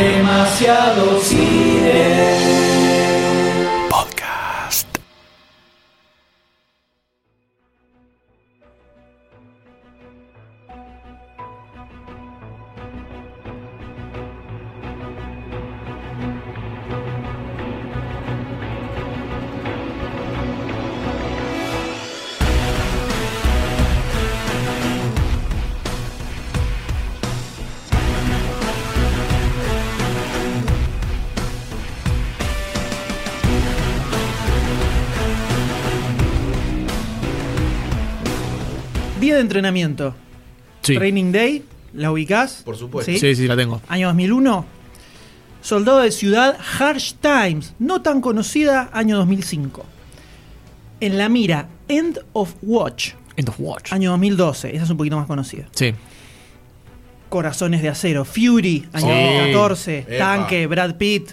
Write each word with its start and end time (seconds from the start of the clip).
Demasiado 0.00 1.20
cine. 1.20 2.19
Entrenamiento. 39.50 40.14
Sí. 40.82 40.94
Training 40.94 41.32
Day, 41.32 41.64
¿la 41.92 42.12
ubicás? 42.12 42.62
Por 42.64 42.76
supuesto. 42.76 43.10
sí, 43.12 43.34
sí, 43.34 43.46
la 43.48 43.56
tengo. 43.56 43.80
Año 43.88 44.06
2001. 44.08 44.64
Soldado 45.62 45.98
de 46.00 46.10
ciudad, 46.10 46.56
Harsh 46.78 47.14
Times, 47.20 47.74
no 47.78 48.00
tan 48.00 48.20
conocida, 48.22 48.88
año 48.94 49.16
2005. 49.18 49.84
En 51.00 51.18
la 51.18 51.28
mira, 51.28 51.68
End 51.88 52.18
of 52.32 52.54
Watch, 52.62 53.10
End 53.36 53.48
of 53.48 53.56
Watch. 53.58 53.92
año 53.92 54.10
2012, 54.12 54.74
esa 54.74 54.84
es 54.84 54.90
un 54.90 54.96
poquito 54.96 55.16
más 55.16 55.26
conocida. 55.26 55.66
Sí. 55.72 55.92
Corazones 57.28 57.82
de 57.82 57.88
acero, 57.90 58.24
Fury, 58.24 58.88
año 58.92 59.06
Sí. 59.06 59.12
2014, 59.12 59.98
Epa. 59.98 60.18
Tanque, 60.18 60.66
Brad 60.66 60.94
Pitt. 60.96 61.32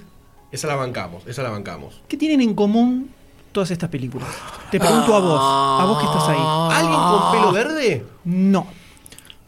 Esa 0.52 0.68
la 0.68 0.76
bancamos, 0.76 1.26
esa 1.28 1.44
la 1.44 1.50
bancamos. 1.50 2.02
¿Qué 2.08 2.18
tienen 2.18 2.42
en 2.42 2.54
común 2.54 3.10
todas 3.58 3.72
estas 3.72 3.90
películas? 3.90 4.30
Te 4.70 4.80
pregunto 4.80 5.16
a 5.16 5.20
vos, 5.20 5.40
a 5.42 5.86
vos 5.88 5.98
que 5.98 6.06
estás 6.06 6.30
ahí. 6.30 6.78
¿Alguien 6.78 7.00
con 7.00 7.32
pelo 7.32 7.52
verde? 7.52 8.06
No. 8.24 8.68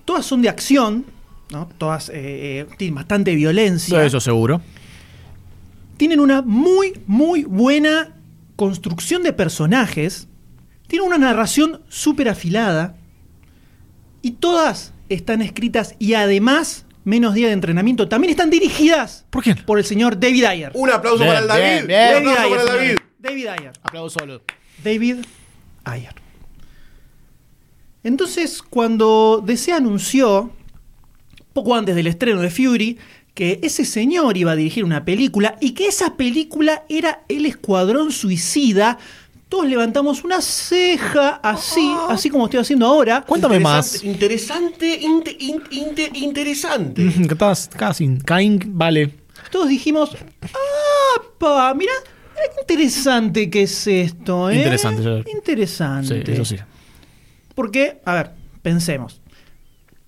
Todas 0.03 0.25
son 0.25 0.41
de 0.41 0.49
acción, 0.49 1.05
¿no? 1.51 1.69
Todas 1.77 2.09
eh, 2.09 2.15
eh, 2.15 2.67
tienen 2.75 2.95
bastante 2.95 3.35
violencia. 3.35 4.03
Eso 4.03 4.19
seguro. 4.19 4.61
tienen 5.97 6.19
una 6.19 6.41
muy, 6.41 6.99
muy 7.05 7.43
buena 7.43 8.15
construcción 8.55 9.21
de 9.21 9.31
personajes, 9.31 10.27
tienen 10.87 11.07
una 11.07 11.19
narración 11.19 11.81
súper 11.87 12.29
afilada, 12.29 12.95
y 14.23 14.31
todas 14.31 14.91
están 15.09 15.43
escritas 15.43 15.93
y 15.99 16.15
además, 16.15 16.87
menos 17.03 17.35
día 17.35 17.45
de 17.45 17.53
entrenamiento, 17.53 18.07
también 18.09 18.31
están 18.31 18.49
dirigidas 18.49 19.25
¿Por 19.29 19.43
quién? 19.43 19.57
por 19.67 19.77
el 19.77 19.85
señor 19.85 20.19
David 20.19 20.45
Ayer. 20.45 20.71
Un 20.73 20.89
aplauso 20.89 21.19
Bien, 21.19 21.29
para 21.29 21.39
el 21.41 21.47
David. 21.47 21.61
bien, 21.61 21.87
bien. 21.87 22.17
Un 22.17 22.23
David 22.23 22.37
aplauso 22.37 22.65
para 22.65 22.81
el 22.81 22.87
David. 22.87 23.08
David 23.19 23.47
Ayer. 23.47 23.71
Aplauso 23.83 24.19
solo. 24.19 24.41
David 24.83 25.17
Ayer. 25.83 26.13
Entonces, 28.03 28.61
cuando 28.61 29.43
DC 29.45 29.73
anunció, 29.73 30.51
poco 31.53 31.75
antes 31.75 31.95
del 31.95 32.07
estreno 32.07 32.41
de 32.41 32.49
Fury, 32.49 32.97
que 33.33 33.59
ese 33.61 33.85
señor 33.85 34.37
iba 34.37 34.51
a 34.51 34.55
dirigir 34.55 34.83
una 34.83 35.03
película 35.05 35.57
y 35.59 35.71
que 35.71 35.87
esa 35.87 36.15
película 36.15 36.83
era 36.89 37.23
El 37.27 37.45
Escuadrón 37.45 38.11
Suicida, 38.11 38.97
todos 39.49 39.65
levantamos 39.67 40.23
una 40.23 40.41
ceja 40.41 41.39
así, 41.43 41.93
así 42.09 42.29
como 42.29 42.45
estoy 42.45 42.59
haciendo 42.61 42.85
ahora. 42.85 43.21
Cuéntame 43.21 43.59
más. 43.59 44.03
Interesante, 44.03 45.01
inte- 45.01 45.35
in- 45.39 45.63
inte- 45.71 46.11
interesante. 46.13 47.11
Casi. 47.77 48.17
Caín, 48.23 48.59
vale. 48.67 49.15
Todos 49.51 49.67
dijimos, 49.69 50.11
¡apa! 51.17 51.73
Mira, 51.73 51.93
interesante 52.61 53.49
que 53.49 53.63
es 53.63 53.87
esto, 53.87 54.49
¿eh? 54.49 54.57
Interesante, 54.57 55.03
yo- 55.03 55.17
Interesante. 55.33 56.23
Sí, 56.25 56.31
eso 56.31 56.45
sí. 56.45 56.57
Porque, 57.55 57.99
a 58.05 58.13
ver, 58.15 58.31
pensemos. 58.61 59.21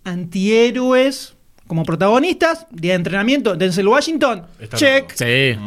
Antihéroes 0.03 1.35
como 1.67 1.83
protagonistas, 1.85 2.67
día 2.69 2.91
de 2.91 2.95
entrenamiento, 2.97 3.55
Denzel 3.55 3.87
Washington, 3.87 4.43
Está 4.59 4.75
check. 4.77 5.11
Sí. 5.15 5.57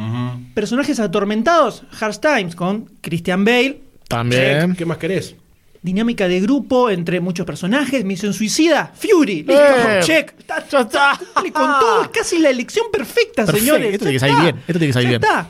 Personajes 0.52 1.00
atormentados, 1.00 1.82
Hard 1.98 2.18
Times 2.18 2.54
con 2.54 2.84
Christian 3.00 3.42
Bale. 3.44 3.80
También. 4.06 4.68
Check. 4.70 4.78
¿Qué 4.78 4.84
más 4.84 4.98
querés? 4.98 5.34
Dinámica 5.80 6.28
de 6.28 6.40
grupo 6.40 6.90
entre 6.90 7.20
muchos 7.20 7.46
personajes, 7.46 8.04
Misión 8.04 8.34
Suicida, 8.34 8.92
Fury, 8.94 9.36
listo, 9.44 9.52
Eh. 9.54 10.00
check. 10.02 10.34
Está, 10.38 10.66
ya 10.68 10.80
está. 10.80 11.20
Con 11.34 11.52
todo, 11.52 12.02
es 12.02 12.08
casi 12.08 12.38
la 12.38 12.50
elección 12.50 12.86
perfecta, 12.92 13.46
Perfecto, 13.46 13.58
señores. 13.60 13.92
esto 13.94 14.04
tiene 14.04 14.12
que 14.14 14.20
salir 14.20 14.36
bien, 14.40 14.56
esto 14.56 14.72
tiene 14.78 14.86
que 14.86 14.92
salir 14.92 15.08
bien. 15.08 15.22
está. 15.22 15.48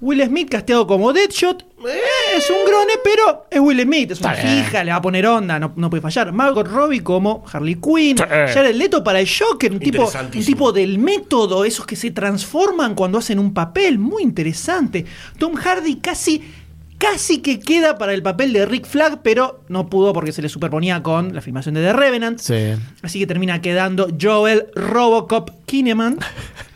Will 0.00 0.24
Smith 0.24 0.48
casteado 0.48 0.86
como 0.86 1.12
Deadshot. 1.12 1.62
Eh, 1.62 2.36
es 2.36 2.48
un 2.50 2.64
grone, 2.66 2.92
pero 3.02 3.46
es 3.50 3.58
Will 3.58 3.80
Smith. 3.82 4.12
Es 4.12 4.20
una 4.20 4.34
fija, 4.34 4.84
le 4.84 4.92
va 4.92 4.98
a 4.98 5.02
poner 5.02 5.26
onda, 5.26 5.58
no, 5.58 5.72
no 5.74 5.90
puede 5.90 6.00
fallar. 6.00 6.32
Margot 6.32 6.66
Robbie 6.66 7.02
como 7.02 7.44
Harley 7.50 7.76
Quinn. 7.76 8.16
Jared 8.16 8.76
Leto 8.76 9.02
para 9.02 9.20
el 9.20 9.28
Joker, 9.28 9.72
un 9.72 9.80
tipo, 9.80 10.08
un 10.08 10.44
tipo 10.44 10.72
del 10.72 10.98
método, 10.98 11.64
esos 11.64 11.84
que 11.84 11.96
se 11.96 12.12
transforman 12.12 12.94
cuando 12.94 13.18
hacen 13.18 13.38
un 13.38 13.52
papel. 13.52 13.98
Muy 13.98 14.22
interesante. 14.22 15.04
Tom 15.38 15.54
Hardy 15.54 15.96
casi. 15.96 16.42
Casi 16.98 17.38
que 17.38 17.60
queda 17.60 17.96
para 17.96 18.12
el 18.12 18.24
papel 18.24 18.52
de 18.52 18.66
Rick 18.66 18.84
Flag, 18.84 19.20
pero 19.22 19.60
no 19.68 19.88
pudo 19.88 20.12
porque 20.12 20.32
se 20.32 20.42
le 20.42 20.48
superponía 20.48 21.00
con 21.00 21.32
la 21.32 21.40
filmación 21.40 21.76
de 21.76 21.82
The 21.82 21.92
Revenant. 21.92 22.40
Sí. 22.40 22.74
Así 23.02 23.20
que 23.20 23.26
termina 23.28 23.62
quedando 23.62 24.08
Joel 24.20 24.66
Robocop 24.74 25.50
Kinneman. 25.66 26.18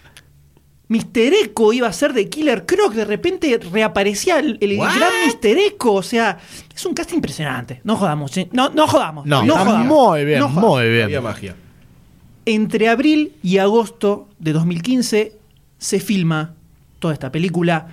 Mr. 0.92 1.32
Echo 1.42 1.72
iba 1.72 1.88
a 1.88 1.92
ser 1.92 2.12
de 2.12 2.28
Killer 2.28 2.66
Croc. 2.66 2.92
De 2.92 3.06
repente 3.06 3.58
reaparecía 3.72 4.38
el, 4.38 4.58
gran 4.58 5.10
Mr. 5.26 5.56
Echo. 5.58 5.94
O 5.94 6.02
sea, 6.02 6.38
es 6.74 6.84
un 6.84 6.92
cast 6.92 7.12
impresionante. 7.14 7.80
No 7.84 7.96
jodamos. 7.96 8.36
¿eh? 8.36 8.48
No, 8.52 8.68
no 8.68 8.86
jodamos. 8.86 9.24
No, 9.24 9.42
no 9.42 9.56
jodamos. 9.56 9.86
muy 9.86 10.24
bien, 10.26 10.40
No 10.40 10.48
jodamos. 10.50 10.70
muy 10.70 10.82
Había 10.82 11.06
bien. 11.06 11.22
magia. 11.22 11.56
Entre 12.44 12.88
abril 12.88 13.36
y 13.42 13.58
agosto 13.58 14.28
de 14.38 14.52
2015 14.52 15.32
se 15.78 16.00
filma 16.00 16.54
toda 16.98 17.14
esta 17.14 17.32
película. 17.32 17.86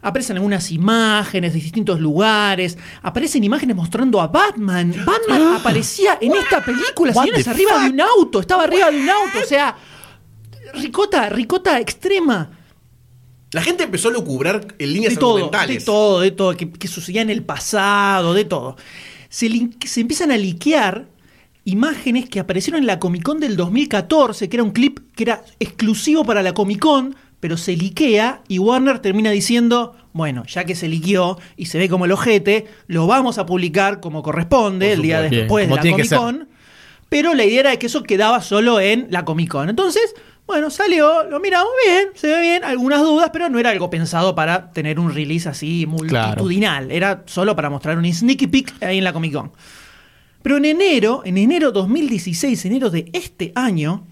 Aparecen 0.00 0.36
algunas 0.36 0.70
imágenes 0.70 1.52
de 1.52 1.60
distintos 1.60 2.00
lugares. 2.00 2.78
Aparecen 3.02 3.44
imágenes 3.44 3.76
mostrando 3.76 4.20
a 4.20 4.28
Batman. 4.28 4.94
Batman 5.04 5.56
aparecía 5.60 6.16
en 6.20 6.32
esta 6.36 6.64
película, 6.64 7.12
señores, 7.12 7.46
arriba 7.48 7.72
fuck? 7.72 7.82
de 7.82 7.90
un 7.90 8.00
auto. 8.00 8.40
Estaba 8.40 8.62
arriba 8.64 8.90
de 8.90 9.00
un 9.00 9.10
auto. 9.10 9.38
O 9.42 9.46
sea, 9.46 9.76
ricota, 10.74 11.28
ricota 11.28 11.80
extrema. 11.80 12.50
La 13.52 13.62
gente 13.62 13.84
empezó 13.84 14.08
a 14.08 14.12
lucubrar 14.12 14.66
en 14.78 14.92
líneas 14.92 15.14
De 15.14 15.20
todo, 15.20 15.50
de 15.50 15.80
todo, 15.80 16.20
de 16.20 16.30
todo, 16.30 16.56
que, 16.56 16.70
que 16.70 16.88
sucedía 16.88 17.22
en 17.22 17.30
el 17.30 17.42
pasado, 17.42 18.34
de 18.34 18.44
todo. 18.44 18.76
Se, 19.28 19.48
se 19.86 20.00
empiezan 20.00 20.30
a 20.30 20.36
liquear 20.36 21.06
imágenes 21.64 22.28
que 22.28 22.40
aparecieron 22.40 22.80
en 22.80 22.86
la 22.86 22.98
Comic 22.98 23.22
Con 23.22 23.40
del 23.40 23.56
2014, 23.56 24.48
que 24.48 24.56
era 24.56 24.62
un 24.64 24.70
clip 24.70 25.00
que 25.14 25.24
era 25.24 25.44
exclusivo 25.58 26.24
para 26.24 26.42
la 26.42 26.54
Comic 26.54 26.80
Con, 26.80 27.16
pero 27.40 27.56
se 27.56 27.76
liquea 27.76 28.42
y 28.48 28.58
Warner 28.58 29.00
termina 29.00 29.30
diciendo, 29.30 29.94
bueno, 30.12 30.44
ya 30.46 30.64
que 30.64 30.74
se 30.74 30.88
liqueó 30.88 31.38
y 31.56 31.66
se 31.66 31.78
ve 31.78 31.88
como 31.88 32.04
el 32.04 32.12
ojete, 32.12 32.66
lo 32.86 33.06
vamos 33.06 33.38
a 33.38 33.46
publicar 33.46 34.00
como 34.00 34.22
corresponde 34.22 34.92
el 34.92 35.02
día 35.02 35.20
después 35.22 35.66
Bien, 35.68 35.80
de 35.80 35.90
la 35.90 35.96
Comic 35.96 36.16
Con. 36.16 36.48
Pero 37.08 37.34
la 37.34 37.44
idea 37.44 37.60
era 37.60 37.76
que 37.76 37.86
eso 37.86 38.02
quedaba 38.02 38.40
solo 38.42 38.80
en 38.80 39.08
la 39.10 39.24
Comic 39.24 39.50
Con. 39.50 39.68
Entonces, 39.68 40.14
bueno, 40.46 40.70
salió, 40.70 41.24
lo 41.24 41.40
miramos 41.40 41.70
bien, 41.84 42.08
se 42.14 42.28
ve 42.28 42.40
bien, 42.40 42.64
algunas 42.64 43.00
dudas, 43.00 43.30
pero 43.32 43.48
no 43.48 43.58
era 43.58 43.70
algo 43.70 43.90
pensado 43.90 44.34
para 44.34 44.70
tener 44.70 45.00
un 45.00 45.12
release 45.12 45.48
así 45.48 45.86
multitudinal. 45.86 46.92
Era 46.92 47.24
solo 47.26 47.56
para 47.56 47.68
mostrar 47.68 47.98
un 47.98 48.12
sneaky 48.12 48.46
peek 48.46 48.82
ahí 48.82 48.98
en 48.98 49.04
la 49.04 49.12
Comic 49.12 49.32
Con. 49.32 49.52
Pero 50.42 50.58
en 50.58 50.64
enero, 50.64 51.22
en 51.24 51.38
enero 51.38 51.72
2016, 51.72 52.64
enero 52.66 52.90
de 52.90 53.10
este 53.12 53.50
año, 53.56 54.06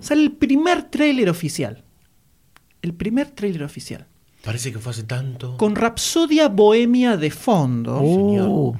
sale 0.00 0.22
el 0.22 0.32
primer 0.32 0.82
tráiler 0.82 1.30
oficial. 1.30 1.82
El 2.82 2.92
primer 2.92 3.30
tráiler 3.30 3.62
oficial. 3.62 4.06
Parece 4.44 4.70
que 4.70 4.78
fue 4.78 4.90
hace 4.90 5.04
tanto. 5.04 5.56
Con 5.56 5.74
Rapsodia 5.74 6.48
Bohemia 6.48 7.16
de 7.16 7.30
fondo. 7.30 7.98
Oh. 8.02 8.76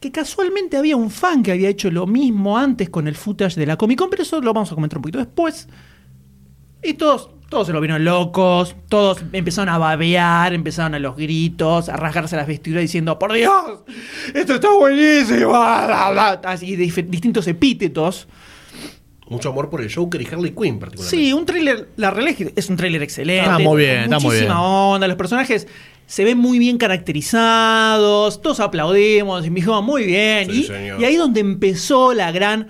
que 0.00 0.10
casualmente 0.10 0.78
había 0.78 0.96
un 0.96 1.10
fan 1.10 1.42
que 1.42 1.52
había 1.52 1.68
hecho 1.68 1.90
lo 1.90 2.06
mismo 2.06 2.56
antes 2.56 2.88
con 2.88 3.08
el 3.08 3.14
footage 3.14 3.56
de 3.56 3.66
la 3.66 3.76
Comic 3.76 3.98
Con, 3.98 4.08
pero 4.08 4.22
eso 4.22 4.40
lo 4.40 4.54
vamos 4.54 4.72
a 4.72 4.74
comentar 4.74 4.96
un 4.96 5.02
poquito 5.02 5.18
después. 5.18 5.68
Y 6.82 6.94
todos, 6.94 7.30
todos 7.48 7.66
se 7.66 7.72
lo 7.72 7.80
vieron 7.80 8.04
locos, 8.04 8.76
todos 8.88 9.22
empezaron 9.32 9.68
a 9.68 9.78
babear, 9.78 10.52
empezaron 10.54 10.94
a 10.94 10.98
los 10.98 11.16
gritos, 11.16 11.88
a 11.88 11.96
rasgarse 11.96 12.36
las 12.36 12.46
vestiduras 12.46 12.82
diciendo, 12.82 13.18
por 13.18 13.32
Dios, 13.32 13.80
esto 14.34 14.54
está 14.54 14.72
buenísimo, 14.72 15.48
bla, 15.50 15.84
bla, 15.86 16.10
bla", 16.40 16.50
así 16.50 16.76
dif- 16.76 17.06
distintos 17.08 17.46
epítetos. 17.48 18.28
Mucho 19.28 19.50
amor 19.50 19.68
por 19.68 19.82
el 19.82 19.92
Joker 19.92 20.22
y 20.22 20.26
Harley 20.26 20.52
Quinn, 20.52 20.78
particularmente. 20.78 21.16
Sí, 21.26 21.32
un 21.34 21.44
tráiler, 21.44 21.88
la 21.96 22.10
realidad 22.10 22.40
es 22.40 22.46
que 22.46 22.52
es 22.58 22.70
un 22.70 22.76
tráiler 22.76 23.02
excelente. 23.02 23.42
Está 23.44 23.58
muy 23.58 23.82
bien, 23.82 24.04
está 24.04 24.18
muy 24.20 24.36
bien. 24.36 24.50
onda, 24.50 25.06
los 25.06 25.16
personajes 25.18 25.66
se 26.06 26.24
ven 26.24 26.38
muy 26.38 26.58
bien 26.58 26.78
caracterizados, 26.78 28.40
todos 28.40 28.60
aplaudimos 28.60 29.44
y 29.46 29.50
me 29.50 29.56
dijo 29.60 29.82
muy 29.82 30.04
bien. 30.06 30.50
Sí, 30.50 30.66
y, 30.70 31.02
y 31.02 31.04
ahí 31.04 31.16
donde 31.16 31.40
empezó 31.40 32.14
la 32.14 32.32
gran 32.32 32.68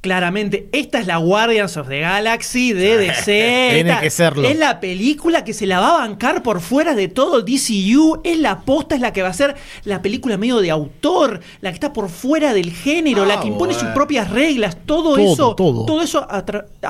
claramente, 0.00 0.68
esta 0.72 0.98
es 1.00 1.06
la 1.06 1.18
Guardians 1.18 1.76
of 1.76 1.88
the 1.88 2.00
Galaxy 2.00 2.72
de 2.72 2.96
DC. 2.96 3.24
Tiene 3.74 3.90
Esta 3.90 4.00
que 4.00 4.10
serlo. 4.10 4.48
Es 4.48 4.58
la 4.58 4.80
película 4.80 5.44
que 5.44 5.52
se 5.52 5.66
la 5.66 5.80
va 5.80 5.96
a 5.96 5.98
bancar 5.98 6.42
por 6.42 6.60
fuera 6.60 6.94
de 6.94 7.08
todo 7.08 7.42
DCU. 7.42 8.20
Es 8.24 8.38
la 8.38 8.60
posta, 8.60 8.94
es 8.94 9.00
la 9.00 9.12
que 9.12 9.22
va 9.22 9.28
a 9.28 9.32
ser 9.34 9.56
la 9.84 10.00
película 10.02 10.36
medio 10.38 10.60
de 10.60 10.70
autor, 10.70 11.40
la 11.60 11.70
que 11.70 11.74
está 11.74 11.92
por 11.92 12.08
fuera 12.08 12.54
del 12.54 12.72
género, 12.72 13.22
Ah, 13.24 13.26
la 13.26 13.40
que 13.40 13.48
impone 13.48 13.74
sus 13.74 13.88
propias 13.90 14.30
reglas. 14.30 14.76
Todo, 14.86 15.14
Todo, 15.16 15.32
eso, 15.32 15.54
todo. 15.54 16.02
eso 16.02 16.26
a, 16.30 16.44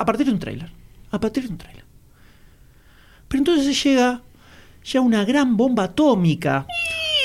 partir 0.05 0.25
de 0.27 0.31
un 0.31 0.39
tráiler. 0.39 0.71
A 1.11 1.19
partir 1.19 1.43
de 1.43 1.49
un 1.49 1.57
tráiler. 1.57 1.83
Pero 3.27 3.39
entonces 3.39 3.83
llega 3.83 4.21
ya 4.83 5.01
una 5.01 5.23
gran 5.25 5.55
bomba 5.57 5.83
atómica. 5.83 6.65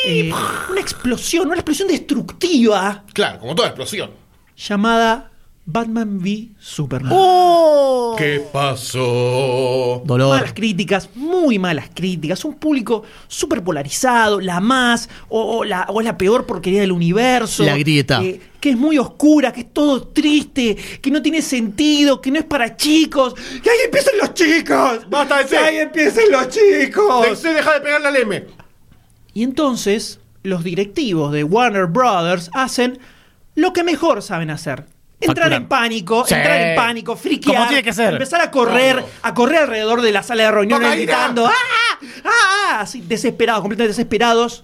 eh, 0.06 0.30
una 0.70 0.80
explosión, 0.80 1.46
una 1.46 1.54
explosión 1.56 1.88
destructiva 1.88 3.04
Claro, 3.12 3.40
como 3.40 3.54
toda 3.54 3.68
explosión. 3.68 4.10
llamada 4.56 5.30
Batman 5.68 6.20
v 6.22 6.50
Superman. 6.60 7.12
¡Oh! 7.14 8.14
¿Qué 8.16 8.40
pasó? 8.52 10.00
Dolor. 10.04 10.36
Malas 10.36 10.52
críticas, 10.52 11.10
muy 11.16 11.58
malas 11.58 11.90
críticas. 11.92 12.44
Un 12.44 12.54
público 12.54 13.02
súper 13.26 13.64
polarizado, 13.64 14.40
la 14.40 14.60
más, 14.60 15.08
o, 15.28 15.58
o 15.58 15.64
la, 15.64 15.86
o 15.90 16.00
es 16.00 16.04
la 16.06 16.16
peor 16.16 16.46
porquería 16.46 16.80
del 16.80 16.92
universo. 16.92 17.64
La 17.64 17.76
grieta. 17.76 18.22
eh, 18.22 18.40
que 18.60 18.70
es 18.70 18.76
muy 18.76 18.96
oscura, 18.96 19.52
que 19.52 19.60
es 19.62 19.72
todo 19.72 20.08
triste, 20.08 20.76
que 21.02 21.10
no 21.10 21.20
tiene 21.20 21.42
sentido, 21.42 22.20
que 22.20 22.30
no 22.30 22.38
es 22.38 22.44
para 22.44 22.76
chicos. 22.76 23.34
¡Que 23.34 23.68
ahí 23.68 23.78
empiecen 23.84 24.18
los 24.18 24.34
chicos! 24.34 25.00
Basta 25.10 25.38
de 25.38 25.46
¡Que 25.46 25.58
ahí 25.58 25.76
empiecen 25.78 26.30
los 26.30 26.48
chicos! 26.48 27.38
Se 27.38 27.48
deja 27.52 27.74
de 27.74 27.80
pegarle 27.80 28.08
al 28.08 28.16
M. 28.16 28.46
Y 29.34 29.42
entonces 29.42 30.20
los 30.44 30.62
directivos 30.62 31.32
de 31.32 31.42
Warner 31.42 31.86
Brothers 31.86 32.50
hacen 32.54 32.98
lo 33.56 33.72
que 33.72 33.82
mejor 33.82 34.22
saben 34.22 34.50
hacer. 34.50 34.86
Entrar 35.20 35.52
en 35.54 35.66
pánico, 35.66 36.24
Sí. 36.26 36.34
entrar 36.34 36.60
en 36.60 36.76
pánico, 36.76 37.16
friquear, 37.16 37.56
Como 37.56 37.68
tiene 37.68 37.82
que 37.82 37.92
ser. 37.92 38.12
empezar 38.12 38.40
a 38.42 38.50
correr, 38.50 38.96
Claro. 38.96 39.08
a 39.22 39.34
correr 39.34 39.58
alrededor 39.60 40.02
de 40.02 40.12
la 40.12 40.22
sala 40.22 40.44
de 40.44 40.50
reuniones 40.50 40.88
Cocaína. 40.88 41.12
gritando, 41.12 41.46
¡ah! 41.46 41.52
¡ah! 41.52 41.98
¡ah! 42.24 42.80
Así, 42.80 43.00
desesperados, 43.00 43.62
completamente 43.62 43.92
desesperados. 43.92 44.62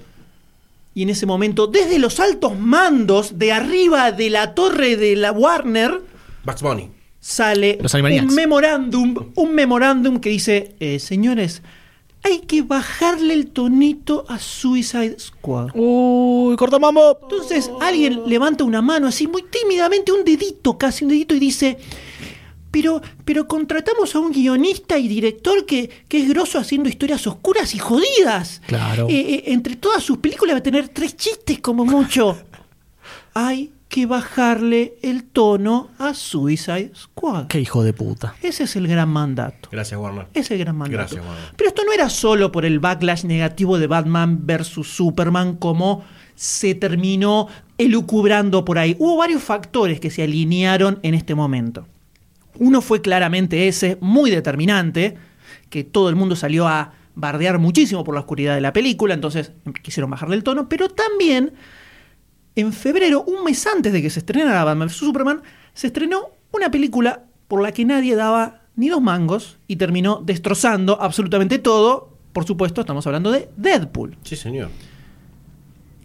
Y 0.94 1.04
en 1.04 1.08
ese 1.10 1.24
momento, 1.24 1.66
desde 1.68 1.98
los 1.98 2.20
altos 2.20 2.58
mandos 2.58 3.38
de 3.38 3.50
arriba 3.52 4.12
de 4.12 4.28
la 4.28 4.54
torre 4.54 4.96
de 4.98 5.16
la 5.16 5.32
Warner, 5.32 6.02
Bugs 6.44 6.60
Bunny. 6.60 6.90
sale 7.18 7.78
Los 7.80 7.94
un 7.94 8.34
memorándum, 8.34 9.30
un 9.34 9.54
memorándum 9.54 10.20
que 10.20 10.28
dice, 10.28 10.74
eh, 10.80 10.98
señores, 10.98 11.62
hay 12.22 12.40
que 12.40 12.62
bajarle 12.62 13.34
el 13.34 13.48
tonito 13.48 14.24
a 14.28 14.38
Suicide 14.38 15.18
Squad. 15.18 15.70
Uy, 15.74 16.56
corta 16.56 16.78
mambo. 16.78 17.18
Entonces 17.22 17.70
alguien 17.80 18.22
levanta 18.26 18.64
una 18.64 18.80
mano 18.80 19.08
así 19.08 19.26
muy 19.26 19.42
tímidamente, 19.42 20.12
un 20.12 20.24
dedito, 20.24 20.78
casi 20.78 21.04
un 21.04 21.10
dedito, 21.10 21.34
y 21.34 21.40
dice, 21.40 21.78
pero, 22.70 23.02
pero 23.24 23.48
contratamos 23.48 24.14
a 24.14 24.20
un 24.20 24.30
guionista 24.30 24.98
y 24.98 25.08
director 25.08 25.66
que, 25.66 25.90
que 26.08 26.22
es 26.22 26.28
grosso 26.28 26.58
haciendo 26.58 26.88
historias 26.88 27.26
oscuras 27.26 27.74
y 27.74 27.78
jodidas. 27.78 28.62
Claro. 28.66 29.08
Eh, 29.08 29.14
eh, 29.14 29.42
entre 29.46 29.76
todas 29.76 30.02
sus 30.02 30.18
películas 30.18 30.54
va 30.54 30.58
a 30.58 30.62
tener 30.62 30.88
tres 30.88 31.16
chistes 31.16 31.60
como 31.60 31.84
mucho. 31.84 32.38
Hay 33.34 33.72
que 33.92 34.06
bajarle 34.06 34.94
el 35.02 35.22
tono 35.22 35.90
a 35.98 36.14
Suicide 36.14 36.92
Squad. 36.96 37.48
Qué 37.48 37.60
hijo 37.60 37.84
de 37.84 37.92
puta. 37.92 38.34
Ese 38.40 38.64
es 38.64 38.74
el 38.74 38.88
gran 38.88 39.10
mandato. 39.10 39.68
Gracias, 39.70 40.00
Warner. 40.00 40.28
Ese 40.32 40.40
es 40.40 40.50
el 40.52 40.58
gran 40.60 40.76
mandato. 40.76 40.96
Gracias, 40.96 41.22
Warner. 41.22 41.52
Pero 41.54 41.68
esto 41.68 41.84
no 41.84 41.92
era 41.92 42.08
solo 42.08 42.50
por 42.50 42.64
el 42.64 42.80
backlash 42.80 43.24
negativo 43.24 43.78
de 43.78 43.86
Batman 43.88 44.46
versus 44.46 44.88
Superman 44.88 45.56
como 45.56 46.04
se 46.34 46.74
terminó 46.74 47.48
elucubrando 47.76 48.64
por 48.64 48.78
ahí. 48.78 48.96
Hubo 48.98 49.18
varios 49.18 49.42
factores 49.42 50.00
que 50.00 50.08
se 50.08 50.22
alinearon 50.22 50.98
en 51.02 51.12
este 51.12 51.34
momento. 51.34 51.86
Uno 52.54 52.80
fue 52.80 53.02
claramente 53.02 53.68
ese, 53.68 53.98
muy 54.00 54.30
determinante, 54.30 55.18
que 55.68 55.84
todo 55.84 56.08
el 56.08 56.16
mundo 56.16 56.34
salió 56.34 56.66
a 56.66 56.94
bardear 57.14 57.58
muchísimo 57.58 58.04
por 58.04 58.14
la 58.14 58.20
oscuridad 58.20 58.54
de 58.54 58.62
la 58.62 58.72
película, 58.72 59.12
entonces 59.12 59.52
quisieron 59.82 60.10
bajarle 60.10 60.36
el 60.36 60.44
tono, 60.44 60.66
pero 60.70 60.88
también 60.88 61.52
en 62.56 62.72
febrero, 62.72 63.22
un 63.24 63.44
mes 63.44 63.66
antes 63.66 63.92
de 63.92 64.02
que 64.02 64.10
se 64.10 64.18
estrenara 64.20 64.64
Batman 64.64 64.88
vs 64.88 64.96
Superman, 64.96 65.42
se 65.74 65.86
estrenó 65.88 66.30
una 66.52 66.70
película 66.70 67.24
por 67.48 67.62
la 67.62 67.72
que 67.72 67.84
nadie 67.84 68.14
daba 68.14 68.60
ni 68.76 68.88
dos 68.88 69.00
mangos 69.02 69.58
y 69.68 69.76
terminó 69.76 70.22
destrozando 70.24 71.00
absolutamente 71.00 71.58
todo. 71.58 72.16
Por 72.32 72.44
supuesto, 72.46 72.80
estamos 72.80 73.06
hablando 73.06 73.30
de 73.30 73.48
Deadpool, 73.56 74.16
Sí, 74.22 74.36
señor. 74.36 74.70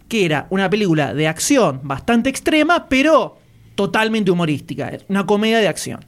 que 0.08 0.24
era 0.24 0.46
una 0.50 0.68
película 0.70 1.14
de 1.14 1.28
acción 1.28 1.80
bastante 1.82 2.30
extrema, 2.30 2.88
pero 2.88 3.38
totalmente 3.74 4.30
humorística. 4.30 4.90
Una 5.08 5.24
comedia 5.26 5.58
de 5.58 5.68
acción. 5.68 6.00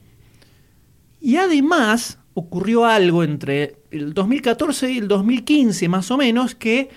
Y 1.19 1.35
además 1.37 2.17
ocurrió 2.33 2.85
algo 2.85 3.23
entre 3.23 3.75
el 3.91 4.13
2014 4.13 4.91
y 4.91 4.97
el 4.99 5.07
2015 5.07 5.87
más 5.89 6.09
o 6.11 6.17
menos 6.17 6.55
que 6.55 6.89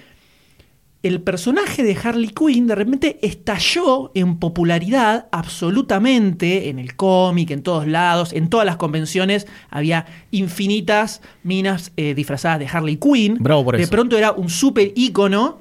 el 1.05 1.21
personaje 1.21 1.83
de 1.83 1.95
Harley 2.03 2.29
Quinn 2.29 2.67
de 2.67 2.75
repente 2.75 3.19
estalló 3.21 4.11
en 4.15 4.39
popularidad 4.39 5.29
absolutamente 5.33 6.71
en 6.71 6.79
el 6.79 6.97
cómic, 6.97 7.51
en 7.51 7.63
todos 7.63 7.87
lados, 7.87 8.33
en 8.33 8.49
todas 8.49 8.65
las 8.65 8.77
convenciones 8.77 9.47
había 9.69 10.07
infinitas 10.31 11.21
minas 11.43 11.93
eh, 11.99 12.15
disfrazadas 12.15 12.59
de 12.59 12.67
Harley 12.67 12.97
Quinn. 12.97 13.37
Bravo 13.39 13.65
por 13.65 13.77
de 13.77 13.83
eso. 13.83 13.91
pronto 13.91 14.17
era 14.17 14.33
un 14.33 14.49
súper 14.49 14.93
ícono 14.97 15.59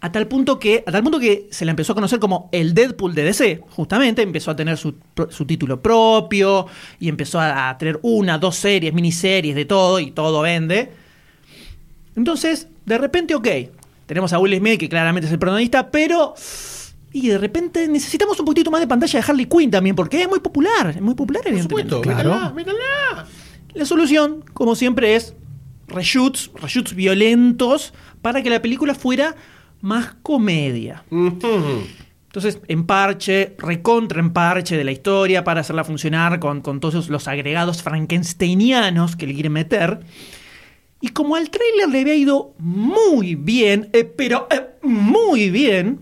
a 0.00 0.10
tal 0.10 0.26
punto 0.26 0.58
que 0.58 0.82
a 0.86 0.90
tal 0.90 1.02
punto 1.02 1.20
que 1.20 1.48
se 1.50 1.66
la 1.66 1.72
empezó 1.72 1.92
a 1.92 1.94
conocer 1.94 2.18
como 2.18 2.48
el 2.50 2.72
Deadpool 2.72 3.14
de 3.14 3.24
DC, 3.24 3.60
justamente 3.68 4.22
empezó 4.22 4.52
a 4.52 4.56
tener 4.56 4.78
su, 4.78 4.94
su 5.28 5.44
título 5.44 5.82
propio 5.82 6.66
y 6.98 7.10
empezó 7.10 7.38
a, 7.38 7.68
a 7.68 7.76
tener 7.76 8.00
una, 8.00 8.38
dos 8.38 8.56
series, 8.56 8.94
miniseries 8.94 9.54
de 9.54 9.66
todo 9.66 10.00
y 10.00 10.12
todo 10.12 10.40
vende. 10.40 10.90
Entonces, 12.16 12.68
de 12.86 12.98
repente, 12.98 13.34
ok, 13.34 13.48
tenemos 14.12 14.32
a 14.32 14.38
Will 14.38 14.58
Smith 14.58 14.78
que 14.78 14.88
claramente 14.88 15.26
es 15.26 15.32
el 15.32 15.38
protagonista, 15.38 15.90
pero 15.90 16.34
y 17.12 17.28
de 17.28 17.38
repente 17.38 17.88
necesitamos 17.88 18.38
un 18.40 18.46
poquito 18.46 18.70
más 18.70 18.80
de 18.80 18.86
pantalla 18.86 19.20
de 19.20 19.24
Harley 19.26 19.46
Quinn 19.46 19.70
también 19.70 19.96
porque 19.96 20.22
es 20.22 20.28
muy 20.28 20.40
popular, 20.40 20.90
es 20.90 21.00
muy 21.00 21.14
popular 21.14 21.42
Por 21.42 21.62
supuesto. 21.62 22.00
Claro. 22.00 22.52
Mírala. 22.54 23.26
La 23.74 23.86
solución, 23.86 24.44
como 24.52 24.74
siempre, 24.74 25.14
es 25.16 25.34
reshoots, 25.88 26.50
reshoots 26.60 26.94
violentos 26.94 27.94
para 28.20 28.42
que 28.42 28.50
la 28.50 28.60
película 28.60 28.94
fuera 28.94 29.34
más 29.80 30.14
comedia. 30.22 31.04
Entonces, 31.10 32.60
en 32.68 32.84
parche, 32.84 33.54
recontra 33.58 34.20
en 34.20 34.32
parche 34.32 34.76
de 34.76 34.84
la 34.84 34.92
historia 34.92 35.44
para 35.44 35.60
hacerla 35.60 35.84
funcionar 35.84 36.38
con, 36.38 36.60
con 36.60 36.80
todos 36.80 37.08
los 37.08 37.28
agregados 37.28 37.82
frankensteinianos 37.82 39.16
que 39.16 39.26
le 39.26 39.34
quieren 39.34 39.52
meter. 39.52 40.00
Y 41.02 41.08
como 41.08 41.36
al 41.36 41.50
trailer 41.50 41.88
le 41.90 42.00
había 42.00 42.14
ido 42.14 42.54
muy 42.58 43.34
bien, 43.34 43.90
eh, 43.92 44.04
pero 44.04 44.46
eh, 44.50 44.66
muy 44.82 45.50
bien, 45.50 46.00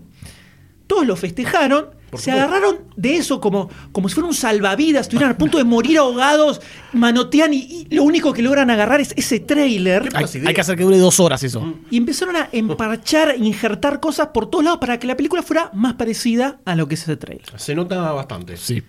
todos 0.87 1.05
lo 1.05 1.15
festejaron, 1.15 1.87
se 2.13 2.29
agarraron 2.29 2.79
de 2.95 3.15
eso 3.15 3.41
como, 3.41 3.69
como 3.91 4.09
si 4.09 4.15
fuera 4.15 4.27
un 4.27 4.35
salvavidas, 4.35 5.03
estuvieran 5.03 5.31
a 5.31 5.37
punto 5.37 5.57
de 5.57 5.63
morir 5.63 5.97
ahogados, 5.97 6.61
manotean 6.93 7.53
y, 7.53 7.87
y 7.89 7.95
lo 7.95 8.03
único 8.03 8.31
que 8.31 8.41
logran 8.41 8.69
agarrar 8.69 9.01
es 9.01 9.13
ese 9.17 9.39
trailer. 9.39 10.09
Hay, 10.13 10.25
hay 10.45 10.53
que 10.53 10.61
hacer 10.61 10.77
que 10.77 10.83
dure 10.83 10.97
dos 10.97 11.19
horas 11.19 11.41
eso. 11.43 11.75
Y 11.89 11.97
empezaron 11.97 12.35
a 12.35 12.49
emparchar, 12.51 13.35
injertar 13.39 13.99
cosas 13.99 14.27
por 14.27 14.49
todos 14.49 14.63
lados 14.65 14.79
para 14.79 14.99
que 14.99 15.07
la 15.07 15.17
película 15.17 15.41
fuera 15.41 15.71
más 15.73 15.93
parecida 15.95 16.59
a 16.65 16.75
lo 16.75 16.87
que 16.87 16.93
es 16.93 17.01
ese 17.01 17.17
trailer. 17.17 17.47
Se 17.57 17.73
nota 17.73 18.11
bastante. 18.11 18.55
Sí. 18.57 18.83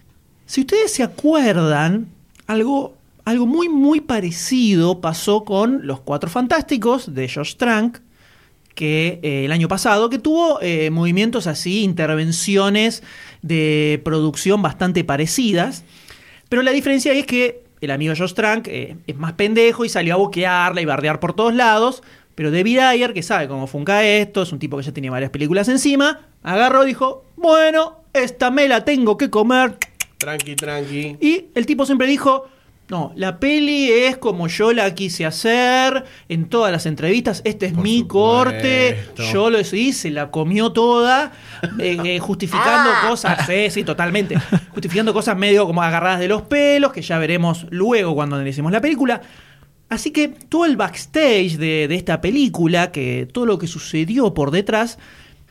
Si 0.44 0.60
ustedes 0.60 0.92
se 0.92 1.02
acuerdan, 1.02 2.08
algo, 2.46 2.96
algo 3.24 3.46
muy, 3.46 3.68
muy 3.68 4.00
parecido 4.00 5.00
pasó 5.00 5.44
con 5.44 5.86
Los 5.86 6.00
Cuatro 6.00 6.28
Fantásticos 6.28 7.14
de 7.14 7.28
Josh 7.28 7.54
Trank, 7.56 7.98
que 8.74 9.20
eh, 9.22 9.44
el 9.44 9.52
año 9.52 9.68
pasado, 9.68 10.10
que 10.10 10.18
tuvo 10.18 10.58
eh, 10.60 10.90
movimientos 10.90 11.46
así, 11.46 11.82
intervenciones 11.82 13.02
de 13.42 14.00
producción 14.04 14.62
bastante 14.62 15.04
parecidas. 15.04 15.84
Pero 16.48 16.62
la 16.62 16.72
diferencia 16.72 17.12
es 17.12 17.26
que 17.26 17.64
el 17.80 17.90
amigo 17.90 18.14
Josh 18.16 18.32
Trank 18.34 18.68
eh, 18.68 18.96
es 19.06 19.16
más 19.16 19.34
pendejo 19.34 19.84
y 19.84 19.88
salió 19.88 20.14
a 20.14 20.16
boquearla 20.16 20.80
y 20.80 20.84
bardear 20.84 21.20
por 21.20 21.34
todos 21.34 21.54
lados. 21.54 22.02
Pero 22.34 22.50
David 22.50 22.78
Ayer, 22.78 23.12
que 23.12 23.22
sabe 23.22 23.46
cómo 23.46 23.66
funca 23.66 24.04
esto, 24.04 24.42
es 24.42 24.52
un 24.52 24.58
tipo 24.58 24.78
que 24.78 24.82
ya 24.82 24.92
tenía 24.92 25.10
varias 25.10 25.30
películas 25.30 25.68
encima, 25.68 26.20
agarró 26.42 26.84
y 26.84 26.88
dijo, 26.88 27.24
bueno, 27.36 28.00
esta 28.14 28.50
me 28.50 28.68
la 28.68 28.84
tengo 28.84 29.18
que 29.18 29.28
comer. 29.28 29.76
Tranqui, 30.16 30.56
tranqui. 30.56 31.16
Y 31.20 31.46
el 31.54 31.66
tipo 31.66 31.84
siempre 31.84 32.06
dijo, 32.06 32.46
no, 32.92 33.10
la 33.16 33.40
peli 33.40 33.90
es 33.90 34.18
como 34.18 34.48
yo 34.48 34.70
la 34.74 34.94
quise 34.94 35.24
hacer 35.24 36.04
en 36.28 36.50
todas 36.50 36.70
las 36.70 36.84
entrevistas, 36.84 37.40
este 37.46 37.64
es 37.64 37.72
Por 37.72 37.82
mi 37.82 38.00
supuesto. 38.00 38.18
corte, 38.18 38.98
yo 39.32 39.48
lo 39.48 39.60
hice, 39.60 39.92
se 39.94 40.10
la 40.10 40.30
comió 40.30 40.72
toda, 40.72 41.32
eh, 41.78 41.96
eh, 42.04 42.18
justificando 42.20 42.90
cosas, 43.08 43.46
sí, 43.46 43.70
sí, 43.70 43.82
totalmente, 43.82 44.38
justificando 44.72 45.14
cosas 45.14 45.38
medio 45.38 45.66
como 45.66 45.82
agarradas 45.82 46.20
de 46.20 46.28
los 46.28 46.42
pelos, 46.42 46.92
que 46.92 47.00
ya 47.00 47.16
veremos 47.16 47.66
luego 47.70 48.14
cuando 48.14 48.36
analicemos 48.36 48.70
la 48.70 48.82
película. 48.82 49.22
Así 49.88 50.10
que 50.10 50.28
todo 50.28 50.66
el 50.66 50.76
backstage 50.76 51.56
de, 51.56 51.88
de 51.88 51.94
esta 51.94 52.20
película, 52.20 52.92
que 52.92 53.26
todo 53.32 53.46
lo 53.46 53.58
que 53.58 53.68
sucedió 53.68 54.34
por 54.34 54.50
detrás, 54.50 54.98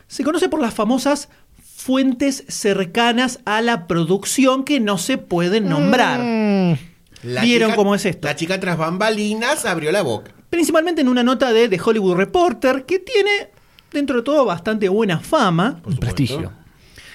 se 0.06 0.22
conoce 0.22 0.48
por 0.48 0.60
las 0.60 0.74
famosas 0.74 1.28
fuentes 1.74 2.44
cercanas 2.46 3.40
a 3.46 3.62
la 3.62 3.88
producción 3.88 4.62
que 4.62 4.78
no 4.78 4.96
se 4.96 5.18
pueden 5.18 5.68
nombrar. 5.68 6.20
Mm. 6.22 6.91
La 7.22 7.42
¿Vieron 7.42 7.68
chica- 7.70 7.76
cómo 7.76 7.94
es 7.94 8.04
esto? 8.06 8.26
La 8.28 8.36
chica 8.36 8.58
tras 8.60 8.76
bambalinas 8.78 9.64
abrió 9.64 9.92
la 9.92 10.02
boca. 10.02 10.32
Principalmente 10.50 11.00
en 11.02 11.08
una 11.08 11.22
nota 11.22 11.52
de 11.52 11.68
The 11.68 11.80
Hollywood 11.82 12.16
Reporter 12.16 12.84
que 12.84 12.98
tiene, 12.98 13.48
dentro 13.92 14.16
de 14.16 14.22
todo, 14.22 14.44
bastante 14.44 14.88
buena 14.88 15.18
fama. 15.20 15.80
Por. 15.82 15.98
Prestigio. 15.98 16.52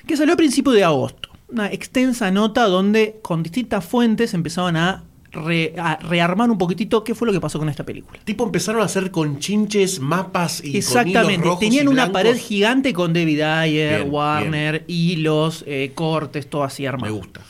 que 0.07 0.15
salió 0.15 0.33
a 0.33 0.37
principios 0.37 0.75
de 0.75 0.83
agosto. 0.85 1.29
Una 1.49 1.71
extensa 1.71 2.31
nota 2.31 2.63
donde 2.67 3.19
con 3.21 3.43
distintas 3.43 3.83
fuentes 3.85 4.33
empezaban 4.33 4.75
a, 4.77 5.03
re- 5.31 5.73
a 5.77 5.97
rearmar 5.97 6.49
un 6.49 6.57
poquitito 6.57 7.03
qué 7.03 7.13
fue 7.13 7.25
lo 7.27 7.33
que 7.33 7.39
pasó 7.41 7.59
con 7.59 7.67
esta 7.69 7.83
película. 7.85 8.19
Tipo 8.23 8.45
empezaron 8.45 8.81
a 8.81 8.85
hacer 8.85 9.11
con 9.11 9.39
chinches, 9.39 9.99
mapas 9.99 10.59
y 10.59 10.63
con 10.63 10.69
hilos 10.71 10.85
Exactamente, 10.87 11.43
rojos 11.45 11.59
tenían 11.59 11.85
y 11.85 11.87
una 11.89 12.11
pared 12.11 12.35
gigante 12.37 12.93
con 12.93 13.13
David 13.13 13.41
Ayer, 13.41 13.99
Bien, 14.03 14.13
Warner, 14.13 14.83
hilos, 14.87 15.63
eh, 15.67 15.91
cortes, 15.93 16.49
todo 16.49 16.63
así 16.63 16.83
Me 16.83 16.89
armado. 16.89 17.15
gusta. 17.15 17.41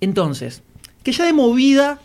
Entonces, 0.00 0.62
que 1.06 1.12
ya 1.12 1.24
de 1.24 1.32
movida 1.32 2.00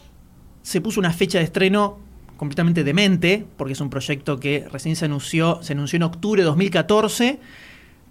se 0.62 0.80
puso 0.80 1.00
una 1.00 1.12
fecha 1.12 1.40
de 1.40 1.46
estreno 1.46 1.98
completamente 2.38 2.84
demente, 2.84 3.48
porque 3.58 3.74
es 3.74 3.82
un 3.82 3.90
proyecto 3.90 4.40
que 4.40 4.68
recién 4.72 4.96
se 4.96 5.06
anunció, 5.06 5.58
se 5.64 5.74
anunció 5.74 5.98
en 5.98 6.04
octubre 6.04 6.44
de 6.44 6.46
2014, 6.46 7.40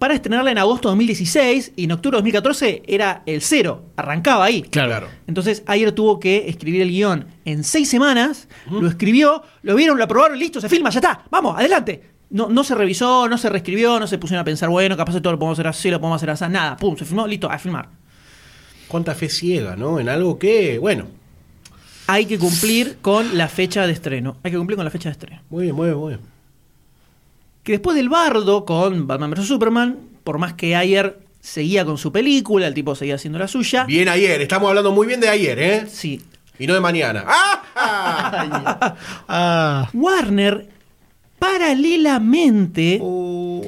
para 0.00 0.14
estrenarla 0.14 0.50
en 0.50 0.58
agosto 0.58 0.88
de 0.88 0.94
2016, 0.94 1.74
y 1.76 1.84
en 1.84 1.92
octubre 1.92 2.16
de 2.16 2.22
2014 2.22 2.82
era 2.88 3.22
el 3.24 3.40
cero, 3.40 3.84
arrancaba 3.94 4.44
ahí. 4.44 4.62
Claro. 4.62 5.06
Entonces 5.28 5.62
Ayer 5.66 5.92
tuvo 5.92 6.18
que 6.18 6.48
escribir 6.48 6.82
el 6.82 6.88
guion 6.88 7.28
en 7.44 7.62
seis 7.62 7.88
semanas, 7.88 8.48
lo 8.68 8.88
escribió, 8.88 9.44
lo 9.62 9.76
vieron, 9.76 9.96
lo 9.96 10.02
aprobaron, 10.02 10.40
listo, 10.40 10.60
se 10.60 10.68
filma, 10.68 10.90
ya 10.90 10.98
está, 10.98 11.22
vamos, 11.30 11.56
adelante. 11.56 12.02
No, 12.30 12.48
no 12.48 12.64
se 12.64 12.74
revisó, 12.74 13.28
no 13.28 13.38
se 13.38 13.48
reescribió, 13.48 14.00
no 14.00 14.08
se 14.08 14.18
pusieron 14.18 14.40
a 14.42 14.44
pensar, 14.44 14.68
bueno, 14.70 14.96
capaz 14.96 15.14
de 15.14 15.20
todo 15.20 15.34
lo 15.34 15.38
podemos 15.38 15.56
hacer 15.56 15.68
así, 15.68 15.88
lo 15.88 16.00
podemos 16.00 16.16
hacer 16.16 16.30
así, 16.30 16.52
nada, 16.52 16.76
pum, 16.76 16.96
se 16.96 17.04
filmó, 17.04 17.28
listo, 17.28 17.48
a 17.48 17.60
filmar. 17.60 17.99
Cuánta 18.90 19.14
fe 19.14 19.28
ciega, 19.28 19.76
¿no? 19.76 20.00
En 20.00 20.08
algo 20.08 20.38
que, 20.38 20.78
bueno, 20.78 21.06
hay 22.08 22.26
que 22.26 22.38
cumplir 22.38 22.98
con 23.00 23.38
la 23.38 23.46
fecha 23.48 23.86
de 23.86 23.92
estreno. 23.92 24.36
Hay 24.42 24.50
que 24.50 24.58
cumplir 24.58 24.76
con 24.76 24.84
la 24.84 24.90
fecha 24.90 25.08
de 25.08 25.12
estreno. 25.12 25.40
muy 25.48 25.62
bien, 25.64 25.76
muy 25.76 25.86
bien, 25.86 25.98
muy 25.98 26.08
bien. 26.14 26.20
Que 27.62 27.72
después 27.72 27.94
del 27.96 28.08
bardo 28.08 28.64
con 28.64 29.06
Batman 29.06 29.30
vs. 29.30 29.46
Superman, 29.46 29.96
por 30.24 30.38
más 30.38 30.54
que 30.54 30.74
Ayer 30.74 31.20
seguía 31.40 31.84
con 31.84 31.98
su 31.98 32.10
película, 32.10 32.66
el 32.66 32.74
tipo 32.74 32.94
seguía 32.96 33.14
haciendo 33.14 33.38
la 33.38 33.46
suya. 33.46 33.84
Bien 33.84 34.08
ayer, 34.08 34.40
estamos 34.40 34.68
hablando 34.68 34.90
muy 34.90 35.06
bien 35.06 35.20
de 35.20 35.28
ayer, 35.28 35.58
¿eh? 35.58 35.86
Sí. 35.88 36.20
Y 36.58 36.66
no 36.66 36.74
de 36.74 36.80
mañana. 36.80 37.24
¡Ah! 37.28 38.96
Ah. 39.28 39.88
Warner, 39.94 40.68
paralelamente, 41.38 42.98
Uh, 43.00 43.62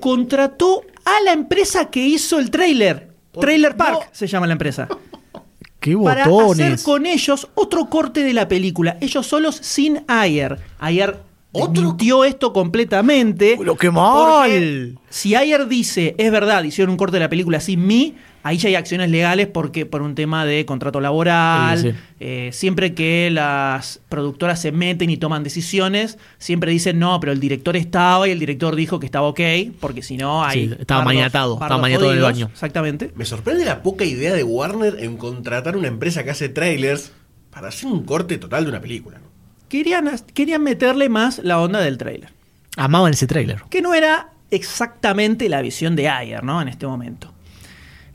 contrató 0.00 0.82
a 1.04 1.20
la 1.24 1.32
empresa 1.32 1.90
que 1.90 2.06
hizo 2.06 2.38
el 2.38 2.50
trailer. 2.50 3.07
Trailer 3.40 3.76
Park 3.76 4.00
No. 4.04 4.08
se 4.12 4.26
llama 4.26 4.46
la 4.46 4.52
empresa. 4.52 4.88
Qué 5.80 5.96
Para 5.96 6.22
hacer 6.22 6.32
botones. 6.32 6.82
con 6.82 7.06
ellos 7.06 7.48
otro 7.54 7.88
corte 7.88 8.22
de 8.24 8.32
la 8.32 8.48
película. 8.48 8.96
Ellos 9.00 9.26
solos 9.26 9.56
sin 9.56 10.02
Ayer. 10.08 10.58
Ayer 10.80 11.16
¿Otro? 11.62 11.82
mintió 11.82 12.24
esto 12.24 12.52
completamente. 12.52 13.56
Qué 13.58 13.64
Porque 13.64 13.90
mal. 13.90 14.98
Si 15.10 15.34
Ayer 15.34 15.66
dice, 15.68 16.14
es 16.18 16.30
verdad, 16.30 16.62
hicieron 16.64 16.90
un 16.92 16.96
corte 16.96 17.16
de 17.16 17.20
la 17.20 17.28
película 17.28 17.60
sin 17.60 17.86
mí, 17.86 18.16
ahí 18.42 18.58
ya 18.58 18.68
hay 18.68 18.74
acciones 18.74 19.10
legales 19.10 19.46
porque 19.46 19.86
por 19.86 20.02
un 20.02 20.14
tema 20.14 20.44
de 20.44 20.64
contrato 20.66 21.00
laboral. 21.00 21.78
Sí, 21.78 21.90
sí. 21.90 21.96
eh, 22.20 22.50
siempre 22.52 22.94
que 22.94 23.30
las 23.30 24.00
productoras 24.08 24.60
se 24.60 24.72
meten 24.72 25.10
y 25.10 25.16
toman 25.16 25.42
decisiones, 25.42 26.18
siempre 26.38 26.70
dicen, 26.72 26.98
no, 26.98 27.18
pero 27.20 27.32
el 27.32 27.40
director 27.40 27.76
estaba 27.76 28.28
y 28.28 28.30
el 28.30 28.38
director 28.38 28.76
dijo 28.76 29.00
que 29.00 29.06
estaba 29.06 29.28
ok, 29.28 29.40
porque 29.80 30.02
si 30.02 30.16
no 30.16 30.44
hay... 30.44 30.68
Sí, 30.68 30.74
estaba 30.78 31.04
maniatado, 31.04 31.54
estaba 31.54 31.78
maniatado 31.78 32.12
en 32.12 32.18
el 32.18 32.22
baño. 32.22 32.48
Exactamente. 32.52 33.12
me 33.14 33.24
sorprende 33.24 33.64
la 33.64 33.82
poca 33.82 34.04
idea 34.04 34.32
de 34.32 34.44
Warner 34.44 34.96
en 35.00 35.16
contratar 35.16 35.76
una 35.76 35.88
empresa 35.88 36.24
que 36.24 36.30
hace 36.30 36.48
trailers 36.48 37.12
para 37.50 37.68
hacer 37.68 37.90
un 37.90 38.04
corte 38.04 38.38
total 38.38 38.64
de 38.64 38.70
una 38.70 38.80
película. 38.80 39.20
Querían, 39.68 40.10
querían 40.34 40.62
meterle 40.62 41.08
más 41.08 41.40
la 41.44 41.60
onda 41.60 41.80
del 41.80 41.98
trailer. 41.98 42.30
Amaban 42.76 43.12
ese 43.12 43.26
tráiler. 43.26 43.62
que 43.70 43.82
no 43.82 43.92
era 43.94 44.28
exactamente 44.50 45.48
la 45.48 45.60
visión 45.62 45.96
de 45.96 46.08
Ayer, 46.08 46.42
¿no? 46.44 46.62
En 46.62 46.68
este 46.68 46.86
momento. 46.86 47.32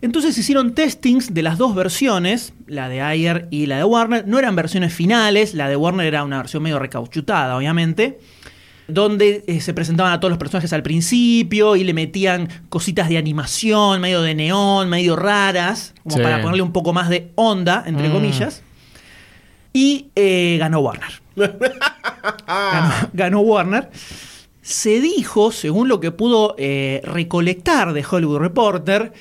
Entonces 0.02 0.38
hicieron 0.38 0.74
testings 0.74 1.34
de 1.34 1.42
las 1.44 1.58
dos 1.58 1.76
versiones, 1.76 2.54
la 2.68 2.90
de 2.90 3.02
Ayer 3.02 3.48
y 3.52 3.68
la 3.68 3.78
de 3.78 3.84
Warner. 3.86 4.28
No 4.28 4.38
eran 4.40 4.56
versiones 4.56 4.94
finales, 4.94 5.54
la 5.54 5.70
de 5.70 5.76
Warner 5.78 6.06
era 6.08 6.24
una 6.24 6.38
versión 6.38 6.64
medio 6.64 6.80
recauchutada, 6.80 7.56
obviamente. 7.56 8.20
Donde 8.90 9.46
eh, 9.48 9.62
se 9.62 9.74
presentaban 9.74 10.12
a 10.12 10.20
todos 10.20 10.30
los 10.32 10.38
personajes 10.40 10.74
al 10.74 10.84
principio 10.84 11.78
y 11.78 11.86
le 11.86 11.94
metían 11.94 12.50
cositas 12.68 13.08
de 13.08 13.18
animación, 13.18 14.02
medio 14.02 14.22
de 14.22 14.36
neón, 14.36 14.90
medio 14.90 15.16
raras, 15.16 15.94
como 16.04 16.18
Sí. 16.18 16.22
para 16.22 16.42
ponerle 16.42 16.64
un 16.64 16.74
poco 16.74 16.92
más 16.92 17.08
de 17.08 17.32
onda, 17.36 17.84
entre 17.88 18.10
Mm. 18.10 18.12
comillas. 18.12 18.62
Y 19.72 20.08
eh, 20.18 20.58
ganó 20.60 20.80
Warner 20.82 21.23
ganó, 23.14 23.40
Warner. 23.42 23.90
Se 24.62 25.02
dijo, 25.02 25.52
según 25.52 25.90
lo 25.90 26.00
que 26.00 26.12
pudo 26.12 26.56
eh, 26.58 27.02
recolectar 27.04 27.94
de 27.94 28.06
Hollywood 28.10 28.40
Reporter, 28.40 29.12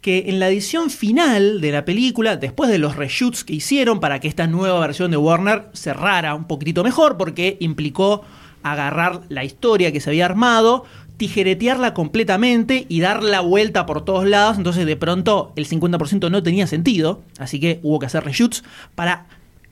que 0.00 0.24
en 0.28 0.38
la 0.38 0.48
edición 0.48 0.90
final 0.90 1.60
de 1.60 1.72
la 1.72 1.84
película, 1.84 2.36
después 2.36 2.70
de 2.70 2.78
los 2.78 2.94
reshoots 2.96 3.42
que 3.42 3.54
hicieron 3.54 4.00
para 4.00 4.20
que 4.20 4.28
esta 4.28 4.46
nueva 4.46 4.78
versión 4.78 5.10
de 5.10 5.16
Warner 5.16 5.68
cerrara 5.72 6.34
un 6.34 6.44
poquitito 6.44 6.84
mejor, 6.84 7.16
porque 7.16 7.56
implicó 7.58 8.22
agarrar 8.62 9.22
la 9.30 9.44
historia 9.44 9.92
que 9.92 10.00
se 10.00 10.10
había 10.10 10.26
armado, 10.26 10.84
tijeretearla 11.16 11.94
completamente 11.94 12.86
y 12.88 13.00
dar 13.00 13.22
la 13.22 13.40
vuelta 13.40 13.86
por 13.86 14.04
todos 14.04 14.26
lados, 14.26 14.58
entonces 14.58 14.84
de 14.84 14.96
pronto 14.96 15.52
el 15.56 15.66
50% 15.66 16.30
no 16.30 16.42
tenía 16.42 16.66
sentido, 16.66 17.22
así 17.38 17.60
que 17.60 17.80
hubo 17.82 17.98
que 17.98 18.06
hacer 18.06 18.24
reshoots 18.24 18.64
para 18.94 19.26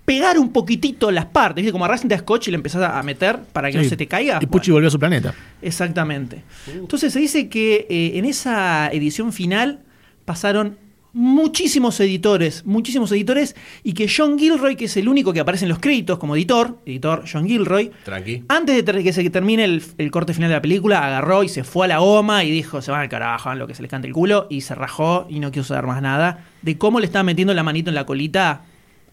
pegar 0.04 0.38
un 0.38 0.52
poquitito 0.52 1.10
las 1.10 1.26
partes, 1.26 1.62
¿viste? 1.62 1.72
Como 1.72 1.84
agarras 1.84 2.00
cinta 2.00 2.18
scotch 2.18 2.48
y 2.48 2.50
le 2.50 2.56
empezás 2.56 2.82
a 2.82 3.02
meter 3.02 3.38
para 3.52 3.70
que 3.70 3.78
no 3.78 3.84
se 3.84 3.96
te 3.96 4.06
caiga. 4.06 4.38
Y 4.42 4.46
Pucci 4.46 4.70
Bueno. 4.70 4.76
volvió 4.76 4.88
a 4.88 4.90
su 4.90 4.98
planeta. 4.98 5.34
Exactamente. 5.60 6.42
Entonces 6.66 7.12
se 7.12 7.20
dice 7.20 7.48
que 7.48 7.86
eh, 7.88 8.12
en 8.18 8.24
esa 8.24 8.88
edición 8.92 9.32
final 9.32 9.80
pasaron 10.24 10.76
muchísimos 11.14 12.00
editores, 12.00 12.64
muchísimos 12.64 13.12
editores, 13.12 13.54
y 13.82 13.92
que 13.92 14.08
John 14.08 14.38
Gilroy, 14.38 14.76
que 14.76 14.86
es 14.86 14.96
el 14.96 15.08
único 15.08 15.32
que 15.32 15.40
aparece 15.40 15.66
en 15.66 15.68
los 15.68 15.78
créditos 15.78 16.18
como 16.18 16.34
editor, 16.36 16.78
editor 16.86 17.24
John 17.30 17.46
Gilroy, 17.46 17.90
Tranqui. 18.04 18.44
antes 18.48 18.82
de 18.84 19.02
que 19.04 19.12
se 19.12 19.28
termine 19.28 19.64
el, 19.64 19.82
el 19.98 20.10
corte 20.10 20.32
final 20.32 20.48
de 20.48 20.56
la 20.56 20.62
película, 20.62 21.06
agarró 21.06 21.42
y 21.42 21.48
se 21.50 21.64
fue 21.64 21.84
a 21.84 21.88
la 21.88 21.98
goma 21.98 22.44
y 22.44 22.50
dijo, 22.50 22.80
se 22.80 22.90
van 22.90 23.02
al 23.02 23.08
carajo, 23.10 23.50
hagan 23.50 23.58
lo 23.58 23.66
que 23.66 23.74
se 23.74 23.82
les 23.82 23.90
cante 23.90 24.08
el 24.08 24.14
culo, 24.14 24.46
y 24.48 24.62
se 24.62 24.74
rajó 24.74 25.26
y 25.28 25.38
no 25.38 25.50
quiso 25.50 25.64
saber 25.64 25.86
más 25.86 26.00
nada 26.00 26.46
de 26.62 26.78
cómo 26.78 26.98
le 26.98 27.04
estaba 27.06 27.24
metiendo 27.24 27.52
la 27.52 27.62
manito 27.62 27.90
en 27.90 27.94
la 27.94 28.06
colita 28.06 28.62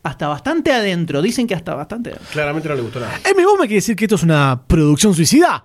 hasta 0.03 0.27
bastante 0.27 0.72
adentro. 0.72 1.22
Dicen 1.22 1.48
que 1.48 1.56
hasta 1.56 1.75
bastante 1.75 2.12
adentro. 2.12 2.29
Claramente 2.32 2.70
no 2.70 2.75
le 2.75 2.82
gustó 2.82 3.00
nada. 3.00 3.20
Emi, 3.29 3.44
¿vos 3.44 3.60
me 3.60 3.68
querés 3.68 3.84
decir 3.84 3.96
que 3.96 4.06
esto 4.06 4.15
es 4.15 4.24
una 4.24 4.62
producción 4.68 5.13
suicida? 5.13 5.63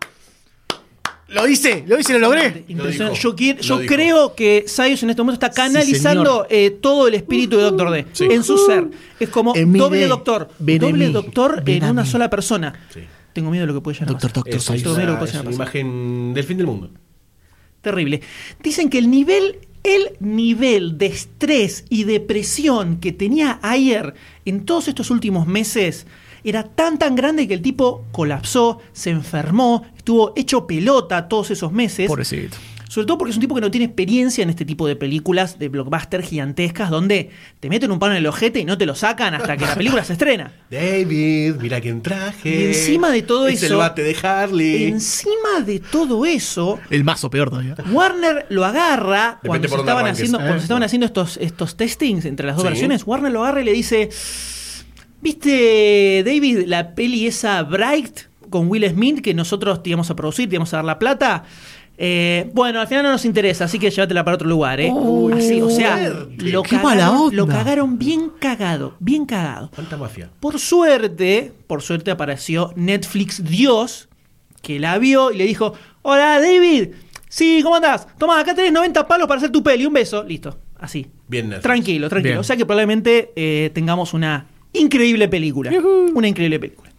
Lo 1.29 1.49
hice, 1.49 1.85
lo 1.87 1.99
hice, 1.99 2.13
lo 2.13 2.19
logré. 2.19 2.65
Impresionante. 2.69 3.17
dijo, 3.19 3.31
Yo, 3.31 3.35
quiero- 3.35 3.59
lo 3.59 3.65
yo 3.65 3.79
dijo. 3.79 3.95
creo 3.95 4.35
que 4.35 4.65
Sayus 4.69 5.03
en 5.03 5.11
este 5.11 5.23
momento 5.23 5.45
está 5.45 5.55
canalizando 5.63 6.47
eh, 6.51 6.71
todo 6.71 7.09
el 7.09 7.15
espíritu 7.15 7.57
de 7.57 7.63
Doctor 7.63 7.91
D 7.91 8.07
Sí. 8.13 8.25
en 8.31 8.45
su 8.45 8.59
ser. 8.59 8.89
Es 9.19 9.31
como 9.31 9.55
doble 9.55 10.07
doctor. 10.07 10.49
Doble 10.59 10.93
mí. 11.07 11.13
doctor 11.13 11.63
en 11.67 11.85
a 11.85 11.91
una 11.91 12.03
mí. 12.03 12.09
sola 12.09 12.29
persona. 12.29 12.75
Sí. 12.93 13.01
Tengo 13.33 13.51
miedo 13.51 13.63
de 13.67 13.73
lo 13.73 13.75
que 13.75 13.83
puede 13.83 13.95
llegar 13.95 14.11
a 14.11 14.13
Doctor, 14.13 14.31
pasar. 14.31 14.35
doctor, 14.45 14.55
Es, 14.55 14.63
soy 14.63 14.77
es 14.77 14.83
Todo 14.85 14.95
una, 14.95 15.25
es 15.25 15.35
a 15.35 15.51
imagen 15.51 16.35
del 16.35 16.45
fin 16.45 16.57
del 16.59 16.67
mundo. 16.67 16.91
Terrible. 17.81 18.21
Dicen 18.63 18.89
que 18.91 18.99
el 18.99 19.11
nivel, 19.11 19.59
el 19.85 20.17
nivel 20.19 20.99
de 20.99 21.07
estrés 21.07 21.85
y 21.89 22.05
depresión 22.05 22.97
que 22.97 23.13
tenía 23.13 23.61
Ayer 23.63 24.15
en 24.45 24.65
todos 24.65 24.89
estos 24.89 25.11
últimos 25.11 25.47
meses 25.47 26.07
era 26.43 26.65
tan 26.65 26.99
tan 26.99 27.15
grande 27.15 27.47
que 27.47 27.55
el 27.55 27.63
tipo 27.63 28.05
colapsó, 28.13 28.81
se 28.93 29.11
enfermó, 29.11 29.87
estuvo 29.97 30.33
hecho 30.37 30.67
pelota 30.67 31.29
todos 31.29 31.51
esos 31.51 31.73
meses. 31.73 32.09
Sobre 32.95 33.09
todo 33.09 33.19
porque 33.19 33.33
es 33.33 33.37
un 33.37 33.41
tipo 33.41 33.57
que 33.57 33.61
no 33.61 33.73
tiene 33.73 33.87
experiencia 33.87 34.43
en 34.45 34.51
este 34.51 34.65
tipo 34.65 34.87
de 34.87 34.95
películas 34.95 35.59
de 35.59 35.69
blockbuster 35.69 36.23
gigantescas 36.23 36.91
donde 36.91 37.31
te 37.59 37.69
meten 37.69 37.91
un 37.91 37.99
palo 37.99 38.13
en 38.13 38.19
el 38.19 38.27
ojete 38.29 38.61
y 38.61 38.65
no 38.65 38.79
te 38.79 38.87
lo 38.87 38.95
sacan 38.95 39.35
hasta 39.35 39.57
que 39.57 39.65
la 39.67 39.75
película 39.75 40.05
se 40.05 40.13
estrena. 40.13 40.53
David, 40.71 41.57
mira 41.61 41.81
quién 41.81 42.03
traje. 42.03 42.49
Y 42.49 42.65
encima 42.69 43.11
de 43.11 43.23
todo 43.23 43.49
es 43.49 43.61
eso- 43.65 43.75
el 43.75 43.79
bate 43.81 44.05
de 44.05 44.17
Harley. 44.23 44.85
Encima 44.85 45.61
de 45.67 45.81
todo 45.81 46.25
eso, 46.25 46.79
El 46.89 47.03
mazo 47.03 47.29
peor 47.31 47.51
todavía. 47.51 47.75
Warner 47.91 48.47
lo 48.51 48.65
agarra 48.65 49.41
Depende 49.43 49.49
cuando, 49.49 49.69
se 49.69 49.75
estaban, 49.75 50.05
arranques. 50.05 50.19
haciendo, 50.21 50.39
Eh, 50.39 50.43
cuando 50.43 50.59
se 50.61 50.65
estaban 50.65 50.83
haciendo 50.85 51.07
estos, 51.07 51.37
estos 51.39 51.77
testings 51.77 52.25
entre 52.27 52.47
las 52.47 52.55
dos 52.55 52.63
Sí. 52.63 52.69
versiones. 52.69 53.03
Warner 53.05 53.33
lo 53.33 53.43
agarra 53.43 53.61
y 53.63 53.65
le 53.65 53.73
dice: 53.73 54.09
¿Viste, 55.21 56.23
David, 56.25 56.65
la 56.67 56.95
peli 56.95 57.27
esa 57.27 57.63
Bright 57.63 58.21
con 58.51 58.69
Will 58.69 58.89
Smith 58.89 59.21
que 59.23 59.35
nosotros 59.35 59.83
te 59.83 59.91
íbamos 59.91 60.11
a 60.11 60.17
producir, 60.17 60.49
te 60.49 60.55
íbamos 60.57 60.73
a 60.75 60.77
dar 60.77 60.85
la 60.85 60.99
plata? 60.99 61.45
Eh, 61.97 62.51
bueno, 62.53 62.81
al 62.81 62.89
final 62.89 63.05
no 63.05 63.13
nos 63.13 63.25
interesa, 63.25 63.67
así 63.67 63.79
que 63.79 63.91
llévatela 63.91 64.25
para 64.25 64.35
otro 64.35 64.49
lugar, 64.49 64.81
¿eh? 64.81 64.93
Así, 65.33 65.63
o 65.63 65.71
sea, 65.71 65.97
lo 66.39 66.63
Qué 66.63 66.77
cagaron, 66.77 67.35
lo 67.35 67.47
cagaron 67.47 67.99
bien 67.99 68.33
cagado, 68.39 68.97
bien 68.99 69.27
cagado. 69.27 69.71
¿Cuánta 69.75 69.97
mafia? 69.97 70.31
Por 70.41 70.59
suerte, 70.59 71.53
por 71.67 71.83
suerte 71.83 72.11
apareció 72.11 72.73
Netflix 72.75 73.45
Dios, 73.45 74.09
que 74.61 74.81
la 74.81 74.99
vio 74.99 75.31
y 75.31 75.37
le 75.37 75.45
dijo, 75.45 75.75
hola 76.03 76.41
David, 76.41 76.89
Sí, 77.35 77.63
¿cómo 77.65 77.75
andás? 77.75 78.07
Toma, 78.17 78.39
acá 78.39 78.55
tenés 78.55 78.71
90 78.71 79.09
palos 79.09 79.27
para 79.27 79.39
hacer 79.39 79.51
tu 79.51 79.61
peli. 79.61 79.85
Un 79.87 79.93
beso. 79.93 80.23
Listo. 80.23 80.57
Así. 80.79 81.09
Bien 81.27 81.49
Netflix. 81.49 81.63
Tranquilo, 81.65 82.09
tranquilo. 82.09 82.35
Bien. 82.35 82.39
O 82.39 82.45
sea 82.45 82.57
que 82.57 82.65
probablemente 82.65 83.33
eh, 83.35 83.73
tengamos 83.75 84.15
una 84.15 84.47
increíble 84.73 85.27
película. 85.27 85.73
Una 86.15 86.29
increíble 86.29 86.61
película. 86.61 86.93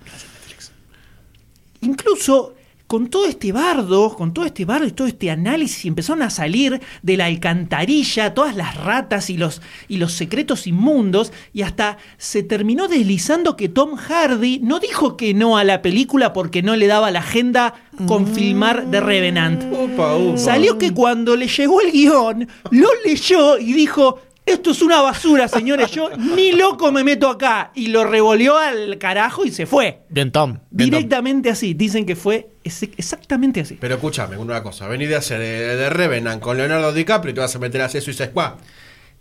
Incluso 1.80 2.54
con 2.88 3.08
todo 3.08 3.26
este 3.26 3.52
bardo, 3.52 4.16
con 4.16 4.34
todo 4.34 4.46
este 4.46 4.66
bardo 4.66 4.86
y 4.86 4.92
todo 4.92 5.08
este 5.08 5.32
análisis, 5.32 5.86
empezaron 5.86 6.22
a 6.22 6.30
salir 6.30 6.82
de 7.02 7.18
la 7.18 7.26
alcantarilla 7.26 8.34
todas 8.34 8.56
las 8.56 8.78
ratas 8.78 9.30
y 9.30 9.38
los, 9.38 9.62
y 9.88 9.98
los 9.98 10.14
secretos 10.14 10.68
inmundos, 10.68 11.34
y 11.54 11.64
hasta 11.64 11.98
se 12.18 12.44
terminó 12.44 12.88
deslizando 12.88 13.56
que 13.56 13.70
Tom 13.70 13.96
Hardy 13.96 14.60
no 14.60 14.80
dijo 14.80 15.18
que 15.18 15.34
no 15.34 15.58
a 15.58 15.64
la 15.64 15.82
película 15.82 16.34
porque 16.34 16.62
no 16.62 16.76
le 16.76 16.88
daba 16.88 17.12
la 17.12 17.20
agenda 17.20 17.74
con 18.08 18.28
filmar 18.28 18.86
The 18.92 19.00
Revenant. 19.00 19.64
Upa, 19.72 20.16
upa. 20.16 20.38
Salió 20.38 20.78
que 20.78 20.94
cuando 20.94 21.36
le 21.36 21.48
llegó 21.48 21.82
el 21.82 21.92
guion, 21.92 22.48
lo 22.72 22.88
leyó 23.04 23.58
y 23.58 23.74
dijo, 23.74 24.20
esto 24.46 24.72
es 24.72 24.82
una 24.84 25.02
basura, 25.02 25.48
señores, 25.48 25.90
yo 25.92 26.10
ni 26.18 26.52
loco 26.52 26.92
me 26.92 27.04
meto 27.04 27.30
acá. 27.30 27.72
Y 27.74 27.88
lo 27.88 28.04
revolvió 28.04 28.58
al 28.58 28.98
carajo 29.00 29.44
y 29.44 29.52
se 29.52 29.66
fue. 29.66 30.02
Bien, 30.10 30.32
Tom. 30.32 30.60
Bien, 30.70 30.92
Tom. 30.92 31.00
Directamente 31.00 31.50
así. 31.50 31.74
Dicen 31.74 32.06
que 32.06 32.16
fue 32.16 32.55
ex- 32.66 32.84
exactamente 32.98 33.62
así. 33.62 33.78
Pero 33.80 33.96
escúchame, 33.96 34.38
una 34.38 34.62
cosa. 34.62 34.88
Venís 34.88 35.08
de 35.10 35.16
hacer 35.16 35.40
eh, 35.42 35.76
de 35.76 35.90
Revenant 35.90 36.42
con 36.42 36.58
Leonardo 36.58 36.92
DiCaprio 36.92 37.32
y 37.32 37.34
te 37.36 37.40
vas 37.42 37.56
a 37.56 37.60
meter 37.60 37.82
a 37.82 37.86
hacer 37.86 38.02
Suicide 38.02 38.28
Squad. 38.30 38.54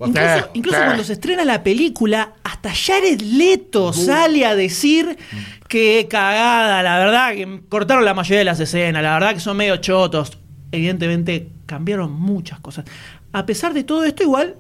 Incluso, 0.00 0.50
incluso 0.54 0.78
cuando 0.78 1.04
se 1.04 1.12
estrena 1.12 1.44
la 1.44 1.62
película, 1.62 2.32
hasta 2.42 2.74
Jared 2.74 3.20
Leto 3.20 3.92
sale 3.92 4.44
a 4.44 4.56
decir 4.56 5.16
que 5.68 6.08
cagada, 6.10 6.82
la 6.82 6.98
verdad, 6.98 7.32
que 7.34 7.60
cortaron 7.68 8.04
la 8.04 8.12
mayoría 8.12 8.38
de 8.40 8.44
las 8.44 8.58
escenas, 8.58 9.02
la 9.02 9.14
verdad 9.14 9.34
que 9.34 9.40
son 9.40 9.56
medio 9.56 9.76
chotos. 9.76 10.36
Evidentemente 10.72 11.48
cambiaron 11.66 12.12
muchas 12.12 12.58
cosas. 12.58 12.84
A 13.32 13.46
pesar 13.46 13.72
de 13.72 13.84
todo 13.84 14.04
esto, 14.04 14.24
igual, 14.24 14.56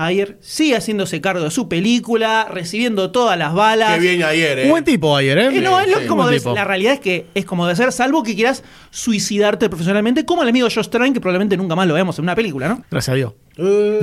Ayer 0.00 0.38
sigue 0.40 0.76
haciéndose 0.76 1.20
cargo 1.20 1.42
de 1.42 1.50
su 1.50 1.68
película, 1.68 2.46
recibiendo 2.48 3.10
todas 3.10 3.36
las 3.36 3.52
balas. 3.52 3.94
Qué 3.94 3.98
bien 4.00 4.22
ayer, 4.22 4.56
eh. 4.60 4.70
Buen 4.70 4.84
tipo 4.84 5.16
ayer, 5.16 5.36
¿eh? 5.38 5.46
Eh, 5.56 5.60
no, 5.60 5.80
es 5.80 5.86
Sí, 5.88 6.06
como 6.06 6.28
tipo. 6.30 6.54
la 6.54 6.62
realidad 6.62 6.92
es 6.92 7.00
que 7.00 7.26
es 7.34 7.44
como 7.44 7.66
debe 7.66 7.74
ser, 7.74 7.90
salvo 7.90 8.22
que 8.22 8.36
quieras 8.36 8.62
suicidarte 8.90 9.68
profesionalmente, 9.68 10.24
como 10.24 10.44
el 10.44 10.50
amigo 10.50 10.68
Josh 10.72 10.86
Trank, 10.88 11.14
que 11.14 11.20
probablemente 11.20 11.56
nunca 11.56 11.74
más 11.74 11.88
lo 11.88 11.94
veamos 11.94 12.16
en 12.20 12.22
una 12.26 12.36
película, 12.36 12.68
¿no? 12.68 12.84
Gracias 12.88 13.12
a 13.12 13.16
Dios. 13.16 13.32
Eh, 13.56 13.98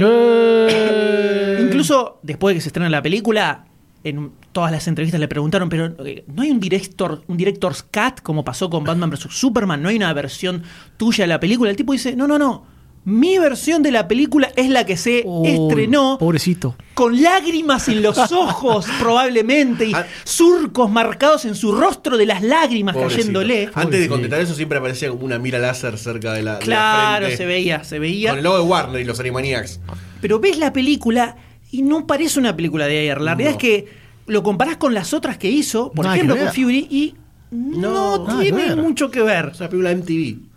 Eh. 0.67 1.59
Incluso 1.61 2.19
después 2.23 2.53
de 2.53 2.57
que 2.57 2.61
se 2.61 2.67
estrena 2.69 2.89
la 2.89 3.01
película, 3.01 3.63
en 4.03 4.33
todas 4.51 4.73
las 4.73 4.89
entrevistas 4.89 5.21
le 5.21 5.29
preguntaron, 5.29 5.69
pero 5.69 5.95
¿no 6.27 6.41
hay 6.41 6.51
un 6.51 6.59
director, 6.59 7.23
un 7.27 7.37
director's 7.37 7.83
cut 7.83 8.19
como 8.21 8.43
pasó 8.43 8.69
con 8.69 8.83
Batman 8.83 9.09
vs. 9.11 9.27
Superman? 9.29 9.81
¿No 9.81 9.87
hay 9.87 9.95
una 9.95 10.11
versión 10.11 10.63
tuya 10.97 11.23
de 11.23 11.29
la 11.29 11.39
película? 11.39 11.69
El 11.71 11.77
tipo 11.77 11.93
dice, 11.93 12.17
no, 12.17 12.27
no, 12.27 12.37
no. 12.37 12.74
Mi 13.05 13.37
versión 13.37 13.83
de 13.83 13.91
la 13.91 14.07
película 14.07 14.51
es 14.55 14.67
la 14.67 14.83
que 14.85 14.97
se 14.97 15.23
estrenó 15.43 16.17
Pobrecito. 16.17 16.75
con 16.95 17.21
lágrimas 17.21 17.87
en 17.87 18.01
los 18.01 18.17
ojos, 18.31 18.87
probablemente, 18.99 19.85
y 19.85 19.93
Ah. 19.93 20.07
surcos 20.23 20.89
marcados 20.89 21.45
en 21.45 21.53
su 21.53 21.71
rostro 21.71 22.17
de 22.17 22.25
las 22.25 22.41
lágrimas 22.41 22.95
pobrecito. 22.95 23.19
cayéndole. 23.21 23.69
Antes 23.75 23.99
de 23.99 24.07
contestar 24.09 24.41
eso 24.41 24.55
siempre 24.55 24.79
aparecía 24.79 25.09
como 25.11 25.23
una 25.23 25.37
mira 25.37 25.59
láser 25.59 25.99
cerca 25.99 26.33
de 26.33 26.41
la 26.41 26.53
de 26.53 26.59
la 26.61 26.65
Claro, 26.65 27.25
frente. 27.27 27.37
se 27.37 27.45
veía, 27.45 27.83
se 27.83 27.99
veía. 27.99 28.29
Con 28.31 28.39
el 28.39 28.43
logo 28.43 28.57
de 28.57 28.63
Warner 28.63 29.01
y 29.01 29.03
los 29.05 29.19
Animaniacs. 29.19 29.79
Pero 30.19 30.39
ves 30.39 30.57
la 30.57 30.73
película 30.73 31.35
y 31.71 31.83
no 31.83 32.07
parece 32.07 32.39
una 32.39 32.55
película 32.55 32.87
de 32.87 32.99
ayer. 33.01 33.21
La 33.21 33.35
realidad 33.35 33.51
es 33.51 33.57
que 33.57 33.87
lo 34.25 34.41
comparás 34.41 34.77
con 34.77 34.95
las 34.95 35.13
otras 35.13 35.37
que 35.37 35.49
hizo, 35.51 35.91
por 35.91 36.07
que 36.07 36.13
ejemplo 36.13 36.35
con 36.37 36.47
Fury, 36.51 36.87
y 36.89 37.13
no, 37.51 38.17
No, 38.25 38.39
tiene 38.39 38.75
mucho 38.75 39.11
que 39.11 39.21
ver. 39.21 39.51
Es 39.53 39.59
una 39.59 39.69
película 39.69 39.89
de 39.89 39.95
MTV. 39.97 40.54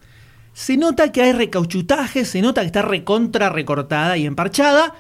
Se 0.59 0.77
nota 0.77 1.13
que 1.13 1.23
hay 1.23 1.31
recauchutaje, 1.31 2.25
se 2.25 2.43
nota 2.43 2.63
que 2.63 2.67
está 2.67 2.83
recontra 2.83 3.49
recortada 3.49 4.17
y 4.17 4.27
emparchada. 4.27 4.93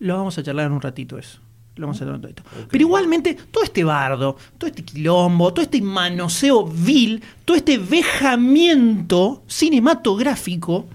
Lo 0.00 0.16
vamos 0.16 0.36
a 0.38 0.42
charlar 0.42 0.66
en 0.66 0.72
un 0.72 0.80
ratito 0.80 1.18
eso. 1.18 1.38
Lo 1.76 1.86
vamos 1.86 1.98
a 1.98 2.00
charlar 2.00 2.16
en 2.16 2.20
un 2.20 2.22
ratito. 2.24 2.42
Pero 2.68 2.82
igualmente, 2.82 3.38
todo 3.52 3.62
este 3.62 3.84
bardo, 3.84 4.36
todo 4.58 4.68
este 4.68 4.84
quilombo, 4.84 5.54
todo 5.54 5.62
este 5.62 5.80
manoseo 5.80 6.66
vil, 6.66 7.22
todo 7.44 7.56
este 7.56 7.78
vejamiento 7.78 9.44
cinematográfico, 9.46 10.86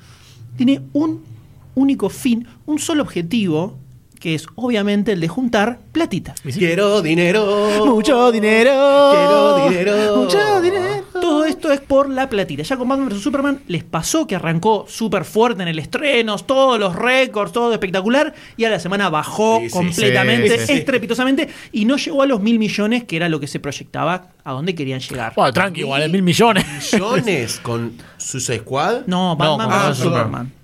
tiene 0.57 0.81
un 0.91 1.23
único 1.75 2.09
fin, 2.09 2.45
un 2.65 2.79
solo 2.79 3.03
objetivo, 3.03 3.77
que 4.19 4.35
es 4.35 4.47
obviamente 4.55 5.13
el 5.13 5.21
de 5.21 5.29
juntar 5.29 5.79
platita. 5.93 6.35
Quiero 6.43 7.01
dinero. 7.01 7.85
Mucho 7.85 8.33
dinero. 8.33 9.11
Quiero 9.13 9.69
dinero. 9.69 10.17
Mucho 10.17 10.61
dinero. 10.61 11.06
Todo 11.21 11.45
esto 11.45 11.71
es 11.71 11.79
por 11.79 12.09
la 12.09 12.29
platita. 12.29 12.63
Ya 12.63 12.77
con 12.77 12.87
Batman 12.87 13.09
vs 13.09 13.21
Superman 13.21 13.59
les 13.67 13.83
pasó 13.83 14.27
que 14.27 14.35
arrancó 14.35 14.85
súper 14.87 15.25
fuerte 15.25 15.61
en 15.63 15.67
el 15.67 15.79
estreno, 15.79 16.37
todos 16.37 16.79
los 16.79 16.95
récords, 16.95 17.51
todo 17.51 17.71
espectacular, 17.73 18.33
y 18.55 18.65
a 18.65 18.69
la 18.69 18.79
semana 18.79 19.09
bajó 19.09 19.59
Sí, 19.59 19.69
sí, 19.69 19.71
completamente, 19.71 20.49
sí, 20.49 20.57
sí, 20.59 20.65
sí. 20.67 20.73
estrepitosamente, 20.73 21.49
y 21.71 21.85
no 21.85 21.97
llegó 21.97 22.21
a 22.21 22.25
los 22.25 22.41
mil 22.41 22.59
millones, 22.59 23.03
que 23.05 23.15
era 23.15 23.29
lo 23.29 23.39
que 23.39 23.47
se 23.47 23.59
proyectaba, 23.59 24.27
a 24.43 24.51
dónde 24.51 24.75
querían 24.75 24.99
llegar. 24.99 25.33
Bueno, 25.35 25.51
tranqui, 25.53 25.81
igual, 25.81 26.09
mil 26.09 26.21
millones. 26.23 26.65
Millones 26.93 27.59
con 27.63 27.93
Suicide 28.17 28.59
Squad. 28.59 29.05
No, 29.07 29.35
Batman 29.35 29.69
No, 29.69 29.75
vs 29.89 29.97
Superman. 29.97 29.97
Superman. 29.97 30.56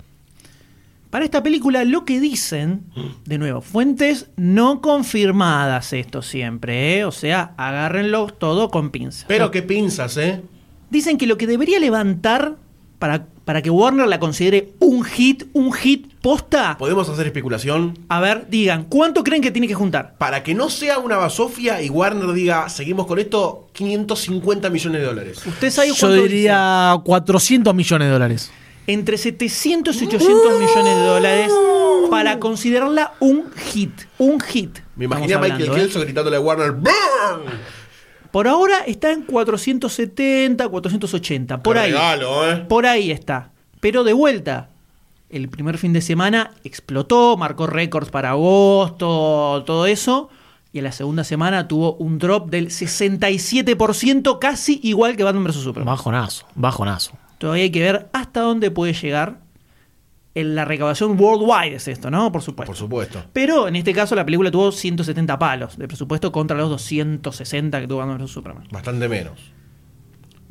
Para 1.13 1.25
esta 1.25 1.43
película, 1.43 1.83
lo 1.83 2.05
que 2.05 2.19
dicen, 2.19 2.85
de 3.25 3.37
nuevo, 3.37 3.61
fuentes 3.61 4.31
no 4.35 4.81
confirmadas, 4.81 5.93
esto 5.93 6.23
siempre, 6.23 6.97
¿eh? 6.97 7.05
o 7.05 7.11
sea, 7.11 7.53
agárrenlo 7.55 8.25
todo 8.25 8.71
con 8.71 8.89
pinza. 8.89 9.27
Pero 9.27 9.51
qué 9.51 9.61
pinzas, 9.61 10.17
¿eh? 10.17 10.41
Dicen 10.89 11.19
que 11.19 11.27
lo 11.27 11.37
que 11.37 11.45
debería 11.45 11.79
levantar 11.79 12.55
para, 12.97 13.27
para 13.45 13.61
que 13.61 13.69
Warner 13.69 14.07
la 14.07 14.19
considere 14.19 14.73
un 14.79 15.03
hit, 15.03 15.43
un 15.53 15.71
hit 15.71 16.11
posta. 16.19 16.79
¿Podemos 16.79 17.07
hacer 17.07 17.27
especulación? 17.27 17.95
A 18.09 18.19
ver, 18.19 18.47
digan, 18.49 18.85
¿cuánto 18.85 19.23
creen 19.23 19.43
que 19.43 19.51
tiene 19.51 19.67
que 19.67 19.75
juntar? 19.75 20.15
Para 20.17 20.41
que 20.41 20.55
no 20.55 20.71
sea 20.71 20.97
una 20.97 21.17
basofia 21.17 21.79
y 21.83 21.91
Warner 21.91 22.33
diga, 22.33 22.69
seguimos 22.69 23.05
con 23.05 23.19
esto, 23.19 23.69
550 23.73 24.67
millones 24.71 25.01
de 25.01 25.05
dólares. 25.05 25.45
¿Usted 25.45 25.69
sabe 25.69 25.89
Yo 25.89 25.95
cuánto 25.99 26.23
diría 26.23 26.99
400 27.03 27.75
millones 27.75 28.07
de 28.07 28.11
dólares. 28.11 28.51
Entre 28.87 29.17
700 29.17 30.01
y 30.01 30.05
800 30.07 30.59
millones 30.59 30.95
de 30.97 31.03
dólares 31.03 31.51
para 32.09 32.39
considerarla 32.39 33.13
un 33.19 33.51
hit. 33.53 33.91
Un 34.17 34.39
hit. 34.41 34.79
Me 34.95 35.05
imaginé 35.05 35.33
a 35.33 35.39
Michael 35.39 35.53
hablando, 35.63 35.77
¿eh? 35.77 35.79
Kelso 35.85 36.01
gritándole 36.01 36.37
a 36.37 36.39
Warner, 36.41 36.71
¡Burn! 36.73 37.73
Por 38.31 38.47
ahora 38.47 38.79
está 38.85 39.11
en 39.11 39.21
470, 39.23 40.67
480. 40.67 41.61
Por 41.63 41.75
Qué 41.75 41.79
ahí. 41.79 41.91
regalo, 41.91 42.51
¿eh? 42.51 42.57
Por 42.67 42.85
ahí 42.85 43.11
está. 43.11 43.51
Pero 43.79 44.03
de 44.03 44.13
vuelta, 44.13 44.69
el 45.29 45.49
primer 45.49 45.77
fin 45.77 45.93
de 45.93 46.01
semana 46.01 46.51
explotó, 46.63 47.37
marcó 47.37 47.67
récords 47.67 48.09
para 48.09 48.31
agosto, 48.31 49.63
todo 49.65 49.85
eso. 49.85 50.29
Y 50.71 50.79
en 50.79 50.85
la 50.85 50.91
segunda 50.91 51.23
semana 51.23 51.67
tuvo 51.67 51.93
un 51.95 52.17
drop 52.17 52.49
del 52.49 52.69
67%, 52.69 54.39
casi 54.39 54.79
igual 54.83 55.15
que 55.15 55.23
Batman 55.23 55.43
vs. 55.43 55.55
Superman. 55.57 55.85
Bajonazo, 55.93 56.45
bajonazo. 56.55 57.11
Todavía 57.43 57.63
hay 57.65 57.71
que 57.71 57.81
ver 57.81 58.09
hasta 58.13 58.39
dónde 58.39 58.71
puede 58.71 58.93
llegar. 58.93 59.41
En 60.33 60.55
la 60.55 60.63
recaudación 60.63 61.19
worldwide 61.19 61.75
es 61.75 61.89
esto, 61.89 62.09
¿no? 62.09 62.31
Por 62.31 62.41
supuesto. 62.41 62.69
Por 62.69 62.77
supuesto. 62.77 63.21
Pero 63.33 63.67
en 63.67 63.75
este 63.75 63.93
caso 63.93 64.15
la 64.15 64.23
película 64.23 64.49
tuvo 64.49 64.71
170 64.71 65.37
palos 65.37 65.77
de 65.77 65.85
presupuesto 65.85 66.31
contra 66.31 66.55
los 66.55 66.69
260 66.69 67.81
que 67.81 67.85
tuvo 67.85 67.97
Batman 67.97 68.19
vs. 68.19 68.31
Superman. 68.31 68.63
Bastante 68.71 69.09
menos. 69.09 69.37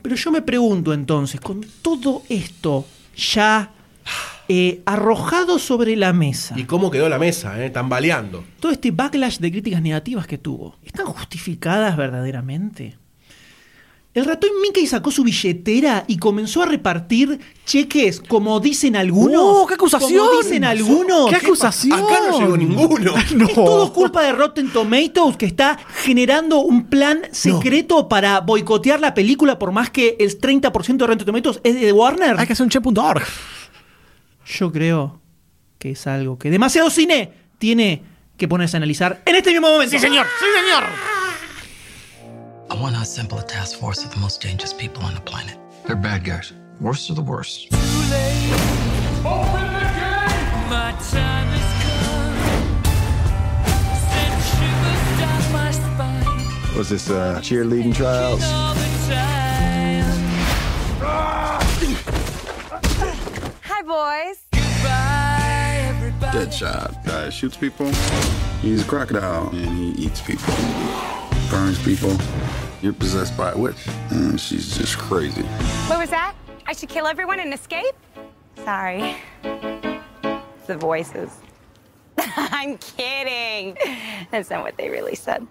Pero 0.02 0.14
yo 0.16 0.30
me 0.32 0.42
pregunto 0.42 0.92
entonces, 0.92 1.40
con 1.40 1.64
todo 1.80 2.24
esto 2.28 2.84
ya 3.16 3.72
eh, 4.46 4.82
arrojado 4.84 5.58
sobre 5.58 5.96
la 5.96 6.12
mesa, 6.12 6.54
¿Y 6.58 6.64
cómo 6.64 6.90
quedó 6.90 7.08
la 7.08 7.18
mesa, 7.18 7.64
eh? 7.64 7.70
Tambaleando. 7.70 8.44
todo 8.60 8.70
este 8.70 8.90
backlash 8.90 9.38
de 9.38 9.50
críticas 9.50 9.80
negativas 9.80 10.26
que 10.26 10.36
tuvo, 10.36 10.76
¿están 10.84 11.06
justificadas 11.06 11.96
verdaderamente? 11.96 12.98
El 14.14 14.26
ratón 14.26 14.50
Mickey 14.60 14.86
sacó 14.86 15.10
su 15.10 15.24
billetera 15.24 16.04
y 16.06 16.18
comenzó 16.18 16.62
a 16.62 16.66
repartir 16.66 17.40
cheques, 17.64 18.20
como 18.20 18.60
dicen 18.60 18.94
algunos. 18.94 19.60
¡No, 19.60 19.66
qué 19.66 19.72
acusación! 19.74 20.26
Como 20.26 20.42
dicen 20.42 20.64
algunos. 20.64 21.30
¡Qué 21.30 21.36
acusación! 21.36 21.98
Acá 21.98 22.18
no 22.28 22.38
llegó 22.38 22.56
ninguno. 22.58 23.14
No. 23.34 23.46
Es 23.46 23.54
todo 23.54 23.90
culpa 23.94 24.22
de 24.22 24.32
Rotten 24.32 24.70
Tomatoes 24.70 25.38
que 25.38 25.46
está 25.46 25.78
generando 26.04 26.58
un 26.58 26.84
plan 26.90 27.22
secreto 27.30 28.06
para 28.08 28.40
boicotear 28.40 29.00
la 29.00 29.14
película 29.14 29.58
por 29.58 29.72
más 29.72 29.88
que 29.88 30.16
el 30.20 30.38
30% 30.38 30.96
de 30.98 31.06
Rotten 31.06 31.26
Tomatoes 31.26 31.60
es 31.64 31.80
de 31.80 31.92
Warner. 31.92 32.38
Hay 32.38 32.46
que 32.46 32.52
hacer 32.52 32.64
un 32.64 32.70
che.org. 32.70 33.22
Yo 34.44 34.70
creo 34.72 35.20
que 35.78 35.92
es 35.92 36.06
algo 36.06 36.38
que 36.38 36.50
demasiado 36.50 36.90
cine 36.90 37.32
tiene 37.58 38.02
que 38.36 38.46
ponerse 38.46 38.76
a 38.76 38.78
analizar 38.78 39.22
en 39.24 39.36
este 39.36 39.52
mismo 39.52 39.70
momento. 39.70 39.90
Sí, 39.90 39.98
señor. 39.98 40.26
Sí, 40.38 40.44
señor. 40.60 40.84
I 42.72 42.74
want 42.74 42.94
to 42.96 43.02
assemble 43.02 43.38
a 43.38 43.42
task 43.42 43.78
force 43.78 44.02
of 44.02 44.10
the 44.12 44.16
most 44.16 44.40
dangerous 44.40 44.72
people 44.72 45.02
on 45.02 45.12
the 45.12 45.20
planet. 45.20 45.58
They're 45.86 45.94
bad 45.94 46.24
guys. 46.24 46.54
Worst 46.80 47.10
of 47.10 47.16
the 47.16 47.22
worst. 47.22 47.70
My 47.70 47.78
time 51.10 51.48
has 51.52 51.68
come. 51.84 52.34
Send 54.08 54.36
shivers 54.48 55.02
down 55.20 55.42
my 55.52 55.70
spine 55.70 56.78
Was 56.78 56.88
this 56.88 57.10
uh, 57.10 57.40
cheerleading 57.42 57.94
trials? 57.94 58.40
Hi, 63.64 63.82
boys. 63.82 64.46
Goodbye, 64.50 65.88
everybody. 65.90 66.38
Deadshot. 66.38 67.04
Guy 67.04 67.28
shoots 67.28 67.58
people. 67.58 67.92
He's 68.62 68.80
a 68.82 68.86
crocodile 68.86 69.50
and 69.50 69.76
he 69.76 69.90
eats 70.02 70.22
people. 70.22 70.54
Burns 71.50 71.78
people. 71.84 72.16
You're 72.82 72.92
possessed 72.92 73.36
by 73.36 73.52
a 73.52 73.56
witch. 73.56 73.86
And 74.10 74.40
she's 74.40 74.76
just 74.76 74.98
crazy. 74.98 75.42
What 75.86 76.00
was 76.00 76.10
that? 76.10 76.34
I 76.66 76.72
should 76.72 76.88
kill 76.88 77.06
everyone 77.06 77.38
and 77.38 77.54
escape? 77.54 77.94
Sorry. 78.64 79.16
The 80.66 80.76
voices. 80.76 81.30
I'm 82.18 82.76
kidding. 82.78 83.76
That's 84.32 84.50
not 84.50 84.64
what 84.64 84.76
they 84.76 84.90
really 84.90 85.14
said. 85.14 85.46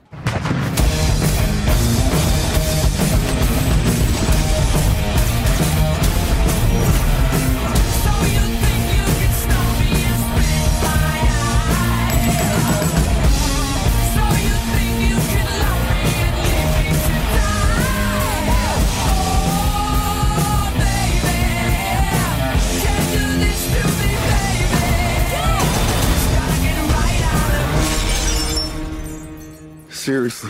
Seriously. 30.01 30.49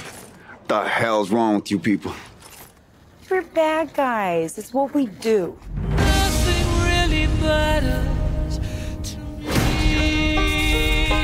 The 0.70 0.82
hell's 0.88 1.30
wrong 1.30 1.56
with 1.56 1.70
you 1.72 1.78
people? 1.78 2.14
We're 3.30 3.42
bad 3.54 3.94
guys. 3.94 4.58
It's 4.58 4.74
what 4.74 4.94
we 4.94 5.08
do. 5.08 5.58
Nothing 5.90 6.68
really 6.86 7.28
matters 7.44 8.60
to 9.04 9.18
me. 9.44 11.18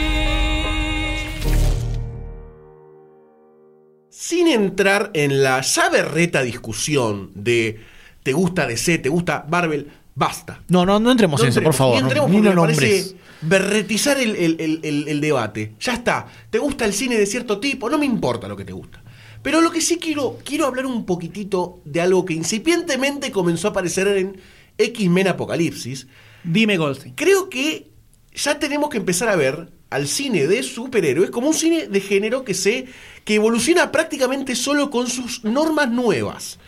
Sin 4.09 4.47
entrar 4.49 5.11
en 5.13 5.41
la 5.41 5.61
ya 5.61 5.87
berreta 5.89 6.41
discusión 6.41 7.31
de 7.33 7.79
te 8.23 8.33
gusta 8.33 8.67
DC, 8.67 8.97
te 8.97 9.07
gusta 9.07 9.45
Marvel, 9.49 9.89
basta. 10.15 10.59
No, 10.67 10.85
no, 10.85 10.99
no 10.99 11.11
entremos 11.11 11.39
No 11.39 11.45
en 11.45 11.51
eso, 11.51 11.61
por 11.63 11.73
favor. 11.73 11.95
ni 11.95 12.01
no, 12.01 12.07
entremos 12.07 12.29
ni 12.29 12.37
porque 12.39 12.55
lo 12.55 12.61
me 12.61 12.67
parece 12.73 13.03
nombres. 13.03 13.15
Berretizar 13.47 14.19
el, 14.19 14.35
el- 14.35 14.57
el- 14.59 14.79
el- 14.83 15.07
el 15.07 15.21
debate. 15.21 15.73
Ya 15.79 15.93
está. 15.93 16.27
¿Te 16.49 16.59
gusta 16.59 16.85
el 16.85 16.93
cine 16.93 17.17
de 17.17 17.25
cierto 17.25 17.59
tipo? 17.59 17.89
No 17.89 17.97
me 17.97 18.05
importa 18.05 18.47
lo 18.47 18.55
que 18.57 18.65
te 18.65 18.73
gusta. 18.73 19.03
Pero 19.41 19.61
lo 19.61 19.71
que 19.71 19.81
sí 19.81 19.97
quiero, 19.97 20.37
quiero 20.43 20.65
hablar 20.65 20.85
un 20.85 21.05
poquitito 21.05 21.79
de 21.85 22.01
algo 22.01 22.25
que 22.25 22.33
incipientemente 22.33 23.31
comenzó 23.31 23.67
a 23.67 23.71
aparecer 23.71 24.07
en 24.07 24.41
X-Men 24.77 25.27
Apocalipsis. 25.29 26.07
Dime 26.43 26.77
Goldstein. 26.77 27.13
Creo 27.15 27.49
que 27.49 27.89
ya 28.33 28.59
tenemos 28.59 28.89
que 28.89 28.97
empezar 28.97 29.29
a 29.29 29.35
ver 29.35 29.71
al 29.89 30.07
cine 30.07 30.47
de 30.47 30.63
superhéroes 30.63 31.29
como 31.31 31.47
un 31.47 31.53
cine 31.53 31.87
de 31.87 32.01
género 32.01 32.43
que 32.43 32.53
se 32.53 32.87
que 33.23 33.35
evoluciona 33.35 33.91
prácticamente 33.91 34.55
solo 34.55 34.89
con 34.89 35.07
sus 35.07 35.43
normas 35.45 35.89
nuevas. 35.89 36.59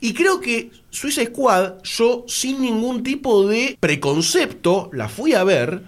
Y 0.00 0.14
creo 0.14 0.40
que 0.40 0.70
Suicide 0.88 1.26
Squad, 1.26 1.82
yo 1.82 2.24
sin 2.26 2.62
ningún 2.62 3.02
tipo 3.02 3.46
de 3.46 3.76
preconcepto, 3.78 4.90
la 4.92 5.08
fui 5.08 5.34
a 5.34 5.44
ver 5.44 5.82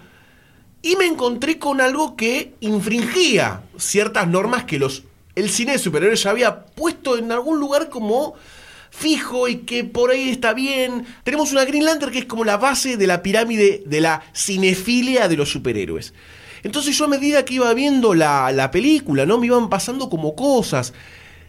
y 0.83 0.95
me 0.97 1.05
encontré 1.05 1.57
con 1.57 1.81
algo 1.81 2.15
que 2.15 2.53
infringía 2.59 3.63
ciertas 3.77 4.27
normas 4.27 4.65
que 4.65 4.77
los, 4.77 5.03
el 5.33 5.49
cine 5.49 5.71
de 5.71 5.79
superhéroes 5.79 6.23
ya 6.23 6.29
había 6.29 6.65
puesto 6.65 7.17
en 7.17 7.31
algún 7.31 7.59
lugar 7.59 7.89
como 7.89 8.35
fijo 8.91 9.47
y 9.47 9.59
que 9.59 9.83
por 9.83 10.11
ahí 10.11 10.29
está 10.29 10.53
bien. 10.53 11.07
Tenemos 11.23 11.51
una 11.51 11.65
Green 11.65 11.85
Lantern 11.85 12.11
que 12.11 12.19
es 12.19 12.25
como 12.25 12.45
la 12.45 12.57
base 12.57 12.97
de 12.97 13.07
la 13.07 13.23
pirámide 13.23 13.81
de 13.85 14.01
la 14.01 14.21
cinefilia 14.33 15.27
de 15.27 15.37
los 15.37 15.49
superhéroes. 15.49 16.13
Entonces 16.61 16.95
yo 16.97 17.05
a 17.05 17.09
medida 17.09 17.43
que 17.43 17.55
iba 17.55 17.73
viendo 17.73 18.13
la, 18.13 18.51
la 18.51 18.69
película, 18.69 19.25
¿no? 19.25 19.39
Me 19.39 19.47
iban 19.47 19.69
pasando 19.69 20.09
como 20.09 20.35
cosas. 20.35 20.93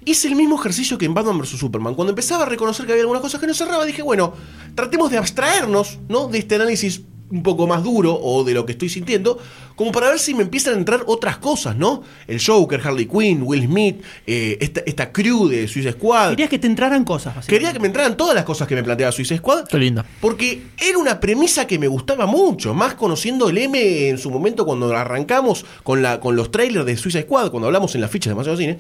Hice 0.05 0.29
el 0.29 0.37
mismo 0.37 0.59
ejercicio 0.59 0.99
que 0.99 1.07
en 1.07 1.15
Batman 1.15 1.39
vs. 1.39 1.59
Superman. 1.59 1.95
Cuando 1.95 2.11
empezaba 2.11 2.45
a 2.45 2.49
reconocer 2.49 2.87
que 2.87 2.93
había 2.93 3.03
algunas 3.03 3.23
cosas 3.23 3.41
que 3.41 3.47
no 3.47 3.55
cerraba, 3.55 3.85
dije, 3.85 4.03
bueno, 4.03 4.35
tratemos 4.75 5.11
de 5.11 5.19
abstraernos, 5.19 5.99
¿no? 6.09 6.29
De 6.29 6.39
este 6.39 6.57
análisis 6.57 7.03
un 7.31 7.43
poco 7.43 7.67
más 7.67 7.83
duro 7.83 8.19
o 8.21 8.45
de 8.45 8.55
lo 8.55 8.65
que 8.65 8.73
estoy 8.73 8.89
sintiendo, 8.89 9.39
como 9.75 9.91
para 9.93 10.09
ver 10.09 10.19
si 10.19 10.35
me 10.35 10.43
empiezan 10.43 10.75
a 10.75 10.77
entrar 10.77 11.03
otras 11.07 11.39
cosas, 11.39 11.77
¿no? 11.77 12.03
El 12.29 12.41
Joker, 12.45 12.81
Harley 12.85 13.07
Quinn, 13.07 13.43
Will 13.43 13.65
Smith, 13.65 14.03
eh, 14.27 14.57
esta, 14.61 14.83
esta 14.87 15.11
crew 15.11 15.49
de 15.49 15.67
Suicide 15.67 15.93
Squad. 15.93 16.31
Querías 16.31 16.51
que 16.51 16.59
te 16.59 16.67
entraran 16.67 17.05
cosas. 17.05 17.47
Quería 17.47 17.73
que 17.73 17.81
me 17.81 17.89
entraran 17.89 18.17
todas 18.17 18.35
las 18.35 18.45
cosas 18.45 18.69
que 18.69 18.75
me 18.75 18.85
planteaba 18.85 19.11
Suicide 19.11 19.39
Squad. 19.39 19.67
Qué 19.67 19.79
linda. 19.79 20.05
Porque 20.21 20.63
era 20.81 20.99
una 20.99 21.19
premisa 21.19 21.67
que 21.67 21.79
me 21.79 21.89
gustaba 21.89 22.27
mucho, 22.27 22.73
más 22.73 22.95
conociendo 22.95 23.49
el 23.49 23.59
M 23.59 24.09
en 24.09 24.19
su 24.19 24.31
momento 24.31 24.65
cuando 24.65 24.95
arrancamos 24.95 25.65
con, 25.83 26.03
la, 26.03 26.21
con 26.21 26.37
los 26.37 26.51
trailers 26.51 26.87
de 26.87 26.97
Suicide 26.97 27.25
Squad, 27.25 27.51
cuando 27.51 27.67
hablamos 27.67 27.95
en 27.95 28.01
las 28.01 28.11
fichas 28.11 28.27
de 28.27 28.35
Demasiado 28.35 28.59
Cine. 28.59 28.79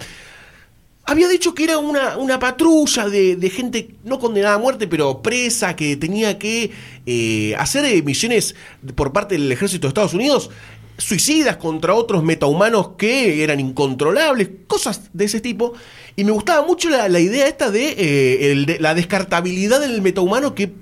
Había 1.07 1.29
dicho 1.29 1.55
que 1.55 1.65
era 1.65 1.77
una, 1.79 2.17
una 2.17 2.39
patrulla 2.39 3.09
de, 3.09 3.37
de 3.37 3.51
gente 3.51 3.95
no 4.05 4.19
condenada 4.19 4.55
a 4.55 4.59
muerte, 4.59 4.87
pero 4.87 5.21
presa, 5.21 5.77
que 5.77 5.97
tenía 5.97 6.39
que 6.39 6.71
eh, 7.05 7.55
hacer 7.59 7.85
eh, 7.85 8.03
misiones 8.03 8.55
por 8.95 9.13
parte 9.13 9.35
del 9.35 9.53
ejército 9.53 9.87
de 9.87 9.89
Estados 9.89 10.15
Unidos, 10.15 10.51
suicidas 10.97 11.59
contra 11.59 11.95
otros 11.95 12.23
metahumanos 12.23 12.93
que 12.97 13.43
eran 13.43 13.61
incontrolables, 13.61 14.49
cosas 14.67 15.11
de 15.13 15.27
ese 15.27 15.41
tipo. 15.41 15.75
Y 16.17 16.25
me 16.25 16.33
gustaba 16.33 16.67
mucho 16.67 16.89
la, 16.89 17.09
la 17.11 17.21
idea 17.21 17.49
esta 17.49 17.71
de, 17.71 17.95
eh, 17.99 18.65
de 18.67 18.79
la 18.79 18.95
descartabilidad 18.95 19.81
del 19.81 20.01
metahumano 20.01 20.55
que 20.55 20.73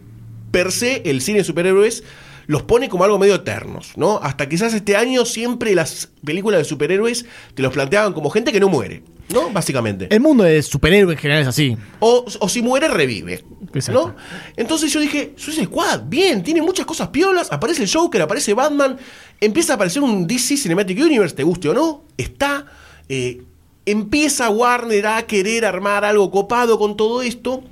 per 0.53 0.71
se 0.71 1.03
el 1.07 1.21
cine 1.21 1.39
de 1.39 1.45
superhéroes 1.45 2.05
los 2.47 2.63
pone 2.63 2.89
como 2.89 3.05
algo 3.05 3.19
medio 3.19 3.35
eternos, 3.37 3.93
¿no? 3.97 4.19
Hasta 4.23 4.49
quizás 4.49 4.75
este 4.75 4.97
año 4.97 5.25
siempre 5.25 5.75
las 5.75 6.11
películas 6.25 6.59
de 6.59 6.65
superhéroes 6.65 7.25
te 7.55 7.63
los 7.63 7.73
planteaban 7.73 8.13
como 8.13 8.31
gente 8.31 8.53
que 8.53 8.61
no 8.61 8.69
muere, 8.69 9.03
¿no? 9.33 9.51
Básicamente. 9.51 10.09
El 10.11 10.21
mundo 10.21 10.45
de 10.45 10.63
superhéroes 10.63 11.17
en 11.17 11.21
general 11.21 11.43
es 11.43 11.49
así. 11.49 11.77
O, 12.01 12.25
o 12.41 12.49
si 12.49 12.63
muere, 12.63 12.89
revive. 12.89 13.45
Exacto. 13.75 14.09
¿No? 14.09 14.17
Entonces 14.57 14.93
yo 14.93 15.01
dije, 15.01 15.33
Suicide 15.37 15.67
Squad, 15.67 16.03
bien, 16.07 16.43
tiene 16.43 16.61
muchas 16.63 16.85
cosas 16.87 17.09
piolas. 17.09 17.51
Aparece 17.53 17.85
el 17.85 17.91
Joker, 17.91 18.23
aparece 18.23 18.55
Batman. 18.55 18.99
Empieza 19.41 19.73
a 19.73 19.77
aparecer 19.77 20.03
un 20.03 20.27
DC 20.27 20.57
Cinematic 20.57 20.99
Universe, 20.99 21.35
te 21.35 21.43
guste 21.43 21.69
o 21.69 21.75
no. 21.75 22.05
Está. 22.17 22.67
eh, 23.09 23.43
empieza 23.85 24.49
Warner 24.49 25.07
a 25.09 25.23
querer 25.27 25.65
armar 25.65 26.05
algo 26.05 26.31
copado 26.31 26.79
con 26.79 26.97
todo 26.97 27.23
esto. 27.23 27.65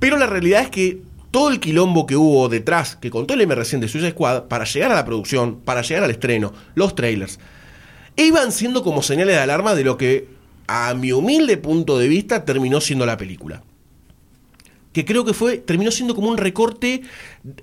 Pero 0.00 0.16
la 0.16 0.26
realidad 0.26 0.62
es 0.62 0.70
que 0.70 1.02
todo 1.30 1.50
el 1.50 1.60
quilombo 1.60 2.06
que 2.06 2.16
hubo 2.16 2.48
detrás, 2.48 2.96
que 2.96 3.10
contó 3.10 3.34
el 3.34 3.40
M 3.42 3.54
recién 3.54 3.80
de 3.80 3.88
Suicide 3.88 4.12
Squad, 4.12 4.44
para 4.44 4.64
llegar 4.64 4.92
a 4.92 4.94
la 4.94 5.04
producción, 5.04 5.60
para 5.60 5.82
llegar 5.82 6.04
al 6.04 6.10
estreno, 6.10 6.52
los 6.74 6.94
trailers, 6.94 7.38
iban 8.16 8.52
siendo 8.52 8.82
como 8.82 9.02
señales 9.02 9.36
de 9.36 9.42
alarma 9.42 9.74
de 9.74 9.84
lo 9.84 9.96
que, 9.96 10.28
a 10.66 10.94
mi 10.94 11.12
humilde 11.12 11.56
punto 11.56 11.98
de 11.98 12.08
vista, 12.08 12.44
terminó 12.44 12.80
siendo 12.80 13.06
la 13.06 13.16
película. 13.16 13.62
Que 14.92 15.04
creo 15.04 15.24
que 15.24 15.34
fue, 15.34 15.58
terminó 15.58 15.90
siendo 15.90 16.14
como 16.14 16.28
un 16.28 16.38
recorte 16.38 17.02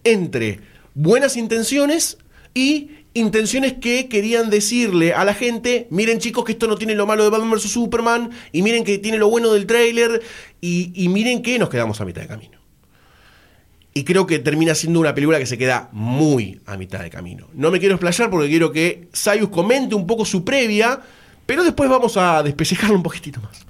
entre 0.04 0.60
buenas 0.93 1.36
intenciones 1.36 2.17
y 2.54 2.91
intenciones 3.13 3.73
que 3.73 4.08
querían 4.08 4.49
decirle 4.49 5.13
a 5.13 5.25
la 5.25 5.34
gente, 5.34 5.88
miren 5.89 6.19
chicos 6.19 6.45
que 6.45 6.51
esto 6.51 6.67
no 6.67 6.75
tiene 6.75 6.95
lo 6.95 7.08
malo 7.08 7.23
de 7.23 7.30
Batman 7.30 7.51
vs. 7.51 7.63
Superman, 7.63 8.30
y 8.51 8.62
miren 8.62 8.84
que 8.84 8.97
tiene 8.97 9.17
lo 9.17 9.30
bueno 9.30 9.51
del 9.51 9.65
tráiler, 9.65 10.21
y, 10.62 10.91
y 10.93 11.10
miren 11.10 11.41
que 11.41 11.58
nos 11.58 11.69
quedamos 11.69 11.99
a 11.99 12.06
mitad 12.06 12.21
de 12.21 12.28
camino. 12.28 12.55
Y 13.97 14.03
creo 14.03 14.27
que 14.27 14.39
termina 14.39 14.75
siendo 14.75 14.99
una 14.99 15.15
película 15.15 15.39
que 15.39 15.45
se 15.45 15.58
queda 15.58 15.88
muy 15.93 16.60
a 16.65 16.75
mitad 16.75 16.99
de 16.99 17.10
camino. 17.10 17.47
No 17.53 17.71
me 17.71 17.79
quiero 17.79 17.95
explayar 17.95 18.29
porque 18.29 18.49
quiero 18.49 18.73
que 18.73 19.08
Sayus 19.13 19.47
comente 19.47 19.95
un 19.95 20.05
poco 20.05 20.25
su 20.25 20.43
previa, 20.43 20.99
pero 21.45 21.63
después 21.63 21.89
vamos 21.89 22.17
a 22.17 22.43
despellejarlo 22.43 22.97
un 22.97 23.03
poquitito 23.03 23.39
más. 23.39 23.65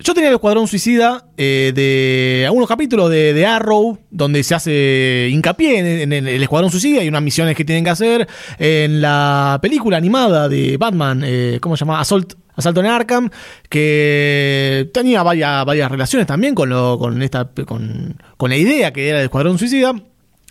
Yo 0.00 0.12
tenía 0.12 0.28
el 0.28 0.34
Escuadrón 0.34 0.68
Suicida 0.68 1.24
eh, 1.38 1.72
de 1.74 2.44
algunos 2.44 2.68
capítulos 2.68 3.08
de, 3.08 3.46
Arrow, 3.46 3.98
donde 4.10 4.42
se 4.42 4.54
hace 4.54 5.28
hincapié 5.30 6.02
en, 6.02 6.12
en 6.12 6.28
el 6.28 6.42
Escuadrón 6.42 6.70
Suicida 6.70 7.02
y 7.02 7.08
unas 7.08 7.22
misiones 7.22 7.56
que 7.56 7.64
tienen 7.64 7.84
que 7.84 7.90
hacer. 7.90 8.28
En 8.58 9.00
la 9.00 9.58
película 9.62 9.96
animada 9.96 10.46
de 10.50 10.76
Batman, 10.76 11.22
eh, 11.24 11.58
¿cómo 11.62 11.74
se 11.74 11.86
llama? 11.86 12.00
Assault, 12.00 12.34
Asalto 12.56 12.80
en 12.80 12.86
Arkham, 12.86 13.30
que 13.88 14.90
tenía 14.92 15.22
varias, 15.22 15.64
varias 15.64 15.90
relaciones 15.90 16.26
también 16.26 16.54
con, 16.54 16.68
lo, 16.68 16.98
con, 16.98 17.20
esta, 17.22 17.50
con, 17.66 18.16
con 18.36 18.50
la 18.50 18.56
idea 18.56 18.92
que 18.92 19.08
era 19.08 19.18
el 19.18 19.24
Escuadrón 19.24 19.58
Suicida. 19.58 19.94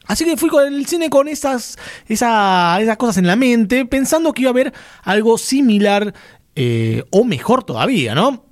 Así 0.06 0.26
que 0.26 0.36
fui 0.36 0.50
con 0.50 0.66
el 0.74 0.86
cine 0.86 1.10
con 1.10 1.28
esas, 1.30 1.78
esa- 2.08 2.78
esas 2.82 2.98
cosas 2.98 3.18
en 3.18 3.28
la 3.28 3.38
mente, 3.38 3.86
pensando 3.86 4.34
que 4.34 4.42
iba 4.42 4.50
a 4.50 4.54
haber 4.54 4.74
algo 5.04 5.38
similar 5.38 6.14
eh, 6.56 7.04
o 7.10 7.24
mejor 7.24 7.64
todavía, 7.64 8.14
¿no? 8.14 8.46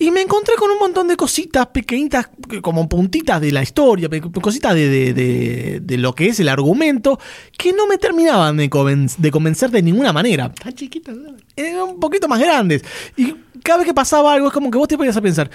Y 0.00 0.10
me 0.10 0.22
encontré 0.22 0.54
con 0.56 0.70
un 0.70 0.78
montón 0.78 1.08
de 1.08 1.16
cositas 1.16 1.66
pequeñitas, 1.66 2.30
que- 2.48 2.62
como 2.62 2.88
puntitas 2.88 3.38
de 3.38 3.52
la 3.52 3.62
historia, 3.62 4.08
cositas 4.40 4.74
de, 4.74 4.88
de- 4.88 5.12
de- 5.12 5.80
de 5.80 5.98
lo 5.98 6.14
que 6.14 6.28
es 6.28 6.40
el 6.40 6.48
argumento, 6.48 7.18
que 7.58 7.74
no 7.74 7.86
me 7.86 7.98
terminaban 7.98 8.56
de, 8.56 8.70
de 9.18 9.30
convencer 9.30 9.70
de 9.70 9.82
ninguna 9.82 10.12
manera. 10.14 10.50
Tan 10.54 10.72
chiquita, 10.72 11.12
¿no? 11.12 11.36
Eran 11.54 11.82
un 11.82 12.00
poquito 12.00 12.28
más 12.28 12.40
grandes. 12.40 12.82
Y 13.14 13.34
cada 13.62 13.80
vez 13.80 13.86
que 13.88 13.92
pasaba 13.94 14.32
algo, 14.32 14.46
es 14.48 14.54
como 14.54 14.70
que 14.70 14.78
vos 14.78 14.88
te 14.88 14.96
ponías 14.96 15.18
a 15.18 15.20
pensar, 15.20 15.50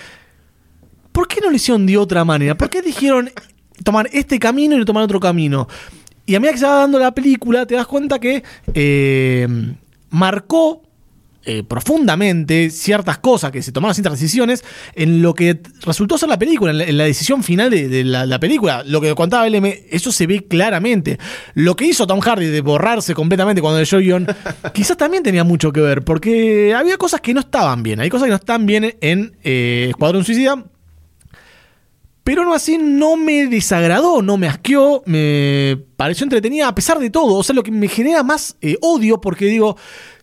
¿por 1.12 1.28
qué 1.28 1.42
no 1.42 1.50
lo 1.50 1.56
hicieron 1.56 1.86
de 1.88 1.98
otra 1.98 2.24
manera? 2.24 2.56
¿Por 2.56 2.70
qué 2.70 2.84
dijeron, 2.84 3.32
tomar 3.84 4.08
este 4.14 4.38
camino 4.38 4.76
y 4.76 4.78
no 4.78 4.86
tomar 4.86 5.04
otro 5.04 5.20
camino. 5.20 5.68
Y 6.28 6.36
a 6.36 6.40
medida 6.40 6.54
que 6.54 6.60
se 6.60 6.66
va 6.68 6.76
dando 6.76 7.00
la 7.00 7.14
película, 7.16 7.66
te 7.66 7.74
das 7.74 7.88
cuenta 7.88 8.20
que 8.20 8.44
eh, 8.76 9.48
marcó 10.12 10.84
eh, 11.46 11.64
profundamente 11.64 12.70
ciertas 12.72 13.20
cosas 13.20 13.52
que 13.52 13.62
se 13.62 13.72
tomaron 13.72 13.94
ciertas 13.94 14.14
decisiones 14.14 14.64
en 14.96 15.22
lo 15.22 15.34
que 15.34 15.60
resultó 15.82 16.18
ser 16.18 16.30
la 16.30 16.40
película, 16.40 16.72
en 16.72 16.78
la, 16.80 16.84
en 16.86 16.98
la 16.98 17.04
decisión 17.04 17.44
final 17.44 17.70
de, 17.70 17.88
de 17.88 18.04
la, 18.04 18.26
la 18.26 18.40
película. 18.40 18.84
Lo 18.86 19.00
que 19.00 19.14
contaba 19.14 19.48
LM, 19.48 19.66
eso 19.90 20.12
se 20.12 20.26
ve 20.28 20.46
claramente. 20.48 21.20
Lo 21.54 21.76
que 21.76 21.86
hizo 21.86 22.08
Tom 22.08 22.20
Hardy 22.20 22.48
de 22.48 22.62
borrarse 22.62 23.14
completamente 23.14 23.62
cuando 23.62 23.80
leyó 23.80 23.98
el 23.98 24.04
guion, 24.04 24.28
quizás 24.74 24.98
también 24.98 25.24
tenía 25.24 25.44
mucho 25.44 25.72
que 25.72 25.82
ver, 25.82 26.04
porque 26.04 26.74
había 26.74 26.98
cosas 26.98 27.22
que 27.22 27.34
no 27.34 27.42
estaban 27.42 27.84
bien. 27.84 28.00
Hay 28.00 28.10
cosas 28.10 28.26
que 28.26 28.32
no 28.32 28.38
están 28.38 28.66
bien 28.66 28.96
en 29.02 29.38
eh, 29.44 29.88
Escuadrón 29.90 30.24
Suicida. 30.24 30.66
Pero 32.24 32.44
no 32.44 32.56
así 32.56 32.80
no 32.80 33.18
me 33.18 33.46
desagradó, 33.46 34.24
no 34.24 34.36
me 34.36 34.48
asqueó, 34.48 35.04
me 35.06 35.78
pareció 35.96 36.24
entretenida 36.24 36.68
a 36.68 36.74
pesar 36.74 36.98
de 36.98 37.12
todo. 37.12 37.36
O 37.36 37.44
sea, 37.44 37.54
lo 37.54 37.62
que 37.62 37.70
me 37.70 37.88
genera 37.88 38.24
más 38.24 38.58
eh, 38.62 38.78
odio, 38.82 39.22
porque 39.22 39.46
digo, 39.46 39.78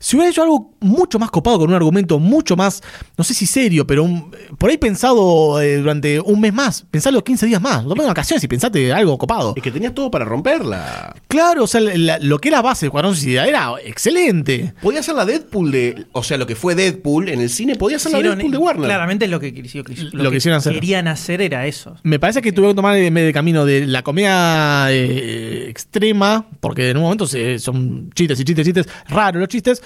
si 0.05 0.17
hubiera 0.17 0.31
hecho 0.31 0.43
algo 0.43 0.73
mucho 0.81 1.19
más 1.21 1.31
copado, 1.31 1.61
con 1.61 1.69
un 1.69 1.75
argumento 1.77 2.19
mucho 2.19 2.57
más, 2.57 2.83
no 3.17 3.23
sé 3.23 3.35
si 3.35 3.47
serio, 3.47 3.87
pero 3.87 4.03
un- 4.03 4.33
por 4.59 4.69
ahí 4.69 4.77
pensado 4.77 5.61
eh, 5.63 5.77
durante 5.77 6.19
un 6.19 6.41
mes 6.41 6.53
más, 6.53 6.85
pensalo 6.91 7.23
15 7.23 7.47
días 7.47 7.63
más, 7.63 7.85
tomate 7.87 8.09
vacaciones 8.09 8.43
y 8.43 8.49
pensate 8.49 8.93
algo 8.93 9.17
copado. 9.17 9.53
Es 9.57 9.63
que 9.63 9.71
tenías 9.71 9.95
todo 9.95 10.11
para 10.11 10.25
romperla. 10.25 11.15
Claro, 11.29 11.63
o 11.65 11.67
sea, 11.69 11.81
la- 11.81 12.19
lo 12.19 12.39
que 12.41 12.49
era 12.49 12.61
base 12.63 12.87
de 12.87 12.89
Escuadrón 12.89 13.15
Suicida 13.15 13.47
era 13.47 13.75
excelente. 13.85 14.75
Podía 14.83 15.03
ser 15.05 15.15
la 15.15 15.25
Deadpool 15.25 15.71
de. 15.71 16.07
O 16.13 16.23
sea, 16.25 16.37
lo 16.37 16.47
que 16.47 16.57
fue 16.57 16.75
Deadpool 16.75 17.29
en 17.29 17.41
el 17.41 17.49
cine, 17.49 17.77
podía 17.77 17.99
ser 18.01 18.11
la 18.13 18.19
Hicieron- 18.19 18.37
Deadpool 18.39 18.53
de 18.53 18.59
Warner. 18.59 18.85
Claramente 18.87 19.29
lo 19.29 19.39
que, 19.39 19.53
lo 19.53 19.85
que- 19.85 19.95
Lo 20.13 20.31
que 20.31 20.37
quisieron 20.37 20.59
hacer. 20.59 20.73
querían 20.75 21.07
hacer 21.07 21.41
era 21.43 21.67
eso. 21.67 21.97
Me 22.03 22.19
parece 22.19 22.43
que 22.43 22.51
tuvieron 22.53 22.73
que 22.75 22.77
tomar 22.77 22.97
en 22.97 23.15
vez 23.15 23.25
de 23.25 23.33
camino 23.33 23.65
de 23.65 23.87
la 23.87 24.03
comedia 24.03 24.87
eh, 24.91 25.62
extrema, 25.73 26.47
porque 26.61 26.91
en 26.91 26.97
un 26.99 27.03
momento 27.03 27.27
se- 27.27 27.59
son 27.59 28.11
chistes 28.15 28.39
y 28.39 28.45
chistes 28.45 28.69
y 28.69 28.73
chistes, 28.73 28.93
raros 29.09 29.41
los 29.41 29.49
chistes. 29.49 29.83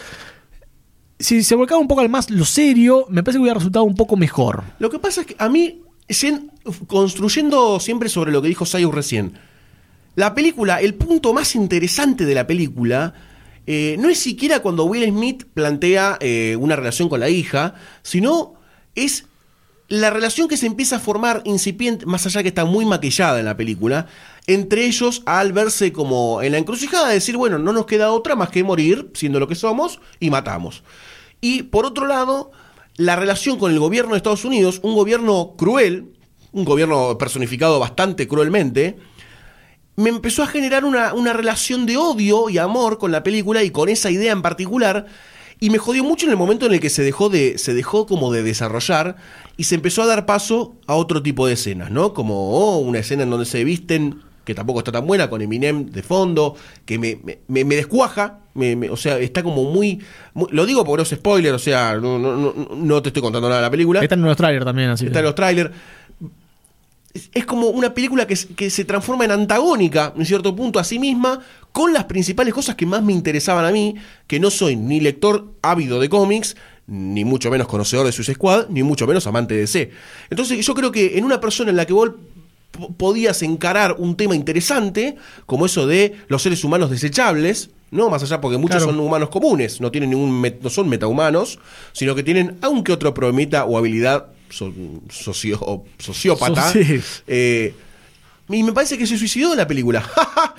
Si 1.18 1.42
se 1.42 1.54
volcaba 1.54 1.80
un 1.80 1.88
poco 1.88 2.02
al 2.02 2.10
más 2.10 2.28
lo 2.30 2.44
serio, 2.44 3.06
me 3.08 3.22
parece 3.22 3.38
que 3.38 3.42
hubiera 3.42 3.54
resultado 3.58 3.84
un 3.86 3.94
poco 3.94 4.16
mejor. 4.16 4.64
Lo 4.78 4.90
que 4.90 4.98
pasa 4.98 5.22
es 5.22 5.26
que 5.28 5.36
a 5.38 5.48
mí, 5.48 5.80
construyendo 6.86 7.80
siempre 7.80 8.08
sobre 8.08 8.32
lo 8.32 8.42
que 8.42 8.48
dijo 8.48 8.66
Sayus 8.66 8.94
recién, 8.94 9.32
la 10.14 10.34
película, 10.34 10.80
el 10.80 10.94
punto 10.94 11.32
más 11.32 11.54
interesante 11.54 12.24
de 12.24 12.34
la 12.34 12.46
película, 12.46 13.14
eh, 13.66 13.96
no 13.98 14.08
es 14.08 14.18
siquiera 14.18 14.60
cuando 14.60 14.84
Will 14.84 15.08
Smith 15.08 15.44
plantea 15.52 16.16
eh, 16.20 16.56
una 16.58 16.76
relación 16.76 17.08
con 17.08 17.20
la 17.20 17.28
hija, 17.28 17.74
sino 18.02 18.54
es 18.94 19.26
la 19.88 20.10
relación 20.10 20.48
que 20.48 20.56
se 20.56 20.66
empieza 20.66 20.96
a 20.96 21.00
formar 21.00 21.42
incipiente, 21.44 22.06
más 22.06 22.26
allá 22.26 22.42
que 22.42 22.48
está 22.48 22.64
muy 22.64 22.84
maquillada 22.84 23.38
en 23.38 23.44
la 23.44 23.56
película, 23.56 24.06
entre 24.46 24.84
ellos 24.84 25.22
al 25.26 25.52
verse 25.52 25.92
como 25.92 26.42
en 26.42 26.52
la 26.52 26.58
encrucijada 26.58 27.08
de 27.08 27.14
decir, 27.14 27.36
bueno, 27.36 27.58
no 27.58 27.72
nos 27.72 27.86
queda 27.86 28.10
otra 28.10 28.34
más 28.34 28.50
que 28.50 28.64
morir, 28.64 29.10
siendo 29.14 29.38
lo 29.38 29.46
que 29.48 29.54
somos, 29.54 30.00
y 30.18 30.30
matamos. 30.30 30.82
Y 31.40 31.64
por 31.64 31.86
otro 31.86 32.06
lado, 32.06 32.50
la 32.96 33.14
relación 33.14 33.58
con 33.58 33.72
el 33.72 33.78
gobierno 33.78 34.12
de 34.12 34.18
Estados 34.18 34.44
Unidos, 34.44 34.80
un 34.82 34.94
gobierno 34.94 35.54
cruel, 35.56 36.12
un 36.52 36.64
gobierno 36.64 37.16
personificado 37.18 37.78
bastante 37.78 38.26
cruelmente, 38.26 38.96
me 39.96 40.10
empezó 40.10 40.42
a 40.42 40.46
generar 40.46 40.84
una, 40.84 41.14
una 41.14 41.32
relación 41.32 41.86
de 41.86 41.96
odio 41.96 42.50
y 42.50 42.58
amor 42.58 42.98
con 42.98 43.12
la 43.12 43.22
película 43.22 43.62
y 43.62 43.70
con 43.70 43.88
esa 43.88 44.10
idea 44.10 44.32
en 44.32 44.42
particular. 44.42 45.06
Y 45.58 45.70
me 45.70 45.78
jodió 45.78 46.04
mucho 46.04 46.26
en 46.26 46.32
el 46.32 46.36
momento 46.36 46.66
en 46.66 46.74
el 46.74 46.80
que 46.80 46.90
se 46.90 47.02
dejó 47.02 47.30
de. 47.30 47.56
se 47.56 47.72
dejó 47.72 48.06
como 48.06 48.30
de 48.30 48.42
desarrollar 48.42 49.16
y 49.56 49.64
se 49.64 49.74
empezó 49.74 50.02
a 50.02 50.06
dar 50.06 50.26
paso 50.26 50.74
a 50.86 50.94
otro 50.94 51.22
tipo 51.22 51.46
de 51.46 51.54
escenas, 51.54 51.90
¿no? 51.90 52.12
Como 52.14 52.50
oh, 52.50 52.78
una 52.78 52.98
escena 52.98 53.22
en 53.22 53.30
donde 53.30 53.46
se 53.46 53.64
visten, 53.64 54.20
que 54.44 54.54
tampoco 54.54 54.78
está 54.80 54.92
tan 54.92 55.06
buena, 55.06 55.28
con 55.30 55.40
Eminem 55.42 55.86
de 55.86 56.02
fondo, 56.02 56.54
que 56.84 56.98
me, 56.98 57.18
me, 57.48 57.64
me- 57.64 57.74
descuaja. 57.76 58.38
me- 58.54 58.76
me- 58.76 58.90
o 58.90 58.96
sea, 58.96 59.18
está 59.18 59.42
como 59.42 59.64
muy, 59.64 60.00
muy- 60.34 60.48
Lo 60.52 60.66
digo 60.66 60.84
porque 60.84 60.98
no 60.98 61.02
es 61.02 61.08
spoiler, 61.10 61.52
o 61.54 61.58
sea, 61.58 61.94
no, 61.96 62.18
no, 62.18 62.36
no, 62.36 62.54
no 62.76 63.02
te 63.02 63.08
estoy 63.08 63.22
contando 63.22 63.48
nada 63.48 63.60
de 63.62 63.66
la 63.66 63.70
película. 63.70 64.00
Está 64.00 64.14
en 64.14 64.22
los 64.22 64.36
trailers 64.36 64.64
también, 64.64 64.90
así. 64.90 65.06
Está 65.06 65.18
en 65.20 65.24
los 65.24 65.34
trailers. 65.34 65.70
Es, 67.14 67.30
es 67.32 67.44
como 67.46 67.68
una 67.68 67.94
película 67.94 68.26
que, 68.26 68.36
que 68.56 68.68
se 68.70 68.84
transforma 68.84 69.24
en 69.24 69.30
antagónica, 69.32 70.12
en 70.16 70.26
cierto 70.26 70.54
punto, 70.54 70.78
a 70.78 70.84
sí 70.84 70.98
misma, 70.98 71.40
con 71.72 71.92
las 71.92 72.04
principales 72.04 72.52
cosas 72.52 72.74
que 72.76 72.84
más 72.86 73.02
me 73.02 73.12
interesaban 73.14 73.64
a 73.64 73.70
mí, 73.72 73.94
que 74.26 74.38
no 74.38 74.50
soy 74.50 74.76
ni 74.76 75.00
lector 75.00 75.52
ávido 75.62 75.98
de 75.98 76.08
cómics, 76.08 76.56
ni 76.88 77.24
mucho 77.24 77.50
menos 77.50 77.66
conocedor 77.66 78.06
de 78.06 78.12
sus 78.12 78.26
Squad, 78.26 78.68
ni 78.68 78.82
mucho 78.82 79.06
menos 79.06 79.26
amante 79.26 79.54
de 79.54 79.60
DC. 79.62 79.90
Entonces 80.30 80.64
yo 80.64 80.74
creo 80.74 80.92
que 80.92 81.18
en 81.18 81.24
una 81.24 81.40
persona 81.40 81.70
en 81.70 81.76
la 81.76 81.84
que 81.86 81.92
vos 81.92 82.10
po- 82.70 82.92
podías 82.92 83.42
encarar 83.42 83.96
un 83.98 84.16
tema 84.16 84.34
interesante, 84.36 85.16
como 85.46 85.66
eso 85.66 85.86
de 85.86 86.14
los 86.28 86.42
seres 86.42 86.62
humanos 86.64 86.90
desechables, 86.90 87.70
¿no? 87.90 88.08
Más 88.10 88.22
allá 88.22 88.40
porque 88.40 88.58
muchos 88.58 88.76
Claro. 88.78 88.92
son 88.92 89.00
humanos 89.00 89.30
comunes, 89.30 89.80
no 89.80 89.90
tienen 89.90 90.10
ningún 90.10 90.42
no 90.62 90.70
son 90.70 90.88
metahumanos, 90.88 91.58
sino 91.92 92.14
que 92.14 92.22
tienen 92.22 92.56
aunque 92.60 92.92
otro 92.92 93.12
problemita 93.14 93.64
o 93.64 93.78
habilidad 93.78 94.26
so- 94.50 94.72
socio- 95.10 95.84
sociópata. 95.98 96.72
So- 96.72 96.78
sí. 96.84 97.00
eh, 97.26 97.74
y 98.48 98.62
me 98.62 98.72
parece 98.72 98.96
que 98.96 99.08
se 99.08 99.18
suicidó 99.18 99.52
en 99.52 99.58
la 99.58 99.66
película. 99.66 100.08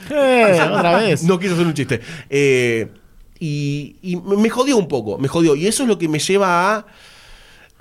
Eh, 0.10 0.60
otra 0.72 0.98
vez. 1.00 1.24
No 1.24 1.38
quiso 1.38 1.54
hacer 1.54 1.68
un 1.68 1.74
chiste. 1.74 2.00
Eh, 2.30 2.88
y, 3.40 4.20
me 4.24 4.50
jodió 4.50 4.78
un 4.78 4.88
poco, 4.88 5.18
me 5.18 5.28
jodió. 5.28 5.56
Y 5.56 5.68
eso 5.68 5.84
es 5.84 5.90
lo 5.90 5.98
que 5.98 6.08
me 6.08 6.20
lleva 6.20 6.76
a 6.76 6.86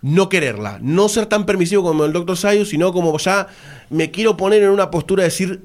no 0.02 0.28
quererla. 0.28 0.78
No 0.82 1.08
ser 1.08 1.26
tan 1.26 1.46
permisivo 1.46 1.82
como 1.82 2.04
el 2.04 2.12
Dr. 2.12 2.36
Sayus, 2.36 2.68
sino 2.68 2.92
como 2.92 3.16
ya 3.18 3.48
me 3.90 4.10
quiero 4.10 4.36
poner 4.36 4.62
en 4.62 4.70
una 4.70 4.90
postura 4.90 5.22
de 5.22 5.30
decir 5.30 5.62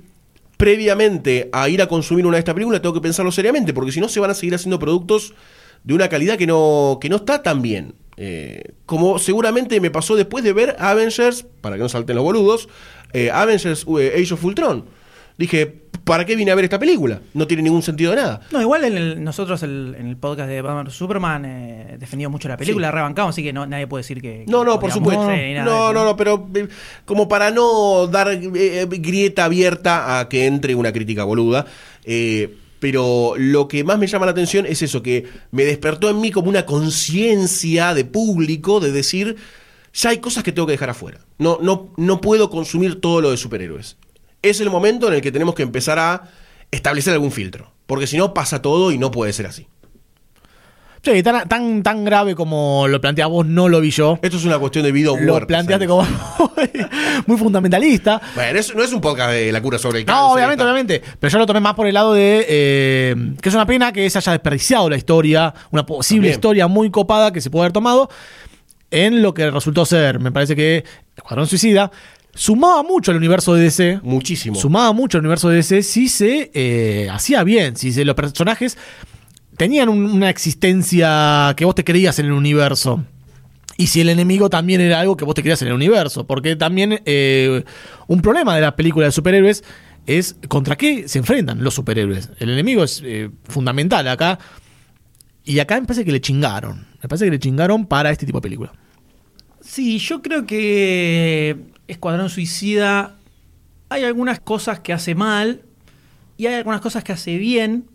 previamente 0.57 1.49
a 1.53 1.69
ir 1.69 1.81
a 1.81 1.87
consumir 1.87 2.25
una 2.25 2.35
de 2.35 2.39
estas 2.39 2.53
películas, 2.53 2.81
tengo 2.81 2.93
que 2.93 3.01
pensarlo 3.01 3.31
seriamente, 3.31 3.73
porque 3.73 3.91
si 3.91 3.99
no 3.99 4.07
se 4.07 4.19
van 4.19 4.29
a 4.29 4.35
seguir 4.35 4.53
haciendo 4.53 4.77
productos 4.77 5.33
de 5.83 5.95
una 5.95 6.07
calidad 6.07 6.37
que 6.37 6.45
no, 6.45 6.99
que 7.01 7.09
no 7.09 7.15
está 7.15 7.41
tan 7.41 7.61
bien. 7.61 7.95
Eh, 8.17 8.73
como 8.85 9.17
seguramente 9.17 9.79
me 9.79 9.89
pasó 9.89 10.15
después 10.15 10.43
de 10.43 10.53
ver 10.53 10.75
Avengers, 10.77 11.45
para 11.61 11.77
que 11.77 11.81
no 11.81 11.89
salten 11.89 12.15
los 12.15 12.23
boludos, 12.23 12.69
eh, 13.13 13.31
Avengers 13.31 13.85
eh, 13.99 14.21
Age 14.21 14.33
of 14.35 14.43
Ultron. 14.43 14.85
Dije, 15.41 15.65
¿para 16.03 16.23
qué 16.25 16.35
vine 16.35 16.51
a 16.51 16.55
ver 16.55 16.65
esta 16.65 16.77
película? 16.77 17.19
No 17.33 17.47
tiene 17.47 17.63
ningún 17.63 17.81
sentido 17.81 18.11
de 18.11 18.17
nada. 18.17 18.41
No, 18.51 18.61
igual 18.61 18.83
en 18.85 18.95
el- 18.97 19.23
nosotros 19.23 19.63
el- 19.63 19.95
en 19.97 20.07
el 20.07 20.17
podcast 20.17 20.47
de 20.49 20.61
Batman 20.61 20.89
Superman 20.91 21.45
eh, 21.45 21.97
defendimos 21.99 22.31
mucho 22.31 22.47
la 22.47 22.57
película, 22.57 22.89
Sí. 22.89 22.93
rebancamos, 22.95 23.33
así 23.35 23.43
que 23.43 23.51
no, 23.51 23.65
nadie 23.65 23.87
puede 23.87 24.01
decir 24.03 24.21
que. 24.21 24.45
No, 24.47 24.59
que 24.59 24.65
no, 24.65 24.79
por 24.79 24.91
odiamos, 24.91 24.93
supuesto. 24.93 25.27
de 25.27 25.53
No, 25.63 25.91
no, 25.91 26.05
no, 26.05 26.15
pero 26.15 26.47
eh, 26.53 26.67
como 27.05 27.27
para 27.27 27.49
no 27.51 28.07
dar 28.07 28.27
eh, 28.31 28.87
grieta 28.89 29.45
abierta 29.45 30.19
a 30.19 30.29
que 30.29 30.45
entre 30.45 30.75
una 30.75 30.91
crítica 30.93 31.23
boluda. 31.23 31.65
eh, 32.05 32.55
pero 32.79 33.33
lo 33.37 33.67
que 33.67 33.83
más 33.83 33.99
me 33.99 34.07
llama 34.07 34.25
la 34.25 34.31
atención 34.31 34.65
es 34.65 34.81
eso, 34.81 35.03
que 35.03 35.25
me 35.51 35.65
despertó 35.65 36.09
en 36.09 36.19
mí 36.19 36.31
como 36.31 36.49
una 36.49 36.65
conciencia 36.65 37.93
de 37.93 38.05
público 38.05 38.79
de 38.79 38.91
decir, 38.91 39.35
ya 39.93 40.09
hay 40.09 40.17
cosas 40.17 40.43
que 40.43 40.51
tengo 40.51 40.65
que 40.65 40.71
dejar 40.73 40.89
afuera. 40.89 41.19
No, 41.37 41.59
no, 41.61 41.89
no 41.97 42.21
puedo 42.21 42.49
consumir 42.49 42.99
todo 42.99 43.21
lo 43.21 43.29
de 43.31 43.37
superhéroes. 43.37 43.97
Es 44.41 44.59
el 44.61 44.69
momento 44.69 45.07
en 45.07 45.13
el 45.15 45.21
que 45.21 45.31
tenemos 45.31 45.55
que 45.55 45.63
empezar 45.63 45.99
a 45.99 46.23
establecer 46.71 47.13
algún 47.13 47.31
filtro. 47.31 47.71
Porque 47.85 48.07
si 48.07 48.17
no, 48.17 48.33
pasa 48.33 48.61
todo 48.61 48.91
y 48.91 48.97
no 48.97 49.11
puede 49.11 49.33
ser 49.33 49.45
así. 49.47 49.67
Sí, 51.03 51.23
tan, 51.23 51.49
tan, 51.49 51.81
tan 51.81 52.05
grave 52.05 52.35
como 52.35 52.87
lo 52.87 53.01
planteas 53.01 53.27
vos, 53.27 53.43
no 53.43 53.67
lo 53.67 53.81
vi 53.81 53.89
yo. 53.89 54.19
Esto 54.21 54.37
es 54.37 54.45
una 54.45 54.59
cuestión 54.59 54.85
de 54.85 54.91
vida 54.91 55.11
o 55.11 55.17
Lo 55.17 55.31
muerte. 55.33 55.47
planteaste 55.47 55.87
¿sabes? 55.87 56.07
como 56.07 56.53
muy 57.27 57.37
fundamentalista. 57.37 58.21
Bueno, 58.35 58.59
eso 58.59 58.75
no 58.75 58.83
es 58.83 58.93
un 58.93 59.01
podcast 59.01 59.31
de 59.31 59.51
la 59.51 59.61
cura 59.63 59.79
sobre 59.79 59.99
el 60.01 60.05
cáncer. 60.05 60.21
No, 60.23 60.31
obviamente, 60.33 60.63
obviamente. 60.63 61.01
Pero 61.19 61.31
yo 61.31 61.39
lo 61.39 61.47
tomé 61.47 61.59
más 61.59 61.73
por 61.73 61.87
el 61.87 61.95
lado 61.95 62.13
de 62.13 62.45
eh, 62.47 63.15
que 63.41 63.49
es 63.49 63.55
una 63.55 63.65
pena 63.65 63.91
que 63.91 64.07
se 64.11 64.19
haya 64.19 64.31
desperdiciado 64.33 64.91
la 64.91 64.95
historia, 64.95 65.51
una 65.71 65.87
posible 65.87 66.27
También. 66.27 66.33
historia 66.35 66.67
muy 66.67 66.91
copada 66.91 67.33
que 67.33 67.41
se 67.41 67.49
puede 67.49 67.63
haber 67.63 67.73
tomado 67.73 68.07
en 68.91 69.23
lo 69.23 69.33
que 69.33 69.49
resultó 69.49 69.85
ser. 69.87 70.19
Me 70.19 70.31
parece 70.31 70.55
que 70.55 70.83
Escuadrón 71.15 71.47
Suicida 71.47 71.89
sumaba 72.33 72.83
mucho 72.83 73.11
al 73.11 73.17
universo 73.17 73.53
de 73.53 73.63
DC. 73.63 73.99
Muchísimo. 74.03 74.55
Sumaba 74.55 74.93
mucho 74.93 75.17
al 75.17 75.23
universo 75.23 75.49
de 75.49 75.57
DC 75.57 75.83
si 75.83 76.07
se 76.09 76.51
eh, 76.53 77.07
hacía 77.11 77.43
bien, 77.43 77.75
si 77.75 77.91
se- 77.91 78.05
los 78.05 78.15
personajes 78.15 78.77
tenían 79.57 79.89
un- 79.89 80.05
una 80.05 80.29
existencia 80.29 81.53
que 81.57 81.65
vos 81.65 81.75
te 81.75 81.83
creías 81.83 82.17
en 82.19 82.27
el 82.27 82.31
universo. 82.33 83.03
Y 83.77 83.87
si 83.87 84.01
el 84.01 84.09
enemigo 84.09 84.49
también 84.49 84.79
era 84.81 84.99
algo 84.99 85.17
que 85.17 85.25
vos 85.25 85.33
te 85.33 85.41
creías 85.41 85.61
en 85.61 85.69
el 85.69 85.73
universo. 85.73 86.25
Porque 86.27 86.55
también 86.55 87.01
eh, 87.05 87.63
un 88.07 88.21
problema 88.21 88.55
de 88.55 88.61
las 88.61 88.73
películas 88.73 89.07
de 89.07 89.11
superhéroes 89.13 89.63
es 90.05 90.35
contra 90.47 90.75
qué 90.75 91.07
se 91.07 91.19
enfrentan 91.19 91.63
los 91.63 91.73
superhéroes. 91.75 92.29
El 92.39 92.49
enemigo 92.51 92.83
es 92.83 93.01
eh, 93.03 93.29
fundamental 93.47 94.07
acá. 94.07 94.37
Y 95.43 95.57
acá 95.59 95.79
me 95.79 95.87
parece 95.87 96.05
que 96.05 96.11
le 96.11 96.21
chingaron. 96.21 96.85
Me 97.01 97.09
parece 97.09 97.25
que 97.25 97.31
le 97.31 97.39
chingaron 97.39 97.85
para 97.87 98.11
este 98.11 98.25
tipo 98.27 98.37
de 98.39 98.43
película. 98.43 98.71
Sí, 99.71 99.99
yo 99.99 100.21
creo 100.21 100.45
que 100.45 101.55
Escuadrón 101.87 102.29
Suicida 102.29 103.15
hay 103.87 104.03
algunas 104.03 104.41
cosas 104.41 104.81
que 104.81 104.91
hace 104.91 105.15
mal 105.15 105.61
y 106.35 106.47
hay 106.47 106.55
algunas 106.55 106.81
cosas 106.81 107.05
que 107.05 107.13
hace 107.13 107.37
bien. 107.37 107.87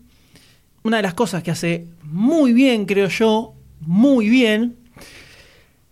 Una 0.81 0.97
de 0.97 1.03
las 1.03 1.13
cosas 1.13 1.43
que 1.43 1.51
hace 1.51 1.85
muy 2.01 2.51
bien, 2.51 2.87
creo 2.87 3.09
yo, 3.09 3.53
muy 3.81 4.27
bien, 4.27 4.75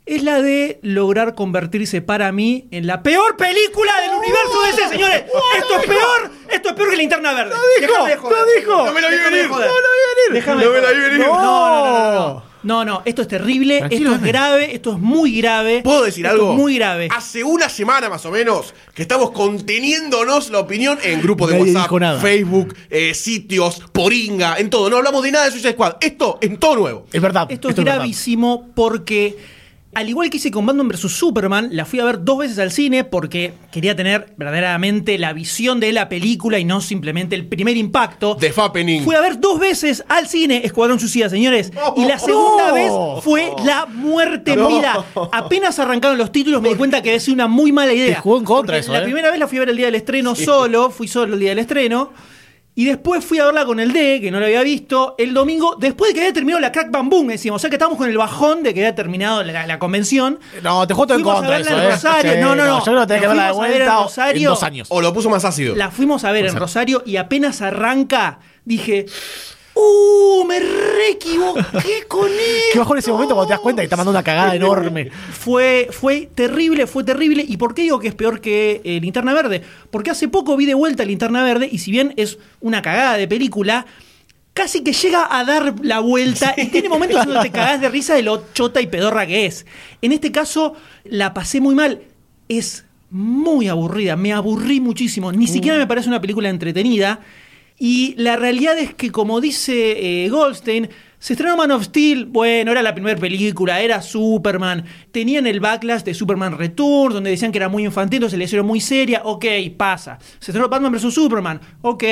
es 0.07 0.23
la 0.23 0.41
de 0.41 0.79
lograr 0.81 1.35
convertirse 1.35 2.01
para 2.01 2.31
mí 2.31 2.67
en 2.71 2.87
la 2.87 3.03
peor 3.03 3.37
película 3.37 3.91
del 4.01 4.15
universo 4.15 4.61
de 4.63 4.69
ese, 4.71 4.89
señores. 4.89 5.25
Esto 5.59 5.79
es 5.81 5.85
peor, 5.85 6.31
esto 6.49 6.69
es 6.69 6.75
peor 6.75 6.89
que 6.89 6.97
Linterna 6.97 7.31
Verde. 7.31 7.53
Déjame 7.79 8.09
de 8.09 8.17
joder. 8.17 8.39
dijo! 8.57 8.85
No 8.87 8.91
me 8.91 9.01
la 9.01 9.09
vi 9.09 9.17
venir. 9.17 9.49
No 9.49 9.59
la 9.59 9.67
No 9.67 10.61
de 10.61 10.67
me 10.69 10.81
la 10.81 10.89
vi 10.89 10.95
joder. 10.95 11.11
venir. 11.11 11.27
No, 11.27 11.41
no, 11.41 11.85
no, 11.85 12.33
no, 12.33 12.43
no. 12.65 12.84
No, 12.86 13.01
esto 13.06 13.21
es 13.21 13.28
terrible, 13.28 13.80
Tranquilo, 13.80 14.12
esto 14.13 14.25
es 14.25 14.32
grave, 14.32 14.75
esto 14.75 14.91
es 14.93 14.99
muy 14.99 15.38
grave. 15.38 15.82
¿Puedo 15.84 16.04
decir 16.04 16.25
Esto 16.25 16.36
algo? 16.36 16.51
es 16.51 16.58
muy 16.58 16.75
grave. 16.75 17.08
Hace 17.12 17.43
una 17.43 17.69
semana 17.69 18.10
más 18.10 18.25
o 18.25 18.32
menos 18.32 18.73
que 18.93 19.01
estamos 19.04 19.32
conteniéndonos 19.32 20.49
la 20.49 20.60
opinión 20.60 20.97
en 21.04 21.21
grupos 21.21 21.49
de 21.49 21.58
Nadie 21.58 21.71
WhatsApp, 21.71 21.84
dijo 21.88 21.99
nada. 21.99 22.19
Facebook, 22.21 22.75
eh, 22.89 23.13
sitios, 23.13 23.82
Poringa, 23.91 24.58
en 24.58 24.69
todo. 24.69 24.89
No 24.89 24.97
hablamos 24.97 25.23
de 25.23 25.32
nada 25.32 25.45
de 25.45 25.51
Suicide 25.51 25.73
Squad. 25.73 25.95
Esto 26.01 26.38
en 26.41 26.58
todo 26.58 26.75
nuevo. 26.75 27.06
Es 27.12 27.21
verdad. 27.21 27.47
Esto 27.49 27.69
es 27.69 27.75
verdad. 27.75 27.95
gravísimo 27.95 28.69
porque, 28.75 29.38
al 29.95 30.10
igual 30.10 30.29
que 30.29 30.38
hice 30.38 30.51
con 30.51 30.65
Batman 30.65 30.88
vs. 30.89 31.12
Superman, 31.12 31.69
la 31.71 31.86
fui 31.86 31.99
a 31.99 32.05
ver 32.05 32.23
dos 32.23 32.38
veces 32.39 32.60
al 32.60 32.71
cine 32.71 33.03
porque 33.05 33.53
quería 33.71 33.95
tener 33.95 34.34
verdaderamente 34.38 35.17
la 35.17 35.34
visión 35.34 35.79
de 35.79 35.91
la 35.93 36.10
película 36.10 36.60
y 36.60 36.65
no 36.65 36.81
simplemente 36.81 37.36
el 37.36 37.47
primer 37.47 37.77
impacto. 37.77 38.36
The 38.36 38.51
Fappening. 38.51 39.03
Fui 39.03 39.15
a 39.15 39.21
ver 39.21 39.39
dos 39.39 39.60
veces 39.60 40.03
al 40.10 40.27
cine 40.27 40.62
Escuadrón 40.65 40.99
Suicida, 40.99 41.29
señores. 41.29 41.71
Y 41.95 42.05
la 42.05 42.19
segunda 42.19 42.67
No. 42.69 42.73
vez 42.75 42.91
fue 43.23 43.51
la 43.65 43.86
muerte. 43.88 44.55
No. 44.55 44.69
Mira, 44.69 45.03
apenas 45.31 45.79
arrancaron 45.79 46.17
los 46.17 46.31
títulos 46.31 46.62
me 46.62 46.69
di 46.69 46.75
cuenta 46.75 47.01
que 47.01 47.15
es 47.15 47.27
una 47.29 47.47
muy 47.47 47.71
mala 47.71 47.93
idea. 47.93 48.15
Te 48.15 48.21
jugó 48.21 48.38
en 48.38 48.43
contra 48.45 48.77
eso, 48.77 48.91
La 48.91 48.99
¿eh? 48.99 49.03
primera 49.03 49.31
vez 49.31 49.39
la 49.39 49.47
fui 49.47 49.58
a 49.58 49.62
ver 49.62 49.69
el 49.69 49.77
día 49.77 49.86
del 49.88 49.95
estreno 49.95 50.36
solo, 50.36 50.89
fui 50.91 51.08
solo 51.08 51.34
el 51.36 51.39
día 51.39 51.49
del 51.49 51.60
estreno. 51.60 52.12
Y 52.77 52.83
después 52.83 53.23
fui 53.23 53.39
a 53.39 53.45
verla 53.45 53.65
con 53.65 53.79
el 53.79 53.93
D, 53.93 54.19
que 54.19 54.29
no 54.31 54.39
la 54.41 54.47
había 54.47 54.61
visto, 54.61 55.15
el 55.17 55.33
domingo, 55.33 55.77
después 55.79 56.09
de 56.09 56.13
que 56.15 56.19
había 56.21 56.33
terminado 56.33 56.59
la 56.59 56.73
Crack 56.73 56.91
Bam 56.91 57.09
Boom, 57.09 57.27
decimos. 57.27 57.55
O 57.55 57.59
sea 57.59 57.69
que 57.69 57.77
estábamos 57.77 57.97
con 57.97 58.09
el 58.09 58.17
bajón 58.17 58.63
de 58.63 58.73
que 58.73 58.81
había 58.81 58.93
terminado 58.93 59.43
la, 59.43 59.65
la 59.65 59.79
convención. 59.79 60.39
No, 60.61 60.85
te 60.85 60.93
todo 61.07 61.17
en 61.17 61.23
Fuimos 61.23 61.31
a 61.31 61.47
contra 61.47 61.57
verla 61.57 61.71
eso, 61.71 61.79
en 61.79 61.85
¿eh? 61.85 61.91
Rosario. 61.93 62.33
Sí, 62.33 62.39
No, 62.41 62.53
no, 62.55 62.65
no. 62.65 62.85
Yo 62.85 62.91
que 62.93 63.07
tenés 63.07 63.21
que 63.21 63.27
La 63.27 63.33
verla 63.33 63.47
de 63.47 63.53
vuelta 63.53 64.03
Rosario. 64.03 64.41
en 64.41 64.45
dos 64.45 64.63
años. 64.63 64.88
O 64.91 65.01
lo 65.01 65.13
puso 65.13 65.29
más 65.29 65.45
ácido. 65.45 65.73
La 65.75 65.89
fuimos 65.89 66.25
a 66.25 66.31
ver 66.33 66.47
en 66.47 66.55
Rosario 66.57 67.01
y 67.05 67.15
apenas 67.15 67.61
arranca, 67.61 68.39
dije. 68.65 69.05
¡Uh! 69.75 70.45
Me 70.45 70.59
re 70.59 71.09
equivoqué 71.11 72.03
con 72.07 72.27
él. 72.27 72.61
Qué 72.71 72.79
bajón 72.79 72.97
ese 72.97 73.11
momento 73.11 73.35
cuando 73.35 73.47
te 73.47 73.53
das 73.53 73.59
cuenta 73.59 73.81
que 73.81 73.85
está 73.85 73.97
mandando 73.97 74.17
una 74.17 74.23
cagada 74.23 74.55
enorme. 74.55 75.09
Fue, 75.09 75.89
fue 75.91 76.29
terrible, 76.33 76.88
fue 76.88 77.03
terrible. 77.03 77.45
¿Y 77.47 77.57
por 77.57 77.73
qué 77.73 77.83
digo 77.83 77.99
que 77.99 78.07
es 78.07 78.15
peor 78.15 78.41
que 78.41 78.81
eh, 78.83 78.99
Linterna 79.01 79.33
Verde? 79.33 79.61
Porque 79.91 80.11
hace 80.11 80.27
poco 80.27 80.55
vi 80.55 80.65
de 80.65 80.73
vuelta 80.73 81.03
Linterna 81.03 81.43
Verde 81.43 81.67
y 81.71 81.79
si 81.79 81.91
bien 81.91 82.13
es 82.15 82.38
una 82.61 82.81
cagada 82.81 83.17
de 83.17 83.27
película, 83.27 83.85
casi 84.53 84.83
que 84.83 84.93
llega 84.93 85.27
a 85.29 85.43
dar 85.43 85.75
la 85.81 85.99
vuelta 85.99 86.53
y 86.57 86.67
tiene 86.67 86.88
momentos 86.88 87.25
donde 87.25 87.41
te 87.41 87.51
cagás 87.51 87.81
de 87.81 87.89
risa 87.89 88.15
de 88.15 88.23
lo 88.23 88.45
chota 88.53 88.81
y 88.81 88.88
pedorra 88.88 89.27
que 89.27 89.45
es. 89.45 89.65
En 90.01 90.13
este 90.13 90.31
caso, 90.31 90.73
la 91.03 91.33
pasé 91.33 91.59
muy 91.59 91.75
mal. 91.75 92.01
Es 92.47 92.85
muy 93.09 93.67
aburrida, 93.67 94.15
me 94.15 94.33
aburrí 94.33 94.79
muchísimo. 94.79 95.31
Ni 95.31 95.47
siquiera 95.47 95.77
me 95.77 95.88
parece 95.88 96.07
una 96.07 96.21
película 96.21 96.49
entretenida. 96.49 97.19
Y 97.77 98.15
la 98.17 98.38
realidad 98.38 98.77
es 98.77 98.93
que, 98.93 99.11
como 99.11 99.41
dice 99.41 100.23
eh, 100.25 100.29
Goldstein, 100.29 100.89
se 101.19 101.33
estrenó 101.33 101.57
Man 101.57 101.71
of 101.71 101.83
Steel, 101.85 102.25
bueno, 102.25 102.71
era 102.71 102.81
la 102.81 102.93
primera 102.93 103.19
película, 103.19 103.81
era 103.81 104.01
Superman. 104.01 104.85
Tenían 105.11 105.47
el 105.47 105.59
backlash 105.59 106.03
de 106.03 106.13
Superman 106.13 106.57
Return, 106.57 107.13
donde 107.13 107.31
decían 107.31 107.51
que 107.51 107.57
era 107.57 107.67
muy 107.67 107.83
infantil, 107.83 108.17
entonces 108.17 108.38
le 108.38 108.45
hicieron 108.45 108.67
muy 108.67 108.79
seria. 108.79 109.21
Ok, 109.23 109.45
pasa. 109.75 110.19
Se 110.39 110.51
estrenó 110.51 110.69
Batman 110.69 110.91
vs. 110.93 111.13
Superman, 111.13 111.59
ok. 111.81 112.03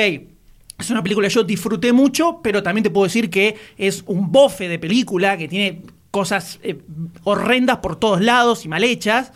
Es 0.78 0.90
una 0.90 1.02
película 1.02 1.28
que 1.28 1.34
yo 1.34 1.44
disfruté 1.44 1.92
mucho, 1.92 2.40
pero 2.42 2.62
también 2.62 2.82
te 2.82 2.90
puedo 2.90 3.04
decir 3.04 3.30
que 3.30 3.56
es 3.78 4.02
un 4.06 4.32
bofe 4.32 4.68
de 4.68 4.78
película, 4.78 5.38
que 5.38 5.46
tiene 5.46 5.82
cosas 6.10 6.58
eh, 6.62 6.78
horrendas 7.22 7.78
por 7.78 7.96
todos 7.96 8.20
lados 8.20 8.64
y 8.64 8.68
mal 8.68 8.84
hechas 8.84 9.32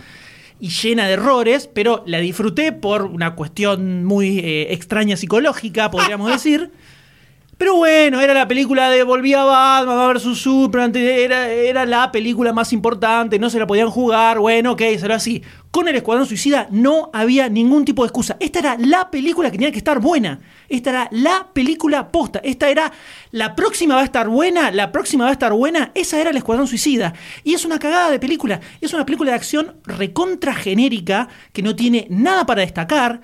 y 0.60 0.70
llena 0.70 1.06
de 1.06 1.14
errores, 1.14 1.68
pero 1.72 2.02
la 2.06 2.18
disfruté 2.18 2.72
por 2.72 3.02
una 3.02 3.34
cuestión 3.34 4.04
muy 4.04 4.40
eh, 4.40 4.72
extraña 4.72 5.16
psicológica, 5.16 5.90
podríamos 5.90 6.30
decir. 6.32 6.70
Pero 7.58 7.74
bueno, 7.74 8.20
era 8.20 8.34
la 8.34 8.46
película 8.46 8.88
de 8.88 9.02
Volví 9.02 9.34
a 9.34 9.42
Batman 9.42 10.14
vs. 10.14 10.38
Superman, 10.38 10.94
era, 10.94 11.48
era 11.50 11.84
la 11.86 12.12
película 12.12 12.52
más 12.52 12.72
importante, 12.72 13.36
no 13.40 13.50
se 13.50 13.58
la 13.58 13.66
podían 13.66 13.90
jugar, 13.90 14.38
bueno, 14.38 14.72
ok, 14.72 14.82
será 14.96 15.16
así. 15.16 15.42
Con 15.72 15.88
el 15.88 15.96
Escuadrón 15.96 16.24
Suicida 16.24 16.68
no 16.70 17.10
había 17.12 17.48
ningún 17.48 17.84
tipo 17.84 18.04
de 18.04 18.06
excusa. 18.06 18.36
Esta 18.38 18.60
era 18.60 18.76
la 18.78 19.10
película 19.10 19.50
que 19.50 19.58
tenía 19.58 19.72
que 19.72 19.78
estar 19.78 19.98
buena. 19.98 20.38
Esta 20.68 20.90
era 20.90 21.08
la 21.10 21.48
película 21.52 22.12
posta. 22.12 22.38
Esta 22.44 22.68
era 22.68 22.92
la 23.32 23.56
próxima 23.56 23.96
va 23.96 24.02
a 24.02 24.04
estar 24.04 24.28
buena, 24.28 24.70
la 24.70 24.92
próxima 24.92 25.24
va 25.24 25.30
a 25.30 25.32
estar 25.32 25.52
buena. 25.52 25.90
Esa 25.96 26.20
era 26.20 26.30
el 26.30 26.36
Escuadrón 26.36 26.68
Suicida. 26.68 27.12
Y 27.42 27.54
es 27.54 27.64
una 27.64 27.80
cagada 27.80 28.08
de 28.10 28.20
película. 28.20 28.60
Es 28.80 28.94
una 28.94 29.04
película 29.04 29.32
de 29.32 29.36
acción 29.36 29.74
recontra 29.84 30.54
genérica 30.54 31.28
que 31.52 31.62
no 31.62 31.74
tiene 31.74 32.06
nada 32.08 32.46
para 32.46 32.60
destacar 32.60 33.20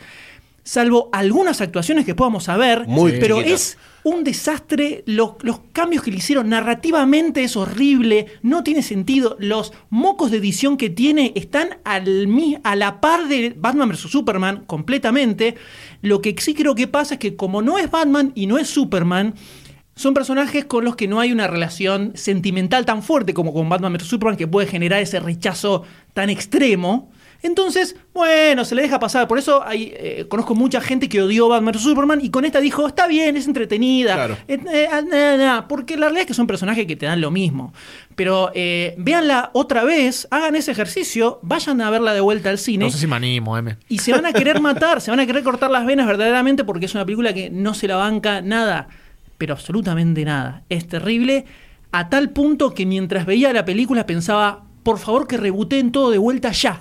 salvo 0.65 1.11
algunas 1.13 1.61
actuaciones 1.61 2.05
que 2.05 2.15
podamos 2.15 2.45
saber, 2.45 2.87
Muy 2.89 3.13
pero 3.21 3.41
es 3.41 3.77
un 4.05 4.23
desastre. 4.23 5.03
Los, 5.07 5.33
cambios 5.73 6.05
que 6.05 6.13
le 6.13 6.19
hicieron 6.19 6.49
narrativamente 6.49 7.43
es 7.43 7.57
horrible, 7.57 8.27
no 8.43 8.63
tiene 8.63 8.83
sentido. 8.83 9.37
Los 9.41 9.73
mocos 9.91 10.31
de 10.31 10.39
edición 10.39 10.77
que 10.77 10.91
tiene 10.91 11.33
están 11.35 11.79
a 11.83 12.77
la 12.77 13.01
par 13.01 13.27
de 13.27 13.55
Batman 13.57 13.89
vs. 13.89 14.01
Superman 14.01 14.65
completamente. 14.67 15.57
Lo 16.03 16.23
que 16.23 16.37
sí 16.39 16.55
creo 16.55 16.77
que 16.77 16.87
pasa 16.87 17.15
es 17.15 17.21
que 17.21 17.35
como 17.35 17.63
no 17.63 17.79
es 17.79 17.91
Batman 17.91 18.31
y 18.35 18.47
no 18.47 18.59
es 18.59 18.69
Superman, 18.69 19.35
son 19.97 20.13
personajes 20.13 20.65
con 20.65 20.85
los 20.85 20.97
que 20.97 21.09
no 21.09 21.21
hay 21.21 21.33
una 21.33 21.47
relación 21.47 22.13
sentimental 22.15 22.85
tan 22.85 23.03
fuerte 23.03 23.33
como 23.33 23.53
con 23.53 23.69
Batman 23.69 23.93
vs. 23.95 24.07
Superman 24.07 24.37
que 24.37 24.47
puede 24.47 24.67
generar 24.67 25.01
ese 25.01 25.21
rechazo 25.21 25.85
tan 26.13 26.31
extremo. 26.31 27.11
Entonces, 27.45 27.95
bueno, 28.15 28.65
se 28.65 28.75
le 28.75 28.81
deja 28.81 28.99
pasar. 28.99 29.29
Por 29.29 29.39
eso 29.39 29.63
hay, 29.63 29.93
eh, 29.95 30.25
conozco 30.31 30.55
mucha 30.55 30.81
gente 30.81 31.11
que 31.11 31.21
odió 31.21 31.47
Batman 31.47 31.75
vs. 31.75 31.83
Superman 31.83 32.21
y 32.23 32.31
con 32.31 32.47
esta 32.47 32.59
dijo, 32.59 32.89
está 32.89 33.07
bien, 33.07 33.37
es 33.37 33.47
entretenida. 33.47 34.15
Claro. 34.15 34.39
Eh, 34.49 34.59
eh, 34.73 34.89
ah, 34.91 35.67
porque 35.69 35.99
la 35.99 36.07
realidad 36.07 36.23
es 36.23 36.27
que 36.27 36.33
son 36.33 36.47
personajes 36.47 36.87
que 36.87 36.97
te 36.97 37.05
dan 37.05 37.21
lo 37.21 37.31
mismo. 37.31 37.75
Pero 38.17 38.51
véanla 38.97 39.51
otra 39.53 39.85
vez, 39.85 40.27
hagan 40.31 40.57
ese 40.57 40.73
ejercicio, 40.73 41.39
vayan 41.43 41.83
a 41.83 41.91
verla 41.91 42.15
de 42.15 42.21
vuelta 42.21 42.49
al 42.49 42.57
cine. 42.57 42.87
No 42.87 42.91
sé 42.91 42.97
si 42.97 43.07
me 43.07 43.17
animo, 43.17 43.59
M. 43.59 43.77
Y 43.91 43.99
se 43.99 44.13
van 44.13 44.25
a 44.25 44.33
querer 44.33 44.61
matar, 44.63 45.03
se 45.03 45.11
van 45.11 45.21
a 45.21 45.27
querer 45.27 45.43
cortar 45.43 45.71
las 45.71 45.85
venas 45.85 46.07
verdaderamente 46.07 46.65
porque 46.65 46.87
es 46.87 46.95
una 46.95 47.05
película 47.05 47.35
que 47.35 47.51
no 47.51 47.75
se 47.75 47.89
la 47.89 47.97
banca 47.97 48.41
nada, 48.41 48.89
pero 49.37 49.53
absolutamente 49.53 50.25
nada. 50.25 50.63
Es 50.71 50.89
terrible 50.89 51.45
a 51.93 52.09
tal 52.09 52.31
punto 52.31 52.73
que 52.73 52.87
mientras 52.87 53.27
veía 53.27 53.53
la 53.53 53.67
película 53.67 54.07
pensaba, 54.07 54.65
por 54.85 54.99
favor 54.99 55.27
que 55.27 55.37
rebooten 55.37 55.91
todo 55.91 56.13
de 56.13 56.19
vuelta 56.19 56.53
ya. 56.53 56.81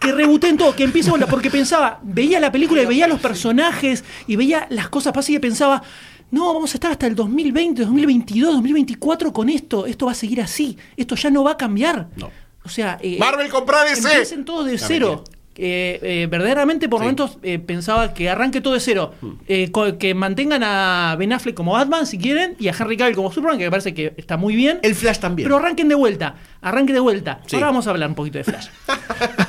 Que 0.00 0.12
rebooten 0.12 0.56
todo, 0.56 0.74
que 0.74 0.84
empiece 0.84 1.10
vuelta, 1.10 1.26
porque 1.26 1.50
pensaba, 1.50 2.00
veía 2.02 2.40
la 2.40 2.50
película 2.50 2.82
y 2.82 2.86
veía 2.86 3.06
los 3.06 3.20
personajes 3.20 4.02
y 4.26 4.36
veía 4.36 4.66
las 4.70 4.88
cosas 4.88 5.12
pasar 5.12 5.34
y 5.34 5.38
pensaba, 5.38 5.82
no, 6.30 6.54
vamos 6.54 6.72
a 6.72 6.76
estar 6.76 6.90
hasta 6.90 7.06
el 7.06 7.14
2020, 7.14 7.82
2022, 7.82 8.52
2024 8.54 9.32
con 9.32 9.48
esto, 9.48 9.86
esto 9.86 10.06
va 10.06 10.12
a 10.12 10.14
seguir 10.14 10.40
así, 10.40 10.78
esto 10.96 11.16
ya 11.16 11.30
no 11.30 11.44
va 11.44 11.52
a 11.52 11.56
cambiar. 11.56 12.08
No. 12.16 12.30
O 12.64 12.68
sea, 12.68 12.98
eh, 13.02 13.16
Marvel, 13.18 13.48
comprá 13.50 13.84
DC. 13.84 14.08
Empiecen 14.08 14.44
todos 14.44 14.66
de 14.66 14.72
No, 14.72 14.78
cero. 14.78 15.24
Eh, 15.56 15.98
eh, 16.02 16.26
verdaderamente 16.30 16.88
por 16.88 17.00
Sí. 17.00 17.04
momentos 17.04 17.38
eh, 17.42 17.58
pensaba 17.58 18.14
que 18.14 18.30
arranque 18.30 18.60
todo 18.60 18.74
de 18.74 18.80
cero. 18.80 19.12
Eh, 19.48 19.70
co- 19.70 19.98
que 19.98 20.14
mantengan 20.14 20.62
a 20.62 21.16
Ben 21.18 21.32
Affleck 21.32 21.54
como 21.54 21.72
Batman 21.72 22.06
si 22.06 22.16
quieren 22.18 22.54
y 22.58 22.68
a 22.68 22.74
Henry 22.78 22.96
Cavill 22.96 23.14
como 23.16 23.30
Superman, 23.32 23.58
que 23.58 23.64
me 23.64 23.70
parece 23.70 23.92
que 23.92 24.14
está 24.16 24.36
muy 24.36 24.54
bien. 24.56 24.78
El 24.82 24.94
Flash 24.94 25.18
también. 25.18 25.46
Pero 25.46 25.58
arranquen 25.58 25.88
de 25.88 25.96
vuelta, 25.96 26.36
arranquen 26.62 26.94
de 26.94 27.00
vuelta. 27.00 27.40
Sí. 27.46 27.56
Ahora 27.56 27.66
vamos 27.66 27.86
a 27.86 27.90
hablar 27.90 28.08
un 28.08 28.14
poquito 28.14 28.38
de 28.38 28.44
Flash. 28.44 28.68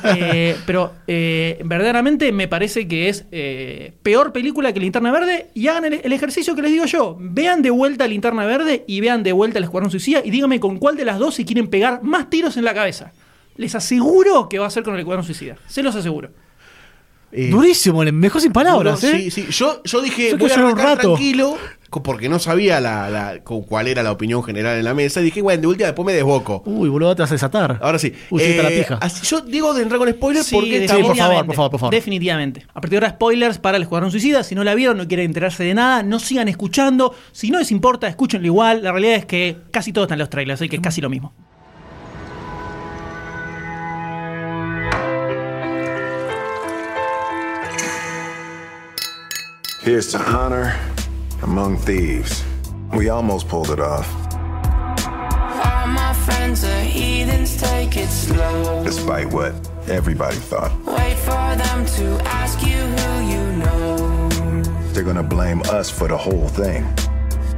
Eh, 0.03 0.57
pero 0.65 0.93
eh, 1.07 1.61
verdaderamente 1.63 2.31
me 2.31 2.47
parece 2.47 2.87
que 2.87 3.07
es 3.07 3.25
eh, 3.31 3.93
peor 4.01 4.33
película 4.33 4.73
que 4.73 4.79
Linterna 4.79 5.11
Verde 5.11 5.47
y 5.53 5.67
hagan 5.67 5.85
el, 5.85 6.01
el 6.03 6.11
ejercicio 6.11 6.55
que 6.55 6.63
les 6.63 6.71
digo 6.71 6.85
yo. 6.85 7.15
Vean 7.19 7.61
de 7.61 7.69
vuelta 7.69 8.07
Linterna 8.07 8.45
Verde 8.45 8.83
y 8.87 8.99
vean 8.99 9.21
de 9.23 9.31
vuelta 9.31 9.59
el 9.59 9.65
Escuadrón 9.65 9.91
Suicida 9.91 10.21
y 10.25 10.31
díganme 10.31 10.59
con 10.59 10.77
cuál 10.77 10.97
de 10.97 11.05
las 11.05 11.19
dos 11.19 11.35
si 11.35 11.45
quieren 11.45 11.67
pegar 11.67 12.01
más 12.03 12.29
tiros 12.29 12.57
en 12.57 12.65
la 12.65 12.73
cabeza. 12.73 13.13
Les 13.61 13.75
aseguro 13.75 14.49
que 14.49 14.57
va 14.57 14.65
a 14.65 14.69
ser 14.71 14.81
con 14.81 14.95
el 14.95 15.01
Escuadrón 15.01 15.23
Suicida. 15.23 15.55
Se 15.67 15.83
los 15.83 15.95
aseguro. 15.95 16.31
Eh, 17.31 17.49
Durísimo, 17.49 18.01
mejor 18.03 18.41
sin 18.41 18.51
palabras, 18.51 18.99
duro, 18.99 19.13
¿eh? 19.13 19.21
Sí, 19.21 19.31
sí. 19.31 19.45
Yo, 19.51 19.81
yo 19.85 20.01
dije, 20.01 20.31
Yo 20.31 20.37
voy 20.37 20.51
a 20.51 20.65
un 20.65 20.75
rato. 20.75 21.13
tranquilo, 21.13 21.57
porque 22.03 22.27
no 22.27 22.39
sabía 22.39 22.81
la, 22.81 23.09
la- 23.09 23.39
cuál 23.43 23.87
era 23.87 24.01
la 24.03 24.11
opinión 24.11 24.43
general 24.43 24.77
en 24.79 24.83
la 24.83 24.93
mesa. 24.93 25.21
Dije, 25.21 25.41
bueno, 25.41 25.61
de 25.61 25.67
última 25.67 25.85
después 25.85 26.05
me 26.05 26.11
desboco. 26.11 26.61
Uy, 26.65 26.89
boludo, 26.89 27.15
te 27.15 27.21
vas 27.21 27.31
a 27.31 27.35
desatar. 27.35 27.79
Ahora 27.81 27.99
sí. 27.99 28.11
Uy, 28.31 28.41
sí, 28.41 28.49
está 28.49 28.63
la 28.63 28.71
Eh, 28.71 28.79
pija. 28.79 28.95
así- 28.99 29.25
yo 29.25 29.39
digo 29.41 29.73
de 29.75 29.83
entrar 29.83 29.99
con 29.99 30.09
spoilers 30.11 30.45
Sí, 30.47 30.55
porque 30.55 30.87
sí, 30.89 31.01
por 31.03 31.15
favor, 31.15 31.45
por 31.45 31.55
favor, 31.55 31.71
por 31.71 31.79
favor. 31.79 31.93
Definitivamente. 31.93 32.65
A 32.67 32.81
partir 32.81 32.89
de 32.99 33.05
ahora, 33.05 33.09
spoilers 33.11 33.59
para 33.59 33.77
el 33.77 33.83
Escuadrón 33.83 34.11
Suicida. 34.11 34.43
Si 34.43 34.55
no 34.55 34.63
la 34.65 34.73
vieron, 34.75 34.97
no 34.97 35.07
quieren 35.07 35.27
enterarse 35.27 35.63
de 35.63 35.73
nada, 35.75 36.01
no 36.03 36.19
sigan 36.19 36.47
escuchando. 36.49 37.15
Si 37.31 37.51
no 37.51 37.59
les 37.59 37.71
importa, 37.71 38.07
escúchenlo 38.09 38.47
igual. 38.47 38.83
La 38.83 38.91
realidad 38.91 39.15
es 39.15 39.25
que 39.25 39.55
casi 39.71 39.93
todo 39.93 40.03
está 40.05 40.15
en 40.15 40.19
los 40.19 40.29
trailers, 40.29 40.59
así 40.59 40.67
que 40.67 40.77
es 40.77 40.81
casi 40.81 40.99
lo 40.99 41.09
mismo. 41.09 41.33
Here's 49.83 50.11
to 50.11 50.19
honor 50.19 50.79
among 51.41 51.75
thieves. 51.77 52.43
We 52.93 53.09
almost 53.09 53.47
pulled 53.47 53.71
it 53.71 53.79
off. 53.79 54.07
All 55.07 55.87
my 55.87 56.13
friends 56.23 56.63
are 56.63 56.83
heathens 56.83 57.59
take 57.59 57.97
it 57.97 58.09
slow. 58.09 58.83
Despite 58.83 59.33
what 59.33 59.55
everybody 59.89 60.35
thought. 60.35 60.71
Wait 60.85 61.17
for 61.17 61.31
them 61.31 61.83
to 61.97 62.23
ask 62.27 62.61
you 62.61 62.77
who 62.77 63.25
you 63.25 63.57
know. 63.57 64.61
They're 64.93 65.03
gonna 65.03 65.23
blame 65.23 65.61
us 65.61 65.89
for 65.89 66.07
the 66.07 66.17
whole 66.17 66.47
thing. 66.49 66.83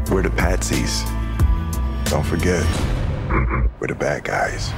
We're 0.10 0.24
the 0.24 0.30
patsies. 0.30 1.04
Don't 2.10 2.26
forget, 2.26 2.64
we're 3.82 3.88
the 3.88 3.96
bad 3.96 4.24
guys. 4.24 4.72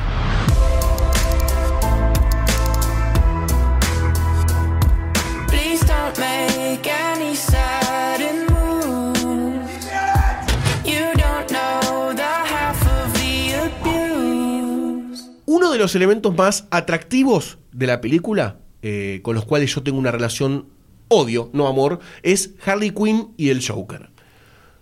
De 15.75 15.81
los 15.83 15.95
elementos 15.95 16.35
más 16.35 16.67
atractivos 16.71 17.57
de 17.71 17.87
la 17.87 18.01
película, 18.01 18.57
eh, 18.81 19.19
con 19.23 19.35
los 19.35 19.45
cuales 19.45 19.73
yo 19.73 19.83
tengo 19.83 19.97
una 19.99 20.11
relación 20.11 20.67
odio, 21.07 21.49
no 21.53 21.67
amor, 21.67 21.99
es 22.23 22.51
Harley 22.65 22.91
Quinn 22.91 23.29
y 23.37 23.49
el 23.49 23.65
Joker. 23.65 24.09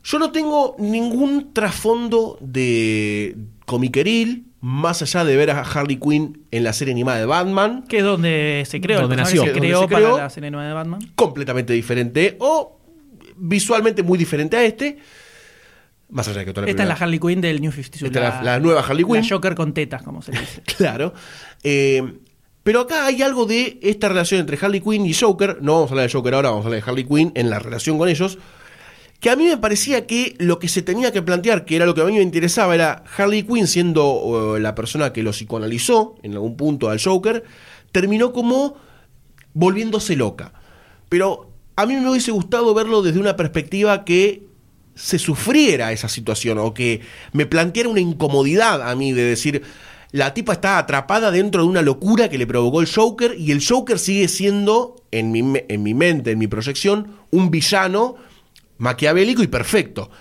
Yo 0.03 0.19
no 0.19 0.31
tengo 0.31 0.75
ningún 0.79 1.53
trasfondo 1.53 2.37
de 2.41 3.35
comiqueril, 3.65 4.45
más 4.59 5.01
allá 5.01 5.23
de 5.25 5.35
ver 5.35 5.51
a 5.51 5.61
Harley 5.61 5.97
Quinn 5.97 6.41
en 6.51 6.63
la 6.63 6.73
serie 6.73 6.93
animada 6.93 7.19
de 7.19 7.25
Batman, 7.25 7.83
Que 7.87 7.97
es 7.99 8.03
donde 8.03 8.63
se 8.67 8.79
creó, 8.81 9.01
Donde 9.01 9.15
nació. 9.17 9.43
se 9.43 9.51
creó 9.51 9.81
Donde 9.81 9.95
se 9.95 9.99
creó. 10.01 10.11
para 10.13 10.23
la 10.23 10.29
serie 10.29 10.51
nueva 10.51 10.67
de 10.67 10.73
Batman. 10.73 10.99
completamente 11.15 11.73
diferente 11.73 12.37
o 12.39 12.79
visualmente 13.37 14.03
muy 14.03 14.17
diferente 14.17 14.55
a 14.57 14.63
este. 14.63 14.97
Más 16.13 16.27
allá 16.27 16.39
de 16.39 16.45
que 16.45 16.53
toda 16.53 16.65
la 16.65 16.71
Esta 16.71 16.83
es 16.83 16.89
la 16.89 16.95
Harley 16.95 17.19
Quinn 17.19 17.41
del 17.41 17.59
New 17.59 17.71
52. 17.71 18.07
Esta 18.09 18.27
es 18.27 18.35
la- 18.35 18.53
la 18.53 18.59
nueva 18.59 18.81
Harley 18.81 19.03
Quinn. 19.03 19.15
La 19.21 19.27
Joker 19.27 19.55
con 19.55 19.73
tetas, 19.73 20.01
como 20.03 20.21
se 20.21 20.31
dice. 20.31 20.61
Claro. 20.77 21.13
Eh, 21.63 22.19
pero 22.63 22.81
acá 22.81 23.05
hay 23.07 23.21
algo 23.21 23.45
de 23.45 23.79
esta 23.81 24.07
relación 24.09 24.39
entre 24.39 24.57
Harley 24.61 24.79
Quinn 24.79 25.05
y 25.05 25.13
Joker. 25.13 25.57
No 25.61 25.73
vamos 25.73 25.89
a 25.89 25.93
hablar 25.93 26.07
de 26.07 26.13
Joker 26.13 26.33
ahora, 26.35 26.49
vamos 26.51 26.63
a 26.65 26.67
hablar 26.67 26.81
de 26.83 26.89
Harley 26.89 27.03
Quinn 27.03 27.31
en 27.35 27.49
la 27.49 27.59
relación 27.59 27.97
con 27.97 28.07
ellos. 28.07 28.37
Que 29.19 29.29
a 29.29 29.35
mí 29.35 29.45
me 29.45 29.57
parecía 29.57 30.05
que 30.05 30.35
lo 30.39 30.59
que 30.59 30.67
se 30.67 30.81
tenía 30.81 31.11
que 31.11 31.21
plantear, 31.21 31.65
que 31.65 31.75
era 31.77 31.85
lo 31.85 31.95
que 31.95 32.01
a 32.01 32.05
mí 32.05 32.13
me 32.13 32.21
interesaba, 32.21 32.75
era 32.75 33.03
Harley 33.17 33.43
Quinn 33.43 33.67
siendo 33.67 34.57
la 34.59 34.75
persona 34.75 35.11
que 35.13 35.23
lo 35.23 35.31
psicoanalizó 35.31 36.15
en 36.23 36.33
algún 36.33 36.55
punto 36.57 36.89
al 36.89 37.01
Joker, 37.01 37.43
terminó 37.91 38.31
como 38.33 38.75
volviéndose 39.53 40.15
loca. 40.15 40.53
Pero 41.09 41.51
a 41.75 41.85
mí 41.85 41.95
me 41.95 42.09
hubiese 42.09 42.31
gustado 42.31 42.73
verlo 42.73 43.01
desde 43.01 43.19
una 43.19 43.35
perspectiva 43.35 44.03
que 44.05 44.43
se 44.95 45.19
sufriera 45.19 45.91
esa 45.91 46.09
situación 46.09 46.57
o 46.59 46.73
que 46.73 47.01
me 47.31 47.45
planteara 47.45 47.89
una 47.89 47.99
incomodidad 47.99 48.87
a 48.87 48.95
mí 48.95 49.11
de 49.11 49.23
decir, 49.23 49.63
la 50.11 50.33
tipa 50.33 50.53
está 50.53 50.77
atrapada 50.77 51.31
dentro 51.31 51.63
de 51.63 51.67
una 51.67 51.81
locura 51.81 52.29
que 52.29 52.37
le 52.37 52.45
provocó 52.45 52.81
el 52.81 52.87
Joker 52.87 53.35
y 53.37 53.51
el 53.51 53.65
Joker 53.65 53.97
sigue 53.97 54.27
siendo, 54.27 55.03
en 55.11 55.31
mi, 55.31 55.41
en 55.67 55.83
mi 55.83 55.93
mente, 55.93 56.31
en 56.31 56.39
mi 56.39 56.47
proyección, 56.47 57.17
un 57.31 57.49
villano 57.49 58.15
maquiavélico 58.77 59.41
y 59.41 59.47
perfecto. 59.47 60.11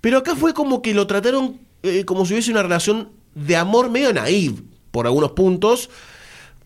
Pero 0.00 0.18
acá 0.18 0.36
fue 0.36 0.52
como 0.52 0.82
que 0.82 0.92
lo 0.92 1.06
trataron 1.06 1.58
eh, 1.82 2.04
como 2.04 2.26
si 2.26 2.34
hubiese 2.34 2.50
una 2.50 2.62
relación 2.62 3.10
de 3.34 3.56
amor 3.56 3.90
medio 3.90 4.12
naive 4.12 4.62
por 4.90 5.06
algunos 5.06 5.32
puntos 5.32 5.90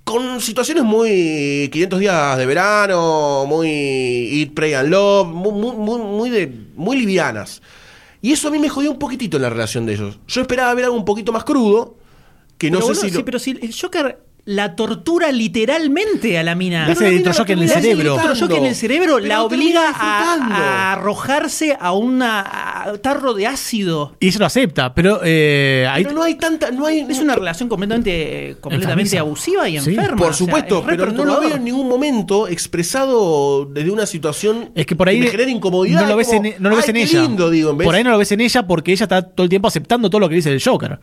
con 0.04 0.40
situaciones 0.40 0.84
muy 0.84 1.68
500 1.72 2.00
días 2.00 2.36
de 2.38 2.46
verano, 2.46 3.44
muy 3.46 4.40
Eat, 4.42 4.52
Pray 4.54 4.74
and 4.74 4.88
Love, 4.90 5.28
muy, 5.28 5.52
muy, 5.52 5.76
muy, 5.76 5.98
muy 6.00 6.30
de, 6.30 6.52
muy 6.74 6.96
livianas. 6.98 7.62
Y 8.20 8.32
eso 8.32 8.48
a 8.48 8.50
mí 8.50 8.58
me 8.58 8.68
jodió 8.68 8.90
un 8.92 8.98
poquitito 8.98 9.36
en 9.36 9.42
la 9.42 9.50
relación 9.50 9.86
de 9.86 9.94
ellos. 9.94 10.18
Yo 10.28 10.42
esperaba 10.42 10.72
ver 10.74 10.84
algo 10.86 10.96
un 10.96 11.04
poquito 11.04 11.32
más 11.32 11.44
crudo, 11.44 11.96
que 12.58 12.70
no 12.70 12.78
Pero, 12.80 12.94
sé 12.94 13.00
si... 13.00 13.10
lo- 13.10 13.16
sí, 13.18 13.22
pero 13.24 13.38
si 13.38 13.50
el 13.52 13.74
Joker 13.74 14.22
la 14.44 14.74
tortura 14.74 15.30
literalmente 15.30 16.36
a 16.36 16.42
la 16.42 16.56
mina. 16.56 16.86
Le 16.86 16.92
hace 16.92 17.06
electroshock 17.08 17.50
en 17.50 17.60
el 17.60 17.68
cerebro. 17.68 18.14
electroshock 18.14 18.50
en 18.52 18.64
el 18.66 18.74
cerebro 18.74 19.18
la 19.20 19.44
obliga 19.44 19.90
a, 19.94 20.34
a 20.34 20.92
arrojarse 20.94 21.76
a 21.78 21.92
un 21.92 22.18
tarro 23.00 23.34
de 23.34 23.46
ácido. 23.46 24.16
Y 24.18 24.26
ella 24.26 24.40
lo 24.40 24.46
acepta, 24.46 24.94
pero 24.94 25.20
eh, 25.22 25.88
Pero 25.96 26.12
no 26.12 26.22
hay 26.24 26.34
tanta... 26.34 26.72
No 26.72 26.86
hay, 26.86 27.06
Es 27.08 27.20
una 27.20 27.36
relación 27.36 27.68
completamente, 27.68 28.56
completamente 28.60 29.16
abusiva 29.18 29.68
y 29.68 29.78
Sí, 29.78 29.90
enferma. 29.90 30.16
Por 30.16 30.30
o 30.30 30.32
sea, 30.32 30.38
supuesto, 30.46 30.82
pero 30.84 31.12
no 31.12 31.24
lo 31.24 31.40
veo 31.40 31.54
en 31.54 31.64
ningún 31.64 31.88
momento 31.88 32.48
expresado 32.48 33.64
desde 33.66 33.90
una 33.90 34.06
situación 34.06 34.70
Es 34.74 34.86
que 34.86 34.96
por 34.96 35.08
ahí 35.08 35.20
me 35.20 35.28
genera 35.28 35.50
incomodidad. 35.50 36.02
no 36.02 36.08
lo 36.08 36.16
ves 36.16 36.26
como, 36.28 36.44
en, 36.44 36.54
no 36.58 36.68
lo 36.70 36.76
ves 36.76 36.84
"Ay, 36.86 36.90
en 36.90 36.94
qué 36.96 37.02
ella. 37.02 37.22
lindo", 37.22 37.50
digo, 37.50 37.78
por 37.78 37.94
ahí 37.94 38.02
no 38.02 38.10
lo 38.10 38.18
ves 38.18 38.32
en 38.32 38.40
ella 38.40 38.66
porque 38.66 38.92
ella 38.92 39.04
está 39.04 39.22
todo 39.22 39.44
el 39.44 39.50
tiempo 39.50 39.68
aceptando 39.68 40.10
todo 40.10 40.20
lo 40.20 40.28
que 40.28 40.34
dice 40.34 40.50
el 40.50 40.60
Joker. 40.62 40.98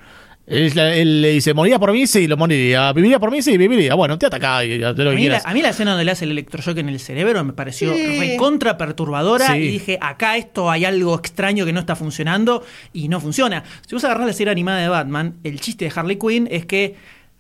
Él, 0.49 0.77
él 0.77 1.21
le 1.21 1.29
dice, 1.31 1.53
moriría 1.53 1.77
por 1.79 1.91
mí, 1.91 2.07
sí, 2.07 2.27
lo 2.27 2.35
moriría. 2.35 2.91
Viviría 2.93 3.19
por 3.19 3.31
mí, 3.31 3.41
sí, 3.41 3.57
viviría. 3.57 3.93
Bueno, 3.95 4.17
te 4.17 4.25
ataca 4.25 4.65
y 4.65 4.81
haz 4.83 4.97
lo 4.97 5.11
A 5.11 5.15
que 5.15 5.29
la, 5.29 5.41
a 5.45 5.53
mí 5.53 5.61
la 5.61 5.69
escena 5.69 5.91
donde 5.91 6.05
le 6.05 6.11
hace 6.11 6.25
el 6.25 6.31
electroshock 6.31 6.77
en 6.79 6.89
el 6.89 6.99
cerebro 6.99 7.43
me 7.43 7.53
pareció 7.53 7.93
Sí. 7.93 8.19
recontra 8.19 8.77
perturbadora 8.77 9.47
Sí. 9.53 9.59
y 9.59 9.67
dije, 9.67 9.97
acá 10.01 10.37
esto 10.37 10.69
hay 10.71 10.85
algo 10.85 11.15
extraño 11.15 11.65
que 11.65 11.73
no 11.73 11.79
está 11.79 11.95
funcionando 11.95 12.63
y 12.93 13.07
no 13.09 13.21
funciona. 13.21 13.63
Si 13.87 13.93
vos 13.95 14.03
agarrás 14.03 14.27
la 14.27 14.33
serie 14.33 14.51
animada 14.51 14.79
de 14.79 14.87
Batman, 14.89 15.35
el 15.43 15.59
chiste 15.61 15.85
de 15.85 15.91
Harley 15.95 16.17
Quinn 16.17 16.47
es 16.49 16.65
que 16.65 16.95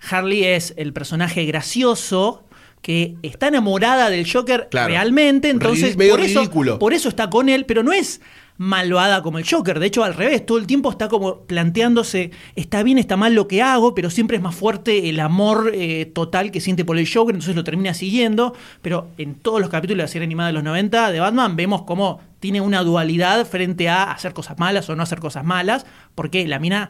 Harley 0.09 0.43
es 0.43 0.73
el 0.77 0.93
personaje 0.93 1.45
gracioso 1.45 2.45
que 2.81 3.15
está 3.23 3.47
enamorada 3.49 4.09
del 4.09 4.31
Joker 4.31 4.69
Claro. 4.71 4.87
realmente, 4.87 5.49
entonces 5.49 5.95
Ridi- 5.95 5.97
medio 5.97 6.11
por 6.15 6.21
eso, 6.21 6.39
ridículo. 6.39 6.79
por 6.79 6.93
eso 6.93 7.09
está 7.09 7.29
con 7.29 7.49
él, 7.49 7.65
pero 7.65 7.83
no 7.83 7.91
es 7.91 8.21
malvada 8.59 9.23
como 9.23 9.39
el 9.39 9.49
Joker, 9.49 9.79
de 9.79 9.85
hecho 9.87 10.03
al 10.03 10.13
revés, 10.13 10.45
todo 10.45 10.57
el 10.57 10.67
tiempo 10.67 10.91
está 10.91 11.07
como 11.07 11.43
planteándose, 11.43 12.31
está 12.57 12.83
bien, 12.83 12.97
está 12.97 13.15
mal 13.15 13.33
lo 13.33 13.47
que 13.47 13.61
hago, 13.61 13.95
pero 13.95 14.09
siempre 14.09 14.35
es 14.35 14.43
más 14.43 14.53
fuerte 14.53 15.07
el 15.09 15.21
amor 15.21 15.71
eh, 15.73 16.05
total 16.13 16.51
que 16.51 16.59
siente 16.59 16.83
por 16.83 16.97
el 16.97 17.09
Joker, 17.09 17.33
entonces 17.33 17.55
lo 17.55 17.63
termina 17.63 17.93
siguiendo, 17.93 18.53
pero 18.81 19.07
en 19.17 19.35
todos 19.35 19.61
los 19.61 19.69
capítulos 19.69 19.99
de 19.99 20.03
la 20.03 20.07
serie 20.09 20.25
animada 20.25 20.47
de 20.47 20.53
los 20.53 20.63
90 20.65 21.09
de 21.13 21.21
Batman 21.21 21.55
vemos 21.55 21.83
cómo 21.83 22.19
tiene 22.41 22.59
una 22.59 22.83
dualidad 22.83 23.47
frente 23.47 23.87
a 23.87 24.11
hacer 24.11 24.33
cosas 24.33 24.59
malas 24.59 24.89
o 24.89 24.95
no 24.97 25.03
hacer 25.03 25.19
cosas 25.19 25.45
malas, 25.45 25.85
porque 26.13 26.45
la 26.45 26.59
mina 26.59 26.89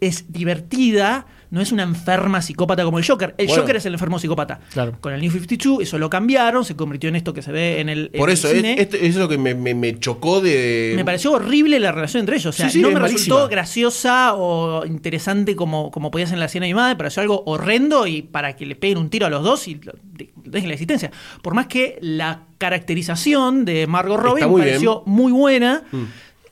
es 0.00 0.32
divertida, 0.32 1.26
no 1.54 1.60
es 1.62 1.72
una 1.72 1.84
enferma 1.84 2.42
psicópata 2.42 2.84
como 2.84 2.98
el 2.98 3.06
Joker. 3.06 3.34
El 3.38 3.46
Bueno. 3.46 3.62
Joker 3.62 3.76
es 3.76 3.86
el 3.86 3.92
enfermo 3.94 4.18
psicópata. 4.18 4.60
Claro. 4.72 4.96
Con 5.00 5.12
el 5.14 5.20
New 5.20 5.30
52 5.30 5.82
eso 5.82 5.98
lo 5.98 6.10
cambiaron, 6.10 6.64
se 6.64 6.74
convirtió 6.76 7.08
en 7.08 7.16
esto 7.16 7.32
que 7.32 7.42
se 7.42 7.52
ve 7.52 7.80
en 7.80 7.88
el, 7.88 8.10
Por 8.10 8.28
eso, 8.28 8.48
es, 8.48 8.56
cine. 8.56 9.12
lo 9.18 9.28
que 9.28 9.38
me, 9.38 9.54
me- 9.54 9.74
me 9.74 9.98
chocó 9.98 10.40
de... 10.40 10.92
Me 10.96 11.04
pareció 11.04 11.32
horrible 11.32 11.78
la 11.80 11.92
relación 11.92 12.20
entre 12.20 12.36
ellos. 12.36 12.54
O 12.54 12.56
sea, 12.56 12.68
Sí, 12.68 12.78
sí, 12.78 12.82
no 12.82 12.88
me 12.88 12.94
malísima. 13.00 13.18
resultó 13.36 13.48
graciosa 13.48 14.34
o 14.34 14.84
interesante 14.84 15.54
como, 15.56 15.90
como 15.90 16.10
podía 16.10 16.26
ser 16.26 16.34
en 16.34 16.40
la 16.40 16.46
escena 16.46 16.66
animada. 16.66 16.88
Me 16.88 16.96
pareció 16.96 17.22
algo 17.22 17.42
horrendo 17.46 18.06
y 18.06 18.22
para 18.22 18.56
que 18.56 18.66
le 18.66 18.74
peguen 18.76 18.98
un 18.98 19.08
tiro 19.08 19.26
a 19.26 19.30
los 19.30 19.42
dos 19.44 19.68
y 19.68 19.76
lo- 19.76 19.92
de- 20.02 20.30
dejen 20.44 20.68
la 20.68 20.74
existencia. 20.74 21.10
Por 21.42 21.54
más 21.54 21.66
que 21.68 21.98
la 22.00 22.42
caracterización 22.58 23.64
de 23.64 23.86
Margot 23.86 24.20
Robbie 24.20 24.46
me 24.46 24.58
pareció 24.58 25.02
muy 25.06 25.32
buena. 25.32 25.82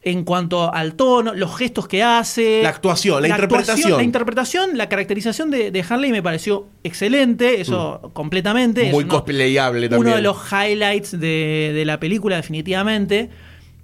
En 0.05 0.25
cuanto 0.25 0.75
al 0.75 0.95
tono, 0.95 1.33
los 1.33 1.57
gestos 1.57 1.87
que 1.87 2.03
hace. 2.03 2.61
La 2.63 2.71
actuación, 2.71 3.23
la 3.23 3.29
interpretación. 3.29 3.97
La 3.99 4.03
interpretación, 4.03 4.77
la 4.77 4.89
caracterización 4.89 5.51
de, 5.51 5.71
de 5.71 5.85
Harley 5.89 6.11
me 6.11 6.23
pareció 6.23 6.67
excelente, 6.83 7.61
eso 7.61 8.11
completamente. 8.13 8.87
es 8.89 8.93
Muy 8.93 9.05
cosplayable 9.05 9.89
también. 9.89 10.09
uno 10.09 10.17
de 10.17 10.23
los 10.23 10.37
highlights 10.51 11.13
de, 11.13 11.73
de 11.73 11.85
la 11.85 12.01
película, 12.01 12.37
definitivamente. 12.37 13.31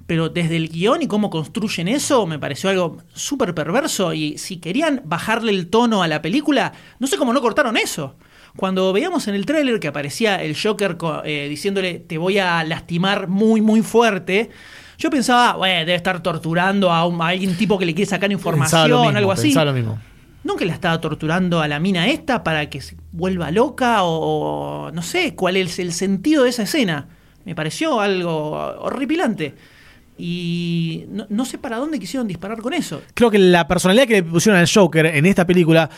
Pero 0.08 0.30
desde 0.30 0.56
el 0.56 0.70
guion 0.70 1.02
y 1.02 1.06
cómo 1.06 1.28
construyen 1.28 1.86
eso, 1.86 2.26
me 2.26 2.38
pareció 2.38 2.70
algo 2.70 2.96
súper 3.12 3.54
perverso. 3.54 4.14
Y 4.14 4.38
si 4.38 4.56
querían 4.56 5.02
bajarle 5.04 5.52
el 5.52 5.68
tono 5.68 6.02
a 6.02 6.08
la 6.08 6.22
película, 6.22 6.72
no 6.98 7.06
sé 7.06 7.18
cómo 7.18 7.32
no 7.34 7.42
cortaron 7.42 7.76
eso. 7.76 8.16
Cuando 8.56 8.92
veíamos 8.92 9.28
en 9.28 9.34
el 9.34 9.44
tráiler 9.46 9.78
que 9.78 9.86
aparecía 9.88 10.42
el 10.42 10.56
Joker 10.60 10.96
eh, 11.24 11.46
diciéndole 11.50 11.98
te 12.00 12.18
voy 12.18 12.38
a 12.38 12.64
lastimar 12.64 13.28
muy, 13.28 13.60
muy 13.60 13.82
fuerte, 13.82 14.48
yo 14.98 15.10
pensaba, 15.10 15.54
bueno, 15.54 15.78
debe 15.80 15.94
estar 15.94 16.22
torturando 16.22 16.90
a, 16.92 17.06
un- 17.06 17.22
a 17.22 17.28
alguien 17.28 17.56
tipo 17.56 17.78
que 17.78 17.86
le 17.86 17.94
quiere 17.94 18.10
sacar 18.10 18.30
información, 18.30 18.90
lo 18.90 19.02
mismo, 19.04 19.16
algo 19.18 19.32
así. 19.32 19.42
pensaba 19.44 19.66
lo 19.66 19.72
mismo. 19.72 19.98
¿No 20.44 20.56
que 20.56 20.64
la 20.66 20.72
estaba 20.74 21.00
torturando 21.00 21.60
a 21.60 21.68
la 21.68 21.78
mina 21.80 22.06
esta 22.08 22.42
para 22.44 22.68
que 22.70 22.80
se 22.80 22.96
vuelva 23.12 23.50
loca 23.50 24.02
o, 24.04 24.86
o 24.86 24.90
no 24.92 25.02
sé 25.02 25.34
cuál 25.34 25.56
es 25.56 25.78
el 25.78 25.92
sentido 25.92 26.44
de 26.44 26.50
esa 26.50 26.62
escena? 26.64 27.08
Me 27.44 27.54
pareció 27.54 28.00
algo 28.00 28.50
horripilante. 28.80 29.54
Y 30.16 31.04
no, 31.10 31.26
no 31.28 31.44
sé 31.44 31.58
para 31.58 31.76
dónde 31.76 31.98
quisieron 32.00 32.26
disparar 32.26 32.58
con 32.60 32.74
eso. 32.74 33.02
Creo 33.14 33.30
que 33.30 33.38
la 33.38 33.68
personalidad 33.68 34.06
que 34.06 34.14
le 34.14 34.22
pusieron 34.24 34.60
al 34.60 34.68
Joker 34.72 35.06
en 35.06 35.26
esta 35.26 35.46
película 35.46 35.88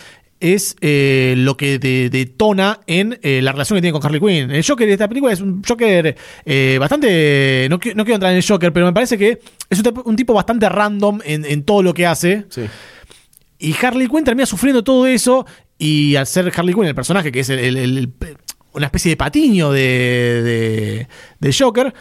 es 0.40 0.74
eh, 0.80 1.34
lo 1.36 1.56
que 1.56 1.78
de- 1.78 2.08
detona 2.10 2.80
en 2.86 3.18
eh, 3.22 3.40
la 3.42 3.52
relación 3.52 3.76
que 3.76 3.82
tiene 3.82 3.92
con 3.92 4.04
Harley 4.04 4.20
Quinn. 4.20 4.50
El 4.50 4.64
Joker 4.66 4.86
de 4.86 4.94
esta 4.94 5.06
película 5.08 5.32
es 5.32 5.40
un 5.40 5.62
Joker 5.62 6.16
eh, 6.44 6.76
bastante... 6.80 7.66
No, 7.70 7.76
no 7.76 7.80
quiero 7.80 8.14
entrar 8.14 8.32
en 8.32 8.38
el 8.38 8.44
Joker, 8.46 8.72
pero 8.72 8.86
me 8.86 8.92
parece 8.92 9.16
que 9.18 9.38
es 9.68 9.78
un, 9.78 9.84
tipo- 9.84 10.02
un 10.04 10.16
tipo 10.16 10.32
bastante 10.34 10.68
random 10.68 11.20
en, 11.24 11.44
en 11.44 11.62
todo 11.62 11.82
lo 11.82 11.92
que 11.94 12.06
hace. 12.06 12.46
Sí. 12.48 12.62
Y 13.58 13.74
Harley 13.84 14.08
Quinn 14.08 14.24
termina 14.24 14.46
sufriendo 14.46 14.82
todo 14.82 15.06
eso. 15.06 15.46
Y 15.78 16.16
al 16.16 16.26
ser 16.26 16.50
Harley 16.56 16.74
Quinn 16.74 16.86
el 16.86 16.94
personaje 16.94 17.30
que 17.30 17.40
es 17.40 17.48
el- 17.50 17.58
el- 17.58 17.76
el- 17.76 17.98
el- 17.98 18.12
una 18.72 18.86
especie 18.86 19.10
de 19.10 19.16
patiño 19.16 19.72
de, 19.72 19.82
de, 19.82 21.08
de 21.40 21.52
Joker, 21.52 21.92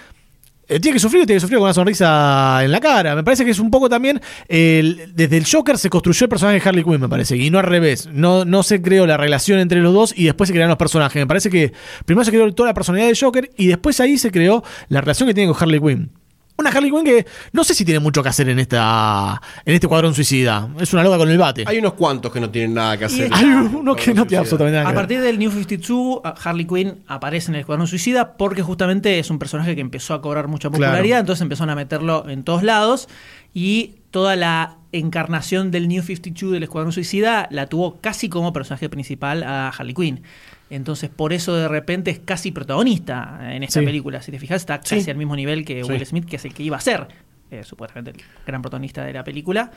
tiene 0.70 0.94
que 0.94 1.00
sufrir, 1.00 1.26
tiene 1.26 1.38
que 1.38 1.42
sufrir 1.42 1.58
con 1.58 1.66
una 1.66 1.74
sonrisa 1.74 2.60
en 2.64 2.72
la 2.72 2.80
cara. 2.80 3.16
Me 3.16 3.24
parece 3.24 3.44
que 3.44 3.52
es 3.52 3.60
un 3.60 3.72
poco 3.72 3.90
también. 3.90 4.22
desde 4.48 5.38
el 5.38 5.46
Joker 5.46 5.78
se 5.78 5.90
construyó 5.90 6.26
el 6.26 6.30
personaje 6.30 6.60
de 6.60 6.70
Harley 6.70 6.84
Quinn, 6.84 7.02
me 7.02 7.10
parece. 7.10 7.38
Y 7.38 7.50
no 7.50 7.60
al 7.60 7.66
revés. 7.66 8.08
No, 8.12 8.46
no 8.46 8.64
se 8.64 8.82
creó 8.82 9.08
la 9.08 9.18
relación 9.18 9.60
entre 9.60 9.82
los 9.82 9.94
dos 9.94 10.14
y 10.16 10.26
después 10.26 10.48
se 10.48 10.54
crearon 10.54 10.70
los 10.70 10.78
personajes. 10.78 11.22
Me 11.22 11.28
parece 11.28 11.50
que 11.50 11.74
primero 12.06 12.24
se 12.24 12.32
creó 12.32 12.54
toda 12.54 12.70
la 12.70 12.74
personalidad 12.74 13.08
de 13.08 13.18
Joker 13.20 13.50
y 13.58 13.68
después 13.68 14.00
ahí 14.00 14.18
se 14.18 14.32
creó 14.32 14.64
la 14.90 15.02
relación 15.02 15.28
que 15.28 15.34
tiene 15.34 15.52
con 15.52 15.62
Harley 15.62 15.80
Quinn. 15.80 16.19
Una 16.60 16.70
Harley 16.72 16.92
Quinn 16.92 17.06
que 17.06 17.26
no 17.54 17.64
sé 17.64 17.74
si 17.74 17.86
tiene 17.86 18.00
mucho 18.00 18.22
que 18.22 18.30
hacer 18.30 18.50
en 18.50 18.60
esta 18.60 19.42
en 19.66 19.74
este 19.74 19.88
cuadrón 19.88 20.14
suicida. 20.14 20.68
Es 20.80 20.92
una 20.94 21.04
loca 21.04 21.18
con 21.18 21.30
el 21.30 21.38
bate. 21.38 21.64
Hay 21.66 21.78
unos 21.80 21.94
cuantos 21.94 22.32
que 22.34 22.40
no 22.42 22.50
tienen 22.50 22.74
nada 22.74 22.98
que 22.98 23.06
hacer. 23.06 23.30
Hay 23.34 23.46
uno 23.46 23.96
que 23.96 24.14
no 24.14 24.28
tiene 24.28 24.40
absolutamente 24.42 24.78
nada 24.78 24.90
A 24.90 24.92
que 24.92 24.96
ver. 24.98 25.02
partir 25.08 25.22
del 25.22 25.40
New 25.40 25.52
52, 25.52 26.20
Harley 26.44 26.66
Quinn 26.66 26.98
aparece 27.08 27.50
en 27.52 27.56
el 27.56 27.62
Escuadrón 27.62 27.88
Suicida 27.88 28.34
porque 28.38 28.62
justamente 28.62 29.20
es 29.20 29.30
un 29.30 29.40
personaje 29.40 29.74
que 29.76 29.82
empezó 29.82 30.14
a 30.14 30.22
cobrar 30.22 30.48
mucha 30.48 30.70
popularidad, 30.70 31.02
Claro. 31.04 31.20
entonces 31.22 31.42
empezaron 31.42 31.70
a 31.70 31.76
meterlo 31.76 32.28
en 32.30 32.44
todos 32.44 32.62
lados 32.64 33.08
y 33.54 33.96
toda 34.12 34.36
la 34.36 34.76
encarnación 34.92 35.72
del 35.72 35.88
New 35.88 36.04
52 36.04 36.52
del 36.54 36.64
Escuadrón 36.64 36.92
Suicida 36.92 37.48
la 37.52 37.68
tuvo 37.68 38.00
casi 38.02 38.28
como 38.28 38.52
personaje 38.54 38.90
principal 38.90 39.44
a 39.44 39.70
Harley 39.70 39.94
Quinn. 39.94 40.22
Entonces, 40.70 41.10
por 41.10 41.34
eso 41.34 41.56
de 41.56 41.68
repente 41.68 42.12
es 42.12 42.20
casi 42.20 42.52
protagonista 42.52 43.40
en 43.56 43.64
esta 43.64 43.80
Sí. 43.80 43.86
película. 43.86 44.22
Si 44.22 44.32
te 44.32 44.40
fijas, 44.40 44.62
está 44.62 44.80
Sí. 44.84 44.96
casi 44.98 45.10
al 45.12 45.18
mismo 45.18 45.36
nivel 45.36 45.66
que 45.66 45.84
Sí. 45.84 45.90
Will 45.92 46.06
Smith, 46.06 46.26
que 46.26 46.36
es 46.36 46.46
el 46.46 46.54
que 46.54 46.64
iba 46.64 46.78
a 46.78 46.82
ser 46.82 47.08
eh, 47.52 47.64
supuestamente 47.64 48.12
el 48.12 48.18
gran 48.46 48.62
protagonista 48.62 49.04
de 49.04 49.12
la 49.12 49.24
película. 49.24 49.72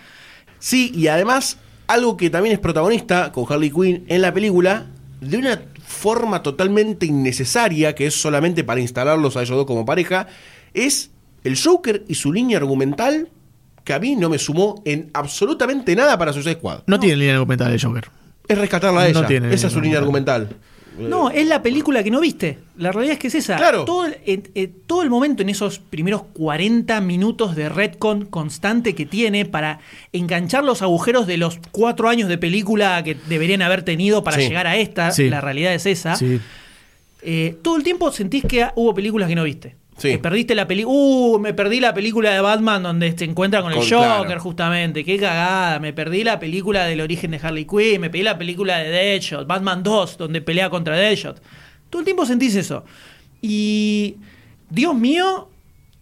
Sí, 0.58 0.92
y 0.94 1.06
además, 1.06 1.56
algo 1.86 2.18
que 2.18 2.28
también 2.28 2.52
es 2.52 2.58
protagonista 2.58 3.32
con 3.32 3.46
Harley 3.48 3.70
Quinn 3.70 4.04
en 4.08 4.20
la 4.20 4.34
película, 4.34 4.84
de 5.22 5.38
una 5.38 5.62
forma 5.82 6.42
totalmente 6.42 7.06
innecesaria, 7.06 7.94
que 7.94 8.06
es 8.06 8.14
solamente 8.20 8.62
para 8.62 8.80
instalarlos 8.80 9.38
a 9.38 9.42
ellos 9.42 9.56
dos 9.56 9.64
como 9.66 9.86
pareja, 9.86 10.26
es 10.74 11.10
el 11.44 11.56
Joker 11.58 12.04
y 12.08 12.14
su 12.16 12.30
línea 12.30 12.58
argumental, 12.58 13.30
que 13.84 13.94
a 13.94 13.98
mí 13.98 14.16
no 14.16 14.28
me 14.28 14.38
sumó 14.38 14.82
en 14.84 15.08
absolutamente 15.14 15.96
nada 15.96 16.18
para 16.18 16.34
Suicide 16.34 16.56
Squad. 16.56 16.82
No 16.86 17.00
tiene 17.00 17.16
línea 17.16 17.34
argumental 17.36 17.72
de 17.72 17.78
Joker. 17.80 18.04
Es 18.52 18.58
rescatarla 18.58 19.02
a 19.02 19.08
No 19.08 19.18
ella. 19.20 19.26
tiene 19.26 19.52
Esa 19.54 19.66
es 19.66 19.72
su 19.72 19.78
línea 19.80 19.82
línea 19.82 19.98
argumental. 20.00 20.48
No, 20.98 21.30
es 21.30 21.46
la 21.46 21.62
película 21.62 22.02
que 22.04 22.10
no 22.10 22.20
viste. 22.20 22.58
La 22.76 22.92
realidad 22.92 23.14
es 23.14 23.18
que 23.18 23.28
es 23.28 23.34
esa. 23.34 23.56
Claro. 23.56 23.86
Todo 23.86 24.04
el, 24.04 24.18
eh, 24.26 24.42
eh, 24.54 24.70
todo 24.86 25.02
el 25.02 25.08
momento 25.08 25.42
en 25.42 25.48
esos 25.48 25.78
primeros 25.78 26.22
40 26.34 27.00
minutos 27.00 27.56
de 27.56 27.70
retcon 27.70 28.26
constante 28.26 28.94
que 28.94 29.06
tiene 29.06 29.46
para 29.46 29.80
enganchar 30.12 30.64
los 30.64 30.82
agujeros 30.82 31.26
de 31.26 31.38
los 31.38 31.58
cuatro 31.70 32.10
años 32.10 32.28
de 32.28 32.36
película 32.36 33.02
que 33.02 33.16
deberían 33.26 33.62
haber 33.62 33.84
tenido 33.84 34.22
para 34.22 34.36
Sí. 34.36 34.42
llegar 34.48 34.66
a 34.66 34.76
esta. 34.76 35.12
Sí. 35.12 35.30
La 35.30 35.40
realidad 35.40 35.72
es 35.72 35.86
esa. 35.86 36.14
Sí. 36.14 36.38
Eh, 37.22 37.56
todo 37.62 37.76
el 37.76 37.84
tiempo 37.84 38.12
sentís 38.12 38.44
que 38.44 38.66
hubo 38.74 38.94
películas 38.94 39.28
que 39.30 39.34
no 39.34 39.44
viste. 39.44 39.76
Sí. 40.02 40.08
Que 40.08 40.18
perdiste 40.18 40.56
la 40.56 40.66
película. 40.66 40.96
Uh, 40.96 41.38
me 41.38 41.54
perdí 41.54 41.78
la 41.78 41.94
película 41.94 42.32
de 42.32 42.40
Batman 42.40 42.82
donde 42.82 43.16
se 43.16 43.24
encuentra 43.24 43.62
con, 43.62 43.72
el 43.72 43.78
Joker, 43.78 44.26
claro. 44.26 44.40
justamente. 44.40 45.04
Qué 45.04 45.16
cagada. 45.16 45.78
Me 45.78 45.92
perdí 45.92 46.24
la 46.24 46.40
película 46.40 46.86
del 46.86 47.00
origen 47.00 47.30
de 47.30 47.36
Harley 47.40 47.66
Quinn. 47.66 48.00
Me 48.00 48.10
perdí 48.10 48.24
la 48.24 48.36
película 48.36 48.78
de 48.78 48.88
Deadshot. 48.88 49.46
Batman 49.46 49.84
2, 49.84 50.18
donde 50.18 50.40
pelea 50.40 50.70
contra 50.70 50.96
Deadshot. 50.96 51.40
Todo 51.88 52.00
el 52.00 52.04
tiempo 52.04 52.26
sentís 52.26 52.56
eso. 52.56 52.84
Y. 53.40 54.16
Dios 54.68 54.92
mío. 54.96 55.48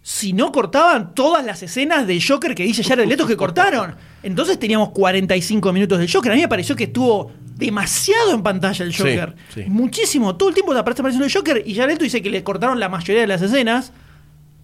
Si 0.02 0.32
no 0.32 0.50
cortaban 0.50 1.14
todas 1.14 1.44
las 1.44 1.62
escenas 1.62 2.06
del 2.06 2.24
Joker 2.26 2.54
que 2.54 2.62
dice 2.62 2.82
Jared 2.82 3.06
Leto 3.06 3.26
que 3.26 3.36
cortaron. 3.36 3.96
Entonces 4.22 4.58
teníamos 4.58 4.92
45 4.92 5.74
minutos 5.74 5.98
del 5.98 6.10
Joker. 6.10 6.32
A 6.32 6.36
mí 6.36 6.40
me 6.40 6.48
pareció 6.48 6.74
que 6.74 6.84
estuvo 6.84 7.32
demasiado 7.60 8.32
en 8.34 8.42
pantalla 8.42 8.84
el 8.84 8.96
Joker. 8.96 9.36
sí. 9.54 9.64
Muchísimo. 9.68 10.36
Todo 10.36 10.48
el 10.48 10.54
tiempo 10.54 10.72
te 10.72 10.78
aparece 10.80 11.02
apareciendo 11.02 11.26
el 11.26 11.32
Joker 11.32 11.62
y 11.64 11.74
Jared 11.74 11.92
Leto 11.92 12.04
dice 12.04 12.22
que 12.22 12.30
le 12.30 12.42
cortaron 12.42 12.80
la 12.80 12.88
mayoría 12.88 13.20
de 13.20 13.26
las 13.28 13.42
escenas. 13.42 13.92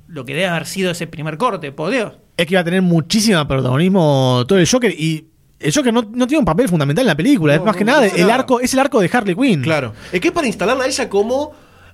Lo 0.09 0.25
que 0.25 0.35
debe 0.35 0.47
haber 0.47 0.67
sido 0.67 0.91
ese 0.93 1.07
primer 1.07 1.37
corte, 1.37 1.73
por 1.73 1.91
Dios. 1.91 2.13
Es 2.37 2.47
que 2.47 2.55
iba 2.55 2.61
a 2.61 2.65
tener 2.65 2.83
muchísimo 2.83 3.47
protagonismo 3.47 4.45
todo 4.47 4.59
el 4.59 4.69
Joker 4.69 4.93
y 4.93 5.27
el 5.59 5.73
Joker 5.75 5.93
no, 5.93 6.03
no 6.03 6.27
tiene 6.27 6.39
un 6.41 6.45
papel 6.45 6.69
fundamental 6.69 7.03
en 7.03 7.09
la 7.09 7.17
película. 7.17 7.55
es 7.55 7.61
más 7.61 7.75
no, 7.75 7.79
que 7.79 7.85
no 7.85 7.93
nada 7.93 8.07
el 8.07 8.21
nada. 8.23 8.35
arco, 8.35 8.61
es 8.61 8.73
el 8.75 8.79
arco 8.81 9.01
de 9.01 9.11
Harley 9.13 9.35
Quinn. 9.35 9.63
Claro. 9.63 9.95
Es 10.13 10.21
que 10.21 10.29
es 10.29 10.35
para 10.35 10.47
instalarla 10.47 10.85
a 10.85 10.87
ella 10.87 11.09
como 11.09 11.53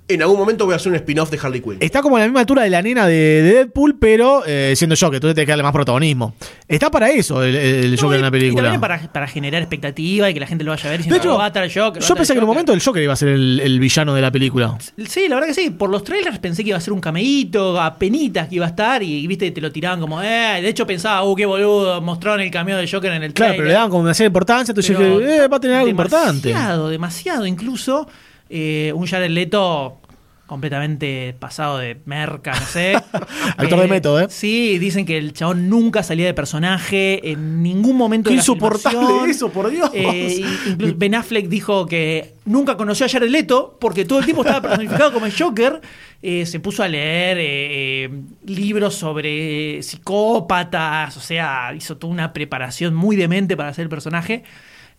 en 0.08 0.20
algún 0.20 0.36
momento 0.38 0.64
voy 0.66 0.74
a 0.74 0.76
hacer 0.76 0.90
un 0.90 0.96
spin-off 0.96 1.30
de 1.30 1.38
Harley 1.42 1.60
Quinn. 1.60 1.76
Está 1.80 2.02
como 2.02 2.16
a 2.16 2.20
la 2.20 2.26
misma 2.26 2.40
altura 2.40 2.62
de 2.64 2.70
la 2.70 2.82
nena 2.82 3.06
de, 3.06 3.14
de 3.14 3.52
Deadpool, 3.54 3.96
pero 3.98 4.42
eh, 4.46 4.74
siendo 4.76 4.94
Joker, 4.94 5.14
entonces 5.16 5.34
te 5.36 5.46
que 5.46 5.50
darle 5.52 5.62
más 5.62 5.72
protagonismo. 5.72 6.34
Está 6.68 6.90
para 6.90 7.08
eso 7.10 7.42
el, 7.42 7.54
el 7.56 7.96
Joker 7.98 8.08
No, 8.08 8.14
y- 8.14 8.16
en 8.16 8.22
la 8.22 8.28
Y 8.28 8.30
película. 8.30 8.62
también 8.64 8.80
para, 8.80 9.12
para 9.12 9.26
generar 9.26 9.62
expectativa 9.62 10.28
y 10.28 10.34
que 10.34 10.40
la 10.40 10.46
gente 10.46 10.64
lo 10.64 10.72
vaya 10.72 10.82
a 10.86 10.90
ver 10.90 10.98
De 11.00 11.04
diciendo, 11.04 11.16
hecho, 11.22 11.34
"Oh, 11.34 11.38
va 11.38 11.44
a 11.44 11.46
estar 11.48 11.64
el 11.64 11.72
Joker. 11.72 12.02
yo 12.02 12.14
pensé 12.14 12.32
que 12.34 12.38
en 12.38 12.44
un 12.44 12.48
Joker". 12.48 12.54
momento 12.54 12.72
el 12.74 12.82
Joker 12.82 13.02
iba 13.02 13.12
a 13.12 13.16
ser 13.16 13.28
el, 13.28 13.60
el 13.60 13.80
villano 13.80 14.12
de 14.14 14.20
la 14.20 14.30
película. 14.30 14.76
Sí, 15.06 15.28
la 15.28 15.36
verdad 15.36 15.48
que 15.48 15.54
sí. 15.54 15.70
Por 15.70 15.88
los 15.88 16.04
trailers 16.04 16.38
pensé 16.40 16.62
que 16.62 16.70
iba 16.70 16.78
a 16.78 16.80
ser 16.82 16.92
un 16.92 17.00
cameíto, 17.00 17.80
a 17.80 17.96
penitas 17.96 18.48
que 18.48 18.56
iba 18.56 18.66
a 18.66 18.70
estar 18.70 19.02
y, 19.02 19.26
viste, 19.26 19.50
te 19.50 19.60
lo 19.62 19.72
tiraban 19.72 20.00
como, 20.00 20.20
eh. 20.20 20.58
De 20.60 20.68
hecho 20.68 20.86
pensaba, 20.86 21.24
uh, 21.24 21.34
qué 21.34 21.46
boludo, 21.46 22.00
mostraron 22.02 22.40
el 22.40 22.50
cameo 22.50 22.76
de 22.76 22.86
Joker 22.90 23.12
en 23.12 23.22
el 23.22 23.32
Claro, 23.32 23.50
trailer. 23.52 23.56
pero 23.56 23.68
le 23.68 23.74
daban 23.74 23.88
como 23.90 24.02
demasiada 24.02 24.26
importancia, 24.26 24.72
entonces 24.72 24.96
eh, 24.98 25.48
va 25.48 25.56
a 25.56 25.60
tener 25.60 25.76
algo 25.76 25.88
importante. 25.88 26.48
Demasiado, 26.48 26.88
demasiado. 26.90 27.46
Incluso 27.46 28.08
eh, 28.52 28.92
un 28.94 29.06
Jared 29.06 29.30
Leto 29.30 29.98
completamente 30.46 31.34
pasado 31.38 31.78
de 31.78 31.98
merca, 32.04 32.52
no 32.52 32.66
sé. 32.66 32.94
Actor 33.56 33.80
de 33.80 33.86
método, 33.88 34.20
¿eh? 34.20 34.26
Sí, 34.28 34.78
dicen 34.78 35.06
que 35.06 35.16
el 35.16 35.32
chabón 35.32 35.70
nunca 35.70 36.02
salía 36.02 36.26
de 36.26 36.34
personaje 36.34 37.30
en 37.30 37.62
ningún 37.62 37.96
momento 37.96 38.28
Qué 38.28 38.34
de 38.34 38.36
la 38.36 38.42
insoportable 38.42 38.98
filmación. 38.98 39.30
eso, 39.30 39.48
por 39.48 39.70
Dios. 39.70 39.90
Eh, 39.94 40.44
incluso 40.68 40.94
Ben 40.98 41.14
Affleck 41.14 41.48
dijo 41.48 41.86
que 41.86 42.34
nunca 42.44 42.76
conoció 42.76 43.06
a 43.06 43.08
Jared 43.08 43.30
Leto 43.30 43.78
porque 43.80 44.04
todo 44.04 44.18
el 44.18 44.26
tiempo 44.26 44.42
estaba 44.42 44.60
personificado 44.60 45.14
como 45.14 45.24
el 45.24 45.32
Joker. 45.32 45.80
Eh, 46.24 46.46
se 46.46 46.60
puso 46.60 46.84
a 46.84 46.88
leer 46.88 47.38
eh, 47.38 48.04
eh, 48.04 48.10
libros 48.44 48.94
sobre 48.94 49.82
psicópatas, 49.82 51.16
o 51.16 51.20
sea, 51.20 51.74
hizo 51.74 51.96
toda 51.96 52.12
una 52.12 52.32
preparación 52.32 52.94
muy 52.94 53.16
demente 53.16 53.56
para 53.56 53.70
hacer 53.70 53.84
el 53.84 53.88
personaje. 53.88 54.44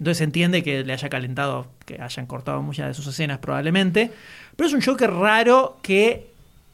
Entonces 0.03 0.17
se 0.17 0.25
entiende 0.25 0.63
que 0.63 0.83
le 0.83 0.91
haya 0.91 1.07
calentado, 1.07 1.67
que 1.85 2.01
hayan 2.01 2.25
cortado 2.25 2.61
muchas 2.61 2.89
de 2.89 2.93
sus 2.93 3.07
escenas 3.07 3.37
probablemente. 3.37 4.11
Pero 4.57 4.67
es 4.67 4.73
un 4.73 4.81
Joker 4.81 5.09
raro 5.09 5.77
que 5.81 6.27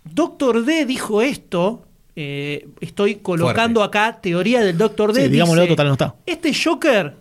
Doctor 0.03 0.65
D 0.65 0.87
dijo 0.87 1.21
esto. 1.21 1.85
eh, 2.15 2.67
estoy 2.81 3.17
colocando 3.17 3.83
acá 3.83 4.17
teoría 4.19 4.61
del 4.61 4.79
Doctor 4.79 5.13
D. 5.13 5.25
Sí, 5.25 5.29
digámoslo, 5.29 5.67
total 5.67 5.85
no 5.85 5.93
está. 5.93 6.15
Este 6.25 6.55
Joker 6.55 7.13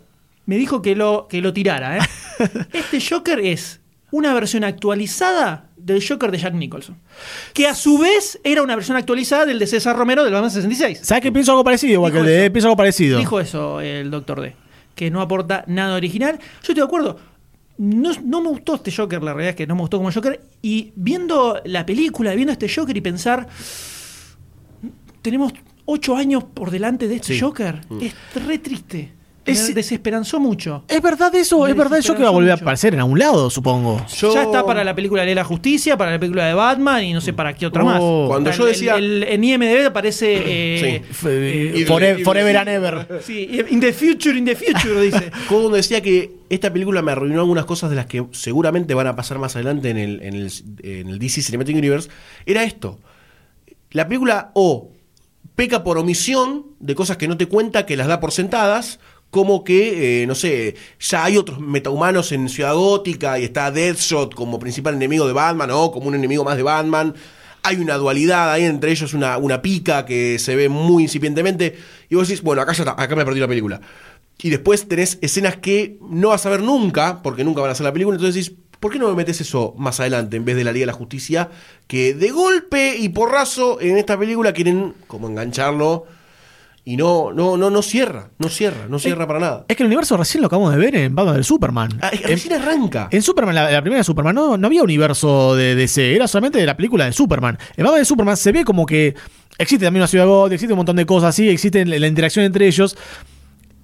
me 0.47 0.57
dijo 0.57 0.81
que 0.81 0.95
lo, 0.95 1.27
que 1.29 1.43
lo 1.43 1.53
tirara. 1.53 1.99
¿eh? 1.99 2.01
este 2.73 2.99
Joker 2.99 3.39
es 3.39 3.79
una 4.09 4.33
versión 4.33 4.63
actualizada 4.63 5.67
del 5.77 6.03
Joker 6.03 6.31
de 6.31 6.39
Jack 6.39 6.55
Nicholson. 6.55 6.97
Que 7.53 7.67
a 7.67 7.75
su 7.75 7.99
vez 7.99 8.39
era 8.43 8.63
una 8.63 8.75
versión 8.75 8.97
actualizada 8.97 9.45
del 9.45 9.59
de 9.59 9.67
César 9.67 9.95
Romero 9.95 10.23
del 10.23 10.33
Batman 10.33 10.49
66. 10.49 11.01
¿Sabes 11.03 11.21
que 11.21 11.31
pienso 11.31 11.51
algo 11.51 11.63
parecido? 11.63 11.93
Igual 11.93 12.11
que 12.11 12.17
el 12.17 12.25
de 12.25 12.49
pienso 12.49 12.67
algo 12.67 12.77
parecido. 12.77 13.19
Dijo 13.19 13.39
eso 13.39 13.79
el 13.79 14.09
Doctor 14.09 14.41
D. 14.41 14.55
Que 14.99 15.09
no 15.09 15.21
aporta 15.21 15.63
nada 15.65 15.95
original. 15.95 16.37
Yo 16.37 16.45
estoy 16.59 16.75
de 16.75 16.81
acuerdo. 16.81 17.17
No, 17.77 18.11
no 18.25 18.41
me 18.41 18.49
gustó 18.49 18.75
este 18.75 18.91
Joker, 18.91 19.23
la 19.23 19.31
realidad 19.31 19.51
es 19.51 19.55
que 19.55 19.65
no 19.65 19.73
me 19.75 19.79
gustó 19.79 19.95
como 19.97 20.11
Joker. 20.11 20.41
Y 20.61 20.91
viendo 20.97 21.61
la 21.63 21.85
película, 21.85 22.35
viendo 22.35 22.51
este 22.51 22.67
Joker 22.67 22.97
y 22.97 22.99
pensar, 22.99 23.47
tenemos 25.21 25.53
ocho 25.85 26.17
años 26.17 26.43
por 26.43 26.69
delante 26.69 27.07
de 27.07 27.15
este 27.15 27.35
Sí. 27.35 27.39
Joker. 27.39 27.79
Es 28.01 28.13
re 28.45 28.57
triste. 28.59 29.13
Es- 29.45 29.69
Me 29.69 29.73
desesperanzó 29.75 30.39
mucho. 30.39 30.83
¿Es 30.87 31.01
verdad 31.01 31.33
eso? 31.33 31.63
Me 31.63 31.71
¿Es 31.71 31.75
verdad 31.77 31.97
eso 31.99 32.15
que 32.15 32.21
va 32.21 32.27
a 32.27 32.31
volver 32.31 32.51
a 32.51 32.55
aparecer 32.55 32.93
en 32.93 32.99
algún 32.99 33.17
lado, 33.19 33.49
supongo? 33.49 34.05
Yo- 34.15 34.33
Ya 34.33 34.43
está 34.43 34.65
para 34.65 34.83
la 34.83 34.93
película 34.93 35.23
de 35.25 35.33
la 35.33 35.43
Justicia, 35.43 35.97
para 35.97 36.11
la 36.11 36.19
película 36.19 36.45
de 36.45 36.53
Batman 36.53 37.03
y 37.03 37.13
no 37.13 37.21
sé 37.21 37.33
para 37.33 37.53
qué 37.55 37.65
otra 37.65 37.83
más. 37.83 37.99
Oh. 38.01 38.25
Cuando 38.27 38.49
El- 38.51 38.55
yo 38.57 38.65
decía- 38.65 38.95
el- 38.95 39.23
el- 39.23 39.29
en 39.29 39.43
IMDb 39.43 39.85
aparece. 39.87 40.35
eh, 40.45 41.01
Sí. 41.01 41.11
F- 41.11 41.73
y- 41.79 41.85
forever, 41.85 42.57
and 42.57 42.69
ever. 42.69 43.21
sí, 43.25 43.49
in 43.69 43.79
the 43.79 43.91
future, 43.93 44.37
in 44.37 44.45
the 44.45 44.55
future, 44.55 45.01
dice. 45.01 45.31
Cuando 45.47 45.69
decía 45.69 46.01
que 46.01 46.31
esta 46.49 46.71
película 46.71 47.01
me 47.01 47.11
arruinó 47.11 47.39
algunas 47.41 47.65
cosas 47.65 47.89
de 47.89 47.95
las 47.95 48.05
que 48.05 48.25
seguramente 48.31 48.93
van 48.93 49.07
a 49.07 49.15
pasar 49.15 49.39
más 49.39 49.55
adelante 49.55 49.89
en 49.89 49.97
el, 49.97 50.21
en 50.21 50.33
el, 50.35 50.51
en 50.83 51.09
el 51.09 51.17
DC 51.19 51.41
Cinematic 51.41 51.75
Universe, 51.75 52.09
era 52.45 52.63
esto. 52.63 52.99
La 53.91 54.07
película 54.07 54.51
o 54.53 54.91
peca 55.55 55.83
por 55.83 55.97
omisión 55.97 56.67
de 56.79 56.95
cosas 56.95 57.17
que 57.17 57.27
no 57.27 57.35
te 57.37 57.47
cuenta, 57.47 57.85
que 57.85 57.97
las 57.97 58.07
da 58.07 58.19
por 58.19 58.31
sentadas, 58.31 58.99
como 59.31 59.63
que, 59.63 60.23
eh, 60.23 60.27
no 60.27 60.35
sé, 60.35 60.75
ya 60.99 61.23
hay 61.23 61.37
otros 61.37 61.59
metahumanos 61.59 62.31
en 62.31 62.49
Ciudad 62.49 62.73
Gótica 62.73 63.39
y 63.39 63.43
está 63.43 63.71
Deathshot 63.71 64.33
como 64.33 64.59
principal 64.59 64.95
enemigo 64.95 65.27
de 65.27 65.33
Batman 65.33 65.69
o 65.71 65.91
como 65.91 66.07
un 66.07 66.15
enemigo 66.15 66.43
más 66.43 66.57
de 66.57 66.63
Batman. 66.63 67.13
Hay 67.61 67.75
una 67.77 67.97
dualidad, 67.97 68.51
hay 68.51 68.63
entre 68.63 68.91
ellos 68.91 69.13
una, 69.13 69.37
una 69.37 69.61
pica 69.61 70.05
que 70.05 70.39
se 70.39 70.55
ve 70.55 70.69
muy 70.69 71.03
incipientemente. 71.03 71.77
Y 72.09 72.15
vos 72.15 72.27
decís, 72.27 72.41
bueno, 72.41 72.61
acá 72.61 72.73
ya 72.73 72.83
está, 72.83 73.01
acá 73.01 73.15
me 73.15 73.25
perdí 73.25 73.39
la 73.39 73.47
película. 73.47 73.81
Y 74.41 74.49
después 74.49 74.87
tenés 74.87 75.19
escenas 75.21 75.57
que 75.57 75.97
no 76.01 76.29
vas 76.29 76.45
a 76.45 76.49
ver 76.49 76.61
nunca, 76.61 77.21
porque 77.21 77.43
nunca 77.43 77.61
van 77.61 77.69
a 77.69 77.73
hacer 77.73 77.83
la 77.83 77.93
película. 77.93 78.15
Entonces 78.15 78.45
decís, 78.45 78.59
¿por 78.79 78.91
qué 78.91 78.97
no 78.97 79.09
me 79.09 79.15
metes 79.15 79.41
eso 79.41 79.75
más 79.77 79.99
adelante 79.99 80.37
en 80.37 80.45
vez 80.45 80.55
de 80.55 80.63
la 80.63 80.71
Liga 80.71 80.83
de 80.83 80.87
la 80.87 80.93
Justicia? 80.93 81.49
Que 81.85 82.15
de 82.15 82.31
golpe 82.31 82.95
y 82.97 83.09
porrazo 83.09 83.79
en 83.81 83.97
esta 83.97 84.17
película 84.17 84.53
quieren 84.53 84.95
como 85.07 85.27
engancharlo 85.27 86.05
Y 86.89 86.97
no, 86.97 87.31
no, 87.31 87.55
no, 87.55 87.69
no 87.69 87.81
cierra, 87.83 88.31
no 88.39 88.49
cierra, 88.49 88.87
no 88.89 88.97
cierra 88.97 89.27
para 89.27 89.39
nada. 89.39 89.65
Es 89.67 89.77
que 89.77 89.83
el 89.83 89.87
universo 89.87 90.17
recién 90.17 90.41
lo 90.41 90.47
acabamos 90.47 90.71
de 90.71 90.79
ver 90.79 90.95
en 90.95 91.13
Batman 91.13 91.35
del 91.35 91.43
Superman. 91.43 91.99
Ah, 92.01 92.09
En- 92.11 92.23
recién 92.23 92.53
arranca. 92.59 93.09
En 93.11 93.21
Superman, 93.21 93.53
la, 93.53 93.69
la 93.69 93.81
primera 93.81 93.99
de 93.99 94.03
Superman, 94.03 94.33
no, 94.33 94.57
no 94.57 94.65
había 94.65 94.81
universo 94.81 95.55
de 95.55 95.75
DC, 95.75 96.15
era 96.15 96.27
solamente 96.27 96.57
de 96.57 96.65
la 96.65 96.75
película 96.75 97.05
de 97.05 97.11
Superman. 97.13 97.59
En 97.77 97.83
Batman 97.83 98.01
de 98.01 98.05
Superman 98.05 98.37
se 98.37 98.51
ve 98.51 98.65
como 98.65 98.87
que 98.87 99.13
existe 99.59 99.85
también 99.85 100.01
una 100.01 100.07
ciudad 100.07 100.25
God, 100.25 100.51
existe 100.51 100.73
un 100.73 100.77
montón 100.77 100.95
de 100.95 101.05
cosas 101.05 101.29
así, 101.29 101.47
existe 101.47 101.85
la, 101.85 101.99
la 101.99 102.07
interacción 102.07 102.43
entre 102.43 102.65
ellos. 102.65 102.97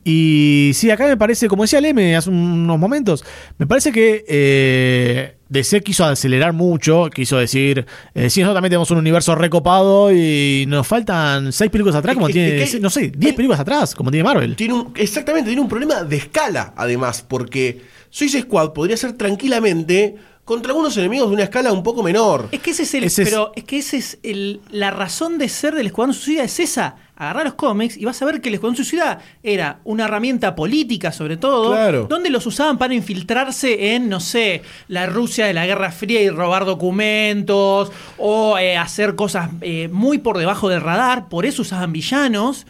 Y 0.03 0.71
sí, 0.73 0.89
acá 0.89 1.05
me 1.07 1.17
parece, 1.17 1.47
como 1.47 1.61
decía 1.63 1.81
Leme 1.81 2.15
hace 2.15 2.29
unos 2.31 2.79
momentos, 2.79 3.23
me 3.59 3.67
parece 3.67 3.91
que 3.91 4.23
eh, 4.27 5.34
DC 5.49 5.81
quiso 5.81 6.05
acelerar 6.05 6.53
mucho, 6.53 7.09
quiso 7.13 7.37
decir, 7.37 7.85
eh, 8.13 8.29
sí, 8.29 8.39
nosotros 8.41 8.55
también 8.57 8.69
tenemos 8.71 8.89
un 8.91 8.97
universo 8.97 9.35
recopado 9.35 10.11
y 10.11 10.65
nos 10.67 10.87
faltan 10.87 11.51
seis 11.53 11.69
películas 11.69 11.95
atrás, 11.95 12.15
como 12.15 12.27
tiene, 12.29 12.63
es 12.63 12.71
que- 12.71 12.79
no 12.79 12.89
sé, 12.89 13.11
diez 13.15 13.35
películas 13.35 13.59
atrás, 13.59 13.93
como 13.93 14.09
tiene 14.11 14.23
Marvel. 14.23 14.55
Tiene 14.55 14.73
un, 14.73 14.93
exactamente, 14.95 15.47
tiene 15.49 15.61
un 15.61 15.69
problema 15.69 16.03
de 16.03 16.17
escala, 16.17 16.73
además, 16.75 17.23
porque 17.27 17.81
Suicide 18.09 18.43
Squad 18.43 18.73
podría 18.73 18.97
ser 18.97 19.13
tranquilamente 19.13 20.15
contra 20.43 20.71
algunos 20.71 20.95
enemigos 20.97 21.29
de 21.29 21.33
una 21.35 21.43
escala 21.43 21.71
un 21.73 21.83
poco 21.83 22.01
menor. 22.03 22.49
Es 22.51 22.59
que 22.61 22.71
ese 22.71 22.83
es 22.83 22.93
el. 22.93 23.03
Ese 23.05 23.23
es- 23.23 23.29
pero 23.29 23.51
es 23.55 23.63
que 23.63 23.77
ese 23.79 23.97
es 23.97 24.17
el, 24.23 24.61
la 24.71 24.91
razón 24.91 25.37
de 25.37 25.49
ser 25.49 25.73
del 25.75 25.87
Escuadrón 25.87 26.13
Suicida 26.15 26.43
es 26.43 26.59
esa. 26.59 26.95
Agarrar 27.17 27.45
los 27.45 27.53
cómics 27.53 27.95
y 27.97 28.03
vas 28.05 28.21
a 28.21 28.25
ver 28.25 28.41
que 28.41 28.49
el 28.49 28.55
Escuadrón 28.55 28.75
Suicida 28.75 29.19
era 29.41 29.79
una 29.85 30.03
herramienta 30.05 30.53
política, 30.55 31.11
sobre 31.13 31.37
todo, 31.37 31.71
Claro. 31.71 32.07
donde 32.09 32.29
los 32.29 32.45
usaban 32.45 32.77
para 32.77 32.93
infiltrarse 32.93 33.95
en, 33.95 34.09
no 34.09 34.19
sé, 34.19 34.63
la 34.89 35.05
Rusia 35.05 35.45
de 35.45 35.53
la 35.53 35.65
Guerra 35.65 35.91
Fría 35.91 36.21
y 36.21 36.29
robar 36.29 36.65
documentos 36.65 37.91
o 38.17 38.57
eh, 38.57 38.75
hacer 38.77 39.15
cosas 39.15 39.49
eh, 39.61 39.87
muy 39.91 40.17
por 40.17 40.37
debajo 40.37 40.67
del 40.69 40.81
radar. 40.81 41.29
Por 41.29 41.45
eso 41.45 41.61
usaban 41.61 41.93
villanos. 41.93 42.65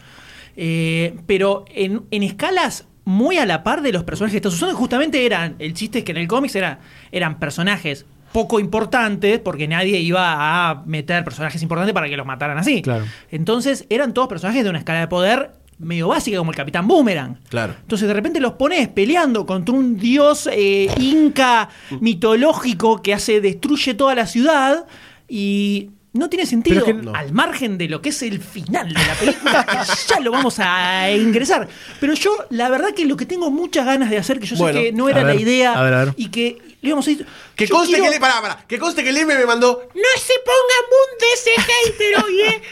Eh, 0.56 1.16
pero 1.26 1.64
en, 1.74 2.02
en 2.10 2.22
escalas 2.22 2.86
muy 3.04 3.36
a 3.38 3.46
la 3.46 3.62
par 3.62 3.82
de 3.82 3.92
los 3.92 4.04
personajes 4.04 4.32
que 4.32 4.38
estás 4.38 4.54
usando, 4.54 4.74
justamente 4.74 5.24
eran, 5.26 5.54
el 5.58 5.74
chiste 5.74 5.98
es 5.98 6.04
que 6.04 6.12
en 6.12 6.18
el 6.18 6.26
cómics 6.28 6.56
era, 6.56 6.80
eran 7.12 7.38
personajes 7.38 8.06
poco 8.36 8.60
importantes, 8.60 9.40
porque 9.40 9.66
nadie 9.66 9.98
iba 10.00 10.68
a 10.68 10.82
meter 10.84 11.24
personajes 11.24 11.62
importantes 11.62 11.94
para 11.94 12.06
que 12.06 12.18
los 12.18 12.26
mataran 12.26 12.58
así. 12.58 12.82
Claro. 12.82 13.06
Entonces 13.30 13.86
eran 13.88 14.12
todos 14.12 14.28
personajes 14.28 14.62
de 14.62 14.68
una 14.68 14.78
escala 14.78 15.00
de 15.00 15.08
poder 15.08 15.52
medio 15.78 16.08
básica, 16.08 16.36
como 16.36 16.50
el 16.50 16.56
Capitán 16.56 16.86
Boomerang. 16.86 17.38
Claro. 17.48 17.74
Entonces 17.80 18.06
de 18.06 18.12
repente 18.12 18.38
los 18.38 18.52
pones 18.52 18.88
peleando 18.88 19.46
contra 19.46 19.74
un 19.74 19.96
dios 19.96 20.50
eh, 20.52 20.90
inca 20.98 21.70
mitológico 22.00 23.00
que 23.00 23.14
hace, 23.14 23.40
destruye 23.40 23.94
toda 23.94 24.14
la 24.14 24.26
ciudad 24.26 24.84
y 25.26 25.92
no 26.12 26.28
tiene 26.28 26.44
sentido. 26.44 26.84
Pero 26.84 26.98
es 26.98 27.02
que 27.02 27.10
no. 27.10 27.14
Al 27.16 27.32
margen 27.32 27.78
de 27.78 27.88
lo 27.88 28.02
que 28.02 28.10
es 28.10 28.22
el 28.22 28.42
final 28.42 28.88
de 28.88 29.00
la 29.00 29.14
película, 29.14 29.64
que 29.64 29.78
ya 30.14 30.20
lo 30.20 30.30
vamos 30.30 30.58
a 30.58 31.10
ingresar. 31.10 31.68
Pero 32.00 32.12
yo, 32.12 32.32
la 32.50 32.68
verdad 32.68 32.90
que 32.94 33.06
lo 33.06 33.16
que 33.16 33.24
tengo 33.24 33.50
muchas 33.50 33.86
ganas 33.86 34.10
de 34.10 34.18
hacer, 34.18 34.40
que 34.40 34.46
yo 34.46 34.56
Bueno, 34.56 34.78
sé 34.78 34.84
que 34.84 34.92
no 34.92 35.08
era 35.08 35.22
la 35.24 35.34
idea 35.34 35.72
a 35.72 35.82
ver, 35.82 35.94
a 35.94 36.04
ver. 36.04 36.14
y 36.18 36.28
que 36.28 36.58
íbamos 36.88 37.06
a 37.06 37.10
ir. 37.10 37.26
Que 37.54 37.68
conste 37.68 37.88
quiero- 37.94 38.04
que 38.04 38.10
le. 38.10 38.20
Pará, 38.20 38.40
pará. 38.40 38.64
Que 38.66 38.78
conste 38.78 39.02
que 39.02 39.10
el 39.10 39.16
M 39.18 39.34
me 39.36 39.46
mandó. 39.46 39.88
no 39.94 40.20
se 40.20 40.34
ponga 40.44 40.76
mood 40.90 41.22
ese 41.34 41.50
hater 41.60 42.24
hoy, 42.24 42.40
¿eh? 42.42 42.62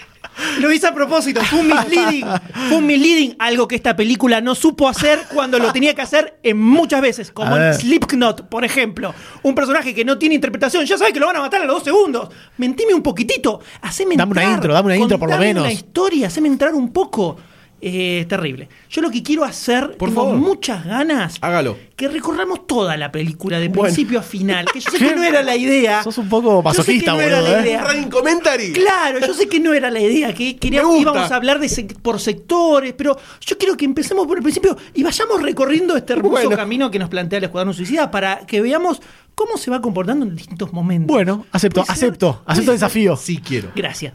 Lo 0.58 0.72
hice 0.72 0.88
a 0.88 0.92
propósito, 0.94 1.40
fue 1.42 1.60
un 1.60 1.68
misleading. 1.68 2.26
Fue 2.68 2.78
un 2.78 2.86
misleading, 2.86 3.36
algo 3.38 3.68
que 3.68 3.76
esta 3.76 3.94
película 3.94 4.40
no 4.40 4.56
supo 4.56 4.88
hacer 4.88 5.20
cuando 5.32 5.60
lo 5.60 5.72
tenía 5.72 5.94
que 5.94 6.02
hacer 6.02 6.40
en 6.42 6.58
muchas 6.58 7.00
veces, 7.02 7.30
como 7.30 7.56
en. 7.56 7.72
Slipknot, 7.72 8.48
por 8.48 8.64
ejemplo. 8.64 9.14
Un 9.44 9.54
personaje 9.54 9.94
que 9.94 10.04
no 10.04 10.18
tiene 10.18 10.34
interpretación, 10.34 10.86
ya 10.86 10.98
sabes 10.98 11.12
que 11.12 11.20
lo 11.20 11.26
van 11.26 11.36
a 11.36 11.40
matar 11.40 11.62
a 11.62 11.66
los 11.66 11.76
dos 11.76 11.84
segundos. 11.84 12.30
Mentime 12.56 12.94
un 12.94 13.02
poquitito, 13.02 13.60
haceme 13.82 14.16
Dame 14.16 14.32
una 14.32 14.40
entrar, 14.42 14.56
intro, 14.56 14.74
dame 14.74 14.86
una 14.86 14.96
intro 14.96 15.18
por 15.20 15.30
lo 15.30 15.38
menos. 15.38 15.62
la 15.62 15.72
historia, 15.72 16.26
haceme 16.26 16.48
entrar 16.48 16.74
un 16.74 16.92
poco. 16.92 17.36
Eh, 17.80 18.24
terrible. 18.28 18.68
Yo 18.88 19.02
lo 19.02 19.10
que 19.10 19.22
quiero 19.22 19.44
hacer, 19.44 19.96
Por 19.98 20.08
tengo 20.08 20.22
favor. 20.24 20.38
muchas 20.38 20.86
ganas, 20.86 21.36
Hágalo. 21.42 21.76
que 21.96 22.08
recorramos 22.08 22.66
toda 22.66 22.96
la 22.96 23.12
película 23.12 23.58
de 23.58 23.68
Bueno. 23.68 23.82
principio 23.82 24.18
a 24.20 24.22
final. 24.22 24.64
Que 24.72 24.80
yo 24.80 24.90
sé 24.90 24.96
que 25.06 25.14
no 25.14 25.22
era 25.22 25.42
la 25.42 25.54
idea. 25.54 26.02
Sos 26.02 26.16
un 26.16 26.30
poco 26.30 26.48
Yo 26.48 26.56
sé 26.56 26.62
que 26.62 26.78
masoquista, 26.78 27.12
no 27.12 27.20
era 27.20 27.40
boludo, 27.40 27.52
la 27.52 27.58
¿eh? 27.58 27.62
idea. 27.66 27.84
Running 27.84 28.08
commentary. 28.10 28.72
Claro, 28.72 29.18
yo 29.26 29.34
sé 29.34 29.48
que 29.48 29.60
no 29.60 29.74
era 29.74 29.90
la 29.90 30.00
idea, 30.00 30.32
que 30.32 30.56
queríamos, 30.56 30.94
gusta. 30.94 31.02
íbamos 31.10 31.30
a 31.30 31.36
hablar 31.36 31.58
de 31.60 31.66
sec- 31.66 31.98
por 32.00 32.18
sectores, 32.20 32.94
pero 32.96 33.18
yo 33.42 33.58
quiero 33.58 33.76
que 33.76 33.84
empecemos 33.84 34.26
por 34.26 34.38
el 34.38 34.42
principio 34.42 34.76
y 34.94 35.02
vayamos 35.02 35.42
recorriendo 35.42 35.94
este 35.96 36.14
hermoso 36.14 36.30
Bueno. 36.32 36.56
camino 36.56 36.90
que 36.90 36.98
nos 36.98 37.10
plantea 37.10 37.36
el 37.38 37.44
Escuadrón 37.44 37.74
Suicida 37.74 38.10
para 38.10 38.46
que 38.46 38.62
veamos 38.62 39.02
cómo 39.34 39.58
se 39.58 39.70
va 39.70 39.82
comportando 39.82 40.24
en 40.24 40.34
distintos 40.36 40.72
momentos. 40.72 41.12
Bueno, 41.14 41.44
acepto, 41.52 41.82
Puede 41.84 41.96
ser- 41.98 42.08
acepto, 42.08 42.42
acepto 42.46 42.70
el 42.70 42.76
desafío. 42.78 43.16
Sí 43.16 43.38
quiero. 43.46 43.72
Gracias. 43.76 44.14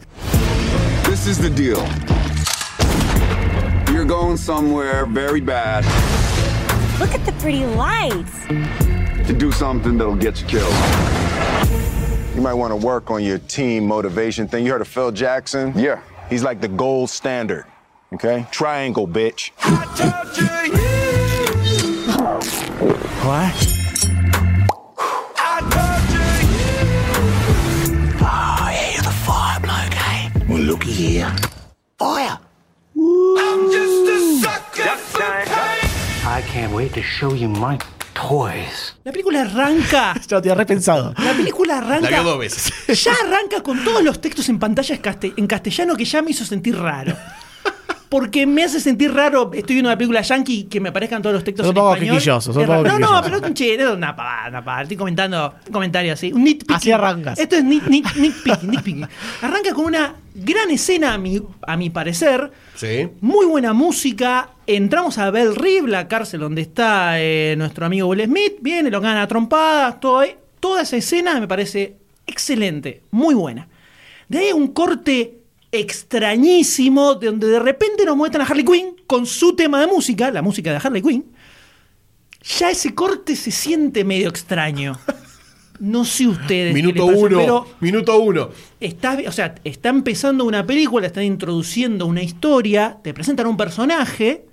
This 1.08 1.26
is 1.28 1.38
the 1.38 1.50
deal. 1.50 1.76
You're 4.10 4.18
going 4.18 4.36
somewhere 4.38 5.06
very 5.06 5.40
bad 5.40 5.84
Look 6.98 7.14
at 7.14 7.24
the 7.24 7.30
pretty 7.38 7.64
lights. 7.64 8.44
to 8.48 9.32
do 9.32 9.52
something 9.52 9.96
that'll 9.96 10.16
get 10.16 10.40
you 10.40 10.48
killed. 10.48 10.74
You 12.34 12.42
might 12.42 12.54
want 12.54 12.72
to 12.72 12.76
work 12.84 13.12
on 13.12 13.22
your 13.22 13.38
team 13.38 13.86
motivation 13.86 14.48
thing. 14.48 14.66
You 14.66 14.72
heard 14.72 14.80
of 14.80 14.88
Phil 14.88 15.12
Jackson? 15.12 15.72
Yeah. 15.76 16.02
He's 16.28 16.42
like 16.42 16.60
the 16.60 16.66
gold 16.66 17.08
standard. 17.08 17.66
Okay? 18.12 18.48
Triangle, 18.50 19.06
bitch. 19.06 19.52
What? 23.24 23.54
Oh, 28.22 28.70
yeah, 28.72 28.90
you're 28.92 29.02
the 29.02 29.16
fire 29.24 29.60
bloke, 29.60 29.96
eh? 29.96 30.30
Well, 30.48 30.58
looky 30.58 30.90
here. 30.90 31.36
Fire! 31.96 32.40
I 36.26 36.42
can't 36.52 36.72
wait 36.72 36.92
to 36.94 37.02
show 37.02 37.34
you 37.34 37.48
my 37.48 37.78
toys. 38.14 38.96
La 39.04 39.12
película 39.12 39.42
arranca. 39.42 40.14
Ya 40.28 40.36
lo 40.36 40.42
tenía 40.42 40.54
repensado. 40.54 41.14
La 41.18 41.32
película 41.32 41.74
La 41.76 41.78
arranca. 41.80 42.08
vio 42.08 42.22
dos 42.24 42.38
veces. 42.38 42.72
Ya 43.04 43.12
arranca 43.24 43.62
con 43.62 43.82
todos 43.84 44.02
los 44.02 44.20
textos 44.20 44.48
en 44.48 44.58
pantalla 44.58 44.98
en 45.36 45.46
castellano 45.46 45.96
que 45.96 46.04
ya 46.04 46.22
me 46.22 46.30
hizo 46.32 46.44
sentir 46.44 46.76
raro. 46.76 47.16
Porque 48.10 48.44
me 48.44 48.64
hace 48.64 48.80
sentir 48.80 49.14
raro, 49.14 49.52
estoy 49.54 49.76
viendo 49.76 49.88
una 49.88 49.96
película 49.96 50.20
yankee 50.20 50.64
que 50.64 50.80
me 50.80 50.88
aparezcan 50.88 51.22
todos 51.22 51.32
los 51.32 51.44
textos 51.44 51.64
en 51.64 51.76
español. 51.76 51.98
quisquilloso, 52.00 52.52
sos 52.52 52.66
poco 52.66 52.82
no, 52.82 52.98
no, 52.98 53.20
pero 53.22 53.36
es 53.36 53.42
un 53.42 53.54
che, 53.54 53.74
es 53.76 53.88
una 53.88 54.16
pavada, 54.16 54.48
una 54.48 54.64
pavada. 54.64 54.82
Estoy 54.82 54.96
comentando 54.96 55.54
un 55.64 55.72
comentario 55.72 56.12
así. 56.12 56.32
Un 56.32 56.42
nitpicking. 56.42 56.74
Así 56.74 56.90
arrancas. 56.90 57.38
Esto 57.38 57.54
es 57.54 57.62
nit, 57.62 57.86
nit, 57.86 58.04
nitpicking, 58.16 58.68
nitpicking. 58.68 59.08
Arranca 59.42 59.72
con 59.74 59.84
una 59.84 60.16
gran 60.34 60.70
escena, 60.70 61.14
a 61.14 61.18
mi, 61.18 61.40
a 61.62 61.76
mi 61.76 61.90
parecer. 61.90 62.50
Sí. 62.74 63.08
Muy 63.20 63.46
buena 63.46 63.72
música. 63.74 64.50
Entramos 64.66 65.16
a 65.18 65.30
Bell 65.30 65.54
Rib, 65.54 65.86
la 65.86 66.08
cárcel 66.08 66.40
donde 66.40 66.62
está 66.62 67.20
eh, 67.20 67.54
nuestro 67.56 67.86
amigo 67.86 68.08
Will 68.08 68.24
Smith. 68.24 68.54
Viene, 68.60 68.90
lo 68.90 69.00
gana 69.00 69.22
a 69.22 69.28
trompadas, 69.28 70.00
todo 70.00 70.18
ahí. 70.18 70.34
Toda 70.58 70.82
esa 70.82 70.96
escena 70.96 71.38
me 71.38 71.46
parece 71.46 71.96
excelente, 72.26 73.02
muy 73.12 73.36
buena. 73.36 73.68
De 74.28 74.38
ahí 74.38 74.52
un 74.52 74.66
corte 74.66 75.39
extrañísimo, 75.72 77.14
de 77.14 77.26
donde 77.28 77.46
de 77.48 77.60
repente 77.60 78.04
nos 78.04 78.16
muestran 78.16 78.44
a 78.46 78.48
Harley 78.48 78.64
Quinn 78.64 78.96
con 79.06 79.26
su 79.26 79.54
tema 79.54 79.80
de 79.80 79.86
música, 79.86 80.30
la 80.30 80.42
música 80.42 80.70
de 80.72 80.76
Harley 80.82 81.02
Quinn. 81.02 81.24
Ya 82.58 82.70
ese 82.70 82.94
corte 82.94 83.36
se 83.36 83.50
siente 83.50 84.04
medio 84.04 84.28
extraño. 84.28 84.98
No 85.78 86.04
sé 86.04 86.26
ustedes. 86.26 86.74
qué 86.74 86.82
Minuto 86.82 87.10
les 87.10 87.20
uno. 87.20 87.38
pero 87.38 87.66
Minuto 87.80 88.18
uno. 88.18 88.50
está, 88.80 89.18
o 89.26 89.32
sea, 89.32 89.54
está 89.64 89.88
empezando 89.88 90.44
una 90.44 90.66
película, 90.66 91.06
están 91.06 91.24
introduciendo 91.24 92.06
una 92.06 92.22
historia, 92.22 92.98
te 93.02 93.14
presentan 93.14 93.46
un 93.46 93.56
personaje 93.56 94.44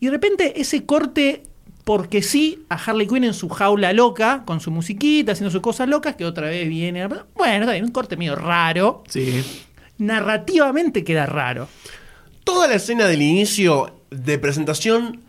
y 0.00 0.06
de 0.06 0.12
repente 0.12 0.60
ese 0.60 0.84
corte, 0.84 1.44
porque 1.84 2.20
sí, 2.22 2.64
a 2.68 2.74
Harley 2.74 3.06
Quinn 3.06 3.24
en 3.24 3.34
su 3.34 3.48
jaula 3.48 3.92
loca, 3.92 4.42
con 4.44 4.60
su 4.60 4.70
musiquita, 4.70 5.32
haciendo 5.32 5.50
sus 5.50 5.62
cosas 5.62 5.88
locas, 5.88 6.16
que 6.16 6.24
otra 6.24 6.48
vez 6.48 6.68
viene. 6.68 7.06
Bueno, 7.06 7.60
está 7.60 7.72
bien, 7.72 7.84
un 7.84 7.92
corte 7.92 8.16
medio 8.16 8.34
raro. 8.34 9.04
Sí. 9.08 9.42
Narrativamente 10.06 11.04
queda 11.04 11.26
raro. 11.26 11.68
Toda 12.44 12.68
la 12.68 12.74
escena 12.74 13.06
del 13.06 13.22
inicio 13.22 14.00
de 14.10 14.38
presentación 14.38 15.20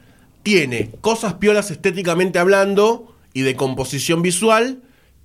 tiene 0.41 0.89
cosas 1.01 1.35
piolas 1.35 1.71
estéticamente 1.71 2.39
hablando 2.39 3.15
y 3.33 3.41
de 3.41 3.55
composición 3.55 4.21
visual, 4.21 4.79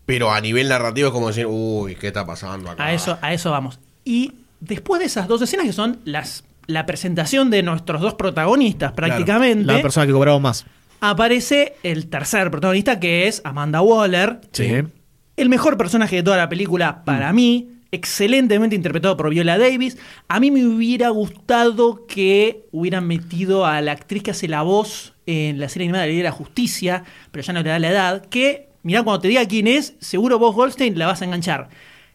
pero 0.07 0.31
a 0.33 0.41
nivel 0.41 0.69
narrativo 0.69 1.09
es 1.09 1.13
como 1.13 1.29
decir, 1.29 1.47
uy, 1.47 1.95
¿qué 1.97 2.09
está 2.09 2.27
pasando 2.27 2.71
acá? 2.71 2.85
A 2.85 2.93
eso, 2.93 3.19
a 3.21 3.33
eso 3.33 3.51
vamos. 3.51 3.79
Y 4.05 4.33
después 4.61 5.01
de 5.01 5.07
esas 5.07 5.29
dos 5.29 5.43
escenas 5.43 5.67
que 5.67 5.73
son 5.73 5.99
las 6.05 6.45
la 6.67 6.85
presentación 6.85 7.49
de 7.49 7.63
nuestros 7.63 8.03
dos 8.03 8.15
protagonistas 8.15 8.93
prácticamente, 8.93 9.65
La 9.65 9.81
persona 9.81 10.07
que 10.07 10.13
cobraba 10.13 10.39
más. 10.39 10.67
aparece 11.01 11.75
el 11.83 12.09
tercer 12.09 12.51
protagonista 12.51 13.01
que 13.01 13.27
es 13.27 13.41
Amanda 13.45 13.81
Waller. 13.81 14.41
Sí. 14.53 14.83
El 15.39 15.49
mejor 15.49 15.79
personaje 15.79 16.17
de 16.17 16.23
toda 16.23 16.37
la 16.37 16.51
película 16.51 17.05
para 17.07 17.33
mí, 17.33 17.71
excelentemente 17.91 18.77
interpretado 18.77 19.17
por 19.17 19.31
Viola 19.31 19.59
Davis. 19.59 19.97
A 20.29 20.41
mí 20.41 20.51
me 20.51 20.67
hubiera 20.67 21.09
gustado 21.11 22.07
que 22.07 22.67
hubieran 22.71 23.07
metido 23.07 23.67
a 23.67 23.81
la 23.81 23.93
actriz 23.93 24.23
que 24.23 24.31
hace 24.33 24.49
la 24.49 24.63
voz 24.63 25.15
en 25.27 25.61
la 25.61 25.69
serie 25.69 25.87
animada 25.87 26.05
de 26.05 26.09
la 26.09 26.13
Liga 26.13 26.25
de 26.25 26.31
la 26.31 26.37
Justicia, 26.37 27.05
pero 27.31 27.43
ya 27.43 27.53
no 27.53 27.63
le 27.63 27.69
da 27.69 27.79
la 27.79 27.91
edad, 27.91 28.27
que, 28.27 28.69
mirá, 28.83 29.03
cuando 29.03 29.21
te 29.21 29.29
diga 29.29 29.47
quién 29.47 29.67
es, 29.67 29.95
seguro 30.01 30.39
vos 30.39 30.55
Goldstein 30.55 30.99
la 30.99 31.07
vas 31.07 31.23
a 31.23 31.25
enganchar. 31.25 31.69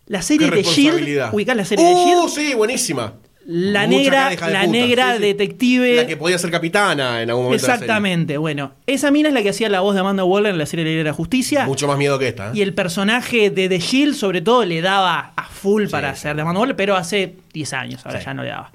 La 0.05 0.21
serie 0.21 0.49
de 0.49 0.63
Shield, 0.63 1.34
ubicás 1.34 1.55
la 1.55 1.65
serie 1.65 1.86
de 1.86 1.93
Uh, 1.93 2.28
Shield, 2.28 2.30
sí, 2.30 2.53
buenísima. 2.55 3.13
La 3.46 3.88
Mucha 3.88 3.98
negra, 3.98 4.30
de 4.30 4.36
la 4.36 4.46
puta. 4.62 4.68
negra 4.68 5.12
Sí, 5.12 5.18
sí. 5.18 5.24
detective. 5.26 5.96
La 5.96 6.08
que 6.08 6.18
podía 6.18 6.38
ser 6.38 6.50
capitana 6.52 7.22
en 7.22 7.30
algún 7.30 7.46
momento. 7.46 7.66
Exactamente, 7.66 8.38
bueno. 8.38 8.72
Esa 8.88 9.12
mina 9.12 9.28
es 9.30 9.34
la 9.34 9.44
que 9.44 9.50
hacía 9.50 9.68
la 9.70 9.82
voz 9.82 9.94
de 9.96 10.00
Amanda 10.02 10.24
Waller 10.24 10.52
en 10.52 10.58
la 10.58 10.66
serie 10.66 10.86
Ley 10.86 10.96
de 10.96 11.04
la 11.04 11.14
Justicia. 11.14 11.66
Mucho 11.66 11.88
más 11.88 11.98
miedo 11.98 12.18
que 12.20 12.30
esta. 12.30 12.48
¿eh? 12.50 12.52
Y 12.56 12.62
el 12.62 12.74
personaje 12.74 13.50
de 13.50 13.68
The 13.70 13.80
Shield, 13.80 14.16
sobre 14.16 14.41
todo, 14.41 14.64
le 14.66 14.82
daba 14.82 15.34
a 15.36 15.44
full 15.44 15.88
para 15.88 16.12
hacer 16.12 16.36
de 16.36 16.41
Amanda 16.41 16.62
Waller, 16.62 16.76
pero 16.76 16.96
hace 16.96 17.34
10 17.54 17.74
años, 17.74 18.06
ahora 18.06 18.20
ya 18.24 18.34
no 18.34 18.44
le 18.44 18.50
daba. 18.50 18.72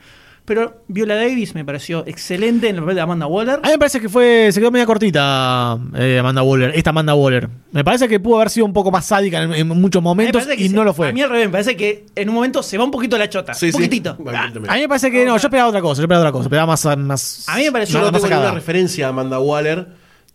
Pero 0.49 0.83
Viola 0.89 1.15
Davis 1.15 1.55
me 1.55 1.63
pareció 1.63 2.07
excelente 2.07 2.71
en 2.71 2.77
el 2.77 2.81
papel 2.81 2.95
de 2.97 3.03
Amanda 3.03 3.27
Waller. 3.27 3.57
A 3.63 3.67
mí 3.67 3.73
me 3.73 3.79
parece 3.79 4.01
que 4.01 4.09
fue 4.09 4.49
se 4.51 4.61
quedó 4.61 4.71
media 4.71 4.87
cortita 4.87 5.79
eh, 5.95 6.19
Amanda 6.19 6.43
Waller, 6.43 6.73
esta 6.75 6.89
Amanda 6.89 7.15
Waller. 7.15 7.51
Me 7.71 7.85
parece 7.85 8.09
que 8.09 8.19
pudo 8.19 8.37
haber 8.37 8.49
sido 8.49 8.65
un 8.65 8.73
poco 8.73 8.91
más 8.91 9.05
sádica 9.05 9.43
en, 9.43 9.53
en 9.53 9.69
muchos 9.69 10.03
momentos 10.03 10.49
y 10.57 10.69
se- 10.69 10.75
no 10.75 10.85
lo 10.85 10.95
fue. 10.95 11.11
A 11.11 11.13
mí 11.13 11.21
al 11.21 11.29
revés, 11.29 11.49
me 11.49 11.53
parece 11.53 11.77
que 11.77 12.07
en 12.15 12.31
un 12.31 12.35
momento 12.35 12.63
se 12.63 12.79
va 12.79 12.85
un 12.85 12.91
poquito 12.91 13.19
la 13.19 13.29
chota. 13.29 13.53
Sí, 13.53 13.67
un 13.67 13.73
sí. 13.73 13.77
poquitito. 13.77 14.17
Ah. 14.27 14.51
A 14.69 14.75
mí 14.77 14.81
me 14.81 14.89
parece 14.89 15.11
que 15.11 15.27
no, 15.27 15.37
yo 15.37 15.49
esperaba 15.49 15.69
otra 15.69 15.83
cosa, 15.83 16.01
yo 16.01 16.05
esperaba 16.05 16.23
otra 16.23 16.33
cosa, 16.33 16.45
esperaba 16.45 16.67
más 16.67 16.97
más 16.97 17.45
A 17.47 17.57
mí 17.57 17.65
me 17.65 17.73
pareció 17.73 17.99
Yo 18.01 18.07
no 18.07 18.13
tengo 18.13 18.27
ninguna 18.27 18.53
referencia 18.53 19.05
a 19.05 19.11
Amanda 19.11 19.39
Waller, 19.41 19.87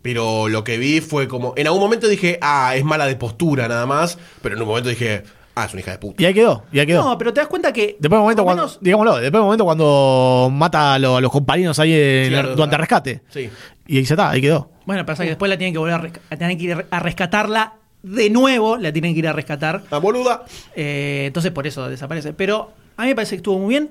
pero 0.03 0.47
lo 0.47 0.63
que 0.63 0.77
vi 0.77 1.01
fue 1.01 1.27
como. 1.27 1.55
En 1.57 1.65
algún 1.65 1.81
momento 1.81 2.07
dije, 2.07 2.37
ah, 2.39 2.75
es 2.75 2.83
mala 2.83 3.07
de 3.07 3.15
postura 3.15 3.67
nada 3.67 3.87
más, 3.87 4.19
pero 4.43 4.53
en 4.53 4.61
un 4.61 4.67
momento 4.67 4.89
dije, 4.89 5.23
ah, 5.55 5.65
es 5.65 5.73
una 5.73 5.81
hija 5.81 5.91
de 5.91 5.97
puta. 5.99 6.21
Y 6.21 6.25
ahí 6.25 6.33
quedó, 6.33 6.63
y 6.71 6.79
ahí 6.79 6.85
quedó. 6.85 7.03
No, 7.03 7.17
pero 7.17 7.33
te 7.33 7.39
das 7.41 7.47
cuenta 7.47 7.71
que. 7.73 7.97
Después 7.99 8.09
de 8.11 8.15
un 8.17 8.21
momento 8.21 8.43
cuando, 8.43 8.63
menos- 8.63 8.79
digámoslo, 8.81 9.13
después 9.15 9.31
de 9.31 9.39
un 9.39 9.45
momento 9.45 9.63
cuando 9.65 10.49
mata 10.51 10.93
a, 10.95 10.99
lo- 10.99 11.17
a 11.17 11.21
los 11.21 11.31
compañeros 11.31 11.77
ahí 11.79 11.93
en 11.93 12.29
Claro, 12.29 12.55
durante 12.55 12.75
el 12.75 12.79
rescate. 12.79 13.21
Sí. 13.29 13.49
Y 13.87 13.97
ahí 13.97 14.05
se 14.05 14.13
está, 14.13 14.29
ahí 14.29 14.41
quedó. 14.41 14.69
Bueno, 14.85 15.05
pasa 15.05 15.23
que 15.23 15.29
después 15.29 15.49
la 15.49 15.57
tienen 15.57 15.73
que 15.73 15.79
volver 15.79 15.95
a, 15.95 16.33
a 16.33 16.37
tienen 16.37 16.57
que 16.57 16.63
ir 16.65 16.85
a 16.89 16.99
rescatarla 16.99 17.73
de 18.01 18.29
nuevo, 18.29 18.75
la 18.77 18.91
tienen 18.91 19.13
que 19.13 19.19
ir 19.19 19.27
a 19.27 19.33
rescatar. 19.33 19.83
La 19.91 19.97
boluda. 19.99 20.43
Eh, 20.75 21.23
entonces 21.27 21.51
por 21.51 21.65
eso 21.67 21.87
desaparece. 21.89 22.33
Pero 22.33 22.71
a 22.97 23.03
mí 23.03 23.09
me 23.09 23.15
parece 23.15 23.31
que 23.31 23.37
estuvo 23.37 23.59
muy 23.59 23.69
bien. 23.69 23.89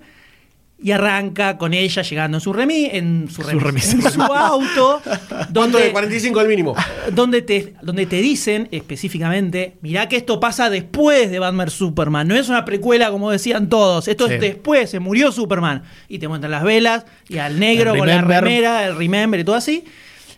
Y 0.85 0.91
arranca 0.91 1.59
con 1.59 1.75
ella 1.75 2.03
llegando 2.03 2.39
en 2.39 2.41
su 2.41 2.53
remis, 2.53 2.89
en 2.93 3.29
su, 3.31 3.43
remis, 3.43 3.63
remis. 3.63 3.95
en 3.95 4.03
su 4.03 4.21
auto, 4.35 5.01
¿Cuánto 5.05 5.47
donde, 5.53 5.81
de 5.85 5.93
45 5.93 6.41
al 6.41 6.49
mínimo? 6.49 6.75
donde, 7.13 7.41
te, 7.43 7.75
donde 7.83 8.07
te 8.07 8.17
dicen 8.17 8.67
específicamente, 8.73 9.77
mirá 9.81 10.09
que 10.09 10.17
esto 10.17 10.41
pasa 10.41 10.71
después 10.71 11.31
de 11.31 11.39
Batman 11.39 11.71
Superman, 11.71 12.27
no 12.27 12.35
es 12.35 12.49
una 12.49 12.65
precuela 12.65 13.11
como 13.11 13.31
decían 13.31 13.69
todos, 13.69 14.09
esto 14.09 14.27
Sí. 14.27 14.35
es 14.35 14.41
después, 14.41 14.91
se 14.91 14.99
murió 15.01 15.31
Superman. 15.33 15.83
Y 16.09 16.19
te 16.19 16.27
muestran 16.29 16.51
las 16.51 16.65
velas, 16.65 17.05
y 17.29 17.39
al 17.39 17.59
negro 17.61 17.97
con 17.97 18.09
la 18.09 18.21
remera, 18.21 18.85
el 18.87 18.97
Remember 18.97 19.39
y 19.41 19.45
todo 19.45 19.57
así. 19.57 19.85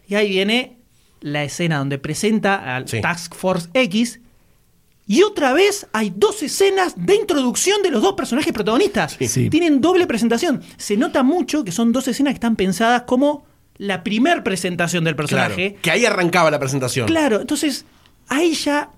Y 0.09 0.15
ahí 0.15 0.29
viene 0.29 0.77
la 1.21 1.43
escena 1.45 1.79
donde 1.79 1.99
presenta 1.99 2.77
al 2.77 2.87
Sí. 2.89 3.01
Task 3.01 3.35
Force 3.35 3.69
X. 3.73 4.21
Y 5.07 5.23
otra 5.23 5.53
vez 5.53 5.87
hay 5.93 6.13
dos 6.17 6.43
escenas 6.43 6.95
de 6.97 7.17
introducción 7.17 7.83
de 7.83 7.91
los 7.91 8.01
dos 8.03 8.15
personajes 8.15 8.53
protagonistas. 8.53 9.17
Sí. 9.21 9.51
Tienen 9.51 9.81
doble 9.81 10.07
presentación. 10.07 10.63
Se 10.79 10.97
nota 10.97 11.23
mucho 11.23 11.63
que 11.63 11.73
son 11.73 11.93
dos 11.93 12.09
escenas 12.09 12.33
que 12.33 12.37
están 12.37 12.57
pensadas 12.57 13.03
como 13.03 13.45
la 13.77 14.03
primer 14.03 14.43
presentación 14.43 15.05
del 15.05 15.15
Claro. 15.15 15.29
personaje. 15.29 15.77
Que 15.83 15.91
ahí 15.91 16.07
arrancaba 16.07 16.51
la 16.51 16.59
presentación. 16.59 17.07
Claro, 17.07 17.41
entonces 17.41 17.85
ahí 18.29 18.55
ya 18.55 18.91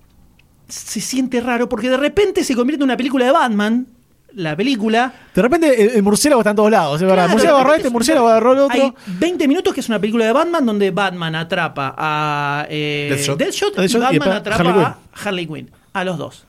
se 0.68 1.00
siente 1.00 1.40
raro 1.40 1.68
porque 1.68 1.88
de 1.88 1.96
repente 1.96 2.44
se 2.44 2.54
convierte 2.54 2.82
en 2.82 2.88
una 2.88 2.96
película 2.96 3.24
de 3.24 3.30
Batman, 3.32 3.86
la 4.32 4.54
película. 4.56 5.12
De 5.34 5.40
repente 5.42 5.82
el, 5.82 5.90
el 5.96 6.02
murciélago 6.02 6.42
está 6.42 6.50
en 6.50 6.56
todos 6.56 6.70
lados. 6.70 6.98
Claro, 7.00 7.22
el 7.24 7.30
murciélago 7.30 7.58
agarró 7.58 7.74
este, 7.74 7.90
murciélago 7.90 8.28
agarró 8.28 8.52
el 8.52 8.58
otro. 8.60 8.82
Hay 8.82 8.92
20 9.18 9.48
minutos 9.48 9.72
que 9.74 9.80
es 9.80 9.88
una 9.88 9.98
película 10.00 10.26
de 10.26 10.32
Batman 10.32 10.64
donde 10.66 10.90
Batman 10.90 11.34
atrapa 11.34 11.94
a 11.96 12.66
eh, 12.68 13.08
Deathshot. 13.10 13.38
Deathshot, 13.38 13.74
Deathshot 13.76 14.02
y 14.12 14.16
y 14.16 14.18
Batman 14.18 14.42
después 14.42 14.54
atrapa 14.54 14.70
Harley 14.70 14.84
a 14.84 14.98
Harley 15.28 15.46
Quinn, 15.46 15.70
a 15.96 16.04
los 16.04 16.18
dos. 16.18 16.44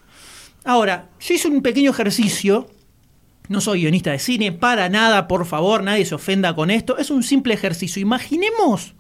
Ahora, 0.65 1.09
yo 1.21 1.33
hice 1.33 1.47
un 1.47 1.61
pequeño 1.61 1.91
ejercicio. 1.91 2.69
No 3.47 3.61
soy 3.61 3.81
guionista 3.81 4.11
de 4.11 4.19
cine, 4.19 4.51
para 4.51 4.89
nada, 4.89 5.29
por 5.29 5.45
favor, 5.45 5.81
nadie 5.81 6.03
se 6.05 6.15
ofenda 6.15 6.53
con 6.53 6.69
esto. 6.69 6.97
Es 6.97 7.09
un 7.09 7.23
simple 7.23 7.53
ejercicio. 7.53 8.01
Imaginemos, 8.01 8.93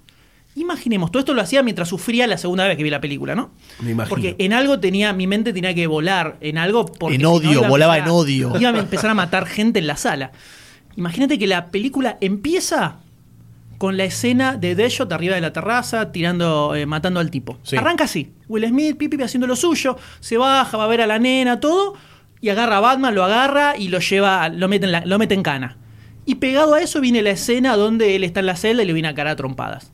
imaginemos, 0.55 1.11
todo 1.11 1.19
esto 1.19 1.33
lo 1.33 1.41
hacía 1.41 1.63
mientras 1.63 1.89
sufría 1.89 2.27
la 2.27 2.37
segunda 2.37 2.65
vez 2.65 2.77
que 2.77 2.83
vi 2.83 2.89
la 2.89 3.01
película, 3.01 3.35
¿no? 3.35 3.51
Me 3.81 3.91
imagino. 3.91 4.09
Porque 4.09 4.37
en 4.39 4.53
algo 4.53 4.79
tenía, 4.79 5.11
mi 5.11 5.27
mente 5.27 5.51
tenía 5.51 5.75
que 5.75 5.85
volar, 5.85 6.37
en 6.39 6.57
algo 6.57 6.85
porque 6.85 7.15
En 7.15 7.21
si 7.21 7.23
no 7.23 7.33
odio, 7.33 7.65
a 7.65 7.67
volaba 7.67 7.97
en 7.97 8.07
odio. 8.07 8.53
Iba 8.57 8.69
a 8.69 8.79
empezar 8.79 9.09
a 9.09 9.13
matar 9.13 9.45
gente 9.45 9.79
en 9.79 9.87
la 9.87 9.97
sala. 9.97 10.31
Imagínate 10.95 11.37
que 11.37 11.47
la 11.47 11.71
película 11.71 12.17
empieza 12.21 12.99
con 13.77 13.95
la 13.97 14.05
escena 14.05 14.57
de 14.57 14.75
Deadshot 14.75 15.11
arriba 15.13 15.35
de 15.35 15.41
la 15.41 15.53
terraza, 15.53 16.11
tirando, 16.11 16.73
eh, 16.75 16.85
matando 16.85 17.19
al 17.19 17.29
tipo. 17.29 17.57
Sí. 17.63 17.75
Arranca 17.77 18.05
así. 18.05 18.31
Will 18.47 18.65
Smith, 18.67 18.97
pipi, 18.97 19.21
haciendo 19.21 19.45
lo 19.47 19.55
suyo, 19.55 19.97
se 20.19 20.37
baja, 20.37 20.77
va 20.77 20.85
a 20.85 20.87
ver 20.87 21.01
a 21.01 21.07
la 21.07 21.19
nena, 21.19 21.59
todo, 21.59 21.93
y 22.41 22.49
agarra 22.49 22.77
a 22.77 22.79
Batman, 22.79 23.13
lo 23.15 23.23
agarra 23.23 23.77
y 23.77 23.89
lo 23.89 23.99
lleva, 23.99 24.49
lo 24.49 24.67
mete 24.67 24.85
en, 24.85 24.91
la- 24.91 25.05
lo 25.05 25.19
mete 25.19 25.33
en 25.35 25.43
cana. 25.43 25.77
Y 26.25 26.35
pegado 26.35 26.73
a 26.73 26.81
eso 26.81 26.99
viene 27.01 27.21
la 27.21 27.29
escena 27.31 27.75
donde 27.77 28.15
él 28.15 28.23
está 28.23 28.39
en 28.41 28.47
la 28.47 28.55
celda 28.55 28.83
y 28.83 28.85
le 28.85 28.93
viene 28.93 29.07
a 29.09 29.15
cara 29.15 29.31
a 29.31 29.35
trompadas. 29.35 29.93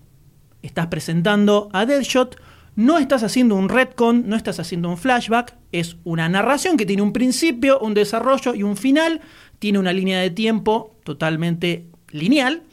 Estás 0.62 0.88
presentando 0.88 1.70
a 1.74 1.86
Deadshot, 1.86 2.40
no 2.76 2.98
estás 2.98 3.22
haciendo 3.22 3.56
un 3.56 3.70
retcon, 3.70 4.28
no 4.28 4.36
estás 4.36 4.60
haciendo 4.60 4.90
un 4.90 4.98
flashback, 4.98 5.56
es 5.72 5.98
una 6.06 6.28
narración 6.30 6.76
que 6.78 6.86
tiene 6.86 7.02
un 7.04 7.14
principio, 7.14 7.80
un 7.80 7.94
desarrollo 7.94 8.56
y 8.56 8.64
un 8.64 8.78
final, 8.78 9.22
tiene 9.60 9.78
una 9.78 9.94
línea 9.94 10.20
de 10.20 10.30
tiempo 10.32 10.96
totalmente 11.04 11.86
lineal 12.12 12.64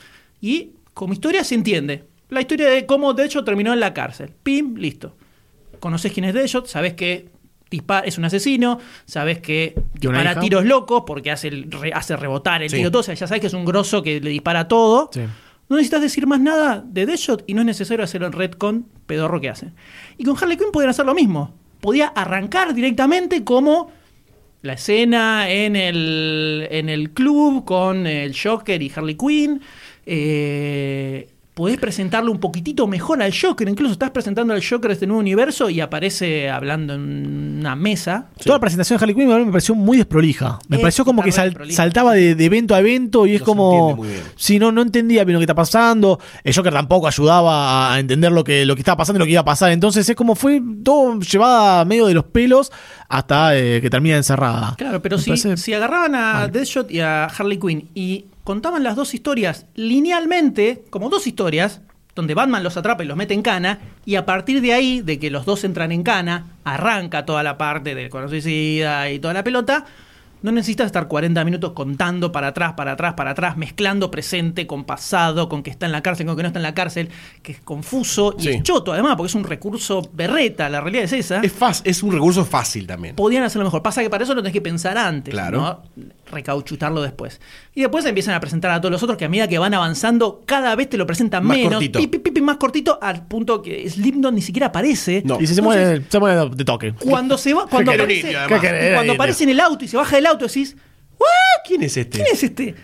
y 0.41 0.71
como 0.95 1.13
historia 1.13 1.45
se 1.45 1.55
entiende. 1.55 2.05
La 2.29 2.41
historia 2.41 2.69
de 2.69 2.87
cómo 2.87 3.13
Deadshot 3.15 3.45
terminó 3.45 3.73
en 3.73 3.81
la 3.81 3.93
cárcel. 3.93 4.31
Pim, 4.43 4.77
listo. 4.77 5.17
Conoces 5.81 6.13
quién 6.13 6.25
es 6.27 6.35
Deadshot, 6.35 6.67
sabes 6.67 6.95
que 6.95 7.29
dispara, 7.71 8.07
es 8.07 8.19
un 8.19 8.25
asesino, 8.25 8.79
sabes 9.05 9.39
que 9.41 9.75
dispara 9.95 10.33
hija. 10.33 10.41
tiros 10.41 10.65
locos 10.65 11.05
porque 11.07 11.31
hace, 11.31 11.49
el 11.49 11.71
re- 11.71 11.93
hace 11.93 12.17
rebotar 12.17 12.63
el 12.63 12.71
Sí. 12.71 12.77
tiro 12.77 12.91
todo, 12.91 13.01
o 13.01 13.03
sea, 13.05 13.15
ya 13.15 13.27
sabes 13.27 13.41
que 13.41 13.47
es 13.47 13.55
un 13.55 13.65
grosso 13.65 14.03
que 14.03 14.21
le 14.21 14.31
dispara 14.31 14.69
todo. 14.69 15.11
Sí. 15.13 15.21
No 15.69 15.77
necesitas 15.77 16.03
decir 16.03 16.27
más 16.27 16.41
nada 16.41 16.85
de 16.85 17.07
Deadshot 17.07 17.45
y 17.47 17.55
no 17.55 17.61
es 17.61 17.67
necesario 17.67 18.05
hacer 18.05 18.23
el 18.25 18.33
retcon 18.33 18.87
pedorro 19.07 19.41
que 19.41 19.49
hacen. 19.49 19.73
Y 20.19 20.25
con 20.25 20.37
Harley 20.37 20.57
Quinn 20.57 20.73
podían 20.73 20.91
hacer 20.91 21.07
lo 21.07 21.15
mismo. 21.15 21.55
Podía 21.81 22.09
arrancar 22.09 22.75
directamente 22.75 23.45
como 23.45 23.91
la 24.63 24.73
escena 24.75 25.49
en 25.49 25.77
el, 25.77 26.67
en 26.71 26.89
el 26.89 27.11
club 27.13 27.65
con 27.65 28.07
el 28.07 28.37
Joker 28.39 28.83
y 28.83 28.93
Harley 28.95 29.15
Quinn. 29.17 29.61
Eh, 30.13 31.29
podés 31.55 31.79
presentarlo 31.79 32.33
un 32.33 32.41
poquitito 32.41 32.87
mejor 32.87 33.23
al 33.23 33.33
Joker. 33.39 33.69
Incluso 33.69 33.93
estás 33.93 34.11
presentando 34.11 34.53
al 34.55 34.63
Joker 34.65 34.91
este 34.91 35.07
nuevo 35.07 35.21
universo 35.21 35.69
y 35.71 35.81
aparece 35.81 36.49
hablando 36.51 36.95
en 36.95 37.59
una 37.61 37.77
mesa. 37.77 38.29
Toda 38.43 38.57
la 38.57 38.61
presentación 38.61 38.99
de 38.99 39.05
Harley 39.05 39.15
Quinn 39.15 39.29
me 39.29 39.53
pareció 39.53 39.75
muy 39.75 39.99
desprolija. 39.99 40.59
Me 40.69 40.77
Es 40.77 40.83
pareció 40.83 41.05
como 41.05 41.23
que 41.23 41.31
sal- 41.33 41.57
saltaba 41.71 42.15
de, 42.15 42.35
de 42.35 42.45
evento 42.45 42.75
a 42.75 42.81
evento 42.81 43.27
y 43.27 43.35
es 43.37 43.43
como. 43.43 44.03
Si 44.37 44.59
no, 44.59 44.73
no 44.73 44.83
entendía 44.83 45.23
bien 45.25 45.35
lo 45.35 45.39
que 45.41 45.45
está 45.45 45.55
pasando. 45.55 46.19
El 46.43 46.55
Joker 46.55 46.73
tampoco 46.73 47.07
ayudaba 47.07 47.93
a 47.95 48.01
entender 48.01 48.33
lo 48.33 48.43
que, 48.43 48.65
lo 48.65 48.75
que 48.75 48.81
estaba 48.81 48.97
pasando 48.97 49.19
y 49.19 49.21
lo 49.21 49.27
que 49.27 49.33
iba 49.33 49.43
a 49.43 49.45
pasar. 49.45 49.71
Entonces 49.71 50.09
es 50.09 50.17
como 50.17 50.35
fue 50.35 50.63
todo 50.83 51.21
llevada 51.21 51.85
medio 51.85 52.07
de 52.07 52.15
los 52.15 52.25
pelos 52.25 52.73
hasta 53.11 53.59
eh, 53.59 53.81
que 53.83 53.91
termina 53.91 54.17
encerrada. 54.17 54.75
Claro, 54.79 55.03
pero 55.03 55.19
si, 55.19 55.31
parece- 55.31 55.57
si 55.59 55.75
agarraban 55.75 56.15
a. 56.15 56.49
Deadshot 56.49 56.91
y 56.91 57.01
a 57.01 57.25
Harley 57.27 57.59
Quinn 57.59 57.89
y 57.95 58.25
contaban 58.45 58.83
las 58.83 58.97
dos 58.97 59.13
historias 59.15 59.67
linealmente, 59.75 60.85
como 60.91 61.11
dos 61.11 61.27
historias, 61.27 61.81
donde 62.15 62.35
Batman 62.35 62.63
los 62.63 62.77
atrapa 62.77 63.03
y 63.05 63.07
los 63.07 63.17
mete 63.17 63.35
en 63.35 63.43
cana, 63.43 63.79
y 64.07 64.15
a 64.15 64.25
partir 64.27 64.61
de 64.61 64.73
ahí, 64.73 65.01
de 65.01 65.19
que 65.19 65.31
los 65.31 65.45
dos 65.45 65.65
entran 65.65 65.93
en 65.93 66.03
cana, 66.03 66.47
arranca 66.65 67.25
toda 67.27 67.43
la 67.43 67.59
parte 67.59 67.95
del 67.95 68.09
corazón 68.11 68.31
suicida 68.41 69.11
y 69.11 69.19
toda 69.19 69.35
la 69.35 69.45
pelota, 69.45 69.85
no 70.43 70.53
necesitas 70.53 70.87
estar 70.87 71.07
40 71.09 71.45
minutos 71.45 71.73
contando 71.73 72.33
para 72.33 72.49
atrás, 72.49 72.73
para 72.75 72.93
atrás, 72.93 73.15
para 73.15 73.31
atrás, 73.33 73.57
mezclando 73.57 74.11
presente 74.11 74.67
con 74.67 74.85
pasado, 74.85 75.49
con 75.49 75.63
que 75.63 75.71
está 75.71 75.87
en 75.87 75.93
la 75.93 76.03
cárcel, 76.03 76.27
con 76.27 76.37
que 76.37 76.43
no 76.43 76.49
está 76.49 76.59
en 76.59 76.63
la 76.65 76.75
cárcel, 76.75 77.09
que 77.43 77.53
es 77.53 77.61
confuso 77.61 78.35
y 78.39 78.43
Sí. 78.43 78.49
es 78.51 78.63
choto 78.63 78.93
además, 78.93 79.17
porque 79.17 79.29
es 79.29 79.35
un 79.35 79.45
recurso 79.45 80.09
berreta, 80.13 80.69
la 80.69 80.81
realidad 80.81 81.05
es 81.05 81.13
esa 81.13 81.41
Es, 81.41 81.53
fácil, 81.53 81.83
es 81.89 82.03
un 82.03 82.13
recurso 82.13 82.45
fácil 82.45 82.87
también. 82.87 83.17
podían 83.17 83.43
hacerlo 83.45 83.65
mejor. 83.65 83.83
Pasa 83.83 84.03
que 84.03 84.11
para 84.11 84.25
eso 84.25 84.35
lo 84.35 84.43
tenés 84.43 84.53
que 84.53 84.61
pensar 84.63 84.97
antes, 84.99 85.33
Claro. 85.33 85.61
¿no? 85.61 85.83
Recauchutarlo 86.31 87.03
después. 87.03 87.41
Y 87.75 87.81
después 87.81 88.05
empiezan 88.05 88.35
a 88.35 88.41
presentar 88.41 88.71
a 88.71 88.81
todos 88.81 88.93
los 88.93 89.03
otros 89.03 89.19
que 89.19 89.25
a 89.25 89.29
medida 89.29 89.49
que 89.49 89.59
van 89.59 89.75
avanzando, 89.75 90.43
cada 90.47 90.75
vez 90.77 90.89
te 90.89 90.97
lo 90.97 91.07
presentan 91.07 91.45
Más 91.45 91.57
menos. 91.57 91.75
cortito. 91.75 91.99
Pi, 91.99 92.07
pi, 92.07 92.31
pi, 92.31 92.41
más 92.41 92.57
cortito, 92.57 92.99
al 93.03 93.27
punto 93.27 93.61
que 93.63 93.89
Slipknot 93.89 94.33
ni 94.33 94.43
siquiera 94.43 94.69
aparece. 94.69 95.23
No. 95.25 95.37
Y 95.41 95.47
si 95.47 95.55
se 95.55 95.61
Entonces, 95.61 95.63
mueve, 95.89 96.05
se 96.09 96.19
mueve 96.21 96.51
de 96.57 96.65
toque. 96.65 96.95
Cuando 96.95 97.37
se 97.37 97.53
va, 97.55 97.67
cuando 97.71 97.93
aparece, 97.93 98.33
cuando 98.95 99.13
aparece 99.15 99.45
en 99.45 99.51
el 99.51 99.61
auto 99.61 99.85
y 99.85 99.89
se 99.89 99.97
baja 99.97 100.17
del 100.17 100.27
auto, 100.27 100.47
decís, 100.47 100.77
"¿What? 101.19 101.27
¿Quién 101.67 101.83
es 101.83 101.97
este? 101.97 102.19
¿Quién 102.19 102.29
es 102.33 102.43
este? 102.43 102.75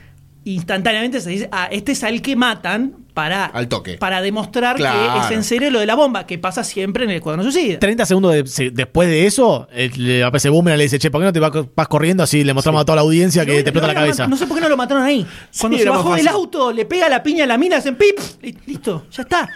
Instantáneamente 0.45 1.21
se 1.21 1.31
dice, 1.31 1.49
ah, 1.51 1.69
este 1.71 1.93
es 1.93 2.05
al 2.05 2.23
que 2.23 2.37
matan 2.37 3.06
para, 3.17 3.47
Al 3.47 3.67
toque. 3.67 3.97
para 3.97 4.21
demostrar 4.21 4.77
que 4.77 4.85
es 4.85 5.31
en 5.31 5.43
serio 5.43 5.71
lo 5.71 5.81
de 5.81 5.87
la 5.87 5.95
bomba, 5.95 6.27
que 6.27 6.37
pasa 6.39 6.63
siempre 6.63 7.05
en 7.05 7.11
el 7.11 7.17
Escuadrón 7.17 7.51
Suicida. 7.51 7.79
30 7.79 8.05
segundos 8.05 8.35
de- 8.35 8.47
se- 8.47 8.71
después 8.71 9.09
de 9.09 9.27
eso, 9.27 9.67
eh, 9.73 9.91
le 9.97 10.23
aparece 10.23 10.51
Boomerang 10.51 10.77
y 10.77 10.79
le 10.81 10.85
dice, 10.85 10.99
che, 10.99 11.11
¿por 11.11 11.23
qué 11.23 11.25
no 11.25 11.33
te 11.33 11.41
vas, 11.41 11.51
vas 11.75 11.89
corriendo 11.89 12.23
así? 12.23 12.45
Le 12.45 12.53
mostramos 12.53 12.83
a 12.83 12.85
toda 12.85 12.97
la 12.97 13.03
audiencia 13.03 13.47
que 13.47 13.55
te 13.63 13.71
explota 13.71 13.87
lo 13.87 13.95
la 13.95 14.01
cabeza. 14.01 14.27
No 14.27 14.37
sé 14.37 14.47
por 14.47 14.57
qué 14.59 14.63
no 14.63 14.69
lo 14.69 14.77
mataron 14.77 15.03
ahí. 15.03 15.27
Cuando 15.59 15.79
Sí, 15.79 15.83
se 15.83 15.89
era 15.89 15.93
más 15.93 16.05
bajó 16.05 16.15
del 16.17 16.25
fácil. 16.27 16.37
auto, 16.41 16.73
le 16.73 16.85
pega 16.85 17.09
la 17.09 17.23
piña 17.23 17.45
a 17.45 17.47
la 17.47 17.57
mina, 17.57 17.79
hacen 17.79 17.97
pip. 17.97 18.19
y 18.43 18.55
Listo, 18.67 19.07
ya 19.11 19.23
está. 19.23 19.49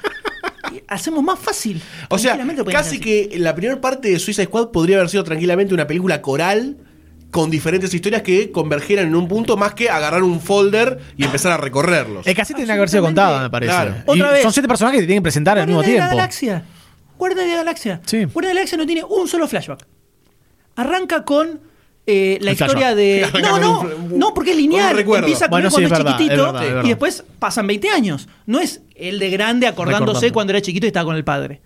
Y 0.73 0.81
Hacemos 0.89 1.23
más 1.23 1.39
fácil. 1.39 1.83
O 2.09 2.17
sea, 2.19 2.31
Tranquilamente 2.33 2.61
lo 2.61 2.65
podían 2.65 2.81
casi 2.83 2.97
hacer 2.97 3.01
así. 3.03 3.29
que 3.31 3.39
la 3.39 3.55
primera 3.55 3.81
parte 3.81 4.09
de 4.11 4.19
Suicide 4.19 4.47
Squad 4.47 4.71
podría 4.71 4.97
haber 4.97 5.11
sido 5.11 5.23
tranquilamente 5.25 5.75
una 5.75 5.87
película 5.87 6.23
coral 6.23 6.79
con 7.31 7.51
diferentes 7.51 7.93
historias 7.95 8.23
que 8.23 8.51
convergieran 8.51 9.07
en 9.07 9.15
un 9.15 9.29
punto 9.29 9.57
más 9.57 9.75
que 9.75 9.89
agarrar 9.89 10.23
un 10.23 10.41
folder 10.41 10.99
y 11.17 11.25
empezar 11.25 11.53
a 11.53 11.57
recorrerlos. 11.57 12.27
Es 12.27 12.35
que 12.35 12.43
así 12.43 12.53
tenía 12.55 12.69
que 12.75 12.79
haber 12.79 12.89
sido 12.89 13.03
contada, 13.05 13.43
me 13.43 13.51
parece. 13.51 13.73
Claro. 13.73 13.95
Y 14.09 14.11
Otra 14.11 14.31
vez. 14.33 14.43
son 14.43 14.53
siete 14.53 14.67
personajes 14.69 14.99
que 14.99 15.03
te 15.03 15.07
tienen 15.07 15.23
que 15.23 15.27
presentar 15.27 15.59
al 15.59 15.67
mismo 15.67 15.79
Guardianes 15.79 16.11
de 16.11 16.17
la 16.17 16.29
tiempo. 16.29 16.47
Galaxia. 16.51 16.65
Guardianes 17.19 17.45
de 17.47 17.51
la 17.53 17.57
Galaxia. 17.63 18.01
Sí. 18.07 18.17
Guardianes 18.25 18.35
de 18.35 18.43
la 18.43 18.55
Galaxia 18.55 18.79
no 18.79 18.87
tiene 18.87 19.05
un 19.05 19.29
solo 19.29 19.47
flashback. 19.47 19.87
Arranca 20.77 21.25
con 21.25 21.61
eh, 22.07 22.39
la 22.41 22.51
El 22.51 22.55
historia 22.55 22.95
flashback. 22.95 22.97
de. 22.97 23.25
Arranca 23.33 23.49
No, 23.49 23.53
con 23.53 23.61
no, 23.91 23.97
un- 23.97 24.19
no, 24.19 24.35
porque 24.35 24.51
es 24.51 24.57
con 24.57 24.65
un 24.65 24.71
lineal. 24.71 24.97
recuerdo. 24.97 25.27
Empieza 25.27 25.45
con 25.47 25.51
Bueno, 25.51 25.69
él 25.69 25.71
sí, 25.71 25.75
cuando 25.75 25.87
es 25.95 25.99
es 26.01 26.05
verdad, 26.05 26.19
chiquitito 26.19 26.35
es 26.47 26.53
verdad, 26.53 26.63
es 26.65 26.69
verdad. 26.71 26.85
y 26.85 26.89
después 26.89 27.25
pasan 27.39 27.67
20 27.67 27.91
años. 27.91 28.29
No 28.47 28.59
es 28.61 28.83
el 28.95 29.19
de 29.19 29.31
grande 29.31 29.67
acordándose 29.67 30.07
Recordando. 30.07 30.35
cuando 30.35 30.51
era 30.53 30.61
chiquito 30.63 30.87
y 30.87 30.89
estaba 30.89 31.05
con 31.05 31.17
el 31.17 31.25
padre. 31.25 31.61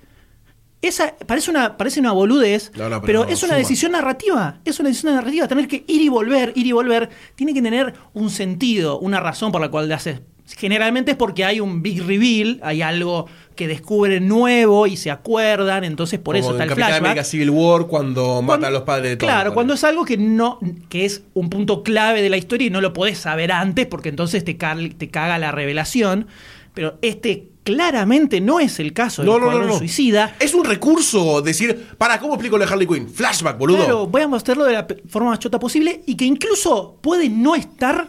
Esa 0.86 1.14
parece 1.26 1.50
una, 1.50 1.76
parece 1.76 2.00
una 2.00 2.12
boludez, 2.12 2.70
No, 2.76 2.88
no, 2.88 3.00
pero 3.00 3.06
pero, 3.06 3.24
no, 3.24 3.30
es 3.30 3.42
una 3.42 3.52
suma. 3.54 3.58
decisión 3.58 3.92
narrativa. 3.92 4.58
Es 4.64 4.78
una 4.80 4.88
decisión 4.90 5.14
narrativa. 5.14 5.48
Tener 5.48 5.66
que 5.68 5.84
ir 5.86 6.02
y 6.02 6.08
volver, 6.08 6.52
ir 6.56 6.66
y 6.66 6.72
volver, 6.72 7.08
tiene 7.36 7.54
que 7.54 7.62
tener 7.62 7.94
un 8.12 8.30
sentido, 8.30 8.98
una 8.98 9.20
razón 9.20 9.50
por 9.52 9.60
la 9.60 9.70
cual 9.70 9.88
le 9.88 9.94
haces. 9.94 10.20
Generalmente 10.58 11.12
es 11.12 11.16
porque 11.16 11.42
hay 11.42 11.58
un 11.58 11.80
big 11.82 12.02
reveal, 12.06 12.60
hay 12.62 12.82
algo 12.82 13.26
que 13.56 13.66
descubren 13.66 14.28
nuevo 14.28 14.86
y 14.86 14.98
se 14.98 15.10
acuerdan, 15.10 15.84
entonces 15.84 16.20
por 16.20 16.36
eso 16.36 16.48
Como 16.48 16.56
está 16.56 16.64
en 16.64 16.68
el 16.68 16.70
Capitán 16.70 16.88
flashback. 16.90 17.06
América 17.06 17.24
Civil 17.24 17.48
War 17.50 17.86
cuando, 17.86 18.42
Cuando- 18.44 18.66
a 18.66 18.70
los 18.70 18.82
padres 18.82 19.10
de 19.12 19.16
Tony. 19.16 19.26
Claro, 19.32 19.54
cuando 19.54 19.72
es 19.72 19.84
algo 19.84 20.04
que 20.04 20.18
no 20.18 20.58
que 20.90 21.06
es 21.06 21.22
un 21.32 21.48
punto 21.48 21.82
clave 21.82 22.20
de 22.20 22.28
la 22.28 22.36
historia 22.36 22.66
y 22.66 22.70
no 22.70 22.82
lo 22.82 22.92
podés 22.92 23.16
saber 23.16 23.52
antes 23.52 23.86
porque 23.86 24.10
entonces 24.10 24.44
te, 24.44 24.52
te 24.52 25.08
caga 25.08 25.38
la 25.38 25.50
revelación. 25.50 26.26
Pero 26.74 26.98
este 27.00 27.48
claramente 27.64 28.40
no 28.40 28.60
es 28.60 28.78
el 28.78 28.92
caso 28.92 29.22
del 29.22 29.30
No, 29.30 29.38
no, 29.40 29.50
no. 29.64 29.78
Suicida. 29.78 30.36
Es 30.38 30.54
un 30.54 30.64
recurso 30.64 31.42
decir, 31.42 31.88
para, 31.98 32.20
¿cómo 32.20 32.34
explico 32.34 32.56
lo 32.58 32.64
de 32.64 32.70
Harley 32.72 32.86
Quinn? 32.86 33.08
Flashback, 33.08 33.58
boludo. 33.58 33.78
Claro, 33.78 34.06
voy 34.06 34.22
a 34.22 34.28
mostrarlo 34.28 34.64
de 34.64 34.74
la 34.74 34.86
forma 35.08 35.30
más 35.30 35.38
chota 35.40 35.58
posible 35.58 36.02
y 36.06 36.14
que 36.16 36.24
incluso 36.24 36.98
puede 37.00 37.28
no 37.28 37.54
estar 37.56 38.08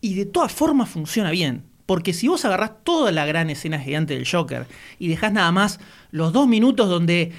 y 0.00 0.14
de 0.14 0.24
todas 0.24 0.52
formas 0.52 0.88
funciona 0.88 1.30
bien. 1.30 1.64
Porque 1.86 2.14
si 2.14 2.28
vos 2.28 2.42
agarrás 2.46 2.82
toda 2.82 3.12
la 3.12 3.26
gran 3.26 3.50
escena 3.50 3.78
gigante 3.78 4.14
del 4.14 4.26
Joker 4.26 4.66
y 4.98 5.08
dejás 5.08 5.32
nada 5.32 5.52
más 5.52 5.80
los 6.12 6.32
dos 6.32 6.46
minutos 6.48 6.88
donde 6.88 7.32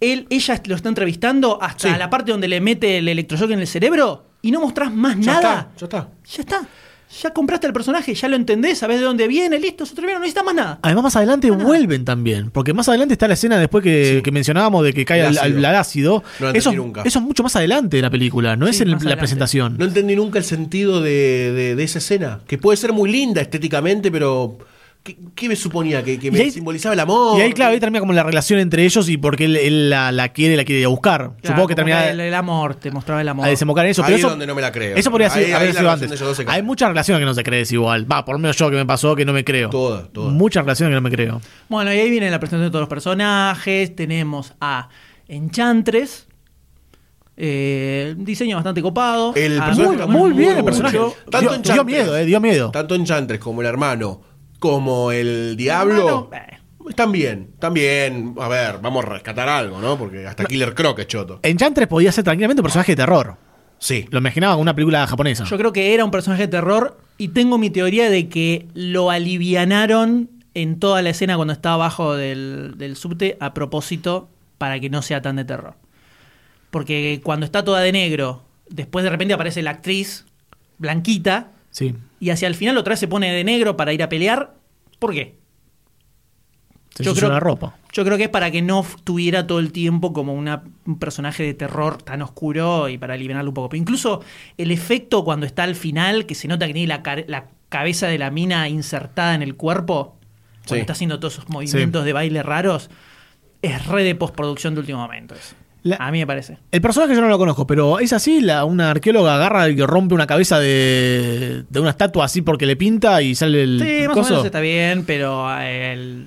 él, 0.00 0.26
ella 0.28 0.60
lo 0.66 0.74
está 0.74 0.88
entrevistando 0.88 1.62
hasta 1.62 1.92
Sí. 1.92 1.98
la 1.98 2.10
parte 2.10 2.32
donde 2.32 2.48
le 2.48 2.60
mete 2.60 2.98
el 2.98 3.08
electroshock 3.08 3.50
en 3.52 3.60
el 3.60 3.66
cerebro 3.68 4.24
y 4.42 4.50
no 4.50 4.60
mostrás 4.60 4.92
más 4.92 5.16
ya 5.20 5.34
nada, 5.34 5.70
está, 5.74 5.76
ya 5.78 5.84
está. 5.86 6.08
ya 6.24 6.40
está. 6.42 6.68
Ya 7.22 7.30
compraste 7.30 7.68
el 7.68 7.72
personaje, 7.72 8.14
ya 8.14 8.28
lo 8.28 8.34
entendés, 8.34 8.78
sabés 8.78 8.98
de 8.98 9.04
dónde 9.04 9.28
viene, 9.28 9.60
listo, 9.60 9.86
se 9.86 9.94
terminó, 9.94 10.14
no 10.14 10.20
necesitas 10.20 10.44
más 10.44 10.54
nada. 10.56 10.78
Además, 10.82 11.04
más 11.04 11.16
adelante 11.16 11.50
vuelven 11.52 12.04
también. 12.04 12.50
Porque 12.50 12.74
más 12.74 12.88
adelante 12.88 13.14
está 13.14 13.28
la 13.28 13.34
escena 13.34 13.58
después 13.58 13.84
que, 13.84 14.20
que 14.24 14.32
mencionábamos 14.32 14.82
de 14.84 14.92
que 14.92 15.04
cae 15.04 15.20
El 15.20 15.26
al- 15.26 15.38
ácido. 15.38 15.58
al 15.68 15.74
ácido. 15.76 16.24
No 16.40 16.50
eso, 16.50 16.72
nunca. 16.72 17.02
eso 17.04 17.20
es 17.20 17.24
mucho 17.24 17.42
más 17.44 17.54
adelante 17.54 17.96
de 17.96 18.02
la 18.02 18.10
película, 18.10 18.56
no 18.56 18.66
Sí, 18.66 18.70
es 18.72 18.80
en 18.80 18.90
la 18.90 18.96
adelante. 18.96 19.18
presentación. 19.18 19.76
No 19.78 19.84
entendí 19.84 20.16
nunca 20.16 20.38
el 20.38 20.44
sentido 20.44 21.00
de, 21.00 21.52
de- 21.52 21.76
de 21.76 21.82
esa 21.84 21.98
escena. 21.98 22.40
Que 22.46 22.58
puede 22.58 22.76
ser 22.76 22.92
muy 22.92 23.10
linda 23.10 23.40
estéticamente, 23.40 24.10
pero. 24.10 24.58
¿Qué, 25.06 25.16
qué 25.36 25.48
me 25.48 25.54
suponía? 25.54 26.02
¿Que, 26.02 26.18
que 26.18 26.32
me 26.32 26.40
ahí- 26.40 26.50
simbolizaba 26.50 26.92
el 26.94 26.98
amor? 26.98 27.38
Y 27.38 27.42
ahí, 27.42 27.52
claro, 27.52 27.72
ahí 27.74 27.78
termina 27.78 28.00
como 28.00 28.12
la 28.12 28.24
relación 28.24 28.58
entre 28.58 28.84
ellos 28.84 29.08
y 29.08 29.16
porque 29.18 29.44
él, 29.44 29.56
él 29.56 29.88
la, 29.88 30.10
la 30.10 30.30
quiere 30.30 30.56
la 30.56 30.64
quiere 30.64 30.80
ir 30.80 30.86
a 30.86 30.88
buscar. 30.88 31.20
Claro, 31.20 31.38
Supongo 31.44 31.68
que 31.68 31.74
termina 31.76 32.08
el, 32.08 32.18
el 32.18 32.34
amor, 32.34 32.74
te 32.74 32.90
mostraba 32.90 33.20
el 33.20 33.28
amor. 33.28 33.46
a 33.46 33.48
desembocar 33.48 33.84
en 33.84 33.92
eso. 33.92 34.02
Ahí 34.02 34.06
pero 34.06 34.16
es 34.16 34.20
eso, 34.22 34.30
donde 34.30 34.46
no 34.48 34.56
me 34.56 34.62
la 34.62 34.72
creo. 34.72 34.96
Eso 34.96 35.10
podría 35.12 35.28
Ahí- 35.28 35.44
ser, 35.44 35.44
ahí 35.44 35.52
haber 35.52 35.74
sido 35.76 35.90
antes. 35.90 36.22
Hay 36.48 36.62
muchas 36.62 36.88
relaciones 36.88 37.20
que 37.20 37.26
no 37.26 37.34
se 37.34 37.44
cree 37.44 37.62
igual. 37.70 38.10
Va, 38.10 38.24
por 38.24 38.34
lo 38.34 38.40
menos 38.40 38.56
yo 38.56 38.68
que 38.68 38.74
me 38.76 38.84
pasó 38.86 39.14
que 39.14 39.24
no 39.24 39.32
me 39.32 39.44
creo. 39.44 39.70
Todas, 39.70 40.12
todas. 40.12 40.32
Muchas 40.32 40.64
relaciones 40.64 40.90
que 40.90 40.94
no 40.96 41.00
me 41.02 41.10
creo. 41.10 41.40
Bueno, 41.68 41.94
y 41.94 41.98
ahí 41.98 42.10
viene 42.10 42.28
la 42.30 42.40
presentación 42.40 42.66
de 42.68 42.70
todos 42.72 42.82
los 42.82 42.88
personajes. 42.88 43.94
Tenemos 43.94 44.54
a 44.60 44.88
Enchantress. 45.28 46.26
eh, 47.38 48.14
diseño 48.16 48.56
bastante 48.56 48.80
copado. 48.82 49.34
El 49.34 49.60
Ah, 49.60 49.66
personaje 49.66 50.06
muy- 50.06 50.32
bien 50.32 50.56
el 50.58 50.64
personaje. 50.64 50.98
Tanto 51.30 51.58
Dio- 51.58 51.74
dio 51.74 51.84
miedo, 51.84 52.16
eh, 52.16 52.24
dio 52.24 52.40
miedo. 52.40 52.70
Tanto 52.70 52.94
en 52.94 53.04
Chantres 53.04 53.38
como 53.40 53.60
el 53.60 53.66
hermano, 53.66 54.22
como 54.70 55.12
el 55.12 55.56
diablo. 55.56 56.28
Hermano, 56.30 56.30
eh. 56.32 56.56
Están 56.88 57.10
bien, 57.10 57.50
están 57.54 57.74
bien. 57.74 58.34
A 58.38 58.48
ver, 58.48 58.78
vamos 58.80 59.04
a 59.04 59.08
rescatar 59.08 59.48
algo, 59.48 59.80
¿no? 59.80 59.98
Porque 59.98 60.26
hasta 60.26 60.44
Killer 60.44 60.74
Croc 60.74 60.98
es 61.00 61.08
choto. 61.08 61.40
Enchantress 61.42 61.88
podía 61.88 62.12
ser 62.12 62.24
tranquilamente 62.24 62.60
un 62.60 62.64
personaje 62.64 62.92
de 62.92 62.96
terror. 62.96 63.36
Sí. 63.78 64.06
Lo 64.10 64.18
imaginaba 64.18 64.54
como 64.54 64.62
una 64.62 64.74
película 64.74 65.06
japonesa. 65.06 65.44
Yo 65.44 65.58
creo 65.58 65.72
que 65.72 65.94
era 65.94 66.04
un 66.04 66.10
personaje 66.10 66.42
de 66.42 66.48
terror 66.48 66.98
y 67.18 67.28
tengo 67.28 67.58
mi 67.58 67.70
teoría 67.70 68.08
de 68.08 68.28
que 68.28 68.68
lo 68.74 69.10
alivianaron 69.10 70.30
en 70.54 70.78
toda 70.78 71.02
la 71.02 71.10
escena 71.10 71.36
cuando 71.36 71.52
estaba 71.52 71.74
abajo 71.74 72.14
del, 72.14 72.74
del 72.76 72.96
subte 72.96 73.36
a 73.40 73.52
propósito 73.52 74.28
para 74.56 74.78
que 74.80 74.88
no 74.88 75.02
sea 75.02 75.20
tan 75.20 75.36
de 75.36 75.44
terror. 75.44 75.74
Porque 76.70 77.20
cuando 77.22 77.46
está 77.46 77.64
toda 77.64 77.80
de 77.80 77.92
negro, 77.92 78.44
después 78.70 79.02
de 79.02 79.10
repente 79.10 79.34
aparece 79.34 79.62
la 79.62 79.72
actriz 79.72 80.24
blanquita 80.78 81.52
Sí. 81.76 81.94
y 82.20 82.30
hacia 82.30 82.48
el 82.48 82.54
final 82.54 82.78
otra 82.78 82.92
vez 82.92 83.00
se 83.00 83.06
pone 83.08 83.30
de 83.30 83.44
negro 83.44 83.76
para 83.76 83.92
ir 83.92 84.02
a 84.02 84.08
pelear. 84.08 84.54
¿Por 84.98 85.12
qué? 85.12 85.36
Se 86.94 87.04
Yo 87.04 87.14
creo- 87.14 87.28
la 87.28 87.38
ropa. 87.40 87.76
Yo 87.92 88.02
creo 88.04 88.16
que 88.16 88.24
es 88.24 88.28
para 88.30 88.50
que 88.50 88.62
no 88.62 88.84
tuviera 89.04 89.46
todo 89.46 89.58
el 89.58 89.72
tiempo 89.72 90.14
como 90.14 90.32
una- 90.32 90.62
un 90.86 90.98
personaje 90.98 91.42
de 91.42 91.52
terror 91.52 92.02
tan 92.02 92.22
oscuro 92.22 92.88
y 92.88 92.96
para 92.96 93.12
aliviarlo 93.12 93.50
un 93.50 93.54
poco. 93.54 93.68
Pero 93.68 93.82
incluso 93.82 94.22
el 94.56 94.70
efecto 94.70 95.22
cuando 95.22 95.44
está 95.44 95.64
al 95.64 95.74
final, 95.74 96.24
que 96.24 96.34
se 96.34 96.48
nota 96.48 96.66
que 96.66 96.72
tiene 96.72 96.88
la, 96.88 97.02
ca- 97.02 97.24
la 97.26 97.48
cabeza 97.68 98.06
de 98.06 98.16
la 98.18 98.30
mina 98.30 98.66
insertada 98.70 99.34
en 99.34 99.42
el 99.42 99.54
cuerpo, 99.56 100.16
cuando 100.60 100.74
Sí. 100.76 100.80
está 100.80 100.94
haciendo 100.94 101.20
todos 101.20 101.34
esos 101.34 101.48
movimientos 101.50 102.04
de 102.06 102.12
baile 102.14 102.42
raros, 102.42 102.88
es 103.60 103.84
re 103.86 104.02
de 104.02 104.14
postproducción 104.14 104.72
de 104.74 104.80
último 104.80 104.98
momento. 105.00 105.34
eso. 105.34 105.54
La- 105.86 105.96
A 105.96 106.10
mí 106.10 106.18
me 106.18 106.26
parece. 106.26 106.58
El 106.72 106.80
personaje 106.80 107.14
yo 107.14 107.20
no 107.20 107.28
lo 107.28 107.38
conozco, 107.38 107.66
pero 107.66 107.98
es 108.00 108.12
así, 108.12 108.40
la, 108.40 108.64
una 108.64 108.90
arqueóloga 108.90 109.36
agarra 109.36 109.68
y 109.68 109.80
rompe 109.82 110.14
una 110.14 110.26
cabeza 110.26 110.58
de, 110.58 111.64
de 111.68 111.80
una 111.80 111.90
estatua 111.90 112.24
así 112.24 112.42
porque 112.42 112.66
le 112.66 112.74
pinta 112.76 113.22
y 113.22 113.34
sale 113.34 113.62
el 113.62 113.80
Sí, 113.84 114.06
más 114.08 114.14
coso. 114.16 114.28
o 114.28 114.30
menos 114.30 114.44
está 114.46 114.60
bien, 114.60 115.04
pero 115.06 115.46
eh, 115.60 115.92
el... 115.92 116.26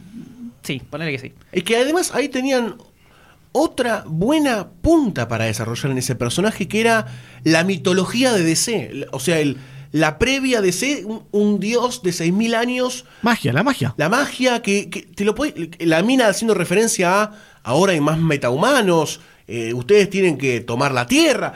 sí, 0.63 0.81
ponele 0.89 1.11
que 1.11 1.19
sí. 1.19 1.33
Es 1.51 1.63
que 1.63 1.75
además 1.77 2.11
ahí 2.15 2.29
tenían 2.29 2.75
otra 3.51 4.03
buena 4.07 4.69
punta 4.81 5.27
para 5.27 5.45
desarrollar 5.45 5.91
en 5.91 5.97
ese 5.97 6.15
personaje 6.15 6.67
que 6.67 6.79
era 6.81 7.07
la 7.43 7.63
mitología 7.63 8.31
de 8.31 8.43
DC. 8.43 9.07
O 9.11 9.19
sea, 9.19 9.39
el, 9.39 9.57
la 9.91 10.19
previa 10.19 10.61
DC, 10.61 11.03
un, 11.05 11.23
un 11.31 11.59
dios 11.59 12.01
de 12.03 12.11
6.000 12.11 12.55
años, 12.55 13.05
Magia, 13.23 13.51
la 13.51 13.63
magia. 13.63 13.93
la 13.97 14.07
magia 14.07 14.61
que, 14.61 14.89
que 14.89 15.01
te 15.01 15.25
lo 15.25 15.33
puede, 15.35 15.71
la 15.79 16.01
mina 16.03 16.27
haciendo 16.27 16.53
referencia 16.53 17.23
a 17.23 17.31
ahora 17.63 17.91
hay 17.93 17.99
más 17.99 18.17
metahumanos, 18.19 19.19
eh, 19.49 19.73
ustedes 19.73 20.09
tienen 20.09 20.37
que 20.37 20.61
tomar 20.61 20.91
la 20.93 21.05
tierra. 21.07 21.53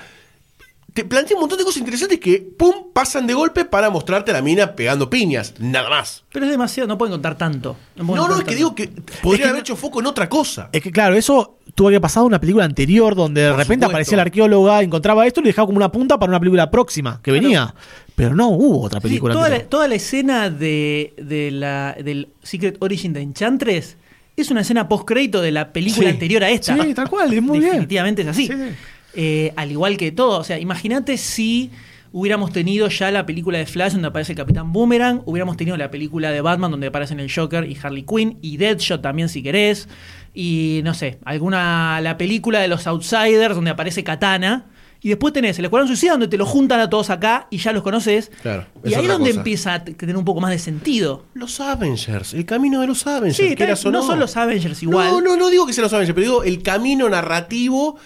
Te 0.93 1.03
plantea 1.05 1.35
un 1.35 1.41
montón 1.41 1.57
de 1.57 1.63
cosas 1.63 1.79
interesantes 1.79 2.19
que, 2.19 2.39
pum, 2.55 2.91
pasan 2.93 3.25
de 3.25 3.33
golpe 3.33 3.65
para 3.65 3.89
mostrarte 3.89 4.29
a 4.29 4.35
la 4.35 4.43
mina 4.43 4.75
pegando 4.75 5.09
piñas, 5.09 5.55
nada 5.57 5.89
más. 5.89 6.23
Pero 6.31 6.45
es 6.45 6.51
demasiado, 6.51 6.87
no 6.87 6.99
pueden 6.99 7.13
contar 7.13 7.35
tanto. 7.35 7.75
No, 7.95 8.03
no, 8.27 8.37
es 8.37 8.43
que 8.43 8.53
digo 8.55 8.75
que 8.75 8.89
podría 9.23 9.33
Es 9.33 9.41
que 9.45 9.49
haber 9.49 9.61
hecho 9.61 9.75
foco 9.75 10.01
en 10.01 10.05
otra 10.05 10.29
cosa. 10.29 10.69
Es 10.71 10.83
que 10.83 10.91
claro, 10.91 11.15
eso 11.15 11.57
tuvo 11.73 11.87
que 11.87 11.93
haber 11.95 12.01
pasado 12.01 12.27
en 12.27 12.33
una 12.33 12.39
película 12.39 12.63
anterior 12.65 13.15
donde 13.15 13.41
de 13.41 13.47
Por 13.49 13.57
repente 13.57 13.85
supuesto. 13.85 13.87
aparecía 13.87 14.17
la 14.17 14.21
arqueóloga, 14.21 14.83
encontraba 14.83 15.25
esto 15.25 15.39
y 15.39 15.45
le 15.45 15.49
dejaba 15.49 15.65
como 15.65 15.77
una 15.77 15.91
punta 15.91 16.19
para 16.19 16.29
una 16.29 16.39
película 16.39 16.69
próxima 16.69 17.19
que 17.23 17.31
venía. 17.31 17.73
Pero 18.15 18.35
no 18.35 18.49
hubo 18.49 18.83
otra 18.83 18.99
Sí, 18.99 19.07
película. 19.07 19.33
toda, 19.33 19.49
la, 19.49 19.63
toda 19.63 19.87
la 19.87 19.95
escena 19.95 20.51
de, 20.51 21.15
de 21.17 21.49
la, 21.49 21.93
del 22.03 22.29
Secret 22.43 22.77
Origin 22.81 23.13
de 23.13 23.21
Enchantress 23.21 23.97
es 24.41 24.51
una 24.51 24.61
escena 24.61 24.87
post-crédito 24.89 25.41
de 25.41 25.51
la 25.51 25.71
película 25.73 26.07
Sí. 26.09 26.13
anterior 26.13 26.43
a 26.43 26.49
esta. 26.49 26.81
Sí, 26.81 26.93
tal 26.93 27.09
cual, 27.09 27.31
es 27.33 27.41
muy 27.41 27.59
bien. 27.59 27.71
Definitivamente 27.71 28.21
es 28.23 28.27
así. 28.27 28.47
Sí, 28.47 28.53
sí. 28.53 28.75
Eh, 29.15 29.53
al 29.55 29.71
igual 29.71 29.95
que 29.97 30.11
todo. 30.11 30.39
O 30.39 30.43
sea, 30.43 30.57
imagínate 30.59 31.17
si 31.17 31.69
hubiéramos 32.11 32.51
tenido 32.51 32.87
ya 32.89 33.09
la 33.11 33.25
película 33.25 33.57
de 33.57 33.65
Flash 33.65 33.93
donde 33.93 34.07
aparece 34.07 34.33
el 34.33 34.37
Capitán 34.37 34.71
Boomerang, 34.73 35.21
hubiéramos 35.25 35.57
tenido 35.57 35.77
la 35.77 35.89
película 35.91 36.31
de 36.31 36.41
Batman 36.41 36.69
donde 36.71 36.87
aparecen 36.87 37.19
el 37.19 37.31
Joker 37.31 37.67
y 37.69 37.75
Harley 37.81 38.03
Quinn, 38.03 38.37
y 38.41 38.57
Deadshot 38.57 39.01
también 39.01 39.29
si 39.29 39.41
querés, 39.41 39.87
y 40.33 40.81
no 40.83 40.93
sé, 40.93 41.17
alguna 41.25 41.99
la 42.01 42.17
película 42.17 42.59
de 42.59 42.67
los 42.67 42.85
Outsiders 42.87 43.55
donde 43.55 43.71
aparece 43.71 44.03
Katana. 44.03 44.65
Y 45.03 45.09
después 45.09 45.33
tenés 45.33 45.59
el 45.59 45.65
Escuadrón 45.65 45.87
Suicida 45.89 46.11
donde 46.13 46.29
te 46.29 46.37
lo 46.37 46.45
juntan 46.45 46.79
a 46.79 46.89
todos 46.89 47.09
acá 47.09 47.47
y 47.49 47.57
ya 47.57 47.71
los 47.73 47.83
conoces. 47.83 48.31
Claro, 48.41 48.65
Y 48.85 48.93
ahí 48.93 49.03
es 49.03 49.11
donde 49.11 49.29
cosa. 49.31 49.39
empieza 49.41 49.73
a 49.75 49.83
tener 49.83 50.15
un 50.17 50.23
poco 50.25 50.39
más 50.41 50.51
de 50.51 50.59
sentido. 50.59 51.25
Los 51.33 51.59
Avengers, 51.59 52.33
el 52.33 52.45
camino 52.45 52.79
de 52.81 52.87
los 52.87 53.05
Avengers. 53.05 53.35
Sí, 53.35 53.55
quieras 53.55 53.81
tal- 53.83 53.93
o 53.95 53.99
no 53.99 54.07
son 54.07 54.17
los 54.19 54.35
Avengers 54.37 54.81
igual. 54.81 55.11
No, 55.11 55.21
no, 55.21 55.35
no 55.35 55.49
digo 55.49 55.67
que 55.67 55.73
sean 55.73 55.83
los 55.83 55.93
Avengers, 55.93 56.15
pero 56.15 56.25
digo 56.25 56.43
el 56.43 56.63
camino 56.63 57.09
narrativo. 57.09 57.97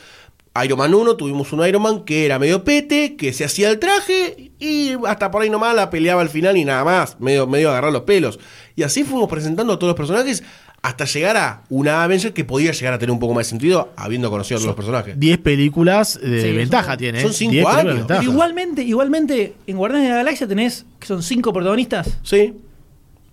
Iron 0.66 0.80
Man 0.80 0.92
1, 0.96 1.16
tuvimos 1.18 1.54
un 1.54 1.64
Iron 1.68 1.84
Man 1.84 2.04
que 2.04 2.26
era 2.26 2.40
medio 2.40 2.64
pete, 2.64 3.16
que 3.16 3.32
se 3.32 3.46
hacía 3.46 3.70
el 3.70 3.78
traje 3.78 4.54
y 4.58 4.94
hasta 5.06 5.30
por 5.30 5.44
ahí 5.44 5.52
nomás 5.52 5.76
la 5.76 5.92
peleaba 5.92 6.24
al 6.24 6.30
final 6.30 6.58
y 6.58 6.66
nada 6.66 6.84
más, 6.84 7.20
medio, 7.20 7.46
medio 7.46 7.70
agarrar 7.70 7.94
los 7.94 8.02
pelos. 8.02 8.40
Y 8.76 8.82
así 8.82 9.04
fuimos 9.04 9.30
presentando 9.30 9.74
a 9.74 9.78
todos 9.78 9.90
los 9.92 9.96
personajes 9.98 10.44
hasta 10.82 11.06
llegar 11.06 11.36
a 11.38 11.64
una 11.70 12.04
Avenger 12.04 12.34
que 12.34 12.46
podía 12.46 12.72
llegar 12.72 12.94
a 12.94 13.00
tener 13.00 13.12
un 13.12 13.20
poco 13.20 13.34
más 13.34 13.46
de 13.48 13.50
sentido 13.50 13.92
habiendo 13.98 14.30
conocido 14.30 14.58
a 14.58 14.60
todos 14.60 14.68
los 14.68 14.76
personajes. 14.76 15.20
10 15.20 15.38
películas 15.40 16.20
de 16.22 16.42
Sí, 16.42 16.52
ventaja 16.54 16.92
son- 16.92 16.98
tiene. 16.98 17.22
son 17.22 17.32
¿eh? 17.32 17.34
cinco 17.34 17.52
10 17.52 17.66
películas 17.66 17.84
de 17.84 17.90
años. 17.92 18.00
ventaja. 18.00 18.20
Pero 18.22 18.32
igualmente, 18.32 18.84
igualmente, 18.84 19.54
en 19.68 19.78
Guardianes 19.78 20.08
de 20.08 20.12
la 20.12 20.18
Galaxia 20.18 20.48
tenés 20.48 20.86
que 21.00 21.08
son 21.08 21.24
cinco 21.24 21.52
protagonistas 21.52 22.20
Sí. 22.24 22.54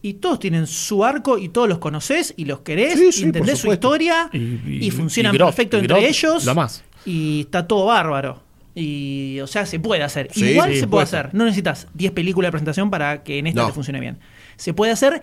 y 0.03 0.15
todos 0.15 0.39
tienen 0.41 0.67
su 0.67 1.05
arco 1.05 1.39
y 1.39 1.49
todos 1.51 1.69
los 1.69 1.79
conoces 1.79 2.35
y 2.37 2.45
los 2.47 2.61
querés 2.61 2.99
Sí, 2.99 3.07
y 3.09 3.13
sí, 3.13 3.23
entendés 3.25 3.59
su 3.59 3.73
historia 3.73 4.31
Y- 4.33 4.39
y, 4.39 4.79
y- 4.87 4.91
funcionan 4.91 5.35
y 5.35 5.39
perfecto 5.39 5.77
y 5.77 5.81
entre 5.81 6.09
ellos 6.09 6.45
lo 6.47 6.55
más. 6.55 6.83
y 7.05 7.41
está 7.43 7.67
todo 7.69 7.87
bárbaro. 7.87 8.43
Y, 8.77 9.39
o 9.41 9.47
sea, 9.47 9.67
se 9.67 9.79
puede 9.79 10.03
hacer. 10.03 10.29
Sí, 10.33 10.47
Igual 10.47 10.71
sí, 10.73 10.81
se 10.81 10.89
puede 10.89 10.91
puede 10.91 11.21
hacer. 11.21 11.35
No 11.35 11.45
necesitas 11.45 11.87
10 11.95 12.11
películas 12.11 12.49
de 12.49 12.53
presentación 12.53 12.91
para 12.91 13.23
que 13.23 13.39
en 13.39 13.47
esta 13.47 13.61
No. 13.61 13.67
te 13.69 13.73
funcione 13.73 14.01
bien. 14.01 14.19
Se 14.57 14.75
puede 14.75 14.91
hacer 14.91 15.23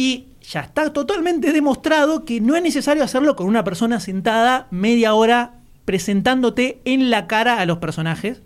y 0.00 0.28
ya 0.42 0.60
está 0.60 0.92
totalmente 0.92 1.52
demostrado 1.52 2.24
que 2.24 2.40
no 2.40 2.54
es 2.54 2.62
necesario 2.62 3.02
hacerlo 3.02 3.34
con 3.34 3.48
una 3.48 3.64
persona 3.64 3.98
sentada 3.98 4.68
media 4.70 5.12
hora 5.14 5.54
presentándote 5.84 6.80
en 6.84 7.10
la 7.10 7.26
cara 7.26 7.58
a 7.58 7.66
los 7.66 7.78
personajes. 7.78 8.40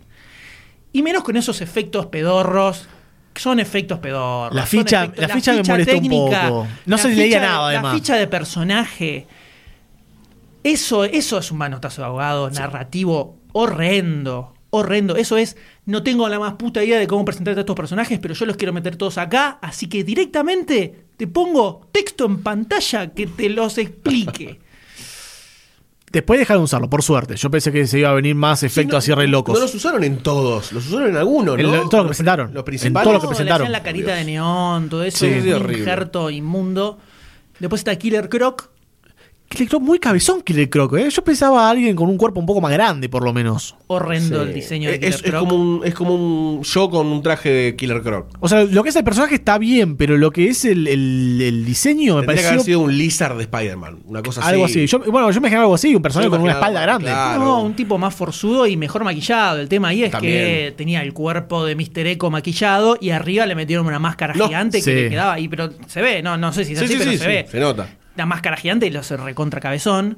Y 0.91 1.03
menos 1.03 1.23
con 1.23 1.37
esos 1.37 1.61
efectos 1.61 2.07
pedorros. 2.07 2.87
Son 3.35 3.59
efectos 3.59 3.99
pedorros. 3.99 4.55
La 4.55 4.65
ficha- 4.65 5.03
efectos- 5.05 5.21
la 5.21 5.27
ficha 5.29 5.53
me 5.53 5.63
molestó 5.63 5.97
un 5.99 6.09
poco. 6.09 6.67
No 6.87 6.95
la 6.95 7.01
se 7.01 7.09
leía 7.15 7.39
nada, 7.39 7.57
La 7.59 7.67
además. 7.67 7.93
ficha 7.95 8.15
de 8.15 8.27
personaje. 8.27 9.27
Eso, 10.63 11.03
eso 11.03 11.37
es 11.37 11.51
un 11.51 11.57
manotazo 11.57 12.01
de 12.01 12.07
abogado 12.07 12.49
narrativo 12.49 13.37
horrendo. 13.51 14.53
Horrendo. 14.69 15.15
Eso 15.17 15.37
es. 15.37 15.55
No 15.85 16.01
tengo 16.03 16.27
la 16.29 16.39
más 16.39 16.53
puta 16.53 16.83
idea 16.83 16.97
de 16.97 17.05
cómo 17.07 17.25
presentarte 17.25 17.59
a 17.59 17.61
estos 17.61 17.75
personajes, 17.75 18.17
pero 18.19 18.33
yo 18.33 18.45
los 18.45 18.55
quiero 18.57 18.73
meter 18.73 18.95
todos 18.95 19.17
acá. 19.17 19.59
Así 19.61 19.87
que 19.87 20.03
directamente 20.03 21.02
te 21.17 21.27
pongo 21.27 21.87
texto 21.91 22.25
en 22.25 22.41
pantalla 22.43 23.07
que 23.13 23.27
te 23.27 23.49
los 23.49 23.77
explique. 23.77 24.59
Después 26.11 26.39
dejaron 26.39 26.61
de 26.61 26.65
usarlo, 26.65 26.89
por 26.91 27.01
suerte. 27.01 27.35
Yo 27.35 27.49
pensé 27.49 27.71
que 27.71 27.87
se 27.87 27.97
iba 27.97 28.09
a 28.09 28.13
venir 28.13 28.35
más 28.35 28.61
efectos 28.61 28.99
así 28.99 29.11
re 29.15 29.27
locos. 29.27 29.55
No 29.55 29.61
los 29.61 29.73
usaron 29.73 30.03
en 30.03 30.17
todos, 30.19 30.71
los 30.71 30.85
usaron 30.85 31.09
en 31.09 31.17
algunos, 31.17 31.57
En 31.57 31.65
¿no? 31.65 31.71
lo- 31.75 31.81
en 31.83 31.89
todo 31.89 32.01
lo 32.01 32.03
que 32.03 32.09
presentaron. 32.09 32.53
Los 32.53 32.61
En 32.61 32.65
principales. 32.65 33.03
todo 33.03 33.13
lo 33.13 33.19
que 33.19 33.25
No, 33.25 33.31
le 33.31 33.35
presentaron. 33.35 33.71
la 33.71 33.81
carita 33.81 34.13
de 34.15 34.23
neón, 34.25 34.89
todo 34.89 35.03
eso. 35.03 35.17
Sí, 35.25 35.25
un 35.25 35.41
sí, 35.41 35.49
injerto 35.79 36.29
inmundo. 36.29 36.99
Después 37.59 37.79
está 37.79 37.95
Killer 37.95 38.29
Croc. 38.29 38.69
Killer 39.49 39.69
Croc 39.69 39.83
muy 39.83 39.99
cabezón, 39.99 40.41
Killer 40.41 40.67
Croc. 40.67 40.95
¿eh? 40.97 41.07
Yo 41.11 41.23
pensaba 41.23 41.67
a 41.67 41.69
alguien 41.69 41.95
con 41.95 42.09
un 42.09 42.17
cuerpo 42.17 42.39
un 42.39 42.45
poco 42.47 42.59
más 42.59 42.71
grande, 42.71 43.07
por 43.07 43.23
lo 43.23 43.33
menos. 43.33 43.75
Horrendo 43.85 44.41
Sí. 44.41 44.47
el 44.49 44.53
diseño 44.55 44.89
de 44.89 44.95
es, 44.95 44.99
Killer 44.99 45.13
es 45.13 45.21
Croc. 45.21 45.39
como 45.41 45.55
un, 45.55 45.81
es 45.85 45.93
como 45.93 46.15
un 46.15 46.63
yo 46.63 46.89
con 46.89 47.05
un 47.05 47.21
traje 47.21 47.49
de 47.49 47.75
Killer 47.75 48.01
Croc. 48.01 48.29
O 48.39 48.49
sea, 48.49 48.63
lo 48.63 48.81
que 48.81 48.89
es 48.89 48.95
el 48.95 49.03
personaje 49.03 49.35
está 49.35 49.59
bien, 49.59 49.95
pero 49.95 50.17
lo 50.17 50.31
que 50.31 50.47
es 50.47 50.65
el, 50.65 50.87
el- 50.87 51.39
el 51.39 51.65
diseño 51.65 52.15
me 52.15 52.21
Tendría 52.21 52.21
que 52.21 52.25
pareció 52.25 52.49
haber 52.53 52.65
sido 52.65 52.79
un 52.79 52.97
Lizard 52.97 53.37
de 53.37 53.43
Spider-Man, 53.43 53.99
una 54.07 54.23
cosa 54.23 54.41
así. 54.41 54.49
algo 54.49 54.65
así. 54.65 54.87
Yo, 54.87 54.99
bueno, 55.01 55.29
yo 55.29 55.35
me 55.39 55.45
imaginaba 55.45 55.65
algo 55.65 55.75
así, 55.75 55.95
un 55.95 56.01
personaje 56.01 56.25
Yo 56.27 56.31
con 56.31 56.41
una 56.41 56.53
imaginaba, 56.53 56.71
espalda 56.71 56.81
grande. 56.81 57.05
claro. 57.11 57.43
No, 57.43 57.61
un 57.61 57.75
tipo 57.75 57.99
más 57.99 58.15
forzudo 58.15 58.65
y 58.65 58.75
mejor 58.75 59.03
maquillado. 59.03 59.59
El 59.59 59.69
tema 59.69 59.89
ahí 59.89 59.99
es 60.03 60.07
que 60.09 60.11
También. 60.17 60.75
tenía 60.77 61.03
el 61.03 61.13
cuerpo 61.13 61.63
de 61.63 61.75
Mr. 61.75 62.07
Echo 62.07 62.31
maquillado 62.31 62.97
y 62.99 63.11
arriba 63.11 63.45
le 63.45 63.53
metieron 63.53 63.85
una 63.85 63.99
máscara 63.99 64.33
No, 64.33 64.47
gigante 64.47 64.79
sí. 64.81 64.85
que 64.89 64.95
le 64.95 65.09
quedaba 65.11 65.33
ahí, 65.33 65.47
pero 65.47 65.69
se 65.85 66.01
ve, 66.01 66.23
no, 66.23 66.37
no 66.37 66.51
sé 66.53 66.65
si 66.65 66.73
es 66.73 66.79
Sí, 66.79 66.85
así, 66.85 66.93
sí, 66.93 66.99
pero 66.99 67.11
sí, 67.11 67.17
se 67.19 67.23
sí, 67.23 67.29
ve. 67.29 67.45
se 67.51 67.59
nota. 67.59 67.87
La 68.15 68.25
máscara 68.25 68.57
gigante 68.57 68.85
y 68.87 68.89
los 68.89 69.09
recontra 69.11 69.59
cabezón. 69.59 70.17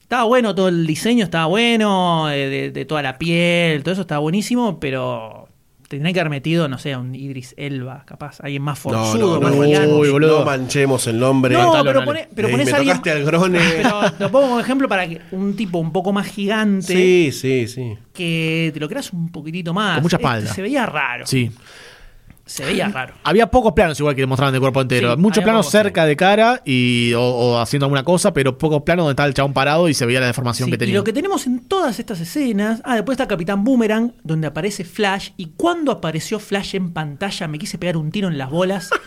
Estaba 0.00 0.24
bueno 0.24 0.54
todo 0.54 0.68
el 0.68 0.86
diseño, 0.86 1.24
estaba 1.24 1.46
bueno, 1.46 2.30
eh, 2.30 2.48
de, 2.48 2.70
de 2.70 2.84
toda 2.84 3.02
la 3.02 3.18
piel, 3.18 3.82
todo 3.82 3.92
eso 3.92 4.02
estaba 4.02 4.20
buenísimo, 4.20 4.78
pero 4.78 5.48
tendría 5.88 6.12
que 6.12 6.20
haber 6.20 6.30
metido, 6.30 6.68
no 6.68 6.78
sé, 6.78 6.92
a 6.92 6.98
un 6.98 7.14
Idris 7.14 7.54
Elba, 7.56 8.04
capaz, 8.06 8.40
alguien 8.40 8.62
más 8.62 8.78
No, 8.84 8.92
forzudo, 8.92 9.34
no, 9.34 9.40
más 9.40 9.54
no, 9.56 9.64
gigante. 9.64 9.92
Uy, 9.94 10.10
boludo. 10.10 10.40
no 10.40 10.44
manchemos 10.44 11.06
el 11.08 11.18
nombre. 11.18 11.54
No, 11.54 11.72
pero, 11.84 12.04
pone, 12.04 12.28
pero 12.34 12.50
pones 12.50 12.72
a 12.72 12.76
alguien. 12.76 13.00
al 13.04 13.24
grone. 13.24 13.58
Pero 13.76 14.00
lo 14.18 14.30
pongo 14.30 14.46
como 14.48 14.60
ejemplo 14.60 14.88
para 14.88 15.08
que 15.08 15.20
un 15.32 15.54
tipo 15.56 15.78
un 15.78 15.92
poco 15.92 16.12
más 16.12 16.26
gigante 16.28 16.86
Sí, 16.92 17.30
sí, 17.32 17.66
sí. 17.68 17.94
que 18.12 18.70
te 18.74 18.78
lo 18.80 18.88
creas 18.88 19.12
un 19.12 19.30
poquitito 19.30 19.72
más. 19.74 19.94
Con 19.96 20.02
mucha 20.04 20.16
Este 20.16 20.26
espalda. 20.26 20.54
se 20.54 20.62
veía 20.62 20.86
raro. 20.86 21.26
Sí. 21.26 21.50
Se 22.46 22.64
veía 22.64 22.88
raro. 22.94 23.14
Había 23.24 23.50
pocos 23.50 23.72
planos 23.72 23.98
igual 24.00 24.14
que 24.14 24.24
mostraban 24.24 24.54
de 24.54 24.60
cuerpo 24.60 24.80
entero. 24.80 25.14
Sí, 25.14 25.20
Muchos 25.20 25.42
planos 25.44 25.68
cerca 25.70 26.06
de 26.06 26.16
cara 26.16 26.62
y, 26.64 27.12
o, 27.14 27.20
o 27.22 27.58
haciendo 27.58 27.86
alguna 27.86 28.04
cosa, 28.04 28.32
pero 28.32 28.56
pocos 28.56 28.82
planos 28.82 29.04
donde 29.04 29.12
estaba 29.12 29.26
el 29.26 29.34
chabón 29.34 29.52
parado 29.52 29.88
y 29.88 29.94
se 29.94 30.06
veía 30.06 30.20
la 30.20 30.26
deformación 30.28 30.66
Sí, 30.66 30.70
que 30.70 30.76
y 30.76 30.78
tenía. 30.78 30.94
lo 30.94 31.04
que 31.04 31.12
tenemos 31.12 31.46
en 31.46 31.60
todas 31.60 31.98
estas 31.98 32.20
escenas. 32.20 32.80
Ah, 32.84 32.94
después 32.94 33.14
está 33.16 33.26
Capitán 33.28 33.64
Boomerang, 33.64 34.12
donde 34.22 34.46
aparece 34.46 34.84
Flash. 34.84 35.30
Y 35.36 35.50
cuando 35.56 35.90
apareció 35.92 36.38
Flash 36.38 36.76
en 36.76 36.92
pantalla, 36.92 37.48
me 37.48 37.58
quise 37.58 37.78
pegar 37.78 37.96
un 37.96 38.10
tiro 38.10 38.28
en 38.28 38.38
las 38.38 38.48
bolas. 38.50 38.90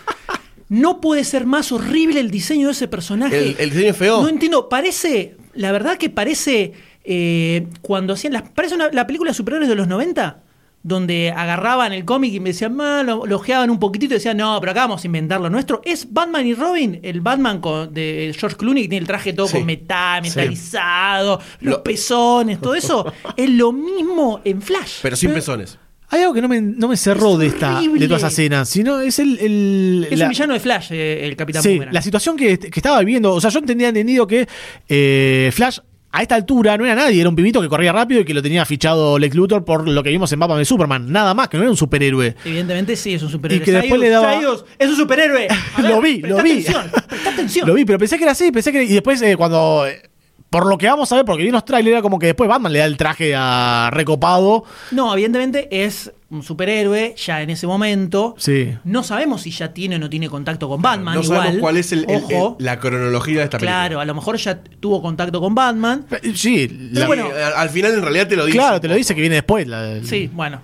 No 0.71 1.01
puede 1.01 1.23
ser 1.23 1.47
más 1.47 1.71
horrible 1.71 2.19
el 2.19 2.29
diseño 2.29 2.67
de 2.67 2.73
ese 2.73 2.87
personaje. 2.87 3.35
El, 3.39 3.55
el 3.57 3.69
diseño 3.71 3.89
es 3.89 3.97
feo. 3.97 4.21
No 4.21 4.27
entiendo, 4.29 4.69
parece, 4.69 5.35
la 5.55 5.71
verdad 5.71 5.97
que 5.97 6.11
parece 6.11 6.73
eh, 7.03 7.65
cuando 7.81 8.13
hacían 8.13 8.33
las, 8.33 8.43
parece 8.51 8.75
una- 8.75 8.91
la 8.91 9.07
película 9.07 9.31
de 9.31 9.33
superhéroes 9.33 9.67
de 9.67 9.73
los 9.73 9.87
90, 9.87 10.43
donde 10.81 11.31
agarraban 11.35 11.91
el 11.91 12.05
cómic 12.05 12.33
y 12.33 12.39
me 12.39 12.49
decían, 12.51 12.77
lo, 12.77 13.25
lo 13.25 13.35
ojeaban 13.35 13.69
un 13.69 13.79
poquitito 13.79 14.13
y 14.13 14.17
decían, 14.17 14.37
no, 14.37 14.57
pero 14.61 14.71
acá 14.71 14.81
vamos 14.81 15.03
a 15.03 15.07
inventar 15.07 15.41
lo 15.41 15.49
nuestro. 15.49 15.81
Es 15.83 16.11
Batman 16.11 16.47
y 16.47 16.53
Robin, 16.53 16.99
el 17.03 17.19
Batman 17.21 17.59
con- 17.59 17.93
de 17.93 18.33
George 18.37 18.55
Clooney, 18.57 18.83
que 18.83 18.89
tiene 18.89 19.01
el 19.01 19.07
traje 19.07 19.33
todo 19.33 19.47
Sí. 19.47 19.57
con 19.57 19.65
metal, 19.65 20.23
Sí. 20.23 20.29
metalizado, 20.37 21.39
los 21.61 21.75
Lo- 21.77 21.83
pezones, 21.83 22.61
todo 22.61 22.75
eso, 22.75 23.05
es 23.37 23.49
lo 23.49 23.71
mismo 23.71 24.41
en 24.45 24.61
Flash. 24.61 24.99
Pero 25.01 25.15
sin 25.15 25.31
pezones. 25.33 25.77
Hay 26.11 26.21
algo 26.21 26.33
que 26.33 26.41
no 26.41 26.47
me, 26.47 26.59
no 26.59 26.87
me 26.87 26.97
cerró 26.97 27.33
Es 27.33 27.37
de 27.39 27.47
esta 27.47 27.77
horrible. 27.77 27.99
de 27.99 28.07
toda 28.07 28.17
esa 28.17 28.27
escena, 28.29 28.65
sino 28.65 28.99
es 28.99 29.19
el. 29.19 29.37
el- 29.37 30.07
Es 30.09 30.17
la- 30.17 30.25
un 30.25 30.29
villano 30.29 30.53
de 30.53 30.59
Flash, 30.59 30.87
eh, 30.91 31.23
el 31.27 31.35
Capitán 31.35 31.61
Sí, 31.61 31.69
Boomerang. 31.73 31.93
la 31.93 32.01
situación 32.01 32.35
que, 32.35 32.57
que 32.57 32.79
estaba 32.79 32.97
viviendo. 33.01 33.31
O 33.31 33.39
sea, 33.39 33.51
yo 33.51 33.59
entendía 33.59 33.89
entendido 33.89 34.25
que 34.25 34.47
eh, 34.87 35.51
Flash 35.53 35.77
a 36.11 36.21
esta 36.23 36.35
altura 36.35 36.75
no 36.77 36.85
era 36.85 36.95
nadie, 36.95 37.19
era 37.21 37.29
un 37.29 37.35
pibito 37.35 37.61
que 37.61 37.67
corría 37.69 37.91
rápido 37.91 38.21
y 38.21 38.25
que 38.25 38.33
lo 38.33 38.41
tenía 38.41 38.65
fichado 38.65 39.19
Lex 39.19 39.35
Luthor 39.35 39.63
por 39.63 39.87
lo 39.87 40.01
que 40.01 40.09
vimos 40.09 40.31
en 40.33 40.39
Batman 40.39 40.57
de 40.57 40.65
Superman. 40.65 41.11
Nada 41.11 41.33
más, 41.33 41.47
que 41.49 41.57
no 41.57 41.63
era 41.63 41.69
un 41.71 41.77
superhéroe. 41.77 42.35
Evidentemente 42.45 42.95
sí, 42.95 43.13
es 43.13 43.21
un 43.23 43.29
superhéroe. 43.29 43.61
Y 43.61 43.65
que 43.65 43.71
después 43.71 43.99
le 44.01 44.09
daba- 44.09 44.33
es 44.79 44.89
un 44.89 44.95
superhéroe. 44.95 45.47
A 45.75 45.81
ver, 45.81 45.91
Lo 45.91 46.01
vi, 46.01 46.21
lo 46.21 46.41
vi. 46.41 46.51
Atención, 46.51 46.83
atención. 47.31 47.67
Lo 47.67 47.73
vi, 47.75 47.85
pero 47.85 47.99
pensé 47.99 48.17
que 48.17 48.23
era 48.23 48.31
así, 48.31 48.51
pensé 48.51 48.71
que. 48.71 48.83
Y 48.83 48.93
después, 48.93 49.21
eh, 49.21 49.35
cuando. 49.37 49.85
eh, 49.87 50.01
por 50.49 50.65
lo 50.65 50.79
que 50.79 50.87
vamos 50.87 51.11
a 51.11 51.15
ver, 51.17 51.25
porque 51.25 51.43
vi 51.43 51.49
unos 51.49 51.63
trailers, 51.63 51.91
era 51.93 52.01
como 52.01 52.17
que 52.17 52.25
después 52.25 52.49
Batman 52.49 52.73
le 52.73 52.79
da 52.79 52.85
el 52.85 52.97
traje 52.97 53.35
a 53.37 53.91
recopado. 53.93 54.63
No, 54.89 55.13
evidentemente 55.13 55.67
es 55.85 56.11
un 56.31 56.43
superhéroe 56.43 57.15
ya 57.17 57.41
en 57.41 57.49
ese 57.49 57.65
momento. 57.65 58.35
Sí. 58.37 58.75
No 58.83 59.03
sabemos 59.03 59.41
si 59.41 59.51
ya 59.51 59.73
tiene 59.73 59.95
o 59.95 59.99
no 59.99 60.09
tiene 60.09 60.29
contacto 60.29 60.69
con 60.69 60.81
Batman. 60.81 61.15
no 61.15 61.23
igual. 61.23 61.39
sabemos 61.39 61.61
cuál 61.61 61.77
es 61.77 61.91
el- 61.91 62.05
el- 62.09 62.17
Ojo. 62.17 62.55
el- 62.59 62.65
la 62.65 62.79
cronología 62.79 63.39
de 63.39 63.43
esta 63.45 63.57
película. 63.57 63.79
Claro, 63.87 63.99
a 63.99 64.05
lo 64.05 64.13
mejor 64.13 64.37
ya 64.37 64.61
tuvo 64.79 65.01
contacto 65.01 65.41
con 65.41 65.55
Batman. 65.55 66.05
Eh, 66.11 66.33
Sí, 66.35 66.67
la- 66.91 67.07
bueno, 67.07 67.27
Eh, 67.35 67.43
al, 67.43 67.53
al 67.53 67.69
final 67.69 67.93
en 67.93 68.01
realidad 68.01 68.27
te 68.27 68.35
lo 68.35 68.45
dice. 68.45 68.57
claro, 68.57 68.79
te 68.79 68.87
lo 68.87 68.95
dice 68.95 69.15
que 69.15 69.21
viene 69.21 69.35
después. 69.37 69.67
la- 69.67 70.03
Sí, 70.03 70.29
bueno. 70.31 70.61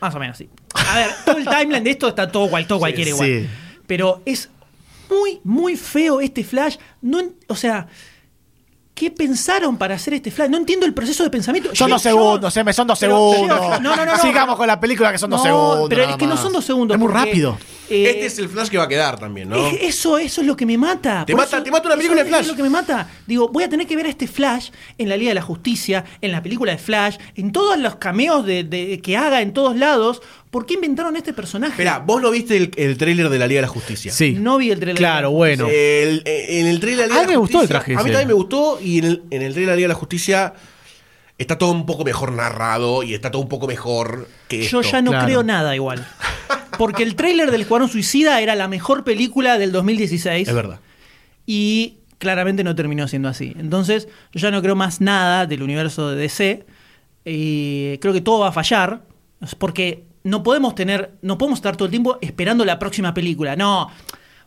Más 0.00 0.14
o 0.14 0.18
menos, 0.18 0.36
sí. 0.38 0.48
A 0.74 0.96
ver, 0.96 1.10
todo 1.24 1.36
el 1.38 1.44
timeline 1.44 1.84
de 1.84 1.90
esto 1.90 2.08
está 2.08 2.30
todo, 2.30 2.48
cual, 2.48 2.66
todo 2.66 2.78
cualquiera 2.80 3.10
igual. 3.10 3.28
sí. 3.28 3.46
Pero 3.86 4.22
es 4.24 4.48
muy, 5.08 5.40
muy 5.44 5.76
feo 5.76 6.20
este 6.20 6.42
Flash. 6.42 6.76
No, 7.02 7.18
o 7.48 7.54
sea, 7.54 7.86
¿qué 9.00 9.10
pensaron 9.10 9.78
para 9.78 9.94
hacer 9.94 10.12
este 10.12 10.30
Flash? 10.30 10.50
No 10.50 10.58
entiendo 10.58 10.84
el 10.84 10.92
proceso 10.92 11.24
de 11.24 11.30
pensamiento. 11.30 11.70
Son 11.74 11.88
Yo- 11.88 11.94
dos 11.94 12.02
yo- 12.04 12.10
segundos, 12.10 12.52
se 12.52 12.62
me 12.62 12.74
son 12.74 12.86
dos 12.86 12.98
pero- 12.98 13.32
segundos. 13.32 13.58
No, 13.80 13.96
no, 13.96 13.96
no, 13.96 14.04
no. 14.04 14.18
Sigamos 14.18 14.56
con 14.56 14.66
la 14.66 14.78
película 14.78 15.10
que 15.10 15.16
son 15.16 15.30
dos 15.30 15.42
segundos. 15.42 15.86
Pero 15.88 16.02
es 16.04 16.16
que 16.16 16.26
no 16.26 16.36
son 16.36 16.52
dos 16.52 16.62
segundos. 16.66 16.96
Es 16.96 16.98
muy 17.00 17.08
porque, 17.10 17.24
rápido. 17.24 17.56
eh, 17.88 18.10
Este 18.10 18.26
es 18.26 18.38
el 18.38 18.50
flash 18.50 18.68
que 18.68 18.76
va 18.76 18.84
a 18.84 18.88
quedar 18.88 19.18
también, 19.18 19.48
¿no? 19.48 19.56
es- 19.56 19.78
Eso, 19.80 20.18
eso 20.18 20.42
es 20.42 20.46
lo 20.46 20.54
que 20.54 20.66
me 20.66 20.76
mata. 20.76 21.24
Te 21.24 21.32
Por 21.32 21.40
mata- 21.40 21.56
eso- 21.56 21.64
te 21.64 21.70
mata 21.70 21.86
una 21.88 21.96
película 21.96 22.20
eso 22.20 22.24
de 22.26 22.30
Flash. 22.30 22.42
Es 22.42 22.48
lo 22.48 22.56
que 22.56 22.62
me 22.62 22.68
mata. 22.70 23.08
Digo, 23.26 23.48
voy 23.48 23.64
a 23.64 23.68
tener 23.70 23.86
que 23.86 23.96
ver 23.96 24.04
a 24.04 24.10
este 24.10 24.26
Flash 24.28 24.68
en 24.98 25.08
la 25.08 25.16
Liga 25.16 25.30
de 25.30 25.36
la 25.36 25.42
Justicia, 25.42 26.04
en 26.20 26.32
la 26.32 26.42
película 26.42 26.72
de 26.72 26.78
Flash, 26.78 27.16
en 27.36 27.52
todos 27.52 27.78
los 27.78 27.96
cameos 27.96 28.44
de, 28.44 28.64
de- 28.64 29.00
que 29.00 29.16
haga 29.16 29.40
en 29.40 29.54
todos 29.54 29.76
lados. 29.76 30.20
¿Por 30.50 30.66
qué 30.66 30.74
inventaron 30.74 31.14
este 31.16 31.32
personaje? 31.32 31.72
Espera, 31.74 32.00
vos 32.00 32.20
no 32.20 32.30
viste 32.30 32.56
el, 32.56 32.70
el 32.76 32.96
tráiler 32.98 33.28
de 33.28 33.38
la 33.38 33.46
Liga 33.46 33.58
de 33.60 33.66
la 33.66 33.72
Justicia. 33.72 34.10
Sí. 34.12 34.32
No 34.38 34.58
vi 34.58 34.70
el 34.72 34.80
trailer. 34.80 34.96
Claro, 34.98 35.30
bueno. 35.30 35.66
El- 35.68 36.22
eh, 36.24 36.60
en 36.60 36.66
el 36.66 36.80
trailer 36.80 37.04
de 37.04 37.08
la 37.08 37.14
Liga 37.14 37.20
A 37.20 37.26
mí 37.26 37.30
me 37.32 37.36
gustó 37.36 37.62
el 37.62 37.68
traje 37.68 37.92
A 37.94 37.96
mí 37.98 38.00
ese. 38.02 38.10
también 38.10 38.28
me 38.28 38.34
gustó 38.34 38.80
y 38.82 38.98
en 38.98 39.04
el, 39.04 39.22
en 39.30 39.42
el 39.42 39.52
trailer 39.52 39.66
de 39.66 39.66
la 39.66 39.76
Liga 39.76 39.84
de 39.88 39.94
la 39.94 39.98
Justicia 40.00 40.54
está 41.38 41.56
todo 41.56 41.70
un 41.70 41.86
poco 41.86 42.04
mejor 42.04 42.32
narrado 42.32 43.02
y 43.04 43.14
está 43.14 43.30
todo 43.30 43.40
un 43.42 43.48
poco 43.48 43.66
mejor 43.68 44.28
que 44.48 44.62
Yo 44.64 44.80
esto. 44.80 44.92
ya 44.92 45.02
no 45.02 45.12
Claro. 45.12 45.26
creo 45.26 45.42
nada 45.44 45.74
igual. 45.76 46.04
Porque 46.76 47.02
el 47.04 47.14
tráiler 47.14 47.50
del 47.52 47.60
Escuadrón 47.62 47.88
Suicida 47.88 48.40
era 48.40 48.54
la 48.56 48.66
mejor 48.66 49.04
película 49.04 49.56
del 49.58 49.70
2016. 49.72 50.48
Es 50.48 50.54
verdad. 50.54 50.80
y 51.46 51.98
claramente 52.18 52.64
no 52.64 52.74
terminó 52.74 53.06
siendo 53.08 53.28
así. 53.28 53.54
Entonces, 53.58 54.08
yo 54.32 54.40
ya 54.40 54.50
no 54.50 54.60
creo 54.62 54.74
más 54.76 55.00
nada 55.00 55.46
del 55.46 55.62
universo 55.62 56.10
de 56.10 56.16
DC 56.16 56.66
y 57.24 57.96
creo 57.98 58.12
que 58.12 58.20
todo 58.20 58.40
va 58.40 58.48
a 58.48 58.52
fallar 58.52 59.02
porque 59.58 60.04
no 60.24 60.42
podemos 60.42 60.74
tener, 60.74 61.12
no 61.22 61.38
podemos 61.38 61.58
estar 61.58 61.76
todo 61.76 61.86
el 61.86 61.90
tiempo 61.90 62.18
esperando 62.20 62.64
la 62.64 62.78
próxima 62.78 63.14
película. 63.14 63.56
No, 63.56 63.90